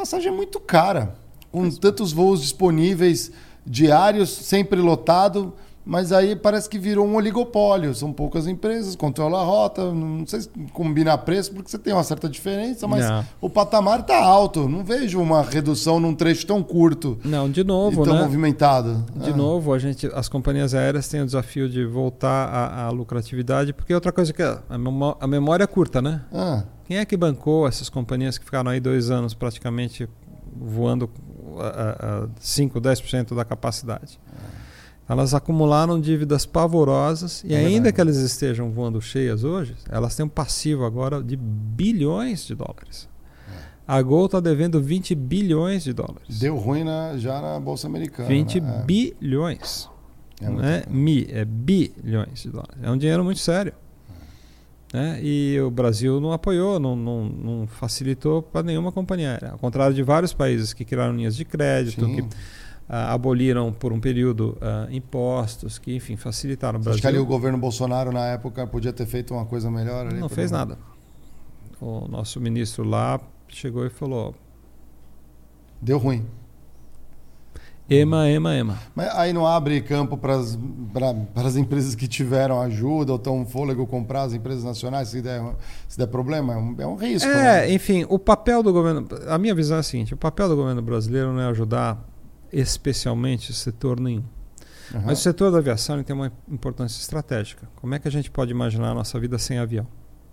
passagem 0.00 0.32
é 0.32 0.34
muito 0.34 0.58
cara. 0.58 1.14
Com 1.52 1.68
tantos 1.68 2.10
voos 2.10 2.40
disponíveis 2.40 3.30
diários, 3.66 4.30
sempre 4.30 4.80
lotado, 4.80 5.54
mas 5.84 6.12
aí 6.12 6.36
parece 6.36 6.68
que 6.68 6.78
virou 6.78 7.06
um 7.06 7.16
oligopólio. 7.16 7.94
São 7.94 8.12
poucas 8.12 8.46
empresas, 8.46 8.94
controla 8.94 9.40
a 9.40 9.44
rota, 9.44 9.92
não 9.92 10.26
sei 10.26 10.42
se 10.42 10.48
combina 10.72 11.16
preço, 11.16 11.52
porque 11.52 11.70
você 11.70 11.78
tem 11.78 11.92
uma 11.92 12.04
certa 12.04 12.28
diferença, 12.28 12.86
mas 12.86 13.08
não. 13.08 13.24
o 13.40 13.50
patamar 13.50 14.00
está 14.00 14.22
alto. 14.22 14.68
Não 14.68 14.84
vejo 14.84 15.20
uma 15.20 15.42
redução 15.42 15.98
num 15.98 16.14
trecho 16.14 16.46
tão 16.46 16.62
curto. 16.62 17.18
Não, 17.24 17.50
de 17.50 17.64
novo, 17.64 18.02
e 18.02 18.04
tão 18.04 18.14
né? 18.14 18.22
movimentado. 18.22 19.04
De 19.16 19.30
ah. 19.30 19.36
novo, 19.36 19.72
a 19.72 19.78
gente, 19.78 20.06
as 20.14 20.28
companhias 20.28 20.74
aéreas 20.74 21.08
têm 21.08 21.22
o 21.22 21.26
desafio 21.26 21.68
de 21.68 21.84
voltar 21.84 22.48
à, 22.48 22.84
à 22.84 22.90
lucratividade, 22.90 23.72
porque 23.72 23.94
outra 23.94 24.12
coisa 24.12 24.32
que 24.32 24.42
a, 24.42 24.62
a 24.68 25.26
memória 25.26 25.64
é 25.64 25.66
curta, 25.66 26.02
né? 26.02 26.20
Ah. 26.32 26.62
Quem 26.84 26.98
é 26.98 27.04
que 27.04 27.16
bancou 27.16 27.66
essas 27.66 27.88
companhias 27.88 28.36
que 28.36 28.44
ficaram 28.44 28.70
aí 28.70 28.80
dois 28.80 29.10
anos 29.10 29.32
praticamente 29.32 30.08
voando 30.56 31.08
a, 31.58 32.24
a 32.24 32.28
5, 32.38 32.80
10% 32.80 33.34
da 33.34 33.44
capacidade? 33.44 34.18
Elas 35.08 35.34
acumularam 35.34 36.00
dívidas 36.00 36.46
pavorosas 36.46 37.42
e 37.44 37.52
é 37.52 37.58
ainda 37.58 37.90
que 37.90 38.00
elas 38.00 38.16
estejam 38.16 38.70
voando 38.70 39.00
cheias 39.02 39.42
hoje, 39.42 39.74
elas 39.88 40.14
têm 40.14 40.24
um 40.24 40.28
passivo 40.28 40.84
agora 40.84 41.20
de 41.20 41.34
bilhões 41.36 42.46
de 42.46 42.54
dólares. 42.54 43.08
É. 43.48 43.92
A 43.92 44.00
Gol 44.02 44.26
está 44.26 44.38
devendo 44.38 44.80
20 44.80 45.16
bilhões 45.16 45.82
de 45.82 45.92
dólares. 45.92 46.38
Deu 46.38 46.56
ruim 46.56 46.84
na, 46.84 47.16
já 47.16 47.40
na 47.40 47.58
Bolsa 47.58 47.88
Americana. 47.88 48.28
20 48.28 48.60
né? 48.60 48.78
É. 48.78 48.84
bilhões. 48.84 49.90
É 50.40 50.48
não 50.48 50.62
é 50.62 50.84
mi, 50.88 51.26
é 51.28 51.44
bilhões 51.44 52.42
de 52.42 52.50
dólares. 52.50 52.78
É 52.80 52.88
um 52.88 52.96
dinheiro 52.96 53.24
muito 53.24 53.40
sério. 53.40 53.72
Né? 54.92 55.20
E 55.22 55.60
o 55.60 55.70
Brasil 55.70 56.20
não 56.20 56.32
apoiou, 56.32 56.80
não, 56.80 56.96
não, 56.96 57.24
não 57.24 57.66
facilitou 57.66 58.42
para 58.42 58.62
nenhuma 58.62 58.90
companhia 58.90 59.30
aérea. 59.30 59.50
Ao 59.52 59.58
contrário 59.58 59.94
de 59.94 60.02
vários 60.02 60.32
países 60.32 60.72
que 60.72 60.84
criaram 60.84 61.14
linhas 61.14 61.36
de 61.36 61.44
crédito, 61.44 62.04
Sim. 62.04 62.16
que 62.16 62.22
uh, 62.22 62.26
aboliram 62.88 63.72
por 63.72 63.92
um 63.92 64.00
período 64.00 64.58
uh, 64.60 64.92
impostos, 64.92 65.78
que 65.78 65.94
enfim 65.94 66.16
facilitaram 66.16 66.80
o 66.80 66.82
Brasil. 66.82 66.94
Acho 66.94 67.02
que 67.02 67.06
ali 67.06 67.18
o 67.18 67.26
governo 67.26 67.56
Bolsonaro 67.56 68.10
na 68.10 68.26
época 68.26 68.66
podia 68.66 68.92
ter 68.92 69.06
feito 69.06 69.32
uma 69.32 69.46
coisa 69.46 69.70
melhor? 69.70 70.06
Ali, 70.06 70.18
não 70.18 70.28
fez 70.28 70.50
nada. 70.50 70.76
O 71.80 72.08
nosso 72.08 72.40
ministro 72.40 72.82
lá 72.82 73.20
chegou 73.48 73.86
e 73.86 73.90
falou: 73.90 74.34
deu 75.80 75.98
ruim. 75.98 76.26
EMA, 77.90 78.30
EMA, 78.30 78.56
EMA. 78.56 78.78
Mas 78.94 79.08
aí 79.16 79.32
não 79.32 79.44
abre 79.44 79.80
campo 79.80 80.16
para 80.16 80.36
as 80.36 81.56
empresas 81.56 81.96
que 81.96 82.06
tiveram 82.06 82.60
ajuda 82.60 83.10
ou 83.10 83.18
estão 83.18 83.44
fôlego 83.44 83.84
comprar 83.84 84.22
as 84.22 84.32
empresas 84.32 84.62
nacionais 84.62 85.08
se 85.08 85.20
der, 85.20 85.42
se 85.88 85.98
der 85.98 86.06
problema? 86.06 86.52
É 86.52 86.56
um, 86.56 86.76
é 86.78 86.86
um 86.86 86.94
risco. 86.94 87.28
É, 87.28 87.66
né? 87.66 87.72
enfim, 87.72 88.06
o 88.08 88.16
papel 88.16 88.62
do 88.62 88.72
governo. 88.72 89.08
A 89.26 89.36
minha 89.38 89.54
visão 89.54 89.76
é 89.76 89.80
a 89.80 89.82
seguinte: 89.82 90.14
o 90.14 90.16
papel 90.16 90.48
do 90.48 90.54
governo 90.54 90.80
brasileiro 90.80 91.32
não 91.32 91.40
é 91.40 91.46
ajudar 91.46 91.98
especialmente 92.52 93.52
setor 93.52 93.98
nenhum. 93.98 94.24
Uhum. 94.94 95.02
Mas 95.06 95.18
o 95.18 95.22
setor 95.22 95.50
da 95.50 95.58
aviação 95.58 96.00
tem 96.02 96.14
uma 96.14 96.32
importância 96.48 97.00
estratégica. 97.00 97.68
Como 97.76 97.92
é 97.94 97.98
que 97.98 98.06
a 98.06 98.10
gente 98.10 98.30
pode 98.30 98.52
imaginar 98.52 98.90
a 98.90 98.94
nossa 98.94 99.18
vida 99.18 99.36
sem 99.36 99.58
avião? 99.58 99.86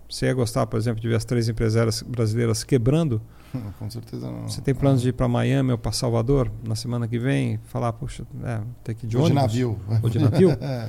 Você 0.08 0.26
ia 0.26 0.34
gostar, 0.34 0.66
por 0.66 0.78
exemplo, 0.78 1.00
de 1.00 1.08
ver 1.08 1.16
as 1.16 1.24
três 1.24 1.48
empresárias 1.48 2.02
brasileiras 2.02 2.64
quebrando? 2.64 3.20
Com 3.78 3.90
certeza 3.90 4.30
não. 4.30 4.48
Você 4.48 4.60
tem 4.60 4.74
planos 4.74 5.02
de 5.02 5.10
ir 5.10 5.12
para 5.12 5.28
Miami 5.28 5.72
ou 5.72 5.78
para 5.78 5.92
Salvador 5.92 6.50
na 6.66 6.74
semana 6.74 7.06
que 7.08 7.18
vem? 7.18 7.58
Falar, 7.64 7.92
puxa, 7.92 8.26
é, 8.44 8.60
tem 8.84 8.94
que 8.94 9.06
ir 9.06 9.08
de 9.08 9.16
ou 9.16 9.24
ônibus? 9.24 9.52
de 9.52 9.64
navio. 9.64 9.80
Ou 10.02 10.10
de 10.10 10.18
navio? 10.18 10.50
é. 10.60 10.88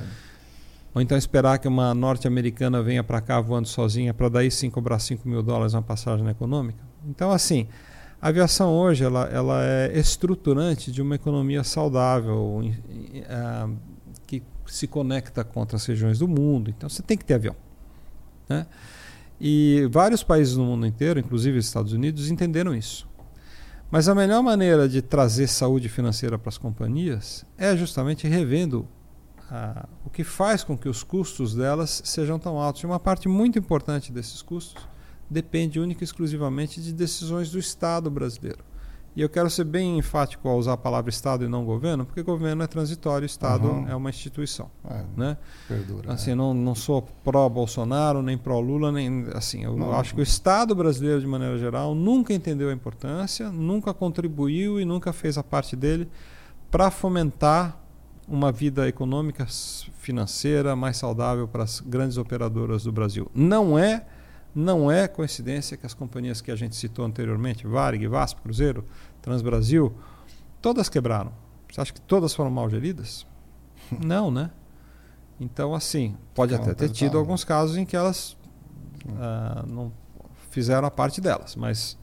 Ou 0.94 1.00
então 1.00 1.16
esperar 1.16 1.58
que 1.58 1.68
uma 1.68 1.94
norte-americana 1.94 2.82
venha 2.82 3.04
para 3.04 3.20
cá 3.20 3.40
voando 3.40 3.68
sozinha 3.68 4.12
para 4.12 4.28
daí 4.28 4.50
sim 4.50 4.68
cobrar 4.68 4.98
5 4.98 5.28
mil 5.28 5.42
dólares 5.42 5.72
uma 5.72 5.82
passagem 5.82 6.26
econômica? 6.28 6.82
Então, 7.06 7.30
assim, 7.30 7.68
a 8.20 8.28
aviação 8.28 8.72
hoje 8.72 9.04
ela, 9.04 9.24
ela 9.26 9.64
é 9.64 9.96
estruturante 9.98 10.90
de 10.90 11.00
uma 11.00 11.14
economia 11.14 11.62
saudável 11.62 12.60
uh, 12.60 13.76
que 14.26 14.42
se 14.66 14.88
conecta 14.88 15.44
com 15.44 15.60
outras 15.60 15.86
regiões 15.86 16.18
do 16.18 16.26
mundo. 16.26 16.70
Então, 16.70 16.88
você 16.88 17.02
tem 17.02 17.16
que 17.16 17.24
ter 17.24 17.34
avião. 17.34 17.54
Né? 18.48 18.66
E 19.40 19.88
vários 19.90 20.22
países 20.22 20.56
no 20.56 20.64
mundo 20.64 20.86
inteiro, 20.86 21.18
inclusive 21.18 21.58
os 21.58 21.66
Estados 21.66 21.92
Unidos, 21.92 22.30
entenderam 22.30 22.74
isso. 22.74 23.08
Mas 23.90 24.08
a 24.08 24.14
melhor 24.14 24.42
maneira 24.42 24.88
de 24.88 25.02
trazer 25.02 25.48
saúde 25.48 25.88
financeira 25.88 26.38
para 26.38 26.50
as 26.50 26.58
companhias 26.58 27.44
é 27.58 27.76
justamente 27.76 28.28
revendo 28.28 28.86
ah, 29.50 29.88
o 30.04 30.10
que 30.10 30.22
faz 30.22 30.62
com 30.62 30.78
que 30.78 30.88
os 30.88 31.02
custos 31.02 31.54
delas 31.54 32.02
sejam 32.04 32.38
tão 32.38 32.58
altos. 32.58 32.82
E 32.82 32.86
uma 32.86 33.00
parte 33.00 33.28
muito 33.28 33.58
importante 33.58 34.12
desses 34.12 34.42
custos 34.42 34.86
depende 35.28 35.80
única 35.80 36.02
e 36.02 36.06
exclusivamente 36.06 36.80
de 36.80 36.92
decisões 36.92 37.50
do 37.50 37.58
Estado 37.58 38.10
brasileiro. 38.10 38.69
E 39.14 39.22
eu 39.22 39.28
quero 39.28 39.50
ser 39.50 39.64
bem 39.64 39.98
enfático 39.98 40.48
ao 40.48 40.56
usar 40.56 40.74
a 40.74 40.76
palavra 40.76 41.10
Estado 41.10 41.44
e 41.44 41.48
não 41.48 41.64
governo, 41.64 42.06
porque 42.06 42.22
governo 42.22 42.62
é 42.62 42.66
transitório, 42.66 43.26
Estado 43.26 43.66
uhum. 43.66 43.88
é 43.88 43.94
uma 43.94 44.08
instituição. 44.08 44.70
É, 44.88 45.02
né? 45.16 45.36
Perdura, 45.66 46.12
assim, 46.12 46.30
é. 46.30 46.34
não, 46.34 46.54
não 46.54 46.74
sou 46.74 47.02
pró-Bolsonaro, 47.24 48.22
nem 48.22 48.38
pró-Lula, 48.38 48.92
nem 48.92 49.26
assim. 49.34 49.64
Eu 49.64 49.76
não, 49.76 49.92
acho 49.92 50.14
que 50.14 50.20
o 50.20 50.22
Estado 50.22 50.74
brasileiro, 50.74 51.20
de 51.20 51.26
maneira 51.26 51.58
geral, 51.58 51.94
nunca 51.94 52.32
entendeu 52.32 52.70
a 52.70 52.72
importância, 52.72 53.50
nunca 53.50 53.92
contribuiu 53.92 54.80
e 54.80 54.84
nunca 54.84 55.12
fez 55.12 55.36
a 55.36 55.42
parte 55.42 55.74
dele 55.74 56.08
para 56.70 56.88
fomentar 56.90 57.80
uma 58.28 58.52
vida 58.52 58.88
econômica, 58.88 59.44
financeira 59.98 60.76
mais 60.76 60.96
saudável 60.96 61.48
para 61.48 61.64
as 61.64 61.80
grandes 61.80 62.16
operadoras 62.16 62.84
do 62.84 62.92
Brasil. 62.92 63.28
Não 63.34 63.76
é, 63.76 64.06
não 64.54 64.90
é 64.90 65.06
coincidência 65.06 65.76
que 65.76 65.86
as 65.86 65.94
companhias 65.94 66.40
que 66.40 66.50
a 66.50 66.56
gente 66.56 66.76
citou 66.76 67.04
anteriormente, 67.04 67.66
Varig, 67.66 68.06
Vasp, 68.06 68.40
Cruzeiro, 68.40 68.84
Transbrasil, 69.22 69.94
todas 70.60 70.88
quebraram. 70.88 71.32
Você 71.70 71.80
acha 71.80 71.92
que 71.92 72.00
todas 72.00 72.34
foram 72.34 72.50
mal 72.50 72.68
geridas? 72.68 73.26
Não, 74.04 74.30
né? 74.30 74.50
Então, 75.40 75.74
assim, 75.74 76.16
pode 76.34 76.54
até 76.54 76.74
ter 76.74 76.90
tido 76.90 77.16
alguns 77.16 77.44
casos 77.44 77.76
em 77.76 77.86
que 77.86 77.96
elas 77.96 78.36
uh, 79.06 79.66
não 79.66 79.90
fizeram 80.50 80.86
a 80.86 80.90
parte 80.90 81.18
delas, 81.18 81.56
mas 81.56 81.96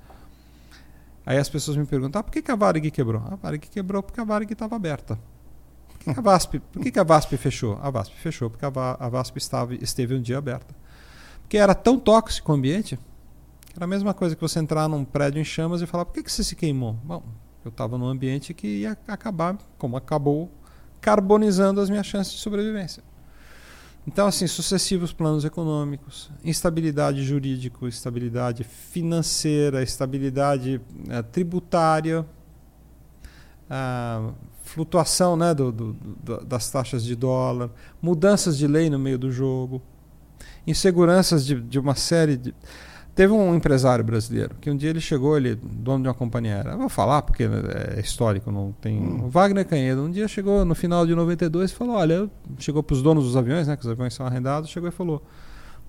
aí 1.24 1.38
as 1.38 1.48
pessoas 1.48 1.78
me 1.78 1.86
perguntam: 1.86 2.19
ah, 2.19 2.24
por 2.24 2.32
que, 2.32 2.41
que 2.41 2.49
a 2.49 2.56
Varig 2.56 2.90
quebrou? 2.90 3.22
A 3.24 3.36
Varig 3.36 3.69
quebrou 3.69 4.02
porque 4.02 4.19
a 4.19 4.24
Varig 4.24 4.52
estava 4.52 4.76
aberta. 4.76 5.19
Por 5.88 6.14
que, 6.14 6.19
a 6.19 6.24
VASP, 6.24 6.60
por 6.60 6.82
que, 6.82 6.90
que 6.90 6.99
a 6.99 7.03
VASP 7.03 7.38
fechou? 7.38 7.78
A 7.80 7.91
VASP 7.91 8.15
fechou 8.15 8.49
porque 8.49 8.65
a, 8.65 8.69
Va, 8.69 8.98
a 8.99 9.10
VASP 9.10 9.38
estava, 9.38 9.76
esteve 9.76 10.15
um 10.15 10.22
dia 10.22 10.38
aberta. 10.38 10.74
Porque 11.48 11.57
era 11.57 11.74
tão 11.74 11.98
tóxico 11.98 12.52
o 12.52 12.56
ambiente, 12.56 12.99
era 13.74 13.86
a 13.86 13.88
mesma 13.88 14.14
coisa 14.14 14.36
que 14.36 14.41
você 14.41 14.60
entrar 14.60 14.90
num 14.90 15.06
prédio 15.06 15.40
em 15.40 15.45
chamas 15.45 15.82
e 15.82 15.86
falar: 15.86 16.03
por 16.03 16.14
que, 16.14 16.22
que 16.22 16.30
você 16.30 16.44
se 16.44 16.57
queimou? 16.57 16.98
Bom, 17.06 17.24
eu 17.64 17.69
estava 17.69 17.98
num 17.98 18.06
ambiente 18.06 18.53
que 18.53 18.68
ia 18.80 18.98
acabar, 19.07 19.57
como 19.78 19.95
acabou, 19.95 20.52
carbonizando 20.99 21.80
as 21.80 21.90
minhas 21.90 22.06
chances 22.06 22.34
de 22.34 22.40
sobrevivência. 22.40 23.02
Então, 24.06 24.28
assim, 24.28 24.45
sucessivos 24.45 25.14
planos 25.14 25.45
econômicos, 25.45 26.30
instabilidade 26.44 27.24
jurídica, 27.24 27.88
estabilidade 27.88 28.65
financeira, 28.65 29.82
estabilidade 29.82 30.82
é, 31.07 31.22
tributária, 31.22 32.26
flutuação 34.64 35.38
né, 35.38 35.53
do, 35.53 35.72
do, 35.72 35.94
do, 35.94 36.45
das 36.45 36.69
taxas 36.69 37.06
de 37.06 37.15
dólar, 37.15 37.69
mudanças 38.02 38.57
de 38.57 38.68
lei 38.68 38.90
no 38.90 38.99
meio 38.99 39.18
do 39.18 39.32
jogo, 39.32 39.82
inseguranças 40.68 41.45
de, 41.45 41.60
de 41.60 41.80
uma 41.80 41.95
série 41.95 42.38
de. 42.38 42.53
Teve 43.15 43.34
um 43.34 43.56
empresário 43.56 44.06
brasileiro 44.06 44.53
que 44.61 44.69
um 44.69 44.77
dia 44.77 44.91
ele 44.91 45.02
chegou, 45.02 45.35
ele 45.35 45.56
dono 45.56 46.03
de 46.03 46.07
uma 46.07 46.14
companhia 46.14 46.57
aérea. 46.57 46.72
Eu 46.72 46.77
vou 46.77 46.89
falar 46.89 47.23
porque 47.23 47.44
é 47.95 47.99
histórico, 47.99 48.52
não 48.52 48.73
tem. 48.80 48.99
Hum. 48.99 49.27
Wagner 49.27 49.65
Canhedo 49.65 50.03
um 50.03 50.11
dia 50.11 50.27
chegou 50.27 50.64
no 50.64 50.76
final 50.76 51.07
de 51.07 51.15
92 51.15 51.72
e 51.72 51.73
falou: 51.73 51.95
Olha, 51.95 52.30
chegou 52.60 52.84
para 52.84 52.94
os 52.94 53.02
donos 53.02 53.23
dos 53.23 53.35
aviões, 53.35 53.68
né, 53.68 53.76
que 53.76 53.84
os 53.84 53.89
aviões 53.89 54.14
são 54.14 54.26
arrendados, 54.26 54.69
chegou 54.69 54.88
e 54.88 54.91
falou: 54.91 55.23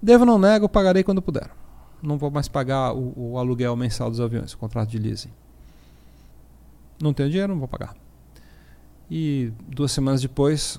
Devo 0.01 0.25
não 0.25 0.39
nego, 0.39 0.69
pagarei 0.69 1.03
quando 1.03 1.21
puder. 1.21 1.51
Não 2.01 2.17
vou 2.17 2.31
mais 2.31 2.49
pagar 2.49 2.95
o, 2.95 3.13
o 3.17 3.39
aluguel 3.39 3.77
mensal 3.77 4.09
dos 4.09 4.21
aviões, 4.21 4.53
o 4.55 4.59
contrato 4.59 4.89
de 4.89 4.99
leasing. 4.99 5.33
Não 7.03 7.13
tenho 7.13 7.29
dinheiro, 7.29 7.53
não 7.53 7.59
vou 7.59 7.69
pagar. 7.69 7.95
E 9.11 9.53
duas 9.69 9.93
semanas 9.93 10.21
depois, 10.21 10.79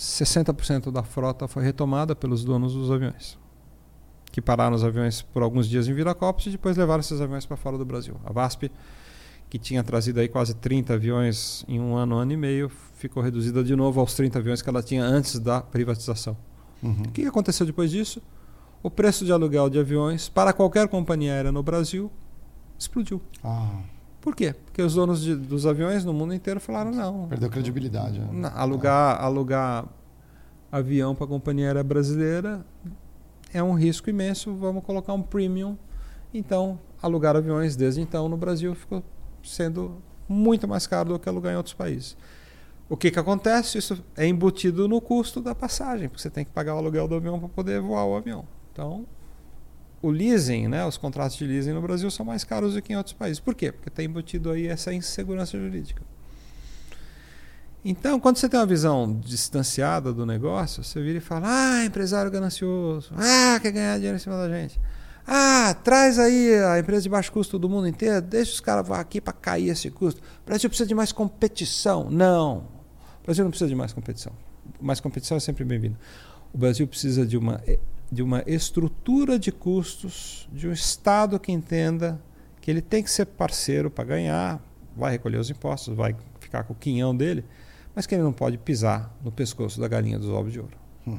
60% 0.00 0.90
da 0.90 1.02
frota 1.02 1.46
foi 1.46 1.62
retomada 1.62 2.16
pelos 2.16 2.42
donos 2.42 2.72
dos 2.72 2.90
aviões 2.90 3.38
que 4.30 4.40
pararam 4.40 4.74
os 4.74 4.84
aviões 4.84 5.22
por 5.22 5.42
alguns 5.42 5.68
dias 5.68 5.88
em 5.88 5.92
Viracopos 5.92 6.46
e 6.46 6.50
depois 6.50 6.76
levaram 6.76 7.00
esses 7.00 7.20
aviões 7.20 7.44
para 7.44 7.56
fora 7.56 7.76
do 7.76 7.84
Brasil. 7.84 8.14
A 8.24 8.32
VASP, 8.32 8.70
que 9.48 9.58
tinha 9.58 9.82
trazido 9.82 10.20
aí 10.20 10.28
quase 10.28 10.54
30 10.54 10.94
aviões 10.94 11.64
em 11.66 11.80
um 11.80 11.96
ano, 11.96 12.16
um 12.16 12.18
ano 12.18 12.32
e 12.32 12.36
meio, 12.36 12.70
ficou 12.94 13.22
reduzida 13.22 13.64
de 13.64 13.74
novo 13.74 14.00
aos 14.00 14.14
30 14.14 14.38
aviões 14.38 14.62
que 14.62 14.68
ela 14.68 14.82
tinha 14.82 15.04
antes 15.04 15.38
da 15.38 15.60
privatização. 15.60 16.36
Uhum. 16.82 17.02
O 17.08 17.10
que 17.10 17.26
aconteceu 17.26 17.66
depois 17.66 17.90
disso? 17.90 18.22
O 18.82 18.90
preço 18.90 19.24
de 19.24 19.32
aluguel 19.32 19.68
de 19.68 19.78
aviões 19.78 20.28
para 20.28 20.52
qualquer 20.52 20.88
companhia 20.88 21.32
aérea 21.34 21.52
no 21.52 21.62
Brasil 21.62 22.10
explodiu. 22.78 23.20
Ah. 23.42 23.80
Por 24.20 24.36
quê? 24.36 24.54
Porque 24.66 24.82
os 24.82 24.94
donos 24.94 25.22
de, 25.22 25.34
dos 25.34 25.66
aviões 25.66 26.04
no 26.04 26.12
mundo 26.12 26.34
inteiro 26.34 26.60
falaram 26.60 26.90
não. 26.90 27.26
Perdeu 27.28 27.48
credibilidade. 27.48 28.20
Né? 28.20 28.52
Alugar, 28.54 29.16
ah. 29.16 29.24
alugar 29.24 29.88
avião 30.70 31.14
para 31.14 31.24
a 31.24 31.28
companhia 31.28 31.66
aérea 31.66 31.82
brasileira 31.82 32.64
é 33.52 33.62
um 33.62 33.74
risco 33.74 34.08
imenso, 34.08 34.54
vamos 34.54 34.84
colocar 34.84 35.12
um 35.12 35.22
premium. 35.22 35.76
Então, 36.32 36.78
alugar 37.02 37.34
aviões 37.34 37.74
desde 37.74 38.00
então 38.00 38.28
no 38.28 38.36
Brasil 38.36 38.74
ficou 38.74 39.02
sendo 39.42 40.00
muito 40.28 40.68
mais 40.68 40.86
caro 40.86 41.10
do 41.10 41.18
que 41.18 41.28
alugar 41.28 41.52
em 41.52 41.56
outros 41.56 41.74
países. 41.74 42.16
O 42.88 42.96
que, 42.96 43.10
que 43.10 43.18
acontece? 43.18 43.78
Isso 43.78 44.04
é 44.16 44.26
embutido 44.26 44.86
no 44.86 45.00
custo 45.00 45.40
da 45.40 45.54
passagem, 45.54 46.08
porque 46.08 46.22
você 46.22 46.30
tem 46.30 46.44
que 46.44 46.50
pagar 46.50 46.74
o 46.74 46.78
aluguel 46.78 47.08
do 47.08 47.14
avião 47.14 47.38
para 47.38 47.48
poder 47.48 47.80
voar 47.80 48.04
o 48.04 48.16
avião. 48.16 48.44
Então, 48.72 49.06
o 50.02 50.10
leasing, 50.10 50.68
né, 50.68 50.84
os 50.86 50.96
contratos 50.96 51.36
de 51.36 51.46
leasing 51.46 51.72
no 51.72 51.82
Brasil 51.82 52.10
são 52.10 52.24
mais 52.24 52.42
caros 52.42 52.74
do 52.74 52.82
que 52.82 52.92
em 52.92 52.96
outros 52.96 53.12
países. 53.12 53.38
Por 53.38 53.54
quê? 53.54 53.70
Porque 53.70 53.90
tem 53.90 54.06
embutido 54.06 54.50
aí 54.50 54.66
essa 54.66 54.92
insegurança 54.92 55.58
jurídica. 55.58 56.02
Então, 57.84 58.20
quando 58.20 58.36
você 58.36 58.48
tem 58.48 58.60
uma 58.60 58.66
visão 58.66 59.18
distanciada 59.20 60.12
do 60.12 60.26
negócio, 60.26 60.84
você 60.84 61.00
vira 61.02 61.18
e 61.18 61.20
fala: 61.20 61.46
ah, 61.48 61.84
empresário 61.84 62.30
ganancioso, 62.30 63.12
ah, 63.16 63.58
quer 63.60 63.72
ganhar 63.72 63.96
dinheiro 63.96 64.16
em 64.16 64.20
cima 64.20 64.36
da 64.36 64.48
gente. 64.48 64.78
Ah, 65.26 65.74
traz 65.84 66.18
aí 66.18 66.54
a 66.54 66.78
empresa 66.78 67.02
de 67.02 67.08
baixo 67.08 67.30
custo 67.32 67.58
do 67.58 67.68
mundo 67.68 67.86
inteiro, 67.86 68.20
deixa 68.20 68.52
os 68.52 68.60
caras 68.60 68.90
aqui 68.90 69.20
para 69.20 69.32
cair 69.32 69.68
esse 69.68 69.90
custo. 69.90 70.20
O 70.42 70.46
Brasil 70.46 70.68
precisa 70.68 70.88
de 70.88 70.94
mais 70.94 71.12
competição. 71.12 72.10
Não. 72.10 72.58
O 73.22 73.24
Brasil 73.24 73.44
não 73.44 73.50
precisa 73.50 73.68
de 73.68 73.74
mais 73.74 73.92
competição. 73.92 74.32
Mais 74.80 75.00
competição 75.00 75.36
é 75.36 75.40
sempre 75.40 75.64
bem-vindo. 75.64 75.96
O 76.52 76.58
Brasil 76.58 76.86
precisa 76.86 77.24
de 77.24 77.36
uma, 77.36 77.62
de 78.10 78.22
uma 78.22 78.42
estrutura 78.46 79.38
de 79.38 79.52
custos, 79.52 80.48
de 80.52 80.68
um 80.68 80.72
Estado 80.72 81.38
que 81.38 81.52
entenda 81.52 82.20
que 82.60 82.70
ele 82.70 82.82
tem 82.82 83.02
que 83.02 83.10
ser 83.10 83.26
parceiro 83.26 83.90
para 83.90 84.04
ganhar, 84.04 84.60
vai 84.96 85.12
recolher 85.12 85.38
os 85.38 85.50
impostos, 85.50 85.94
vai 85.94 86.14
ficar 86.40 86.64
com 86.64 86.72
o 86.72 86.76
quinhão 86.76 87.16
dele 87.16 87.44
mas 87.94 88.06
que 88.06 88.14
ele 88.14 88.22
não 88.22 88.32
pode 88.32 88.56
pisar 88.58 89.14
no 89.22 89.30
pescoço 89.30 89.80
da 89.80 89.88
galinha 89.88 90.18
dos 90.18 90.28
ovos 90.28 90.52
de 90.52 90.60
ouro. 90.60 90.76
Hum. 91.06 91.18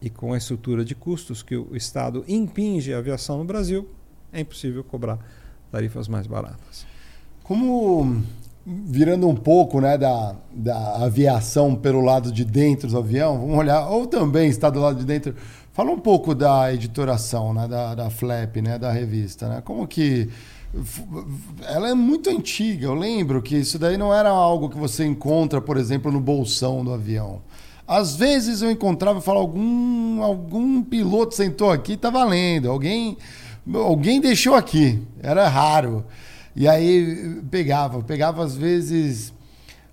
E 0.00 0.10
com 0.10 0.32
a 0.32 0.38
estrutura 0.38 0.84
de 0.84 0.94
custos 0.94 1.42
que 1.42 1.56
o 1.56 1.76
Estado 1.76 2.24
impinge 2.26 2.92
a 2.92 2.98
aviação 2.98 3.38
no 3.38 3.44
Brasil, 3.44 3.88
é 4.32 4.40
impossível 4.40 4.82
cobrar 4.82 5.18
tarifas 5.70 6.08
mais 6.08 6.26
baratas. 6.26 6.86
Como 7.42 8.22
virando 8.66 9.26
um 9.28 9.34
pouco 9.34 9.80
né, 9.80 9.96
da, 9.96 10.36
da 10.52 11.04
aviação 11.04 11.74
pelo 11.74 12.00
lado 12.00 12.30
de 12.30 12.44
dentro 12.44 12.88
do 12.88 12.98
avião, 12.98 13.38
vamos 13.38 13.56
olhar, 13.56 13.88
ou 13.88 14.06
também 14.06 14.48
está 14.48 14.68
do 14.68 14.80
lado 14.80 14.98
de 14.98 15.04
dentro. 15.04 15.34
Fala 15.80 15.92
um 15.92 15.98
pouco 15.98 16.34
da 16.34 16.70
editoração, 16.74 17.54
né, 17.54 17.66
da, 17.66 17.94
da 17.94 18.10
Flap, 18.10 18.56
né, 18.56 18.78
da 18.78 18.92
revista. 18.92 19.48
Né? 19.48 19.62
Como 19.64 19.88
que 19.88 20.28
ela 21.66 21.88
é 21.88 21.94
muito 21.94 22.28
antiga. 22.28 22.84
Eu 22.84 22.92
lembro 22.92 23.40
que 23.40 23.56
isso 23.56 23.78
daí 23.78 23.96
não 23.96 24.12
era 24.12 24.28
algo 24.28 24.68
que 24.68 24.76
você 24.76 25.06
encontra, 25.06 25.58
por 25.58 25.78
exemplo, 25.78 26.12
no 26.12 26.20
bolsão 26.20 26.84
do 26.84 26.92
avião. 26.92 27.40
Às 27.88 28.14
vezes 28.14 28.60
eu 28.60 28.70
encontrava 28.70 29.20
e 29.20 29.22
falava, 29.22 29.42
algum, 29.42 30.22
algum 30.22 30.82
piloto 30.82 31.34
sentou 31.34 31.70
aqui, 31.70 31.96
tá 31.96 32.10
valendo. 32.10 32.70
Alguém, 32.70 33.16
alguém 33.72 34.20
deixou 34.20 34.54
aqui. 34.54 35.02
Era 35.22 35.48
raro. 35.48 36.04
E 36.54 36.68
aí 36.68 37.40
pegava, 37.50 38.02
pegava 38.02 38.44
às 38.44 38.54
vezes. 38.54 39.32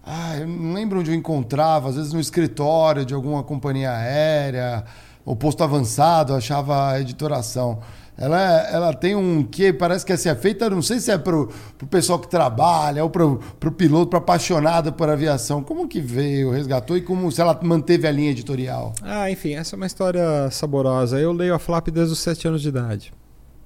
Ah, 0.05 0.35
eu 0.38 0.47
não 0.47 0.73
lembro 0.73 0.99
onde 0.99 1.11
eu 1.11 1.15
encontrava, 1.15 1.88
às 1.88 1.95
vezes 1.95 2.11
no 2.11 2.19
escritório 2.19 3.05
de 3.05 3.14
alguma 3.14 3.41
companhia 3.41 3.91
aérea, 3.93 4.84
ou 5.27 5.35
posto 5.35 5.61
avançado, 5.61 6.33
achava 6.33 6.91
a 6.91 7.01
editoração. 7.01 7.79
Ela, 8.17 8.39
ela 8.71 8.93
tem 8.93 9.13
um 9.13 9.43
que 9.43 9.73
parece 9.73 10.05
que 10.05 10.13
assim, 10.13 10.29
é 10.29 10.35
feita, 10.35 10.69
não 10.69 10.81
sei 10.81 11.01
se 11.01 11.11
é 11.11 11.17
pro, 11.17 11.49
pro 11.77 11.85
pessoal 11.85 12.17
que 12.17 12.29
trabalha, 12.29 13.03
ou 13.03 13.09
pro, 13.09 13.37
pro 13.59 13.69
piloto, 13.69 14.07
pro 14.07 14.19
apaixonado 14.19 14.93
por 14.93 15.09
aviação. 15.09 15.61
Como 15.61 15.85
que 15.85 15.99
veio, 15.99 16.49
resgatou 16.49 16.95
e 16.95 17.01
como 17.01 17.29
se 17.29 17.41
ela 17.41 17.59
manteve 17.61 18.07
a 18.07 18.11
linha 18.11 18.31
editorial? 18.31 18.93
Ah, 19.03 19.29
enfim, 19.29 19.53
essa 19.53 19.75
é 19.75 19.77
uma 19.77 19.85
história 19.85 20.49
saborosa. 20.49 21.19
Eu 21.19 21.33
leio 21.33 21.53
a 21.53 21.59
Flap 21.59 21.89
desde 21.89 22.13
os 22.13 22.19
sete 22.19 22.47
anos 22.47 22.61
de 22.61 22.69
idade. 22.69 23.13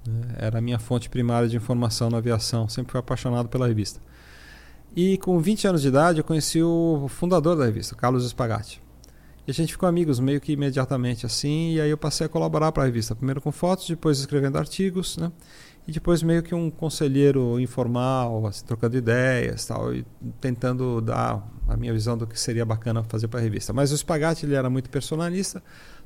Né? 0.06 0.36
Era 0.40 0.58
a 0.58 0.62
minha 0.62 0.80
fonte 0.80 1.12
primária 1.12 1.48
de 1.48 1.56
informação 1.56 2.10
na 2.10 2.18
aviação. 2.18 2.68
Sempre 2.68 2.92
fui 2.92 3.00
apaixonado 3.00 3.48
pela 3.50 3.68
revista. 3.68 4.02
E 4.96 5.20
com 5.20 5.40
20 5.40 5.68
anos 5.68 5.84
de 5.84 5.90
idade 5.90 6.18
eu 6.18 6.24
conheci 6.24 6.62
o 6.62 7.06
fundador 7.08 7.56
da 7.56 7.66
revista, 7.66 7.96
Carlos 7.96 8.26
Spagatti. 8.28 8.82
E 9.48 9.52
a 9.52 9.54
gente 9.54 9.74
ficou 9.74 9.90
amigos 9.90 10.20
meio 10.20 10.40
que 10.40 10.52
imediatamente 10.52 11.26
assim, 11.26 11.74
e 11.74 11.82
aí 11.82 11.90
eu 11.90 11.98
passei 11.98 12.26
a 12.26 12.30
colaborar 12.30 12.72
para 12.72 12.84
a 12.84 12.86
revista, 12.86 13.16
primeiro 13.16 13.42
com 13.42 13.52
fotos, 13.52 13.88
depois 13.88 14.20
escrevendo 14.20 14.58
artigos, 14.58 15.18
né? 15.18 15.32
E 15.88 15.92
depois 15.92 16.22
meio 16.22 16.44
que 16.44 16.54
um 16.54 16.70
conselheiro 16.70 17.60
informal, 17.60 18.46
assim, 18.46 18.64
trocando 18.64 18.96
ideias, 18.96 19.66
tal, 19.66 19.96
e 19.96 20.06
tentando 20.40 21.02
dar 21.02 21.44
a 21.68 21.76
minha 21.76 21.92
visão 21.92 22.16
do 22.16 22.28
que 22.28 22.40
seria 22.40 22.64
bacana 22.64 23.04
fazer 23.04 23.28
para 23.28 23.40
a 23.40 23.44
revista. 23.44 23.74
Mas 23.74 23.92
o 23.92 23.98
Spagatti 23.98 24.46
ele 24.46 24.54
era 24.54 24.70
muito 24.70 24.92
personalista, 24.92 25.64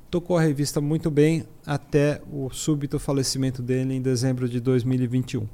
tocou 0.09 0.37
a 0.37 0.41
revista 0.41 0.79
muito 0.79 1.11
bem 1.11 1.45
até 1.65 2.21
o 2.31 2.49
súbito 2.49 2.97
falecimento 2.97 3.61
dele 3.61 3.95
em 3.95 4.01
dezembro 4.01 4.47
de 4.47 4.61
2021. 4.61 5.45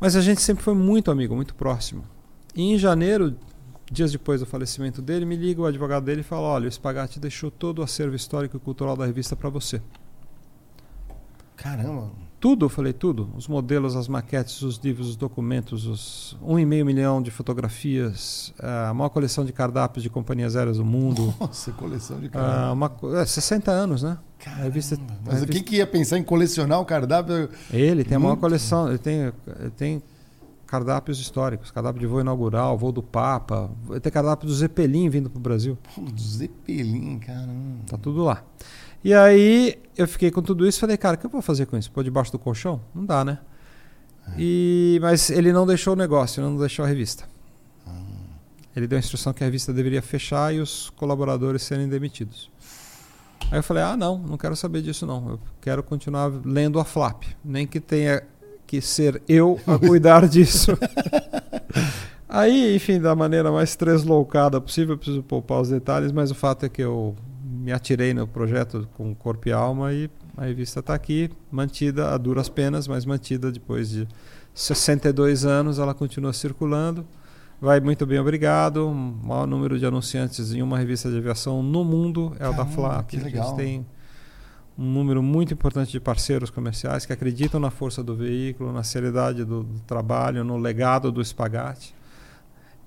Mas 0.00 0.16
a 0.16 0.20
gente 0.20 0.40
sempre 0.40 0.64
foi 0.64 0.74
muito 0.74 1.12
amigo, 1.12 1.36
muito 1.36 1.54
próximo. 1.54 2.02
E 2.56 2.72
em 2.72 2.76
janeiro 2.76 3.36
Dias 3.90 4.12
depois 4.12 4.40
do 4.40 4.46
falecimento 4.46 5.02
dele, 5.02 5.24
me 5.24 5.36
liga 5.36 5.60
o 5.60 5.66
advogado 5.66 6.04
dele 6.04 6.20
e 6.20 6.24
fala: 6.24 6.42
Olha, 6.42 6.68
o 6.68 6.72
Spagatti 6.72 7.20
deixou 7.20 7.50
todo 7.50 7.80
o 7.80 7.82
acervo 7.82 8.14
histórico 8.14 8.56
e 8.56 8.60
cultural 8.60 8.96
da 8.96 9.06
revista 9.06 9.36
para 9.36 9.48
você. 9.48 9.82
Caramba! 11.56 12.10
Tudo, 12.42 12.64
eu 12.64 12.68
falei 12.68 12.92
tudo. 12.92 13.30
Os 13.36 13.46
modelos, 13.46 13.94
as 13.94 14.08
maquetes, 14.08 14.62
os 14.62 14.76
livros, 14.78 15.10
os 15.10 15.14
documentos, 15.14 15.86
os 15.86 16.36
um 16.42 16.58
e 16.58 16.66
meio 16.66 16.84
milhão 16.84 17.22
de 17.22 17.30
fotografias, 17.30 18.52
a 18.58 18.92
maior 18.92 19.10
coleção 19.10 19.44
de 19.44 19.52
cardápios 19.52 20.02
de 20.02 20.10
companhias 20.10 20.56
aéreas 20.56 20.78
do 20.78 20.84
mundo. 20.84 21.32
Nossa, 21.38 21.70
coleção 21.70 22.18
de 22.18 22.28
cardápios. 22.28 22.72
uma, 22.72 23.20
é, 23.20 23.24
60 23.24 23.70
anos, 23.70 24.02
né? 24.02 24.18
A 24.44 24.50
revista, 24.56 24.98
mas 25.24 25.34
revista... 25.34 25.52
quem 25.52 25.62
que 25.62 25.76
ia 25.76 25.86
pensar 25.86 26.18
em 26.18 26.24
colecionar 26.24 26.80
um 26.80 26.84
cardápio? 26.84 27.48
Ele 27.72 28.02
tem 28.02 28.16
a 28.16 28.18
maior 28.18 28.34
coleção, 28.34 28.88
ele 28.88 28.98
tem, 28.98 29.32
ele 29.60 29.70
tem 29.76 30.02
cardápios 30.72 31.20
históricos, 31.20 31.70
cardápio 31.70 32.00
de 32.00 32.06
voo 32.06 32.22
inaugural, 32.22 32.78
voo 32.78 32.90
do 32.90 33.02
Papa, 33.02 33.70
tem 34.00 34.10
cardápio 34.10 34.48
do 34.48 34.54
Zeppelin 34.54 35.10
vindo 35.10 35.28
para 35.28 35.38
o 35.38 35.42
Brasil. 35.42 35.76
Pô, 35.94 36.00
do 36.00 36.18
Zeppelin, 36.18 37.18
caramba. 37.18 37.80
Tá 37.86 37.98
tudo 37.98 38.24
lá. 38.24 38.42
E 39.04 39.12
aí 39.12 39.78
eu 39.98 40.08
fiquei 40.08 40.30
com 40.30 40.40
tudo 40.40 40.66
isso 40.66 40.78
e 40.78 40.80
falei, 40.80 40.96
cara, 40.96 41.16
o 41.16 41.18
que 41.18 41.26
eu 41.26 41.30
vou 41.30 41.42
fazer 41.42 41.66
com 41.66 41.76
isso? 41.76 41.92
Pôr 41.92 42.02
debaixo 42.02 42.32
do 42.32 42.38
colchão? 42.38 42.80
Não 42.94 43.04
dá, 43.04 43.22
né? 43.22 43.38
É. 44.28 44.34
E, 44.38 44.98
mas 45.02 45.28
ele 45.28 45.52
não 45.52 45.66
deixou 45.66 45.92
o 45.92 45.96
negócio, 45.96 46.42
não 46.42 46.56
deixou 46.56 46.86
a 46.86 46.88
revista. 46.88 47.28
Ah. 47.86 47.92
Ele 48.74 48.86
deu 48.86 48.96
a 48.96 49.00
instrução 49.00 49.34
que 49.34 49.44
a 49.44 49.46
revista 49.46 49.74
deveria 49.74 50.00
fechar 50.00 50.54
e 50.54 50.60
os 50.60 50.88
colaboradores 50.96 51.60
serem 51.64 51.86
demitidos. 51.86 52.50
Aí 53.50 53.58
eu 53.58 53.62
falei, 53.62 53.82
ah, 53.82 53.94
não, 53.94 54.16
não 54.16 54.38
quero 54.38 54.56
saber 54.56 54.80
disso 54.80 55.04
não. 55.04 55.32
Eu 55.32 55.40
quero 55.60 55.82
continuar 55.82 56.32
lendo 56.46 56.80
a 56.80 56.84
Flap. 56.86 57.24
Nem 57.44 57.66
que 57.66 57.78
tenha 57.78 58.22
que 58.72 58.80
ser 58.80 59.22
eu 59.28 59.60
a 59.66 59.78
cuidar 59.78 60.24
disso. 60.26 60.70
Aí, 62.26 62.74
enfim, 62.74 62.98
da 62.98 63.14
maneira 63.14 63.52
mais 63.52 63.76
tresloucada 63.76 64.58
possível, 64.58 64.96
preciso 64.96 65.22
poupar 65.22 65.60
os 65.60 65.68
detalhes, 65.68 66.10
mas 66.10 66.30
o 66.30 66.34
fato 66.34 66.64
é 66.64 66.70
que 66.70 66.80
eu 66.80 67.14
me 67.44 67.70
atirei 67.70 68.14
no 68.14 68.26
projeto 68.26 68.88
com 68.96 69.14
corpo 69.14 69.46
e 69.46 69.52
alma 69.52 69.92
e 69.92 70.08
a 70.38 70.46
revista 70.46 70.80
está 70.80 70.94
aqui, 70.94 71.30
mantida 71.50 72.14
a 72.14 72.16
duras 72.16 72.48
penas, 72.48 72.88
mas 72.88 73.04
mantida 73.04 73.52
depois 73.52 73.90
de 73.90 74.08
62 74.54 75.44
anos, 75.44 75.78
ela 75.78 75.92
continua 75.92 76.32
circulando. 76.32 77.06
Vai 77.60 77.78
muito 77.78 78.06
bem, 78.06 78.18
obrigado. 78.18 78.88
O 78.88 78.94
maior 78.94 79.46
número 79.46 79.78
de 79.78 79.84
anunciantes 79.84 80.54
em 80.54 80.62
uma 80.62 80.78
revista 80.78 81.10
de 81.10 81.18
aviação 81.18 81.62
no 81.62 81.84
mundo 81.84 82.34
é 82.40 82.48
o 82.48 82.54
da 82.54 82.64
Flap. 82.64 83.08
Que 83.08 83.18
legal. 83.18 83.44
A 83.44 83.48
gente 83.48 83.56
tem 83.56 83.86
um 84.78 84.84
número 84.84 85.22
muito 85.22 85.52
importante 85.52 85.92
de 85.92 86.00
parceiros 86.00 86.50
comerciais 86.50 87.04
que 87.04 87.12
acreditam 87.12 87.60
na 87.60 87.70
força 87.70 88.02
do 88.02 88.16
veículo, 88.16 88.72
na 88.72 88.82
seriedade 88.82 89.44
do, 89.44 89.62
do 89.62 89.80
trabalho, 89.80 90.44
no 90.44 90.56
legado 90.56 91.12
do 91.12 91.22
Spagatti. 91.24 91.94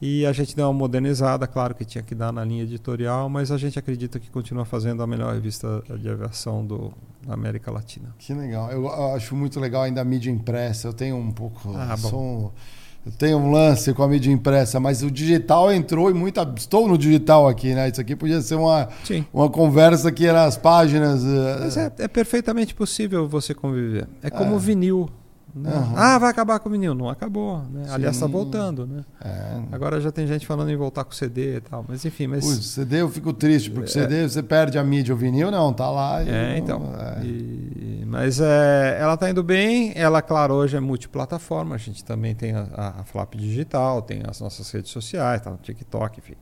E 0.01 0.25
a 0.25 0.33
gente 0.33 0.55
deu 0.55 0.65
uma 0.65 0.73
modernizada, 0.73 1.47
claro 1.47 1.73
que 1.73 1.85
tinha 1.85 2.03
que 2.03 2.13
dar 2.13 2.31
na 2.31 2.43
linha 2.43 2.63
editorial, 2.63 3.29
mas 3.29 3.49
a 3.49 3.57
gente 3.57 3.79
acredita 3.79 4.19
que 4.19 4.29
continua 4.29 4.65
fazendo 4.65 5.01
a 5.01 5.07
melhor 5.07 5.33
revista 5.33 5.81
de 5.97 6.09
aviação 6.09 6.65
do, 6.65 6.93
da 7.25 7.33
América 7.33 7.71
Latina. 7.71 8.13
Que 8.19 8.33
legal. 8.33 8.69
Eu 8.71 8.89
acho 9.15 9.35
muito 9.35 9.59
legal 9.59 9.83
ainda 9.83 10.01
a 10.01 10.03
mídia 10.03 10.29
impressa. 10.29 10.89
Eu 10.89 10.93
tenho 10.93 11.15
um 11.15 11.31
pouco. 11.31 11.73
Ah, 11.75 11.95
bom. 11.97 12.51
Eu 13.05 13.11
tenho 13.11 13.37
um 13.37 13.51
lance 13.51 13.93
com 13.93 14.01
a 14.01 14.07
mídia 14.07 14.31
impressa, 14.31 14.79
mas 14.79 15.03
o 15.03 15.11
digital 15.11 15.71
entrou 15.71 16.09
e 16.09 16.13
muito. 16.13 16.41
Estou 16.57 16.87
no 16.87 16.97
digital 16.97 17.47
aqui, 17.47 17.75
né? 17.75 17.87
Isso 17.87 18.01
aqui 18.01 18.15
podia 18.15 18.41
ser 18.41 18.55
uma, 18.55 18.89
uma 19.31 19.47
conversa 19.47 20.11
que 20.11 20.25
era 20.25 20.43
as 20.45 20.57
páginas. 20.57 21.23
Eh, 21.23 21.57
mas 21.59 21.77
é, 21.77 21.91
é 21.99 22.07
perfeitamente 22.07 22.73
possível 22.73 23.27
você 23.27 23.53
conviver. 23.53 24.07
É 24.23 24.31
como 24.31 24.55
é. 24.55 24.59
vinil. 24.59 25.07
Né? 25.55 25.73
Uhum. 25.73 25.93
Ah, 25.95 26.19
vai 26.19 26.29
acabar 26.29 26.59
com 26.59 26.67
o 26.67 26.71
vinil. 26.71 26.93
Não 26.93 27.09
acabou. 27.09 27.59
Né? 27.71 27.85
Aliás, 27.89 28.17
está 28.17 28.27
voltando. 28.27 28.85
Né? 28.85 29.05
É. 29.23 29.61
Agora 29.71 30.01
já 30.01 30.11
tem 30.11 30.27
gente 30.27 30.45
falando 30.45 30.69
em 30.69 30.75
voltar 30.75 31.05
com 31.05 31.11
o 31.11 31.15
CD 31.15 31.55
e 31.55 31.61
tal. 31.61 31.85
Mas 31.87 32.03
enfim. 32.03 32.27
Mas... 32.27 32.45
Ui, 32.45 32.55
CD 32.55 33.01
eu 33.01 33.09
fico 33.09 33.31
triste, 33.31 33.71
porque 33.71 33.89
é. 33.89 33.93
CD 33.93 34.27
você 34.27 34.43
perde 34.43 34.77
a 34.77 34.83
mídia. 34.83 35.15
O 35.15 35.17
vinil 35.17 35.49
não, 35.49 35.71
tá 35.71 35.89
lá. 35.89 36.21
É, 36.21 36.57
então. 36.57 36.93
É. 36.99 37.25
E... 37.25 38.03
Mas 38.05 38.41
é, 38.41 38.97
ela 38.99 39.13
está 39.13 39.29
indo 39.29 39.41
bem. 39.41 39.93
Ela, 39.95 40.21
claro, 40.21 40.55
hoje 40.55 40.75
é 40.75 40.79
multiplataforma. 40.81 41.75
A 41.75 41.77
gente 41.77 42.03
também 42.03 42.35
tem 42.35 42.51
a, 42.51 42.67
a, 42.73 43.01
a 43.01 43.03
Flap 43.05 43.35
Digital, 43.35 44.01
tem 44.01 44.23
as 44.27 44.41
nossas 44.41 44.69
redes 44.69 44.91
sociais, 44.91 45.41
tá 45.41 45.49
no 45.49 45.57
TikTok, 45.57 46.19
enfim. 46.19 46.35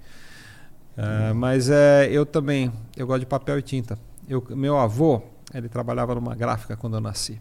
Uhum. 0.98 1.36
Mas 1.36 1.70
é, 1.70 2.08
eu 2.12 2.26
também, 2.26 2.72
eu 2.98 3.06
gosto 3.06 3.20
de 3.20 3.26
papel 3.28 3.60
e 3.60 3.62
tinta. 3.62 3.98
Eu, 4.28 4.44
meu 4.50 4.78
avô, 4.78 5.22
ele 5.54 5.70
trabalhava 5.70 6.16
numa 6.16 6.34
gráfica 6.36 6.76
quando 6.76 6.96
eu 6.96 7.02
nasci. 7.02 7.40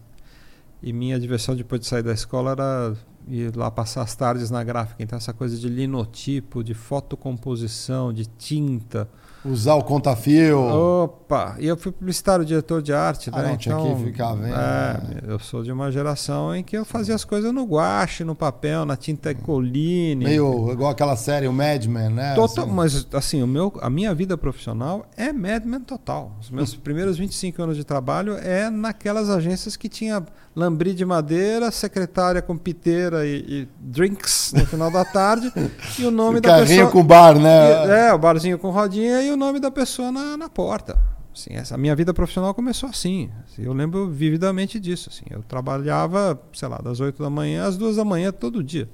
E 0.83 0.91
minha 0.91 1.17
diversão 1.17 1.55
depois 1.55 1.79
de 1.79 1.87
sair 1.87 2.03
da 2.03 2.11
escola 2.11 2.51
era 2.51 2.93
ir 3.27 3.55
lá 3.55 3.71
passar 3.71 4.01
as 4.01 4.13
tardes 4.15 4.51
na 4.51 4.63
gráfica. 4.63 5.01
Então, 5.01 5.17
essa 5.17 5.33
coisa 5.33 5.57
de 5.57 5.69
linotipo, 5.69 6.63
de 6.63 6.73
fotocomposição, 6.73 8.11
de 8.11 8.25
tinta. 8.25 9.07
Usar 9.45 9.75
o 9.75 9.83
contafio. 9.83 10.57
Opa! 10.57 11.57
E 11.59 11.67
eu 11.67 11.75
fui 11.75 11.91
publicitário, 11.91 12.45
diretor 12.45 12.81
de 12.81 12.93
arte, 12.93 13.29
ah, 13.33 13.41
né? 13.41 13.49
Não, 13.49 13.57
tinha 13.57 13.75
então, 13.75 13.97
que 13.97 14.03
ficar 14.05 14.33
vendo. 14.35 14.55
É, 14.55 15.21
eu 15.27 15.37
sou 15.37 15.63
de 15.63 15.71
uma 15.71 15.91
geração 15.91 16.55
em 16.55 16.63
que 16.63 16.77
eu 16.77 16.85
fazia 16.85 17.13
as 17.13 17.25
coisas 17.25 17.51
no 17.51 17.65
guache, 17.65 18.23
no 18.23 18.35
papel, 18.35 18.85
na 18.85 18.95
tinta 18.95 19.31
Ecoline. 19.31 20.23
Meio 20.23 20.71
igual 20.71 20.91
aquela 20.91 21.17
série, 21.17 21.45
o 21.45 21.51
Mad 21.51 21.85
Men, 21.85 22.09
né? 22.09 22.35
Total, 22.35 22.63
assim. 22.63 22.73
Mas, 22.73 23.07
assim, 23.11 23.43
o 23.43 23.47
meu, 23.47 23.73
a 23.81 23.89
minha 23.89 24.13
vida 24.15 24.37
profissional 24.37 25.05
é 25.17 25.33
Mad 25.33 25.65
Men 25.65 25.81
total. 25.81 26.37
Os 26.39 26.49
meus 26.49 26.73
primeiros 26.77 27.17
25 27.17 27.61
anos 27.61 27.75
de 27.75 27.83
trabalho 27.83 28.37
é 28.37 28.69
naquelas 28.69 29.29
agências 29.29 29.75
que 29.75 29.89
tinha 29.89 30.23
lambri 30.55 30.93
de 30.93 31.05
madeira, 31.05 31.71
secretária 31.71 32.41
com 32.41 32.57
piteira 32.57 33.25
e, 33.25 33.45
e 33.47 33.67
drinks 33.79 34.53
no 34.55 34.65
final 34.65 34.91
da 34.91 35.03
tarde 35.03 35.51
e 35.97 36.05
o 36.05 36.11
nome 36.11 36.39
da 36.39 36.49
Carrinho 36.49 36.85
pessoa... 36.85 36.91
com 36.91 37.03
bar, 37.03 37.39
né? 37.39 37.87
E, 37.87 37.91
é, 37.91 38.13
o 38.13 38.17
barzinho 38.17 38.59
com 38.59 38.69
rodinha 38.69 39.21
e 39.21 39.31
o 39.31 39.37
nome 39.37 39.59
da 39.59 39.71
pessoa 39.71 40.11
na, 40.11 40.37
na 40.37 40.49
porta. 40.49 40.97
Assim, 41.35 41.55
essa 41.55 41.75
minha 41.77 41.95
vida 41.95 42.13
profissional 42.13 42.53
começou 42.53 42.89
assim. 42.89 43.31
assim. 43.43 43.63
Eu 43.63 43.73
lembro 43.73 44.07
vividamente 44.07 44.79
disso. 44.79 45.09
Assim. 45.11 45.25
Eu 45.31 45.41
trabalhava, 45.41 46.39
sei 46.53 46.67
lá, 46.67 46.77
das 46.77 46.99
8 46.99 47.23
da 47.23 47.29
manhã 47.29 47.65
às 47.65 47.75
2 47.75 47.95
da 47.95 48.05
manhã 48.05 48.31
todo 48.31 48.63
dia 48.63 48.87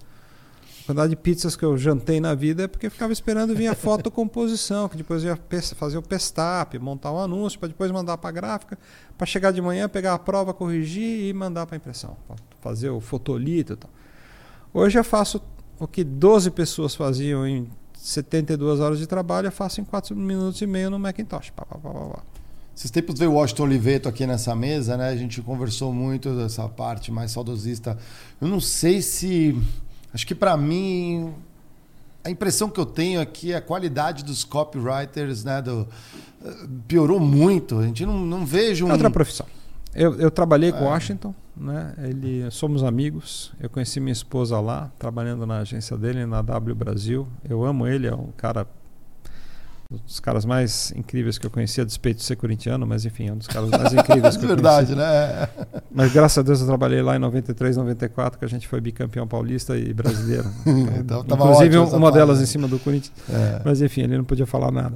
quantidade 0.89 1.11
de 1.11 1.15
pizzas 1.15 1.55
que 1.55 1.63
eu 1.63 1.77
jantei 1.77 2.19
na 2.19 2.33
vida 2.33 2.63
é 2.63 2.67
porque 2.67 2.89
ficava 2.89 3.13
esperando 3.13 3.55
vir 3.55 3.67
a 3.67 3.75
fotocomposição, 3.75 4.89
que 4.89 4.97
depois 4.97 5.23
eu 5.23 5.29
ia 5.29 5.61
fazer 5.75 5.99
o 5.99 6.01
pestap, 6.01 6.77
montar 6.79 7.11
um 7.11 7.19
anúncio, 7.19 7.59
para 7.59 7.67
depois 7.67 7.91
mandar 7.91 8.17
para 8.17 8.29
a 8.29 8.31
gráfica, 8.31 8.77
para 9.15 9.27
chegar 9.27 9.51
de 9.51 9.61
manhã, 9.61 9.87
pegar 9.87 10.15
a 10.15 10.19
prova, 10.19 10.51
corrigir 10.51 11.27
e 11.27 11.33
mandar 11.33 11.67
para 11.67 11.75
a 11.75 11.77
impressão, 11.77 12.17
fazer 12.59 12.89
o 12.89 12.99
fotolito 12.99 13.73
e 13.73 13.75
tal. 13.75 13.89
Hoje 14.73 14.97
eu 14.97 15.03
faço 15.03 15.39
o 15.77 15.87
que 15.87 16.03
12 16.03 16.49
pessoas 16.51 16.95
faziam 16.95 17.47
em 17.47 17.69
72 17.93 18.79
horas 18.79 18.97
de 18.97 19.05
trabalho, 19.05 19.47
eu 19.47 19.51
faço 19.51 19.79
em 19.79 19.83
4 19.83 20.15
minutos 20.15 20.59
e 20.59 20.65
meio 20.65 20.89
no 20.89 20.97
Macintosh. 20.97 21.51
Pá, 21.51 21.65
pá, 21.65 21.77
pá, 21.77 21.89
pá. 21.91 22.23
Esses 22.75 22.89
tempos 22.89 23.19
veio 23.19 23.31
o 23.31 23.35
Washington 23.35 23.63
Oliveto 23.63 24.09
aqui 24.09 24.25
nessa 24.25 24.55
mesa, 24.55 24.97
né? 24.97 25.09
A 25.09 25.15
gente 25.15 25.41
conversou 25.41 25.93
muito 25.93 26.33
dessa 26.35 26.67
parte 26.67 27.11
mais 27.11 27.31
saudosista. 27.31 27.97
Eu 28.39 28.47
não 28.47 28.61
sei 28.61 29.01
se 29.01 29.55
Acho 30.13 30.25
que 30.25 30.35
para 30.35 30.55
mim 30.57 31.33
a 32.23 32.29
impressão 32.29 32.69
que 32.69 32.79
eu 32.79 32.85
tenho 32.85 33.21
aqui 33.21 33.53
é 33.53 33.55
a 33.55 33.61
qualidade 33.61 34.23
dos 34.23 34.43
copywriters, 34.43 35.43
né, 35.43 35.61
do, 35.61 35.87
piorou 36.87 37.19
muito. 37.19 37.79
A 37.79 37.83
gente 37.83 38.05
não, 38.05 38.19
não 38.19 38.45
vejo 38.45 38.85
um... 38.85 38.91
outra 38.91 39.09
profissão. 39.09 39.45
Eu, 39.93 40.15
eu 40.19 40.29
trabalhei 40.29 40.69
é. 40.69 40.71
com 40.71 40.85
Washington, 40.85 41.33
né? 41.57 41.93
Ele 41.97 42.49
somos 42.51 42.83
amigos. 42.83 43.51
Eu 43.59 43.69
conheci 43.69 43.99
minha 43.99 44.13
esposa 44.13 44.59
lá, 44.59 44.91
trabalhando 44.99 45.45
na 45.47 45.59
agência 45.59 45.97
dele 45.97 46.25
na 46.25 46.41
W 46.41 46.75
Brasil. 46.75 47.27
Eu 47.47 47.65
amo 47.65 47.87
ele, 47.87 48.05
é 48.05 48.13
um 48.13 48.29
cara 48.37 48.67
um 49.91 49.97
dos 49.97 50.19
caras 50.19 50.45
mais 50.45 50.93
incríveis 50.95 51.39
que 51.39 51.47
eu 51.47 51.49
conhecia, 51.49 51.81
a 51.81 51.85
despeito 51.85 52.17
de 52.17 52.23
ser 52.23 52.35
corintiano, 52.35 52.85
mas 52.85 53.05
enfim, 53.05 53.29
é 53.29 53.33
um 53.33 53.37
dos 53.37 53.47
caras 53.47 53.71
mais 53.71 53.91
incríveis 53.91 54.37
que 54.37 54.45
eu 54.45 54.49
Verdade, 54.49 54.93
né? 54.93 55.47
Mas 55.91 56.13
graças 56.13 56.37
a 56.37 56.41
Deus 56.43 56.61
eu 56.61 56.67
trabalhei 56.67 57.01
lá 57.01 57.15
em 57.15 57.19
93, 57.19 57.75
94, 57.75 58.37
que 58.37 58.45
a 58.45 58.47
gente 58.47 58.67
foi 58.67 58.79
bicampeão 58.79 59.27
paulista 59.27 59.75
e 59.75 59.91
brasileiro. 59.91 60.47
então, 60.99 61.25
Inclusive 61.27 61.77
uma 61.79 62.11
delas 62.11 62.39
em 62.39 62.45
cima 62.45 62.67
do 62.67 62.77
Corinthians. 62.77 63.11
É. 63.27 63.61
Mas 63.65 63.81
enfim, 63.81 64.01
ele 64.01 64.15
não 64.15 64.23
podia 64.23 64.45
falar 64.45 64.71
nada. 64.71 64.95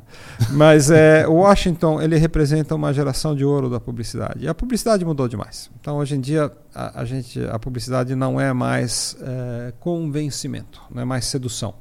Mas 0.51 0.91
é, 0.91 1.27
o 1.27 1.33
Washington, 1.33 1.99
ele 1.99 2.15
representa 2.17 2.75
uma 2.75 2.93
geração 2.93 3.35
de 3.35 3.43
ouro 3.43 3.71
da 3.71 3.79
publicidade. 3.79 4.45
E 4.45 4.47
a 4.47 4.53
publicidade 4.53 5.03
mudou 5.03 5.27
demais. 5.27 5.71
Então 5.81 5.97
hoje 5.97 6.15
em 6.15 6.21
dia 6.21 6.51
a, 6.73 7.01
a 7.01 7.05
gente, 7.05 7.43
a 7.45 7.57
publicidade 7.57 8.13
não 8.13 8.39
é 8.39 8.53
mais 8.53 9.17
é, 9.21 9.73
convencimento, 9.79 10.83
não 10.93 11.01
é 11.01 11.05
mais 11.05 11.25
sedução. 11.25 11.73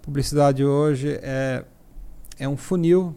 Publicidade 0.00 0.64
hoje 0.64 1.18
é 1.22 1.62
é 2.38 2.48
um 2.48 2.56
funil 2.56 3.16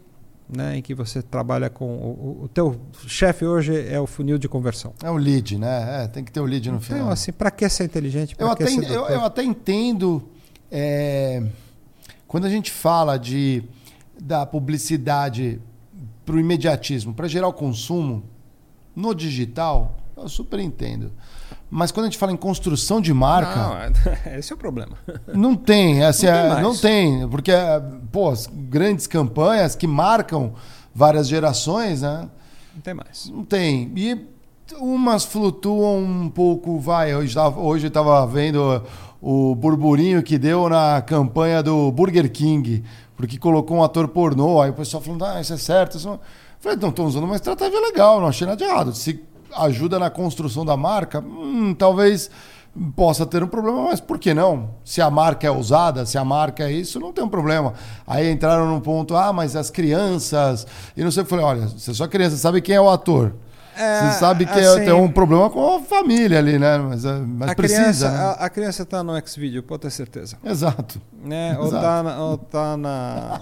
né, 0.50 0.78
em 0.78 0.82
que 0.82 0.94
você 0.94 1.22
trabalha 1.22 1.70
com 1.70 1.86
o, 1.86 2.44
o 2.44 2.48
teu 2.50 2.80
chefe 3.08 3.46
hoje 3.46 3.88
é 3.88 4.00
o 4.00 4.06
funil 4.06 4.38
de 4.38 4.50
conversão. 4.50 4.94
É 5.02 5.10
o 5.10 5.16
lead, 5.16 5.58
né? 5.58 6.04
É, 6.04 6.08
tem 6.08 6.24
que 6.24 6.32
ter 6.32 6.42
o 6.42 6.46
lead 6.46 6.70
no 6.70 6.76
então, 6.76 6.86
final. 6.86 7.02
Então, 7.02 7.12
assim, 7.12 7.32
para 7.32 7.50
que 7.50 7.68
ser 7.70 7.86
inteligente? 7.86 8.36
Eu 8.38 8.50
até, 8.50 8.66
eu, 8.66 9.08
eu, 9.08 9.22
até 9.22 9.44
entendo 9.44 10.22
é, 10.70 11.42
quando 12.28 12.46
a 12.46 12.50
gente 12.50 12.70
fala 12.70 13.18
de 13.18 13.64
da 14.20 14.46
publicidade 14.46 15.60
para 16.26 16.36
o 16.36 16.40
imediatismo, 16.40 17.14
para 17.14 17.28
gerar 17.28 17.48
o 17.48 17.54
consumo 17.54 18.24
no 18.96 19.16
digital, 19.16 19.98
eu 20.16 20.30
super 20.30 20.60
entendo. 20.60 21.12
Mas 21.72 21.90
quando 21.90 22.08
a 22.08 22.10
gente 22.10 22.18
fala 22.18 22.34
em 22.34 22.38
construção 22.38 23.00
de 23.00 23.14
marca. 23.14 23.56
Não, 23.56 24.36
esse 24.38 24.52
é 24.52 24.56
o 24.56 24.58
problema. 24.58 24.98
Não 25.34 25.56
tem, 25.56 26.04
assim, 26.06 26.28
não, 26.28 26.34
tem 26.34 26.42
é, 26.42 26.62
não 26.62 26.78
tem, 26.78 27.30
porque, 27.30 27.52
pô, 28.12 28.30
as 28.30 28.46
grandes 28.46 29.08
campanhas 29.08 29.74
que 29.74 29.88
marcam 29.88 30.54
várias 30.94 31.30
gerações, 31.30 32.02
né? 32.02 32.30
Não 32.76 32.82
tem 32.82 32.94
mais. 32.94 33.32
Não 33.34 33.46
tem. 33.46 33.92
E 33.96 34.28
Umas 34.80 35.26
flutuam 35.26 36.00
um 36.00 36.30
pouco, 36.30 36.80
vai. 36.80 37.16
Hoje 37.16 37.28
estava 37.28 37.60
hoje 37.60 37.90
tava 37.90 38.26
vendo 38.26 38.84
o 39.22 39.54
burburinho 39.56 40.24
que 40.24 40.38
deu 40.38 40.70
na 40.70 41.02
campanha 41.02 41.62
do 41.62 41.92
Burger 41.92 42.32
King, 42.32 42.84
porque 43.16 43.38
colocou 43.38 43.78
um 43.78 43.84
ator 43.84 44.08
pornô. 44.08 44.62
Aí 44.62 44.70
o 44.70 44.74
pessoal 44.74 45.02
falando, 45.02 45.26
ah, 45.26 45.42
isso 45.42 45.54
é 45.54 45.58
certo. 45.58 45.98
Isso... 45.98 46.20
Falei, 46.60 46.78
não, 46.78 46.90
estão 46.90 47.06
usando 47.06 47.24
uma 47.24 47.36
estratégia 47.36 47.80
legal, 47.80 48.20
não 48.20 48.28
achei 48.28 48.46
nada 48.46 48.58
de 48.58 48.64
errado. 48.64 48.94
Se 48.94 49.22
ajuda 49.56 50.00
na 50.00 50.10
construção 50.10 50.66
da 50.66 50.76
marca, 50.78 51.20
hum, 51.20 51.74
talvez 51.74 52.30
possa 52.96 53.26
ter 53.26 53.44
um 53.44 53.48
problema, 53.48 53.84
mas 53.84 54.00
por 54.00 54.18
que 54.18 54.34
não? 54.34 54.72
Se 54.84 55.02
a 55.02 55.10
marca 55.10 55.46
é 55.46 55.52
usada, 55.52 56.06
se 56.06 56.18
a 56.18 56.24
marca 56.24 56.64
é 56.64 56.72
isso, 56.72 57.00
não 57.00 57.12
tem 57.12 57.24
um 57.24 57.30
problema. 57.30 57.74
Aí 58.08 58.32
entraram 58.32 58.68
num 58.68 58.80
ponto, 58.80 59.16
ah, 59.16 59.34
mas 59.34 59.56
as 59.56 59.70
crianças. 59.70 60.66
E 60.96 61.04
não 61.04 61.12
sei, 61.12 61.24
eu 61.24 61.28
falei, 61.28 61.46
olha, 61.46 61.68
você 61.68 61.92
é 61.92 61.94
só 61.94 62.08
criança, 62.08 62.38
sabe 62.38 62.62
quem 62.62 62.76
é 62.76 62.82
o 62.82 62.90
ator. 62.90 63.34
É, 63.76 64.02
você 64.02 64.20
sabe 64.20 64.46
que 64.46 64.60
é, 64.60 64.66
assim, 64.66 64.86
tem 64.86 64.94
um 64.94 65.10
problema 65.10 65.50
com 65.50 65.78
a 65.78 65.80
família 65.80 66.38
ali, 66.40 66.60
né? 66.60 66.78
Mas, 66.78 67.06
é, 67.06 67.14
mas 67.20 67.50
a 67.52 67.56
precisa. 67.56 67.82
Criança, 67.82 68.12
né? 68.12 68.18
a, 68.18 68.32
a, 68.32 68.50
criança 68.50 68.84
está 68.84 69.04
no 69.04 69.16
X-Video, 69.16 69.64
pode 69.64 69.84
ter 69.84 69.92
certeza. 69.92 70.38
Exato. 70.44 71.02
Né? 71.24 71.58
Ou, 71.58 71.66
Está 71.66 72.04
na, 72.04 72.20
ou 72.20 72.38
tá 72.38 72.78
na. 72.78 73.42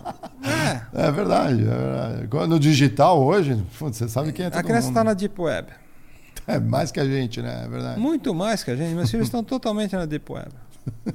É. 0.94 1.07
é 1.07 1.11
verdade, 1.11 1.64
é 1.64 2.26
verdade. 2.26 2.48
No 2.48 2.60
digital 2.60 3.22
hoje, 3.22 3.61
você 3.80 4.07
sabe 4.07 4.31
quem 4.31 4.45
é 4.45 4.48
A 4.49 4.64
criança 4.64 4.90
está 4.90 5.03
na 5.03 5.14
Deep 5.14 5.40
Web. 5.41 5.68
É 6.50 6.60
mais 6.60 6.92
que 6.92 7.00
a 7.00 7.06
gente, 7.06 7.42
né? 7.42 7.64
É 7.66 7.68
verdade. 7.68 8.00
Muito 8.00 8.34
mais 8.34 8.64
que 8.64 8.72
a 8.72 8.76
gente. 8.76 8.96
Meus 8.96 9.12
filhos 9.12 9.28
estão 9.28 9.44
totalmente 9.44 9.96
na 9.96 10.06
Deep 10.06 10.32
Web. 10.32 10.50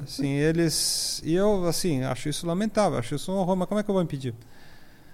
Assim, 0.03 0.29
eles. 0.29 1.21
E 1.25 1.35
eu, 1.35 1.67
assim, 1.67 2.03
acho 2.05 2.29
isso 2.29 2.47
lamentável, 2.47 2.99
acho 2.99 3.15
isso 3.15 3.33
um 3.33 3.37
horror, 3.37 3.57
mas 3.57 3.69
como 3.69 3.81
é 3.81 3.83
que 3.83 3.91
eu 3.91 3.95
vou 3.95 4.03
impedir? 4.03 4.35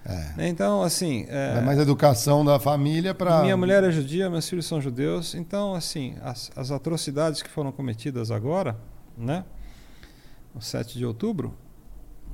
É. 0.05 0.47
Então, 0.47 0.83
assim. 0.83 1.25
É, 1.27 1.57
é 1.57 1.61
mais 1.61 1.79
educação 1.79 2.43
da 2.43 2.59
família 2.59 3.13
para. 3.13 3.41
Minha 3.41 3.57
mulher 3.57 3.83
é 3.83 3.91
judia, 3.91 4.29
meus 4.29 4.47
filhos 4.47 4.65
são 4.65 4.81
judeus. 4.81 5.33
Então, 5.35 5.73
assim, 5.73 6.15
as, 6.21 6.51
as 6.55 6.71
atrocidades 6.71 7.41
que 7.41 7.49
foram 7.49 7.71
cometidas 7.71 8.31
agora, 8.31 8.77
né? 9.17 9.43
No 10.53 10.61
7 10.61 10.97
de 10.97 11.05
outubro, 11.05 11.57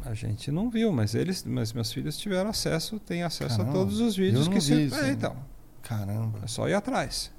a 0.03 0.13
gente 0.13 0.51
não 0.51 0.69
viu, 0.69 0.91
mas 0.91 1.13
eles, 1.13 1.43
mas 1.43 1.71
meus 1.73 1.91
filhos 1.91 2.17
tiveram 2.17 2.49
acesso, 2.49 2.99
têm 2.99 3.23
acesso 3.23 3.57
Caramba, 3.57 3.69
a 3.69 3.73
todos 3.73 3.99
os 3.99 4.15
vídeos 4.15 4.47
que 4.47 4.59
se. 4.59 4.89
É, 4.93 5.11
então. 5.11 5.35
Caramba. 5.81 6.39
É 6.43 6.47
só 6.47 6.67
ir 6.67 6.73
atrás. 6.73 7.31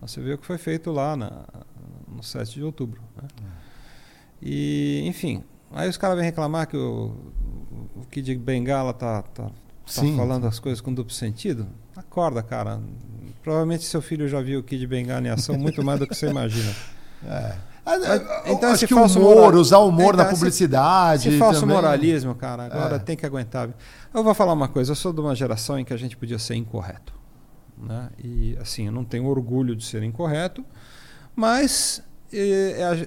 Você 0.00 0.20
vê 0.20 0.34
o 0.34 0.38
que 0.38 0.46
foi 0.46 0.58
feito 0.58 0.92
lá 0.92 1.16
na, 1.16 1.44
no 2.06 2.22
7 2.22 2.54
de 2.54 2.64
outubro. 2.64 3.00
Né? 3.16 3.28
É. 3.42 3.44
E, 4.40 5.02
enfim, 5.06 5.42
aí 5.72 5.88
os 5.88 5.96
caras 5.96 6.16
vêm 6.16 6.24
reclamar 6.24 6.68
que 6.68 6.76
o, 6.76 7.14
o 7.96 8.06
Kid 8.10 8.36
Bengala 8.36 8.92
tá, 8.92 9.22
tá 9.22 9.50
Tá 9.94 10.02
Sim. 10.02 10.16
falando 10.16 10.46
as 10.46 10.58
coisas 10.58 10.82
com 10.82 10.92
duplo 10.92 11.12
sentido? 11.14 11.66
Acorda, 11.96 12.42
cara. 12.42 12.78
Provavelmente 13.42 13.84
seu 13.84 14.02
filho 14.02 14.28
já 14.28 14.40
viu 14.40 14.60
o 14.60 14.62
Kid 14.62 14.86
Bengala 14.86 15.26
em 15.26 15.30
ação 15.30 15.56
muito 15.56 15.82
mais 15.82 15.98
do 15.98 16.06
que 16.06 16.14
você 16.14 16.28
imagina. 16.28 16.72
É. 17.26 17.56
Mas, 17.84 18.00
então, 18.46 18.70
acho 18.70 18.86
que 18.86 18.94
o 18.94 19.04
humor, 19.04 19.34
moral... 19.34 19.60
usar 19.60 19.78
o 19.78 19.88
humor 19.88 20.14
então, 20.14 20.24
na 20.24 20.30
publicidade. 20.30 21.30
Esse, 21.30 21.38
falso 21.38 21.62
também. 21.62 21.74
moralismo, 21.74 22.32
cara, 22.32 22.66
agora 22.66 22.94
é. 22.94 22.98
tem 23.00 23.16
que 23.16 23.26
aguentar. 23.26 23.70
Eu 24.14 24.22
vou 24.22 24.32
falar 24.34 24.52
uma 24.52 24.68
coisa, 24.68 24.92
eu 24.92 24.94
sou 24.94 25.12
de 25.12 25.20
uma 25.20 25.34
geração 25.34 25.76
em 25.80 25.84
que 25.84 25.92
a 25.92 25.96
gente 25.96 26.16
podia 26.16 26.38
ser 26.38 26.54
incorreto. 26.54 27.12
Né? 27.80 28.10
E 28.22 28.56
assim, 28.60 28.86
eu 28.86 28.92
não 28.92 29.04
tenho 29.04 29.26
orgulho 29.26 29.76
de 29.76 29.84
ser 29.84 30.02
incorreto, 30.02 30.64
mas 31.34 32.02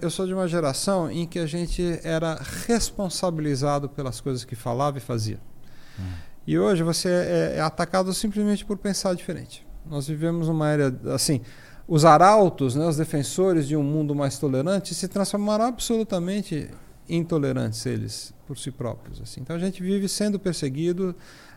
eu 0.01 0.09
sou 0.09 0.25
de 0.25 0.33
uma 0.33 0.47
geração 0.47 1.11
em 1.11 1.27
que 1.27 1.37
a 1.37 1.45
gente 1.45 1.99
era 2.03 2.39
responsabilizado 2.67 3.87
pelas 3.87 4.19
coisas 4.19 4.43
que 4.43 4.55
falava 4.55 4.97
e 4.97 5.01
fazia. 5.01 5.39
Hum. 5.99 6.03
E 6.47 6.57
hoje 6.57 6.81
você 6.81 7.09
é, 7.09 7.53
é 7.57 7.61
atacado 7.61 8.13
simplesmente 8.13 8.65
por 8.65 8.77
pensar 8.77 9.13
diferente. 9.13 9.65
Nós 9.85 10.07
vivemos 10.07 10.47
uma 10.47 10.69
era 10.69 10.95
assim, 11.13 11.41
os 11.87 12.05
arautos, 12.05 12.75
né, 12.75 12.87
os 12.87 12.97
defensores 12.97 13.67
de 13.67 13.75
um 13.75 13.83
mundo 13.83 14.15
mais 14.15 14.39
tolerante, 14.39 14.95
se 14.95 15.07
transformaram 15.07 15.65
absolutamente 15.65 16.69
intolerantes 17.07 17.85
eles 17.85 18.33
por 18.47 18.57
si 18.57 18.71
próprios. 18.71 19.21
Assim. 19.21 19.41
Então 19.41 19.55
a 19.55 19.59
gente 19.59 19.83
vive 19.83 20.07
sendo 20.07 20.39
perseguido, 20.39 21.15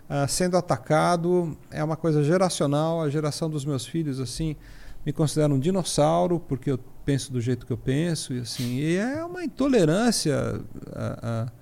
uh, 0.08 0.28
sendo 0.28 0.56
atacado, 0.56 1.56
é 1.70 1.82
uma 1.82 1.96
coisa 1.96 2.22
geracional. 2.22 3.02
A 3.02 3.10
geração 3.10 3.48
dos 3.48 3.64
meus 3.64 3.86
filhos 3.86 4.20
assim 4.20 4.56
me 5.04 5.12
considera 5.12 5.52
um 5.52 5.58
dinossauro 5.58 6.40
porque 6.40 6.70
eu 6.70 6.78
penso 7.04 7.32
do 7.32 7.40
jeito 7.40 7.66
que 7.66 7.72
eu 7.72 7.76
penso 7.76 8.32
e 8.32 8.40
assim. 8.40 8.76
E 8.76 8.96
é 8.96 9.24
uma 9.24 9.44
intolerância. 9.44 10.60
Uh, 10.86 11.46
uh, 11.46 11.52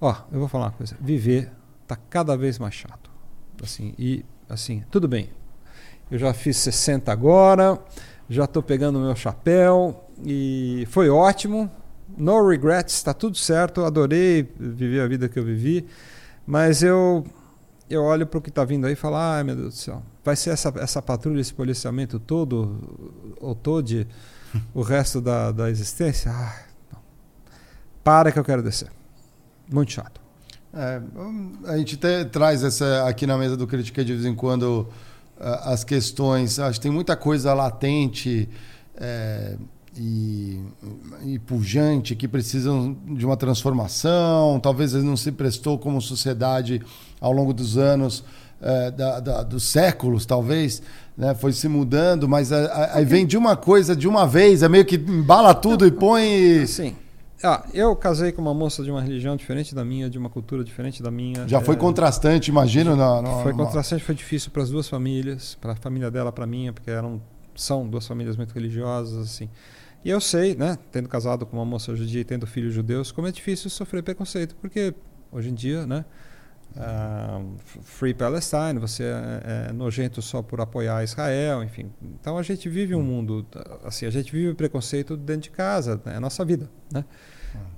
ó, 0.00 0.16
eu 0.32 0.38
vou 0.38 0.48
falar 0.48 0.66
uma 0.66 0.72
coisa: 0.72 0.96
viver 1.00 1.50
está 1.82 1.96
cada 1.96 2.36
vez 2.36 2.58
mais 2.58 2.74
chato. 2.74 3.10
Assim, 3.62 3.94
e 3.98 4.24
assim, 4.48 4.82
tudo 4.90 5.08
bem. 5.08 5.30
Eu 6.10 6.18
já 6.18 6.34
fiz 6.34 6.56
60 6.58 7.10
agora, 7.10 7.78
já 8.28 8.44
estou 8.44 8.62
pegando 8.62 8.98
o 8.98 9.02
meu 9.02 9.16
chapéu 9.16 10.04
e 10.24 10.86
foi 10.90 11.08
ótimo. 11.08 11.70
No 12.16 12.46
regrets, 12.46 12.94
está 12.94 13.12
tudo 13.12 13.36
certo. 13.36 13.82
Adorei 13.82 14.48
viver 14.58 15.00
a 15.00 15.08
vida 15.08 15.28
que 15.28 15.38
eu 15.38 15.44
vivi, 15.44 15.86
mas 16.46 16.82
eu 16.82 17.24
eu 17.88 18.02
olho 18.02 18.26
para 18.26 18.38
o 18.38 18.42
que 18.42 18.48
está 18.48 18.64
vindo 18.64 18.86
aí 18.86 18.94
e 18.94 18.96
falo: 18.96 19.16
ai 19.16 19.42
meu 19.44 19.56
Deus 19.56 19.74
do 19.74 19.78
céu, 19.78 20.02
vai 20.24 20.36
ser 20.36 20.50
essa, 20.50 20.72
essa 20.76 21.02
patrulha, 21.02 21.40
esse 21.40 21.52
policiamento 21.52 22.18
todo, 22.18 23.34
ou 23.40 23.54
todo 23.54 24.06
o 24.74 24.82
resto 24.82 25.20
da, 25.20 25.52
da 25.52 25.70
existência? 25.70 26.30
Ah, 26.32 26.64
Para 28.02 28.32
que 28.32 28.38
eu 28.38 28.44
quero 28.44 28.62
descer. 28.62 28.90
Muito 29.70 29.92
chato. 29.92 30.20
É, 30.72 31.00
a 31.66 31.78
gente 31.78 31.96
te, 31.96 32.24
traz 32.26 32.64
essa 32.64 33.08
aqui 33.08 33.26
na 33.26 33.38
mesa 33.38 33.56
do 33.56 33.66
Critica 33.66 34.04
de 34.04 34.12
vez 34.12 34.24
em 34.24 34.34
quando 34.34 34.88
as 35.38 35.84
questões. 35.84 36.58
Acho 36.58 36.78
que 36.78 36.82
tem 36.82 36.92
muita 36.92 37.16
coisa 37.16 37.54
latente 37.54 38.48
é, 38.96 39.56
e, 39.96 40.60
e 41.24 41.38
pujante 41.38 42.14
que 42.14 42.26
precisam 42.26 42.96
de 43.06 43.24
uma 43.24 43.36
transformação. 43.36 44.58
Talvez 44.60 44.94
ele 44.94 45.04
não 45.04 45.16
se 45.16 45.32
prestou 45.32 45.78
como 45.78 46.00
sociedade 46.00 46.80
ao 47.20 47.32
longo 47.32 47.52
dos 47.52 47.76
anos, 47.78 48.24
é, 48.60 48.90
da, 48.90 49.20
da, 49.20 49.42
dos 49.42 49.64
séculos, 49.64 50.26
talvez. 50.26 50.82
Né, 51.16 51.32
foi 51.34 51.52
se 51.52 51.68
mudando, 51.68 52.28
mas 52.28 52.50
aí 52.52 53.04
vem 53.04 53.24
de 53.24 53.36
uma 53.36 53.56
coisa 53.56 53.94
de 53.94 54.08
uma 54.08 54.26
vez, 54.26 54.64
é 54.64 54.68
meio 54.68 54.84
que 54.84 54.96
embala 54.96 55.54
tudo 55.54 55.86
e 55.86 55.90
põe. 55.92 56.66
Sim. 56.66 56.96
Ah, 57.40 57.62
eu 57.74 57.94
casei 57.94 58.32
com 58.32 58.40
uma 58.40 58.54
moça 58.54 58.82
de 58.82 58.90
uma 58.90 59.02
religião 59.02 59.36
diferente 59.36 59.74
da 59.74 59.84
minha, 59.84 60.08
de 60.08 60.18
uma 60.18 60.30
cultura 60.30 60.64
diferente 60.64 61.02
da 61.02 61.10
minha. 61.10 61.46
Já 61.46 61.58
é... 61.58 61.60
foi 61.60 61.76
contrastante, 61.76 62.50
imagino? 62.50 62.96
Na, 62.96 63.22
na, 63.22 63.30
foi 63.42 63.52
contrastante, 63.52 64.02
foi 64.02 64.14
difícil 64.14 64.50
para 64.50 64.62
as 64.62 64.70
duas 64.70 64.88
famílias, 64.88 65.56
para 65.60 65.72
a 65.72 65.76
família 65.76 66.10
dela, 66.10 66.32
para 66.32 66.44
a 66.44 66.46
minha, 66.46 66.72
porque 66.72 66.90
eram 66.90 67.20
são 67.54 67.86
duas 67.86 68.06
famílias 68.06 68.36
muito 68.36 68.52
religiosas, 68.52 69.18
assim. 69.18 69.48
E 70.04 70.10
eu 70.10 70.20
sei, 70.20 70.54
né, 70.54 70.78
tendo 70.92 71.08
casado 71.08 71.46
com 71.46 71.56
uma 71.56 71.64
moça 71.64 71.94
judia 71.96 72.20
e 72.20 72.24
tendo 72.24 72.46
filhos 72.46 72.74
judeus, 72.74 73.10
como 73.10 73.26
é 73.26 73.32
difícil 73.32 73.70
sofrer 73.70 74.02
preconceito, 74.02 74.54
porque 74.60 74.94
hoje 75.32 75.48
em 75.48 75.54
dia, 75.54 75.86
né, 75.86 76.04
uh, 76.76 77.54
Free 77.82 78.12
Palestine, 78.12 78.78
você 78.78 79.04
é, 79.04 79.68
é, 79.68 79.72
nojento 79.72 80.20
só 80.20 80.42
por 80.42 80.60
apoiar 80.60 81.02
Israel, 81.02 81.64
enfim. 81.64 81.90
Então 82.20 82.36
a 82.36 82.42
gente 82.42 82.68
vive 82.68 82.94
um 82.94 83.00
hum. 83.00 83.02
mundo, 83.02 83.46
assim, 83.82 84.04
a 84.04 84.10
gente 84.10 84.30
vive 84.30 84.52
preconceito 84.54 85.16
dentro 85.16 85.42
de 85.42 85.50
casa, 85.50 85.98
né, 86.04 86.12
é 86.12 86.16
a 86.16 86.20
nossa 86.20 86.44
vida, 86.44 86.70
né? 86.92 87.04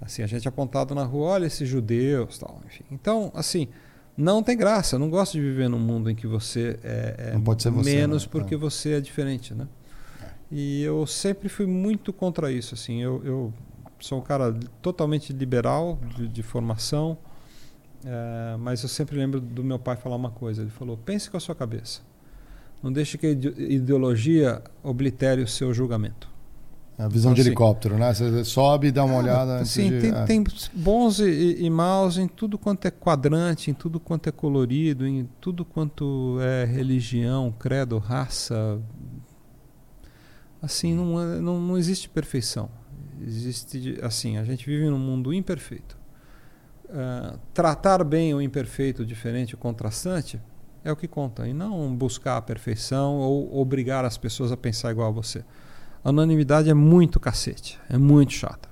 Assim, 0.01 0.23
a 0.23 0.27
gente 0.27 0.47
é 0.47 0.49
apontado 0.49 0.95
na 0.95 1.05
rua, 1.05 1.33
olha 1.33 1.47
esses 1.47 1.69
judeus, 1.69 2.39
tal, 2.39 2.61
enfim. 2.67 2.85
Então, 2.91 3.31
assim, 3.35 3.69
não 4.17 4.43
tem 4.43 4.57
graça. 4.57 4.97
Eu 4.97 5.01
não 5.01 5.11
gosto 5.11 5.33
de 5.33 5.41
viver 5.41 5.69
num 5.69 5.79
mundo 5.79 6.11
em 6.11 6.15
que 6.15 6.27
você 6.27 6.79
é, 6.83 7.35
é 7.35 7.39
você, 7.39 7.71
menos 7.71 8.25
né? 8.25 8.29
porque 8.33 8.55
é. 8.55 8.59
você 8.59 8.95
é 8.95 9.01
diferente, 9.01 9.55
né? 9.55 9.69
E 10.51 10.83
eu 10.83 11.07
sempre 11.07 11.49
fui 11.49 11.67
muito 11.67 12.13
contra 12.13 12.53
isso, 12.53 12.75
assim. 12.75 13.03
Eu, 13.03 13.23
eu 13.25 13.55
sou 13.99 14.19
um 14.19 14.23
cara 14.23 14.55
totalmente 14.81 15.33
liberal 15.33 15.99
de, 16.17 16.29
de 16.29 16.43
formação, 16.43 17.19
é, 18.05 18.57
mas 18.59 18.83
eu 18.83 18.89
sempre 18.89 19.17
lembro 19.17 19.41
do 19.41 19.65
meu 19.65 19.79
pai 19.79 19.97
falar 19.97 20.17
uma 20.17 20.31
coisa. 20.31 20.63
Ele 20.63 20.71
falou: 20.71 20.97
pense 20.97 21.31
com 21.31 21.37
a 21.37 21.41
sua 21.41 21.55
cabeça. 21.55 22.01
Não 22.83 22.93
deixe 22.93 23.19
que 23.19 23.27
a 23.27 23.31
ideologia 23.31 24.63
oblitere 24.83 25.43
o 25.43 25.49
seu 25.49 25.73
julgamento. 25.75 26.29
A 26.99 27.09
visão 27.09 27.33
então, 27.33 27.43
de 27.43 27.49
helicóptero, 27.49 27.99
né? 27.99 28.15
Você 28.15 28.43
sobe 28.43 28.87
e 28.87 28.91
dá 28.91 29.05
uma 29.05 29.19
olhada. 29.19 29.63
Sim, 29.67 29.91
de... 29.91 30.01
tem, 30.01 30.11
é. 30.15 30.25
tem, 30.25 30.45
bons 30.73 31.19
e, 31.19 31.57
e, 31.61 31.69
maus 31.69 32.17
em 32.17 32.27
tudo 32.27 32.57
quanto 32.57 32.87
é 32.87 32.91
quadrante, 32.91 33.71
em 33.71 33.75
tudo 33.75 34.01
quanto 34.01 34.29
é 34.31 34.33
colorido, 34.33 35.07
em 35.07 35.29
tudo 35.39 35.63
quanto 35.63 36.39
é 36.41 36.65
religião, 36.65 37.53
credo, 37.59 37.99
raça. 37.99 38.81
Assim, 40.67 40.95
não, 40.95 41.23
é, 41.23 41.41
não, 41.41 41.61
não 41.61 41.79
existe 41.79 42.09
perfeição. 42.09 42.69
Existe, 43.25 43.99
assim, 44.03 44.37
a 44.37 44.43
gente 44.43 44.67
vive 44.67 44.91
num 44.91 44.99
mundo 44.99 45.33
imperfeito. 45.33 45.97
Uh, 46.87 47.39
tratar 47.55 48.03
bem 48.03 48.35
o 48.35 48.43
imperfeito, 48.43 49.07
diferente, 49.07 49.55
o 49.55 49.59
contrastante, 49.59 50.41
é 50.83 50.91
o 50.91 50.97
que 50.97 51.07
conta. 51.07 51.47
E 51.47 51.55
não 51.55 51.95
buscar 51.97 52.37
a 52.37 52.43
perfeição 52.43 53.15
ou 53.19 53.57
obrigar 53.57 54.05
as 54.05 54.19
pessoas 54.19 54.51
a 54.51 54.57
pensar 54.57 54.91
igual 54.91 55.09
a 55.09 55.13
você. 55.13 55.45
A 56.03 56.11
unanimidade 56.11 56.69
é 56.69 56.75
muito 56.75 57.21
cacete, 57.21 57.79
é 57.89 57.97
muito 57.97 58.33
chata. 58.33 58.69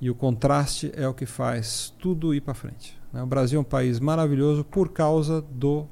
E 0.00 0.08
o 0.08 0.14
contraste 0.14 0.92
é 0.94 1.08
o 1.08 1.12
que 1.12 1.26
faz 1.26 1.92
tudo 1.98 2.32
ir 2.32 2.40
para 2.40 2.54
frente. 2.54 2.96
Né? 3.12 3.20
O 3.20 3.26
Brasil 3.26 3.58
é 3.58 3.60
um 3.60 3.64
país 3.64 3.98
maravilhoso 3.98 4.64
por 4.64 4.90
causa 4.90 5.42
do 5.42 5.88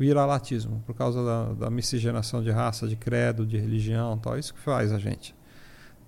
viralatismo, 0.00 0.82
por 0.86 0.94
causa 0.94 1.22
da, 1.22 1.52
da 1.52 1.70
miscigenação 1.70 2.42
de 2.42 2.50
raça, 2.50 2.88
de 2.88 2.96
credo, 2.96 3.44
de 3.44 3.58
religião, 3.58 4.16
tal. 4.16 4.38
Isso 4.38 4.54
que 4.54 4.60
faz 4.60 4.92
a 4.92 4.98
gente 4.98 5.36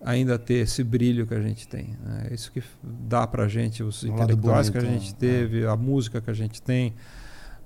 ainda 0.01 0.39
ter 0.39 0.55
esse 0.55 0.82
brilho 0.82 1.27
que 1.27 1.35
a 1.35 1.40
gente 1.40 1.69
tem. 1.69 1.94
Né? 2.02 2.28
É 2.31 2.35
isso 2.35 2.51
que 2.51 2.62
dá 2.82 3.27
para 3.27 3.44
a 3.44 3.48
gente 3.48 3.82
os 3.82 4.02
intelectuais 4.02 4.70
bonito, 4.70 4.82
que 4.82 4.90
a 4.90 4.98
gente 4.98 5.12
né? 5.12 5.16
teve, 5.19 5.66
a 5.66 5.77
música 5.77 6.23
que 6.23 6.31
a 6.31 6.32
gente 6.32 6.60
tem, 6.62 6.94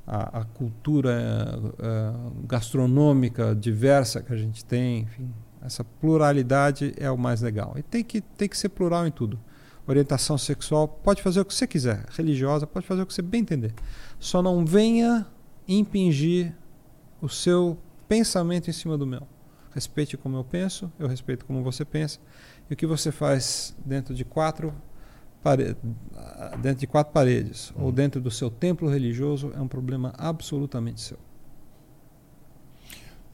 a, 0.05 0.41
a 0.41 0.45
cultura 0.45 1.15
uh, 1.57 2.45
gastronômica 2.45 3.55
diversa 3.55 4.21
que 4.21 4.33
a 4.33 4.37
gente 4.37 4.65
tem, 4.65 5.03
enfim, 5.03 5.33
essa 5.63 5.85
pluralidade 5.85 6.93
é 6.99 7.11
o 7.11 7.17
mais 7.17 7.41
legal. 7.41 7.75
E 7.77 7.83
tem 7.83 8.03
que, 8.03 8.21
tem 8.21 8.49
que 8.49 8.59
ser 8.59 8.71
plural 8.71 9.07
em 9.07 9.13
tudo. 9.13 9.39
Orientação 9.87 10.37
sexual, 10.37 10.89
pode 10.89 11.23
fazer 11.23 11.41
o 11.41 11.45
que 11.45 11.55
você 11.55 11.69
quiser. 11.69 12.05
Religiosa, 12.11 12.67
pode 12.67 12.85
fazer 12.85 13.03
o 13.03 13.07
que 13.07 13.15
você 13.15 13.23
bem 13.23 13.43
entender. 13.43 13.73
Só 14.19 14.43
não 14.43 14.67
venha 14.67 15.25
impingir 15.69 16.55
o 17.21 17.29
seu 17.29 17.79
pensamento 18.09 18.69
em 18.69 18.73
cima 18.73 18.97
do 18.97 19.07
meu. 19.07 19.27
Respeite 19.73 20.17
como 20.17 20.37
eu 20.37 20.45
penso, 20.45 20.91
eu 20.99 21.07
respeito 21.07 21.45
como 21.45 21.63
você 21.63 21.85
pensa. 21.85 22.19
E 22.71 22.75
o 22.75 22.77
que 22.77 22.87
você 22.87 23.13
faz 23.13 23.77
dentro 23.85 24.15
de 24.15 24.25
quatro 24.25 24.75
paredes, 25.43 25.77
dentro 26.61 26.81
de 26.81 26.87
quatro 26.87 27.13
paredes 27.13 27.73
ou 27.77 27.93
dentro 27.93 28.21
do 28.21 28.31
seu 28.31 28.51
templo 28.51 28.89
religioso 28.89 29.53
é 29.55 29.61
um 29.61 29.69
problema 29.69 30.13
absolutamente 30.17 31.01
seu. 31.01 31.19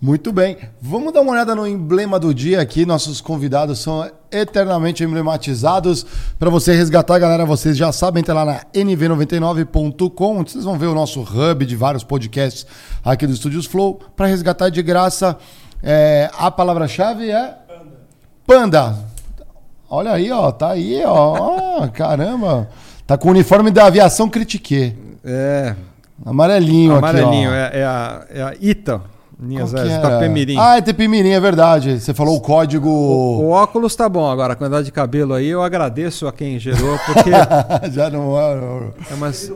Muito 0.03 0.33
bem. 0.33 0.57
Vamos 0.81 1.13
dar 1.13 1.21
uma 1.21 1.31
olhada 1.31 1.55
no 1.55 1.65
emblema 1.65 2.19
do 2.19 2.35
dia 2.35 2.61
aqui. 2.61 2.85
Nossos 2.85 3.21
convidados 3.21 3.79
são 3.79 4.11
eternamente 4.33 5.05
emblematizados. 5.05 6.05
Para 6.41 6.51
você 6.51 6.75
resgatar, 6.75 7.21
galera, 7.21 7.47
vocês 7.47 7.77
já 7.77 7.93
sabem, 7.93 8.21
entra 8.21 8.35
lá 8.35 8.45
na 8.45 8.61
nv99.com, 8.75 10.39
onde 10.39 10.51
vocês 10.51 10.65
vão 10.65 10.77
ver 10.77 10.87
o 10.87 10.95
nosso 10.95 11.21
hub 11.21 11.65
de 11.65 11.77
vários 11.77 12.03
podcasts 12.03 12.67
aqui 13.05 13.29
do 13.29 13.33
Estúdios 13.33 13.65
Flow. 13.65 14.01
Para 14.17 14.27
resgatar 14.27 14.71
de 14.71 14.83
graça, 14.83 15.39
é, 15.81 16.29
a 16.37 16.51
palavra-chave 16.51 17.31
é 17.31 17.55
Panda. 17.65 17.97
Panda. 18.45 18.99
Olha 19.89 20.11
aí, 20.15 20.33
ó, 20.33 20.51
tá 20.51 20.71
aí, 20.73 21.01
ó. 21.07 21.87
caramba. 21.95 22.69
Tá 23.07 23.17
com 23.17 23.29
o 23.29 23.31
uniforme 23.31 23.71
da 23.71 23.87
aviação 23.87 24.29
Critique. 24.29 24.97
É. 25.25 25.77
Amarelinho, 26.27 26.97
Amarelinho, 26.97 27.51
aqui, 27.51 27.77
é, 27.77 27.81
é, 27.81 27.85
a, 27.85 28.27
é 28.31 28.43
a 28.43 28.55
ITA. 28.61 29.12
Linhas 29.43 29.75
S, 29.75 29.99
Itapemirim. 29.99 30.57
Ah, 30.57 30.79
Itapemirim, 30.79 31.31
é 31.31 31.41
verdade. 31.41 32.01
Você 32.01 32.15
falou 32.15 32.37
o 32.37 32.41
código. 32.41 32.89
O, 32.89 33.41
o, 33.43 33.51
óculos 33.51 33.97
tá 33.97 34.09
bom 34.09 34.31
agora, 34.31 34.53
a 34.53 34.57
quantidade 34.57 34.85
de 34.85 34.93
cabelo 34.93 35.35
aí, 35.35 35.49
eu 35.49 35.63
agradeço 35.63 36.29
a 36.29 36.33
quem 36.33 36.59
gerou, 36.61 36.97
porque. 37.05 37.31
Já 37.91 38.09
não 38.09 38.39
é. 38.39 38.93
é 39.11 39.15
mas... 39.19 39.51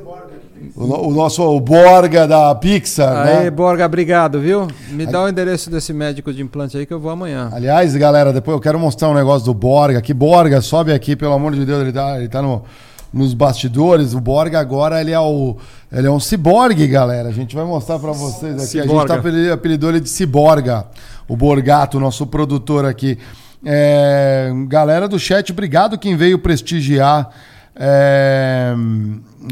o, 0.74 1.08
o, 1.08 1.10
nosso 1.12 1.42
o 1.42 1.60
Borga 1.60 2.26
da 2.26 2.52
Pixar. 2.56 3.26
Aí, 3.28 3.44
né? 3.44 3.50
Borga, 3.50 3.86
obrigado, 3.86 4.40
viu? 4.40 4.66
Me 4.90 5.06
dá 5.06 5.22
o 5.22 5.28
endereço 5.28 5.70
desse 5.70 5.92
médico 5.92 6.32
de 6.32 6.42
implante 6.42 6.76
aí 6.76 6.84
que 6.84 6.92
eu 6.92 6.98
vou 6.98 7.12
amanhã. 7.12 7.50
Aliás, 7.52 7.94
galera, 7.94 8.32
depois 8.32 8.56
eu 8.56 8.60
quero 8.60 8.80
mostrar 8.80 9.08
um 9.08 9.14
negócio 9.14 9.44
do 9.44 9.54
Borga. 9.54 10.02
Que 10.02 10.12
Borga, 10.12 10.60
sobe 10.60 10.92
aqui, 10.92 11.14
pelo 11.14 11.32
amor 11.32 11.52
de 11.52 11.64
Deus, 11.64 11.82
ele 11.82 11.92
tá, 11.92 12.18
ele 12.18 12.28
tá 12.28 12.42
no 12.42 12.64
nos 13.12 13.34
bastidores. 13.34 14.14
O 14.14 14.20
Borga 14.20 14.58
agora 14.58 15.00
ele 15.00 15.12
é 15.12 15.20
o 15.20 15.56
ele 15.92 16.06
é 16.06 16.10
um 16.10 16.20
ciborgue, 16.20 16.86
galera. 16.86 17.28
A 17.28 17.32
gente 17.32 17.54
vai 17.54 17.64
mostrar 17.64 17.98
para 17.98 18.12
vocês 18.12 18.54
aqui. 18.56 18.66
Ciborga. 18.66 19.14
A 19.14 19.22
gente 19.22 19.48
tá 19.48 19.54
apelidou 19.54 19.90
ele 19.90 20.00
de 20.00 20.08
ciborga. 20.08 20.86
O 21.28 21.36
Borgato, 21.36 21.98
nosso 21.98 22.26
produtor 22.26 22.84
aqui. 22.84 23.18
É, 23.64 24.52
galera 24.68 25.08
do 25.08 25.18
chat, 25.18 25.50
obrigado 25.50 25.98
quem 25.98 26.16
veio 26.16 26.38
prestigiar 26.38 27.30
é, 27.74 28.74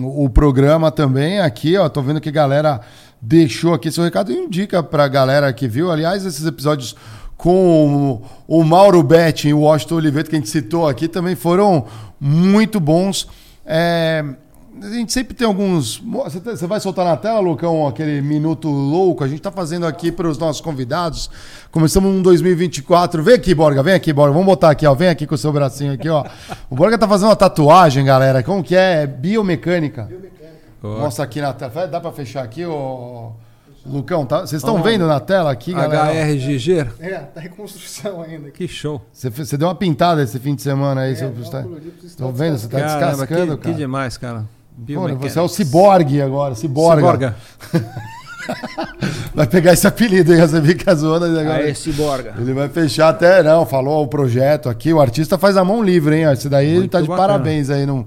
o 0.00 0.28
programa 0.28 0.90
também 0.90 1.40
aqui. 1.40 1.76
Ó, 1.76 1.88
tô 1.88 2.00
vendo 2.00 2.20
que 2.20 2.28
a 2.28 2.32
galera 2.32 2.80
deixou 3.20 3.74
aqui 3.74 3.90
seu 3.90 4.04
recado 4.04 4.32
e 4.32 4.36
indica 4.36 4.82
pra 4.82 5.08
galera 5.08 5.52
que 5.52 5.66
viu. 5.68 5.90
Aliás, 5.90 6.24
esses 6.24 6.46
episódios 6.46 6.94
com 7.36 8.22
o, 8.46 8.64
Mauro 8.64 9.02
Betti 9.02 9.48
e 9.48 9.54
o 9.54 9.60
Washington 9.60 9.96
Oliveira, 9.96 10.28
que 10.28 10.36
a 10.36 10.38
gente 10.38 10.48
citou 10.48 10.88
aqui, 10.88 11.08
também 11.08 11.34
foram 11.34 11.84
muito 12.20 12.80
bons. 12.80 13.28
É, 13.66 14.24
a 14.82 14.88
gente 14.88 15.12
sempre 15.12 15.34
tem 15.34 15.46
alguns. 15.46 15.98
Você 15.98 16.66
vai 16.66 16.80
soltar 16.80 17.04
na 17.04 17.16
tela, 17.16 17.38
Lucão, 17.40 17.86
aquele 17.86 18.20
minuto 18.20 18.68
louco? 18.68 19.22
A 19.22 19.28
gente 19.28 19.38
está 19.38 19.50
fazendo 19.50 19.86
aqui 19.86 20.10
para 20.10 20.28
os 20.28 20.36
nossos 20.36 20.60
convidados. 20.60 21.30
Começamos 21.70 22.10
um 22.10 22.20
2024. 22.20 23.22
Vem 23.22 23.34
aqui, 23.34 23.54
Borga, 23.54 23.82
vem 23.82 23.94
aqui, 23.94 24.12
Borga. 24.12 24.32
Vamos 24.32 24.46
botar 24.46 24.70
aqui, 24.70 24.86
ó. 24.86 24.94
Vem 24.94 25.08
aqui 25.08 25.26
com 25.26 25.34
o 25.34 25.38
seu 25.38 25.52
bracinho 25.52 25.92
aqui, 25.92 26.08
ó. 26.08 26.24
O 26.68 26.74
Borga 26.74 26.98
tá 26.98 27.06
fazendo 27.06 27.28
uma 27.28 27.36
tatuagem, 27.36 28.04
galera. 28.04 28.42
Como 28.42 28.62
que 28.62 28.74
é? 28.74 29.02
é 29.02 29.06
biomecânica. 29.06 30.04
Biomecânica. 30.04 30.34
Mostra 30.82 31.24
aqui 31.24 31.40
na 31.40 31.52
tela. 31.52 31.86
Dá 31.86 32.00
para 32.00 32.12
fechar 32.12 32.42
aqui, 32.42 32.64
ó. 32.64 33.30
Lucão, 33.86 34.24
tá? 34.24 34.40
Vocês 34.40 34.62
estão 34.62 34.82
vendo 34.82 35.06
na 35.06 35.20
tela 35.20 35.50
aqui, 35.50 35.72
galera? 35.72 36.10
HRGG? 36.26 36.86
É, 37.00 37.18
tá 37.18 37.44
em 37.44 37.48
construção 37.48 38.22
ainda. 38.22 38.50
Que 38.50 38.66
show. 38.66 39.02
Você, 39.12 39.28
você 39.28 39.56
deu 39.56 39.68
uma 39.68 39.74
pintada 39.74 40.22
esse 40.22 40.38
fim 40.38 40.54
de 40.54 40.62
semana 40.62 41.02
aí. 41.02 41.12
É, 41.12 41.14
você 41.14 41.26
está... 41.42 41.64
Estão 42.02 42.32
vendo? 42.32 42.58
Você 42.58 42.68
tá 42.68 42.78
Caramba, 42.78 43.08
descascando, 43.10 43.56
que, 43.58 43.62
cara. 43.62 43.74
Que 43.74 43.78
demais, 43.78 44.16
cara. 44.16 44.44
Pô, 44.94 45.08
você 45.16 45.38
é 45.38 45.42
o 45.42 45.48
ciborgue 45.48 46.20
agora, 46.20 46.54
ciborga. 46.54 46.96
Ciborga. 47.00 47.36
vai 49.34 49.46
pegar 49.46 49.72
esse 49.72 49.86
apelido 49.86 50.32
aí, 50.32 50.40
você 50.40 50.60
fica 50.62 50.94
zoando 50.94 51.26
agora. 51.26 51.74
Ciborga. 51.74 52.34
Ele 52.38 52.52
vai 52.52 52.68
fechar 52.68 53.08
até, 53.08 53.42
não, 53.42 53.66
falou 53.66 54.02
o 54.02 54.08
projeto 54.08 54.68
aqui. 54.68 54.92
O 54.92 55.00
artista 55.00 55.36
faz 55.38 55.56
a 55.56 55.64
mão 55.64 55.82
livre, 55.82 56.16
hein? 56.16 56.32
Esse 56.32 56.48
daí 56.48 56.72
Muito 56.72 56.80
ele 56.80 56.88
tá 56.88 57.00
de 57.00 57.08
bacana. 57.08 57.28
parabéns 57.28 57.70
aí. 57.70 57.86
Não, 57.86 58.06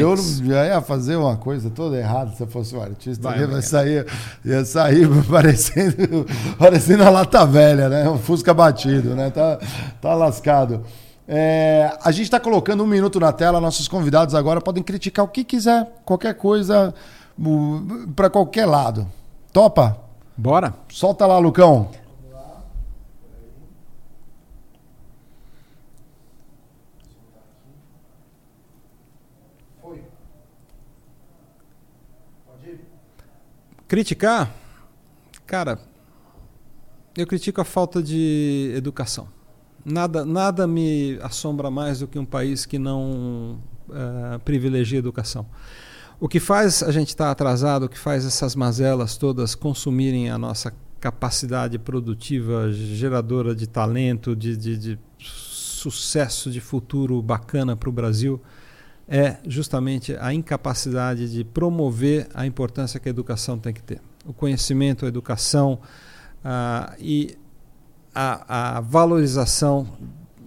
eu 0.00 0.16
já 0.44 0.66
ia 0.66 0.80
fazer 0.80 1.16
uma 1.16 1.36
coisa 1.36 1.70
toda 1.70 1.96
errada 1.96 2.32
se 2.32 2.42
eu 2.42 2.46
fosse 2.46 2.74
o 2.74 2.82
artista. 2.82 3.22
Vai, 3.22 3.40
ia, 3.40 3.62
sair, 3.62 4.06
ia 4.44 4.64
sair 4.64 5.08
parecendo, 5.28 6.26
parecendo 6.58 7.04
a 7.04 7.10
lata 7.10 7.44
velha, 7.46 7.88
né? 7.88 8.08
Um 8.08 8.18
Fusca 8.18 8.52
batido, 8.52 9.14
né? 9.14 9.30
Tá, 9.30 9.58
tá 10.00 10.14
lascado. 10.14 10.82
É, 11.28 11.90
a 12.04 12.12
gente 12.12 12.24
está 12.24 12.38
colocando 12.38 12.84
um 12.84 12.86
minuto 12.86 13.18
na 13.18 13.32
tela. 13.32 13.60
Nossos 13.60 13.88
convidados 13.88 14.34
agora 14.34 14.60
podem 14.60 14.82
criticar 14.82 15.24
o 15.24 15.28
que 15.28 15.42
quiser, 15.42 15.86
qualquer 16.04 16.34
coisa, 16.34 16.94
para 18.14 18.30
qualquer 18.30 18.66
lado. 18.66 19.06
Topa? 19.56 19.98
Bora. 20.36 20.74
Solta 20.90 21.24
lá, 21.24 21.38
Lucão. 21.38 21.90
Foi. 29.80 30.02
Pode 32.46 32.68
ir. 32.68 32.80
Criticar? 33.88 34.54
Cara, 35.46 35.78
eu 37.16 37.26
critico 37.26 37.62
a 37.62 37.64
falta 37.64 38.02
de 38.02 38.74
educação. 38.76 39.26
Nada, 39.82 40.26
nada 40.26 40.66
me 40.66 41.18
assombra 41.22 41.70
mais 41.70 42.00
do 42.00 42.06
que 42.06 42.18
um 42.18 42.26
país 42.26 42.66
que 42.66 42.78
não 42.78 43.58
uh, 43.88 44.38
privilegia 44.44 44.98
a 44.98 45.00
educação. 45.00 45.46
O 46.18 46.28
que 46.28 46.40
faz 46.40 46.82
a 46.82 46.90
gente 46.90 47.08
estar 47.08 47.26
tá 47.26 47.30
atrasado, 47.30 47.84
o 47.84 47.88
que 47.88 47.98
faz 47.98 48.24
essas 48.24 48.54
mazelas 48.54 49.16
todas 49.18 49.54
consumirem 49.54 50.30
a 50.30 50.38
nossa 50.38 50.72
capacidade 50.98 51.78
produtiva, 51.78 52.72
geradora 52.72 53.54
de 53.54 53.66
talento, 53.66 54.34
de, 54.34 54.56
de, 54.56 54.76
de 54.78 54.98
sucesso, 55.18 56.50
de 56.50 56.60
futuro 56.60 57.20
bacana 57.20 57.76
para 57.76 57.88
o 57.88 57.92
Brasil, 57.92 58.40
é 59.06 59.36
justamente 59.46 60.16
a 60.18 60.32
incapacidade 60.32 61.30
de 61.30 61.44
promover 61.44 62.28
a 62.34 62.46
importância 62.46 62.98
que 62.98 63.08
a 63.08 63.10
educação 63.10 63.58
tem 63.58 63.72
que 63.72 63.82
ter. 63.82 64.00
O 64.24 64.32
conhecimento, 64.32 65.04
a 65.04 65.08
educação 65.08 65.78
uh, 66.44 66.94
e 66.98 67.36
a, 68.14 68.78
a 68.78 68.80
valorização 68.80 69.86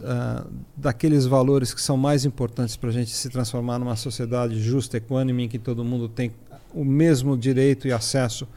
uh, 0.02 0.50
daqueles 0.76 1.26
valores 1.26 1.74
que 1.74 1.82
são 1.82 1.98
mais 1.98 2.26
importantes 2.26 2.76
para 2.76 2.90
a 2.90 2.94
gente 2.94 3.12
se 3.12 3.30
transformar 3.30 3.80
numa 3.80 3.96
sociedade 3.96 4.60
justa, 4.62 4.98
equânime, 4.98 5.46
em 5.46 5.48
que 5.48 5.60
todo 5.60 5.84
mundo 5.84 6.08
tem 6.08 6.32
o 6.74 6.84
mesmo 6.84 7.38
direito 7.38 7.88
e 7.88 7.92
acesso 7.92 8.48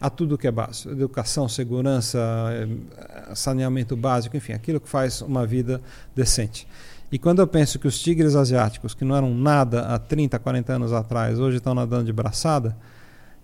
a 0.00 0.08
tudo 0.08 0.38
que 0.38 0.46
é 0.46 0.50
básico: 0.50 0.90
educação, 0.90 1.48
segurança, 1.48 2.18
eh, 2.52 3.34
saneamento 3.34 3.96
básico, 3.96 4.36
enfim, 4.36 4.52
aquilo 4.52 4.80
que 4.80 4.88
faz 4.88 5.20
uma 5.20 5.46
vida 5.46 5.80
decente. 6.14 6.66
E 7.12 7.18
quando 7.18 7.40
eu 7.40 7.46
penso 7.46 7.78
que 7.78 7.88
os 7.88 7.98
tigres 7.98 8.36
asiáticos, 8.36 8.94
que 8.94 9.04
não 9.04 9.16
eram 9.16 9.34
nada 9.34 9.82
há 9.82 9.98
30, 9.98 10.38
40 10.38 10.72
anos 10.72 10.92
atrás, 10.92 11.38
hoje 11.38 11.56
estão 11.56 11.74
nadando 11.74 12.04
de 12.04 12.12
braçada, 12.12 12.76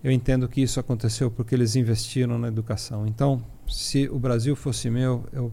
eu 0.01 0.11
entendo 0.11 0.47
que 0.47 0.61
isso 0.61 0.79
aconteceu 0.79 1.29
porque 1.29 1.53
eles 1.53 1.75
investiram 1.75 2.39
na 2.39 2.47
educação. 2.47 3.05
Então, 3.05 3.43
se 3.67 4.07
o 4.07 4.17
Brasil 4.17 4.55
fosse 4.55 4.89
meu, 4.89 5.25
eu 5.33 5.51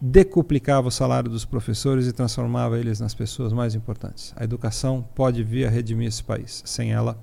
decuplicava 0.00 0.88
o 0.88 0.90
salário 0.90 1.30
dos 1.30 1.44
professores 1.44 2.06
e 2.06 2.12
transformava 2.12 2.78
eles 2.78 3.00
nas 3.00 3.14
pessoas 3.14 3.52
mais 3.52 3.74
importantes. 3.74 4.32
A 4.36 4.44
educação 4.44 5.04
pode 5.14 5.42
vir 5.42 5.66
a 5.66 5.70
redimir 5.70 6.08
esse 6.08 6.22
país. 6.22 6.62
Sem 6.64 6.92
ela, 6.92 7.18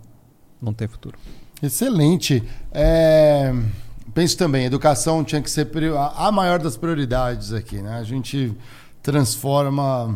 não 0.62 0.74
tem 0.74 0.88
futuro. 0.88 1.18
Excelente. 1.62 2.44
É... 2.72 3.54
Penso 4.14 4.38
também, 4.38 4.66
educação 4.66 5.24
tinha 5.24 5.42
que 5.42 5.50
ser 5.50 5.70
a 6.18 6.32
maior 6.32 6.60
das 6.60 6.78
prioridades 6.78 7.52
aqui. 7.52 7.82
Né? 7.82 7.98
A 7.98 8.04
gente 8.04 8.56
transforma 9.02 10.16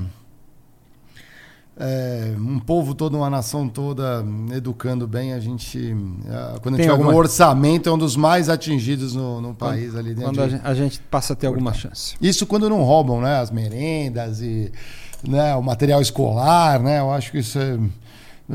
é, 1.81 2.33
um 2.37 2.59
povo 2.59 2.93
todo, 2.93 3.15
uma 3.15 3.29
nação 3.29 3.69
toda 3.69 4.25
educando 4.53 5.07
bem, 5.07 5.33
a 5.33 5.39
gente. 5.39 5.95
é, 6.27 6.59
quando 6.59 6.75
a 6.75 6.77
Tem 6.77 6.83
gente 6.85 6.89
alguma- 6.91 7.13
o 7.13 7.15
orçamento 7.15 7.87
é 7.87 7.91
um 7.91 7.97
dos 7.97 8.17
mais 8.17 8.49
atingidos 8.49 9.15
no, 9.15 9.39
no 9.39 9.53
país 9.55 9.95
ali 9.95 10.09
dentro. 10.13 10.25
Quando 10.25 10.41
a 10.41 10.49
gente, 10.49 10.61
a 10.65 10.73
gente 10.73 10.99
passa 11.09 11.31
a 11.33 11.35
ter 11.37 11.47
alguma 11.47 11.73
chance. 11.73 12.15
Isso 12.21 12.45
quando 12.45 12.69
não 12.69 12.83
roubam, 12.83 13.21
né? 13.21 13.37
As 13.39 13.49
merendas 13.49 14.41
e 14.41 14.71
né, 15.25 15.55
o 15.55 15.61
material 15.63 16.01
escolar, 16.01 16.81
né? 16.81 16.99
Eu 16.99 17.11
acho 17.11 17.31
que 17.31 17.37
isso 17.39 17.57
é 17.57 17.77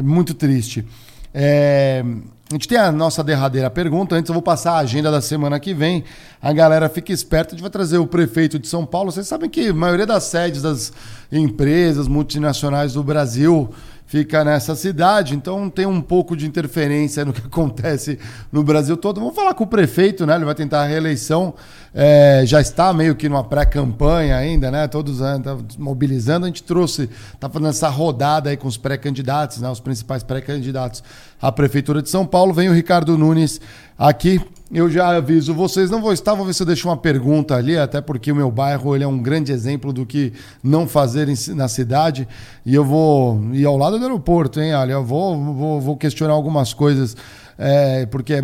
muito 0.02 0.34
triste. 0.34 0.84
É, 1.32 2.04
a 2.50 2.54
gente 2.54 2.68
tem 2.68 2.76
a 2.76 2.92
nossa 2.92 3.24
derradeira 3.24 3.70
pergunta. 3.70 4.14
Antes 4.14 4.28
eu 4.28 4.34
vou 4.34 4.42
passar 4.42 4.72
a 4.72 4.78
agenda 4.78 5.10
da 5.10 5.22
semana 5.22 5.58
que 5.58 5.72
vem. 5.72 6.04
A 6.42 6.52
galera 6.52 6.90
fica 6.90 7.10
esperta. 7.10 7.54
A 7.54 7.56
gente 7.56 7.62
vai 7.62 7.70
trazer 7.70 7.96
o 7.96 8.06
prefeito 8.06 8.58
de 8.58 8.68
São 8.68 8.84
Paulo. 8.84 9.10
Vocês 9.10 9.26
sabem 9.26 9.48
que 9.48 9.68
a 9.68 9.74
maioria 9.74 10.06
das 10.06 10.24
sedes 10.24 10.60
das 10.60 10.92
empresas 11.32 12.06
multinacionais 12.06 12.92
do 12.92 13.02
Brasil 13.02 13.70
fica 14.06 14.44
nessa 14.44 14.76
cidade, 14.76 15.34
então 15.34 15.70
tem 15.70 15.86
um 15.86 16.00
pouco 16.00 16.36
de 16.36 16.46
interferência 16.46 17.24
no 17.24 17.32
que 17.32 17.40
acontece 17.46 18.18
no 18.52 18.62
Brasil 18.62 18.96
todo. 18.96 19.20
Vamos 19.20 19.34
falar 19.34 19.54
com 19.54 19.64
o 19.64 19.66
prefeito, 19.66 20.26
né? 20.26 20.36
Ele 20.36 20.44
vai 20.44 20.54
tentar 20.54 20.82
a 20.82 20.86
reeleição. 20.86 21.54
É, 21.96 22.42
já 22.44 22.60
está 22.60 22.92
meio 22.92 23.14
que 23.14 23.28
numa 23.28 23.44
pré-campanha 23.44 24.36
ainda, 24.36 24.68
né? 24.68 24.88
Todos 24.88 25.20
né, 25.20 25.40
tá 25.42 25.56
mobilizando. 25.78 26.44
A 26.44 26.48
gente 26.48 26.64
trouxe, 26.64 27.08
tá 27.38 27.48
fazendo 27.48 27.68
essa 27.68 27.88
rodada 27.88 28.50
aí 28.50 28.56
com 28.56 28.66
os 28.66 28.76
pré-candidatos, 28.76 29.60
né? 29.60 29.70
Os 29.70 29.78
principais 29.78 30.24
pré-candidatos 30.24 31.04
à 31.40 31.52
Prefeitura 31.52 32.02
de 32.02 32.10
São 32.10 32.26
Paulo. 32.26 32.52
Vem 32.52 32.68
o 32.68 32.72
Ricardo 32.72 33.16
Nunes 33.16 33.60
aqui. 33.96 34.40
Eu 34.72 34.90
já 34.90 35.16
aviso 35.16 35.54
vocês, 35.54 35.88
não 35.88 36.02
vou 36.02 36.12
estar, 36.12 36.34
vou 36.34 36.44
ver 36.44 36.52
se 36.52 36.60
eu 36.60 36.66
deixo 36.66 36.88
uma 36.88 36.96
pergunta 36.96 37.54
ali, 37.54 37.78
até 37.78 38.00
porque 38.00 38.32
o 38.32 38.34
meu 38.34 38.50
bairro 38.50 38.96
ele 38.96 39.04
é 39.04 39.06
um 39.06 39.22
grande 39.22 39.52
exemplo 39.52 39.92
do 39.92 40.04
que 40.04 40.32
não 40.64 40.88
fazer 40.88 41.28
em 41.28 41.54
na 41.54 41.68
cidade. 41.68 42.26
E 42.66 42.74
eu 42.74 42.84
vou 42.84 43.40
ir 43.52 43.64
ao 43.64 43.76
lado 43.76 43.98
do 43.98 44.04
aeroporto, 44.04 44.60
hein? 44.60 44.74
Olha, 44.74 44.94
eu 44.94 45.04
vou, 45.04 45.54
vou, 45.54 45.80
vou 45.80 45.96
questionar 45.96 46.32
algumas 46.32 46.74
coisas, 46.74 47.16
é, 47.56 48.04
porque 48.06 48.42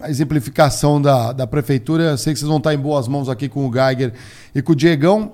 a 0.00 0.10
exemplificação 0.10 1.00
da, 1.00 1.32
da 1.32 1.46
prefeitura, 1.46 2.04
eu 2.04 2.18
sei 2.18 2.32
que 2.32 2.38
vocês 2.38 2.48
vão 2.48 2.58
estar 2.58 2.74
em 2.74 2.78
boas 2.78 3.08
mãos 3.08 3.28
aqui 3.28 3.48
com 3.48 3.66
o 3.66 3.72
Geiger 3.72 4.12
e 4.54 4.62
com 4.62 4.72
o 4.72 4.76
Diegão. 4.76 5.32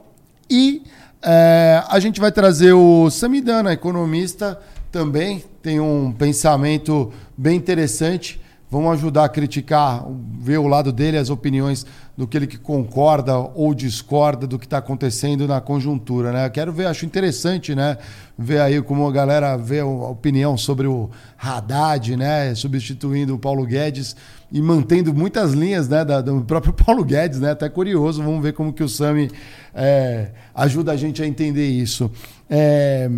E 0.49 0.83
é, 1.23 1.83
a 1.89 1.99
gente 1.99 2.21
vai 2.21 2.31
trazer 2.31 2.73
o 2.73 3.11
Samidana, 3.11 3.73
economista, 3.73 4.59
também 4.91 5.43
tem 5.63 5.81
um 5.81 6.13
pensamento 6.13 7.13
bem 7.37 7.57
interessante. 7.57 8.41
Vamos 8.71 8.93
ajudar 8.95 9.25
a 9.25 9.29
criticar, 9.29 10.05
ver 10.41 10.59
o 10.59 10.67
lado 10.67 10.93
dele, 10.93 11.17
as 11.17 11.31
opiniões 11.31 11.87
do 12.17 12.27
que 12.27 12.37
ele 12.37 12.47
que 12.47 12.59
concorda 12.59 13.37
ou 13.39 13.75
discorda 13.75 14.47
do 14.47 14.59
que 14.59 14.67
está 14.67 14.79
acontecendo 14.79 15.47
na 15.47 15.61
conjuntura, 15.61 16.33
né? 16.33 16.49
Quero 16.51 16.73
ver, 16.73 16.87
acho 16.87 17.07
interessante, 17.07 17.75
né? 17.75 17.99
Ver 18.37 18.61
aí 18.61 18.83
como 18.83 19.07
a 19.07 19.13
galera 19.13 19.57
vê 19.57 19.81
a 19.81 19.87
opinião 19.87 20.57
sobre 20.57 20.87
o 20.87 21.09
Haddad, 21.39 22.17
né? 22.17 22.55
Substituindo 22.55 23.35
o 23.35 23.39
Paulo 23.39 23.65
Guedes 23.65 24.17
e 24.55 24.63
mantendo 24.63 25.13
muitas 25.13 25.53
linhas, 25.53 25.89
né? 25.89 26.05
da- 26.05 26.21
do 26.21 26.45
próprio 26.45 26.73
Paulo 26.87 27.05
Guedes, 27.05 27.41
né? 27.41 27.51
Até 27.51 27.69
curioso, 27.69 28.23
vamos 28.23 28.41
ver 28.41 28.53
como 28.53 28.73
que 28.73 28.85
o 28.85 28.89
Sami 28.89 29.29
é, 29.75 30.31
ajuda 30.55 30.93
a 30.93 30.97
gente 30.97 31.21
a 31.21 31.27
entender 31.27 31.67
isso. 31.67 32.09
É, 32.49 33.11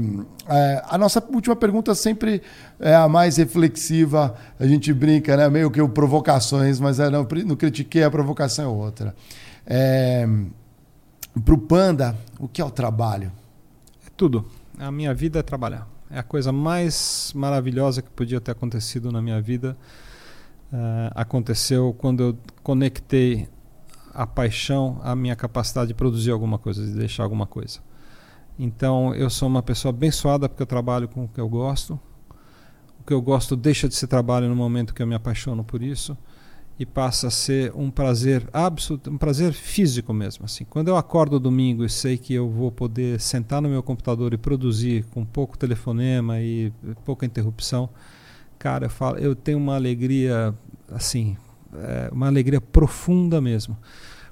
é, 0.49 0.83
a 0.89 0.97
nossa 0.97 1.23
última 1.31 1.55
pergunta 1.55 1.95
sempre 1.95 2.41
é 2.81 2.95
a 2.95 3.07
mais 3.07 3.37
reflexiva. 3.37 4.35
A 4.59 4.67
gente 4.67 4.95
brinca, 4.95 5.37
né? 5.37 5.47
Meio 5.51 5.71
que 5.71 5.87
provocações, 5.89 6.81
mas 6.81 6.99
é, 6.99 7.11
não, 7.11 7.29
não 7.45 7.55
critiquei, 7.55 8.03
a 8.03 8.11
provocação 8.11 8.65
é 8.65 8.69
outra. 8.69 9.15
É, 9.67 10.27
Para 11.45 11.55
o 11.55 11.59
Panda, 11.59 12.17
o 12.41 12.49
que 12.49 12.63
é 12.63 12.65
o 12.65 12.71
trabalho? 12.71 13.31
É 14.07 14.11
tudo. 14.17 14.47
A 14.79 14.91
minha 14.91 15.13
vida 15.13 15.41
é 15.41 15.43
trabalhar. 15.43 15.87
É 16.11 16.19
a 16.19 16.23
coisa 16.23 16.51
mais 16.51 17.31
maravilhosa 17.35 18.01
que 18.01 18.09
podia 18.09 18.41
ter 18.41 18.53
acontecido 18.53 19.13
na 19.13 19.21
minha 19.21 19.39
vida. 19.43 19.77
Eh, 20.73 21.11
aconteceu 21.15 21.95
quando 21.97 22.23
eu 22.23 22.39
conectei 22.63 23.49
a 24.13 24.27
paixão 24.27 24.99
à 25.03 25.15
minha 25.15 25.37
capacidade 25.37 25.89
de 25.89 25.95
produzir 25.95 26.31
alguma 26.31 26.59
coisa, 26.59 26.85
de 26.85 26.93
deixar 26.93 27.23
alguma 27.23 27.47
coisa. 27.47 27.81
Então, 28.59 29.15
eu 29.15 29.29
sou 29.29 29.49
uma 29.49 29.63
pessoa 29.63 29.91
abençoada 29.91 30.49
porque 30.49 30.63
eu 30.63 30.67
trabalho 30.67 31.07
com 31.09 31.25
o 31.25 31.29
que 31.29 31.41
eu 31.41 31.49
gosto. 31.49 32.01
O 32.99 33.05
que 33.07 33.13
eu 33.13 33.21
gosto 33.21 33.55
deixa 33.55 33.89
de 33.89 33.95
ser 33.95 34.07
trabalho 34.07 34.49
no 34.49 34.57
momento 34.57 34.95
que 34.95 35.03
eu 35.03 35.07
me 35.07 35.15
apaixono 35.15 35.63
por 35.63 35.83
isso 35.83 36.17
e 36.79 36.85
passa 36.85 37.29
a 37.29 37.31
ser 37.31 37.73
um 37.75 37.91
prazer 37.91 38.49
absoluto, 38.53 39.11
um 39.11 39.17
prazer 39.17 39.53
físico 39.53 40.13
mesmo. 40.13 40.45
Assim, 40.45 40.65
quando 40.65 40.89
eu 40.89 40.97
acordo 40.97 41.39
domingo 41.39 41.85
e 41.85 41.89
sei 41.89 42.19
que 42.19 42.35
eu 42.35 42.51
vou 42.51 42.73
poder 42.73 43.21
sentar 43.21 43.63
no 43.63 43.69
meu 43.69 43.83
computador 43.83 44.35
e 44.35 44.39
produzir 44.39 45.05
com 45.13 45.25
pouco 45.25 45.57
telefonema 45.57 46.41
e 46.41 46.73
pouca 47.05 47.25
interrupção, 47.25 47.89
cara, 48.59 48.87
eu 48.87 48.91
falo, 48.91 49.19
eu 49.19 49.35
tenho 49.35 49.59
uma 49.59 49.75
alegria 49.75 50.55
assim, 50.91 51.37
é, 51.75 52.09
uma 52.13 52.27
alegria 52.27 52.61
profunda 52.61 53.41
mesmo, 53.41 53.77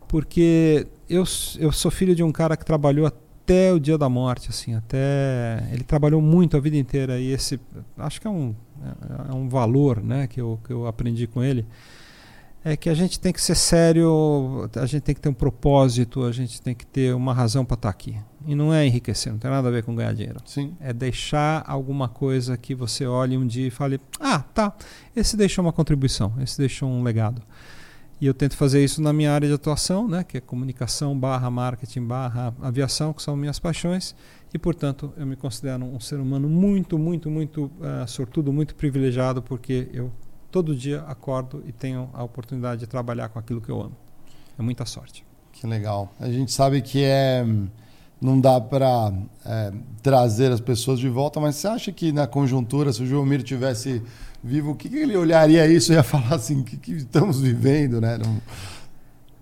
porque 0.08 0.86
eu 1.08 1.24
eu 1.58 1.72
sou 1.72 1.90
filho 1.90 2.14
de 2.14 2.22
um 2.22 2.32
cara 2.32 2.56
que 2.56 2.64
trabalhou 2.64 3.06
até 3.06 3.72
o 3.72 3.78
dia 3.78 3.98
da 3.98 4.08
morte, 4.08 4.48
assim, 4.48 4.74
até 4.74 5.68
ele 5.72 5.84
trabalhou 5.84 6.20
muito 6.20 6.56
a 6.56 6.60
vida 6.60 6.76
inteira 6.76 7.18
e 7.18 7.30
esse 7.30 7.60
acho 7.98 8.20
que 8.20 8.26
é 8.26 8.30
um 8.30 8.54
é 9.30 9.34
um 9.34 9.48
valor, 9.48 10.02
né, 10.02 10.26
que 10.26 10.40
eu 10.40 10.58
que 10.64 10.72
eu 10.72 10.86
aprendi 10.86 11.26
com 11.26 11.42
ele 11.42 11.66
é 12.64 12.76
que 12.76 12.88
a 12.88 12.94
gente 12.94 13.20
tem 13.20 13.30
que 13.30 13.42
ser 13.42 13.54
sério, 13.54 14.68
a 14.74 14.86
gente 14.86 15.02
tem 15.02 15.14
que 15.14 15.20
ter 15.20 15.28
um 15.28 15.34
propósito, 15.34 16.24
a 16.24 16.32
gente 16.32 16.62
tem 16.62 16.74
que 16.74 16.86
ter 16.86 17.14
uma 17.14 17.34
razão 17.34 17.62
para 17.62 17.74
estar 17.74 17.90
aqui. 17.90 18.16
E 18.46 18.54
não 18.54 18.72
é 18.72 18.86
enriquecer, 18.86 19.30
não 19.30 19.38
tem 19.38 19.50
nada 19.50 19.68
a 19.68 19.70
ver 19.70 19.82
com 19.84 19.94
ganhar 19.94 20.14
dinheiro. 20.14 20.38
Sim. 20.46 20.74
É 20.80 20.90
deixar 20.90 21.62
alguma 21.66 22.08
coisa 22.08 22.56
que 22.56 22.74
você 22.74 23.06
olhe 23.06 23.36
um 23.36 23.46
dia 23.46 23.66
e 23.66 23.70
fale: 23.70 24.00
ah, 24.18 24.40
tá, 24.40 24.74
esse 25.14 25.36
deixou 25.36 25.62
uma 25.62 25.72
contribuição, 25.72 26.32
esse 26.40 26.56
deixou 26.56 26.88
um 26.88 27.02
legado. 27.02 27.42
E 28.18 28.26
eu 28.26 28.32
tento 28.32 28.56
fazer 28.56 28.82
isso 28.82 29.02
na 29.02 29.12
minha 29.12 29.32
área 29.32 29.46
de 29.46 29.54
atuação, 29.54 30.08
né, 30.08 30.24
que 30.24 30.38
é 30.38 30.40
comunicação 30.40 31.18
barra 31.18 31.50
marketing 31.50 32.06
barra 32.06 32.54
aviação, 32.62 33.12
que 33.12 33.22
são 33.22 33.36
minhas 33.36 33.58
paixões. 33.58 34.14
E, 34.54 34.58
portanto, 34.58 35.12
eu 35.16 35.26
me 35.26 35.36
considero 35.36 35.84
um 35.84 35.98
ser 35.98 36.20
humano 36.20 36.48
muito, 36.48 36.96
muito, 36.96 37.28
muito 37.28 37.64
uh, 37.64 38.06
sortudo, 38.06 38.52
muito 38.52 38.74
privilegiado, 38.76 39.42
porque 39.42 39.88
eu 39.92 40.12
todo 40.54 40.72
dia 40.72 41.00
acordo 41.08 41.64
e 41.66 41.72
tenho 41.72 42.08
a 42.14 42.22
oportunidade 42.22 42.78
de 42.82 42.86
trabalhar 42.86 43.28
com 43.28 43.40
aquilo 43.40 43.60
que 43.60 43.68
eu 43.68 43.80
amo. 43.80 43.96
É 44.56 44.62
muita 44.62 44.86
sorte. 44.86 45.26
Que 45.50 45.66
legal. 45.66 46.14
A 46.20 46.30
gente 46.30 46.52
sabe 46.52 46.80
que 46.80 47.02
é 47.02 47.44
não 48.20 48.40
dá 48.40 48.60
para 48.60 49.12
é, 49.44 49.72
trazer 50.00 50.52
as 50.52 50.60
pessoas 50.60 51.00
de 51.00 51.08
volta, 51.08 51.40
mas 51.40 51.56
você 51.56 51.66
acha 51.66 51.90
que 51.90 52.12
na 52.12 52.28
conjuntura, 52.28 52.92
se 52.92 53.02
o 53.02 53.06
João 53.06 53.28
tivesse 53.38 54.00
vivo, 54.44 54.70
o 54.70 54.74
que, 54.76 54.88
que 54.88 54.96
ele 54.96 55.16
olharia 55.16 55.66
isso 55.66 55.92
e 55.92 55.96
ia 55.96 56.04
falar 56.04 56.36
assim, 56.36 56.60
o 56.60 56.64
que, 56.64 56.76
que 56.76 56.92
estamos 56.92 57.40
vivendo, 57.40 58.00
né? 58.00 58.16
Não... 58.16 58.40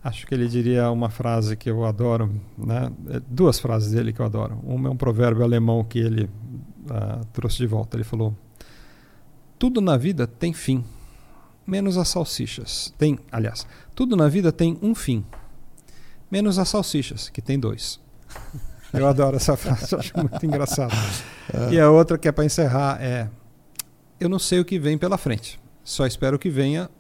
Acho 0.03 0.27
que 0.27 0.35
ele 0.35 0.49
diria 0.49 0.91
uma 0.91 1.11
frase 1.11 1.59
que 1.59 1.69
eu 1.69 1.85
adoro, 1.85 2.35
né? 2.57 2.91
duas 3.29 3.61
frases 3.61 3.93
dele 3.93 4.15
que 4.15 4.21
eu 4.21 4.25
adoro. 4.25 4.59
Uma 4.65 4.89
é 4.89 4.91
um 4.91 4.97
provérbio 4.97 5.45
alemão 5.45 5.85
que 5.85 5.99
ele 5.99 6.25
uh, 6.25 7.23
trouxe 7.35 7.59
de 7.59 7.67
volta. 7.67 7.99
Ele 7.99 8.03
falou: 8.03 8.35
Tudo 9.59 9.81
na 9.81 9.97
vida 9.97 10.27
tem 10.27 10.53
fim, 10.53 10.83
menos 11.73 11.97
as 11.97 12.09
salsichas. 12.09 12.93
Tem, 12.99 13.19
aliás, 13.33 13.67
tudo 13.95 14.15
na 14.15 14.29
vida 14.29 14.53
tem 14.53 14.79
um 14.83 14.95
fim, 14.95 15.25
menos 16.31 16.59
as 16.59 16.69
salsichas, 16.69 17.31
que 17.31 17.41
tem 17.41 17.59
dois. 17.59 17.99
Eu 18.93 19.09
adoro 19.09 19.37
essa 19.37 19.57
frase, 19.57 19.95
acho 19.97 20.13
muito 20.19 20.45
engraçado. 20.45 20.93
E 21.71 21.81
a 21.81 21.91
outra 21.91 22.19
que 22.19 22.29
é 22.29 22.33
para 22.33 22.45
encerrar 22.45 22.99
é: 23.01 23.27
Eu 24.21 24.29
não 24.29 24.39
sei 24.39 24.61
o 24.61 24.67
que 24.67 24.79
vem 24.79 24.99
pela 24.99 25.17
frente, 25.17 25.59
só 25.83 26.07
espero 26.07 26.39
que 26.39 26.51
venha 26.51 26.91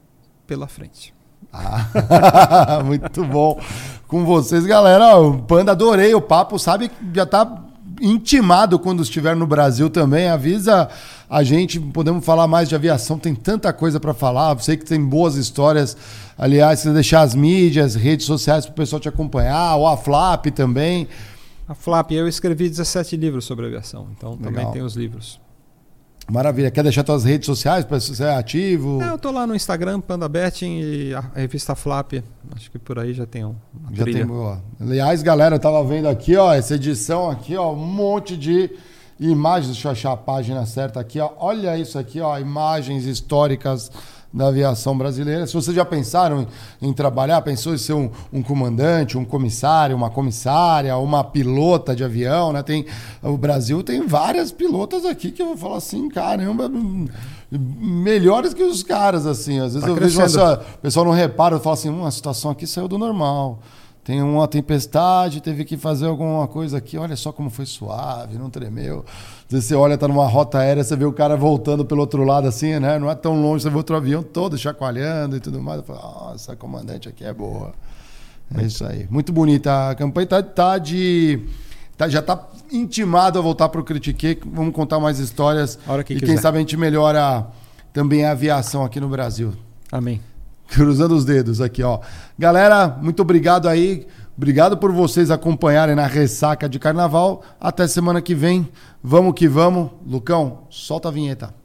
pela 0.46 0.66
frente. 0.66 1.14
Ah, 1.52 2.80
muito 2.82 3.22
bom. 3.26 3.60
Com 4.08 4.24
vocês, 4.24 4.64
galera. 4.64 5.18
O 5.18 5.42
Panda, 5.42 5.72
adorei 5.72 6.14
o 6.14 6.20
papo. 6.22 6.58
Sabe 6.58 6.90
já 7.12 7.26
tá 7.26 7.62
intimado 8.00 8.78
quando 8.78 9.02
estiver 9.02 9.36
no 9.36 9.46
Brasil 9.46 9.90
também. 9.90 10.28
Avisa 10.28 10.88
a 11.32 11.42
gente, 11.42 11.80
podemos 11.80 12.22
falar 12.26 12.46
mais 12.46 12.68
de 12.68 12.74
aviação. 12.74 13.18
Tem 13.18 13.34
tanta 13.34 13.72
coisa 13.72 13.98
para 13.98 14.12
falar. 14.12 14.60
Sei 14.60 14.76
que 14.76 14.84
tem 14.84 15.02
boas 15.02 15.34
histórias. 15.34 15.96
Aliás, 16.36 16.80
se 16.80 16.90
deixar 16.90 17.22
as 17.22 17.34
mídias, 17.34 17.94
redes 17.94 18.26
sociais 18.26 18.66
para 18.66 18.72
o 18.72 18.74
pessoal 18.74 19.00
te 19.00 19.08
acompanhar, 19.08 19.76
ou 19.76 19.88
a 19.88 19.96
Flap 19.96 20.48
também. 20.48 21.08
A 21.66 21.74
Flap, 21.74 22.10
eu 22.10 22.28
escrevi 22.28 22.68
17 22.68 23.16
livros 23.16 23.46
sobre 23.46 23.64
aviação, 23.64 24.08
então 24.14 24.32
Legal. 24.32 24.44
também 24.52 24.72
tem 24.72 24.82
os 24.82 24.94
livros. 24.94 25.40
Maravilha. 26.30 26.70
Quer 26.70 26.82
deixar 26.82 27.04
suas 27.04 27.24
redes 27.24 27.46
sociais 27.46 27.82
para 27.86 27.98
ser 27.98 28.28
ativo? 28.28 29.02
É, 29.02 29.08
eu 29.08 29.18
tô 29.18 29.30
lá 29.30 29.46
no 29.46 29.54
Instagram, 29.54 30.02
Panda 30.02 30.28
Betting 30.28 30.80
e 30.80 31.14
a 31.14 31.24
revista 31.34 31.74
Flap. 31.74 32.12
Acho 32.54 32.70
que 32.70 32.78
por 32.78 32.98
aí 32.98 33.14
já 33.14 33.24
tem 33.24 33.42
um, 33.42 33.54
Já 33.90 34.02
trilha. 34.04 34.26
tem, 34.26 34.36
ó. 34.36 34.58
Aliás, 34.78 35.22
galera, 35.22 35.54
eu 35.56 35.58
tava 35.58 35.82
vendo 35.82 36.08
aqui, 36.08 36.36
ó, 36.36 36.52
essa 36.52 36.74
edição 36.74 37.30
aqui, 37.30 37.56
ó, 37.56 37.72
um 37.72 37.86
monte 37.86 38.36
de 38.36 38.70
imagens. 39.18 39.72
Deixa 39.72 39.88
eu 39.88 39.92
achar 39.92 40.12
a 40.12 40.16
página 40.16 40.64
certa 40.66 41.00
aqui, 41.00 41.20
ó. 41.20 41.30
Olha 41.38 41.76
isso 41.78 41.98
aqui, 41.98 42.20
ó, 42.20 42.38
imagens 42.38 43.04
históricas 43.04 43.90
da 44.32 44.48
aviação 44.48 44.96
brasileira. 44.96 45.46
Se 45.46 45.52
vocês 45.52 45.76
já 45.76 45.84
pensaram 45.84 46.46
em, 46.80 46.88
em 46.88 46.92
trabalhar, 46.92 47.42
pensou 47.42 47.74
em 47.74 47.78
ser 47.78 47.92
um, 47.92 48.10
um, 48.32 48.42
comandante, 48.42 49.18
um 49.18 49.24
comissário, 49.24 49.94
uma 49.94 50.08
comissária, 50.08 50.96
uma 50.96 51.22
pilota 51.22 51.94
de 51.94 52.02
avião, 52.02 52.52
né? 52.52 52.62
Tem, 52.62 52.86
o 53.22 53.36
Brasil 53.36 53.82
tem 53.82 54.06
várias 54.06 54.50
pilotas 54.50 55.04
aqui 55.04 55.30
que 55.30 55.42
eu 55.42 55.48
vou 55.48 55.56
falar 55.56 55.76
assim, 55.76 56.08
caramba, 56.08 56.70
melhores 57.50 58.54
que 58.54 58.62
os 58.62 58.82
caras, 58.82 59.26
assim. 59.26 59.60
Às 59.60 59.74
vezes 59.74 59.82
tá 59.82 59.88
eu 59.88 59.96
crescendo. 59.96 60.28
vejo 60.28 60.42
o 60.42 60.78
pessoal 60.78 61.04
não 61.04 61.12
repara, 61.12 61.56
eu 61.56 61.60
falo 61.60 61.74
assim, 61.74 61.90
uma 61.90 62.10
situação 62.10 62.50
aqui 62.50 62.66
saiu 62.66 62.88
do 62.88 62.96
normal 62.96 63.58
tem 64.04 64.20
uma 64.20 64.48
tempestade, 64.48 65.40
teve 65.40 65.64
que 65.64 65.76
fazer 65.76 66.06
alguma 66.06 66.48
coisa 66.48 66.78
aqui, 66.78 66.98
olha 66.98 67.14
só 67.14 67.30
como 67.30 67.48
foi 67.50 67.64
suave, 67.66 68.36
não 68.36 68.50
tremeu. 68.50 69.04
Você 69.48 69.76
olha, 69.76 69.96
tá 69.96 70.08
numa 70.08 70.26
rota 70.26 70.58
aérea, 70.58 70.82
você 70.82 70.96
vê 70.96 71.04
o 71.04 71.12
cara 71.12 71.36
voltando 71.36 71.84
pelo 71.84 72.00
outro 72.00 72.24
lado 72.24 72.48
assim, 72.48 72.80
né? 72.80 72.98
Não 72.98 73.08
é 73.08 73.14
tão 73.14 73.40
longe, 73.40 73.62
você 73.62 73.70
vê 73.70 73.76
outro 73.76 73.94
avião 73.94 74.22
todo 74.22 74.58
chacoalhando 74.58 75.36
e 75.36 75.40
tudo 75.40 75.62
mais. 75.62 75.78
Eu 75.78 75.84
falo, 75.84 76.00
nossa, 76.00 76.52
a 76.52 76.56
comandante 76.56 77.08
aqui 77.08 77.24
é 77.24 77.32
boa. 77.32 77.72
É 78.58 78.64
isso 78.64 78.84
aí. 78.84 79.06
Muito 79.08 79.32
bonita. 79.32 79.90
A 79.90 79.94
campanha 79.94 80.26
tá, 80.26 80.42
tá 80.42 80.78
de. 80.78 81.40
Tá, 81.96 82.08
já 82.08 82.18
está 82.18 82.48
intimado 82.72 83.38
a 83.38 83.42
voltar 83.42 83.68
para 83.68 83.80
o 83.80 83.84
Critique. 83.84 84.40
Vamos 84.44 84.74
contar 84.74 84.98
mais 84.98 85.18
histórias. 85.18 85.78
E 86.00 86.04
quiser. 86.04 86.26
quem 86.26 86.36
sabe 86.36 86.58
a 86.58 86.60
gente 86.60 86.76
melhora 86.76 87.46
também 87.92 88.24
a 88.24 88.32
aviação 88.32 88.84
aqui 88.84 88.98
no 88.98 89.08
Brasil. 89.08 89.52
Amém. 89.90 90.20
Cruzando 90.74 91.14
os 91.14 91.24
dedos 91.24 91.60
aqui, 91.60 91.82
ó. 91.82 92.00
Galera, 92.38 92.88
muito 93.00 93.20
obrigado 93.20 93.68
aí. 93.68 94.06
Obrigado 94.34 94.78
por 94.78 94.90
vocês 94.90 95.30
acompanharem 95.30 95.94
na 95.94 96.06
ressaca 96.06 96.66
de 96.66 96.78
carnaval. 96.78 97.42
Até 97.60 97.86
semana 97.86 98.22
que 98.22 98.34
vem. 98.34 98.66
Vamos 99.02 99.34
que 99.34 99.46
vamos. 99.46 99.90
Lucão, 100.06 100.60
solta 100.70 101.08
a 101.08 101.12
vinheta. 101.12 101.61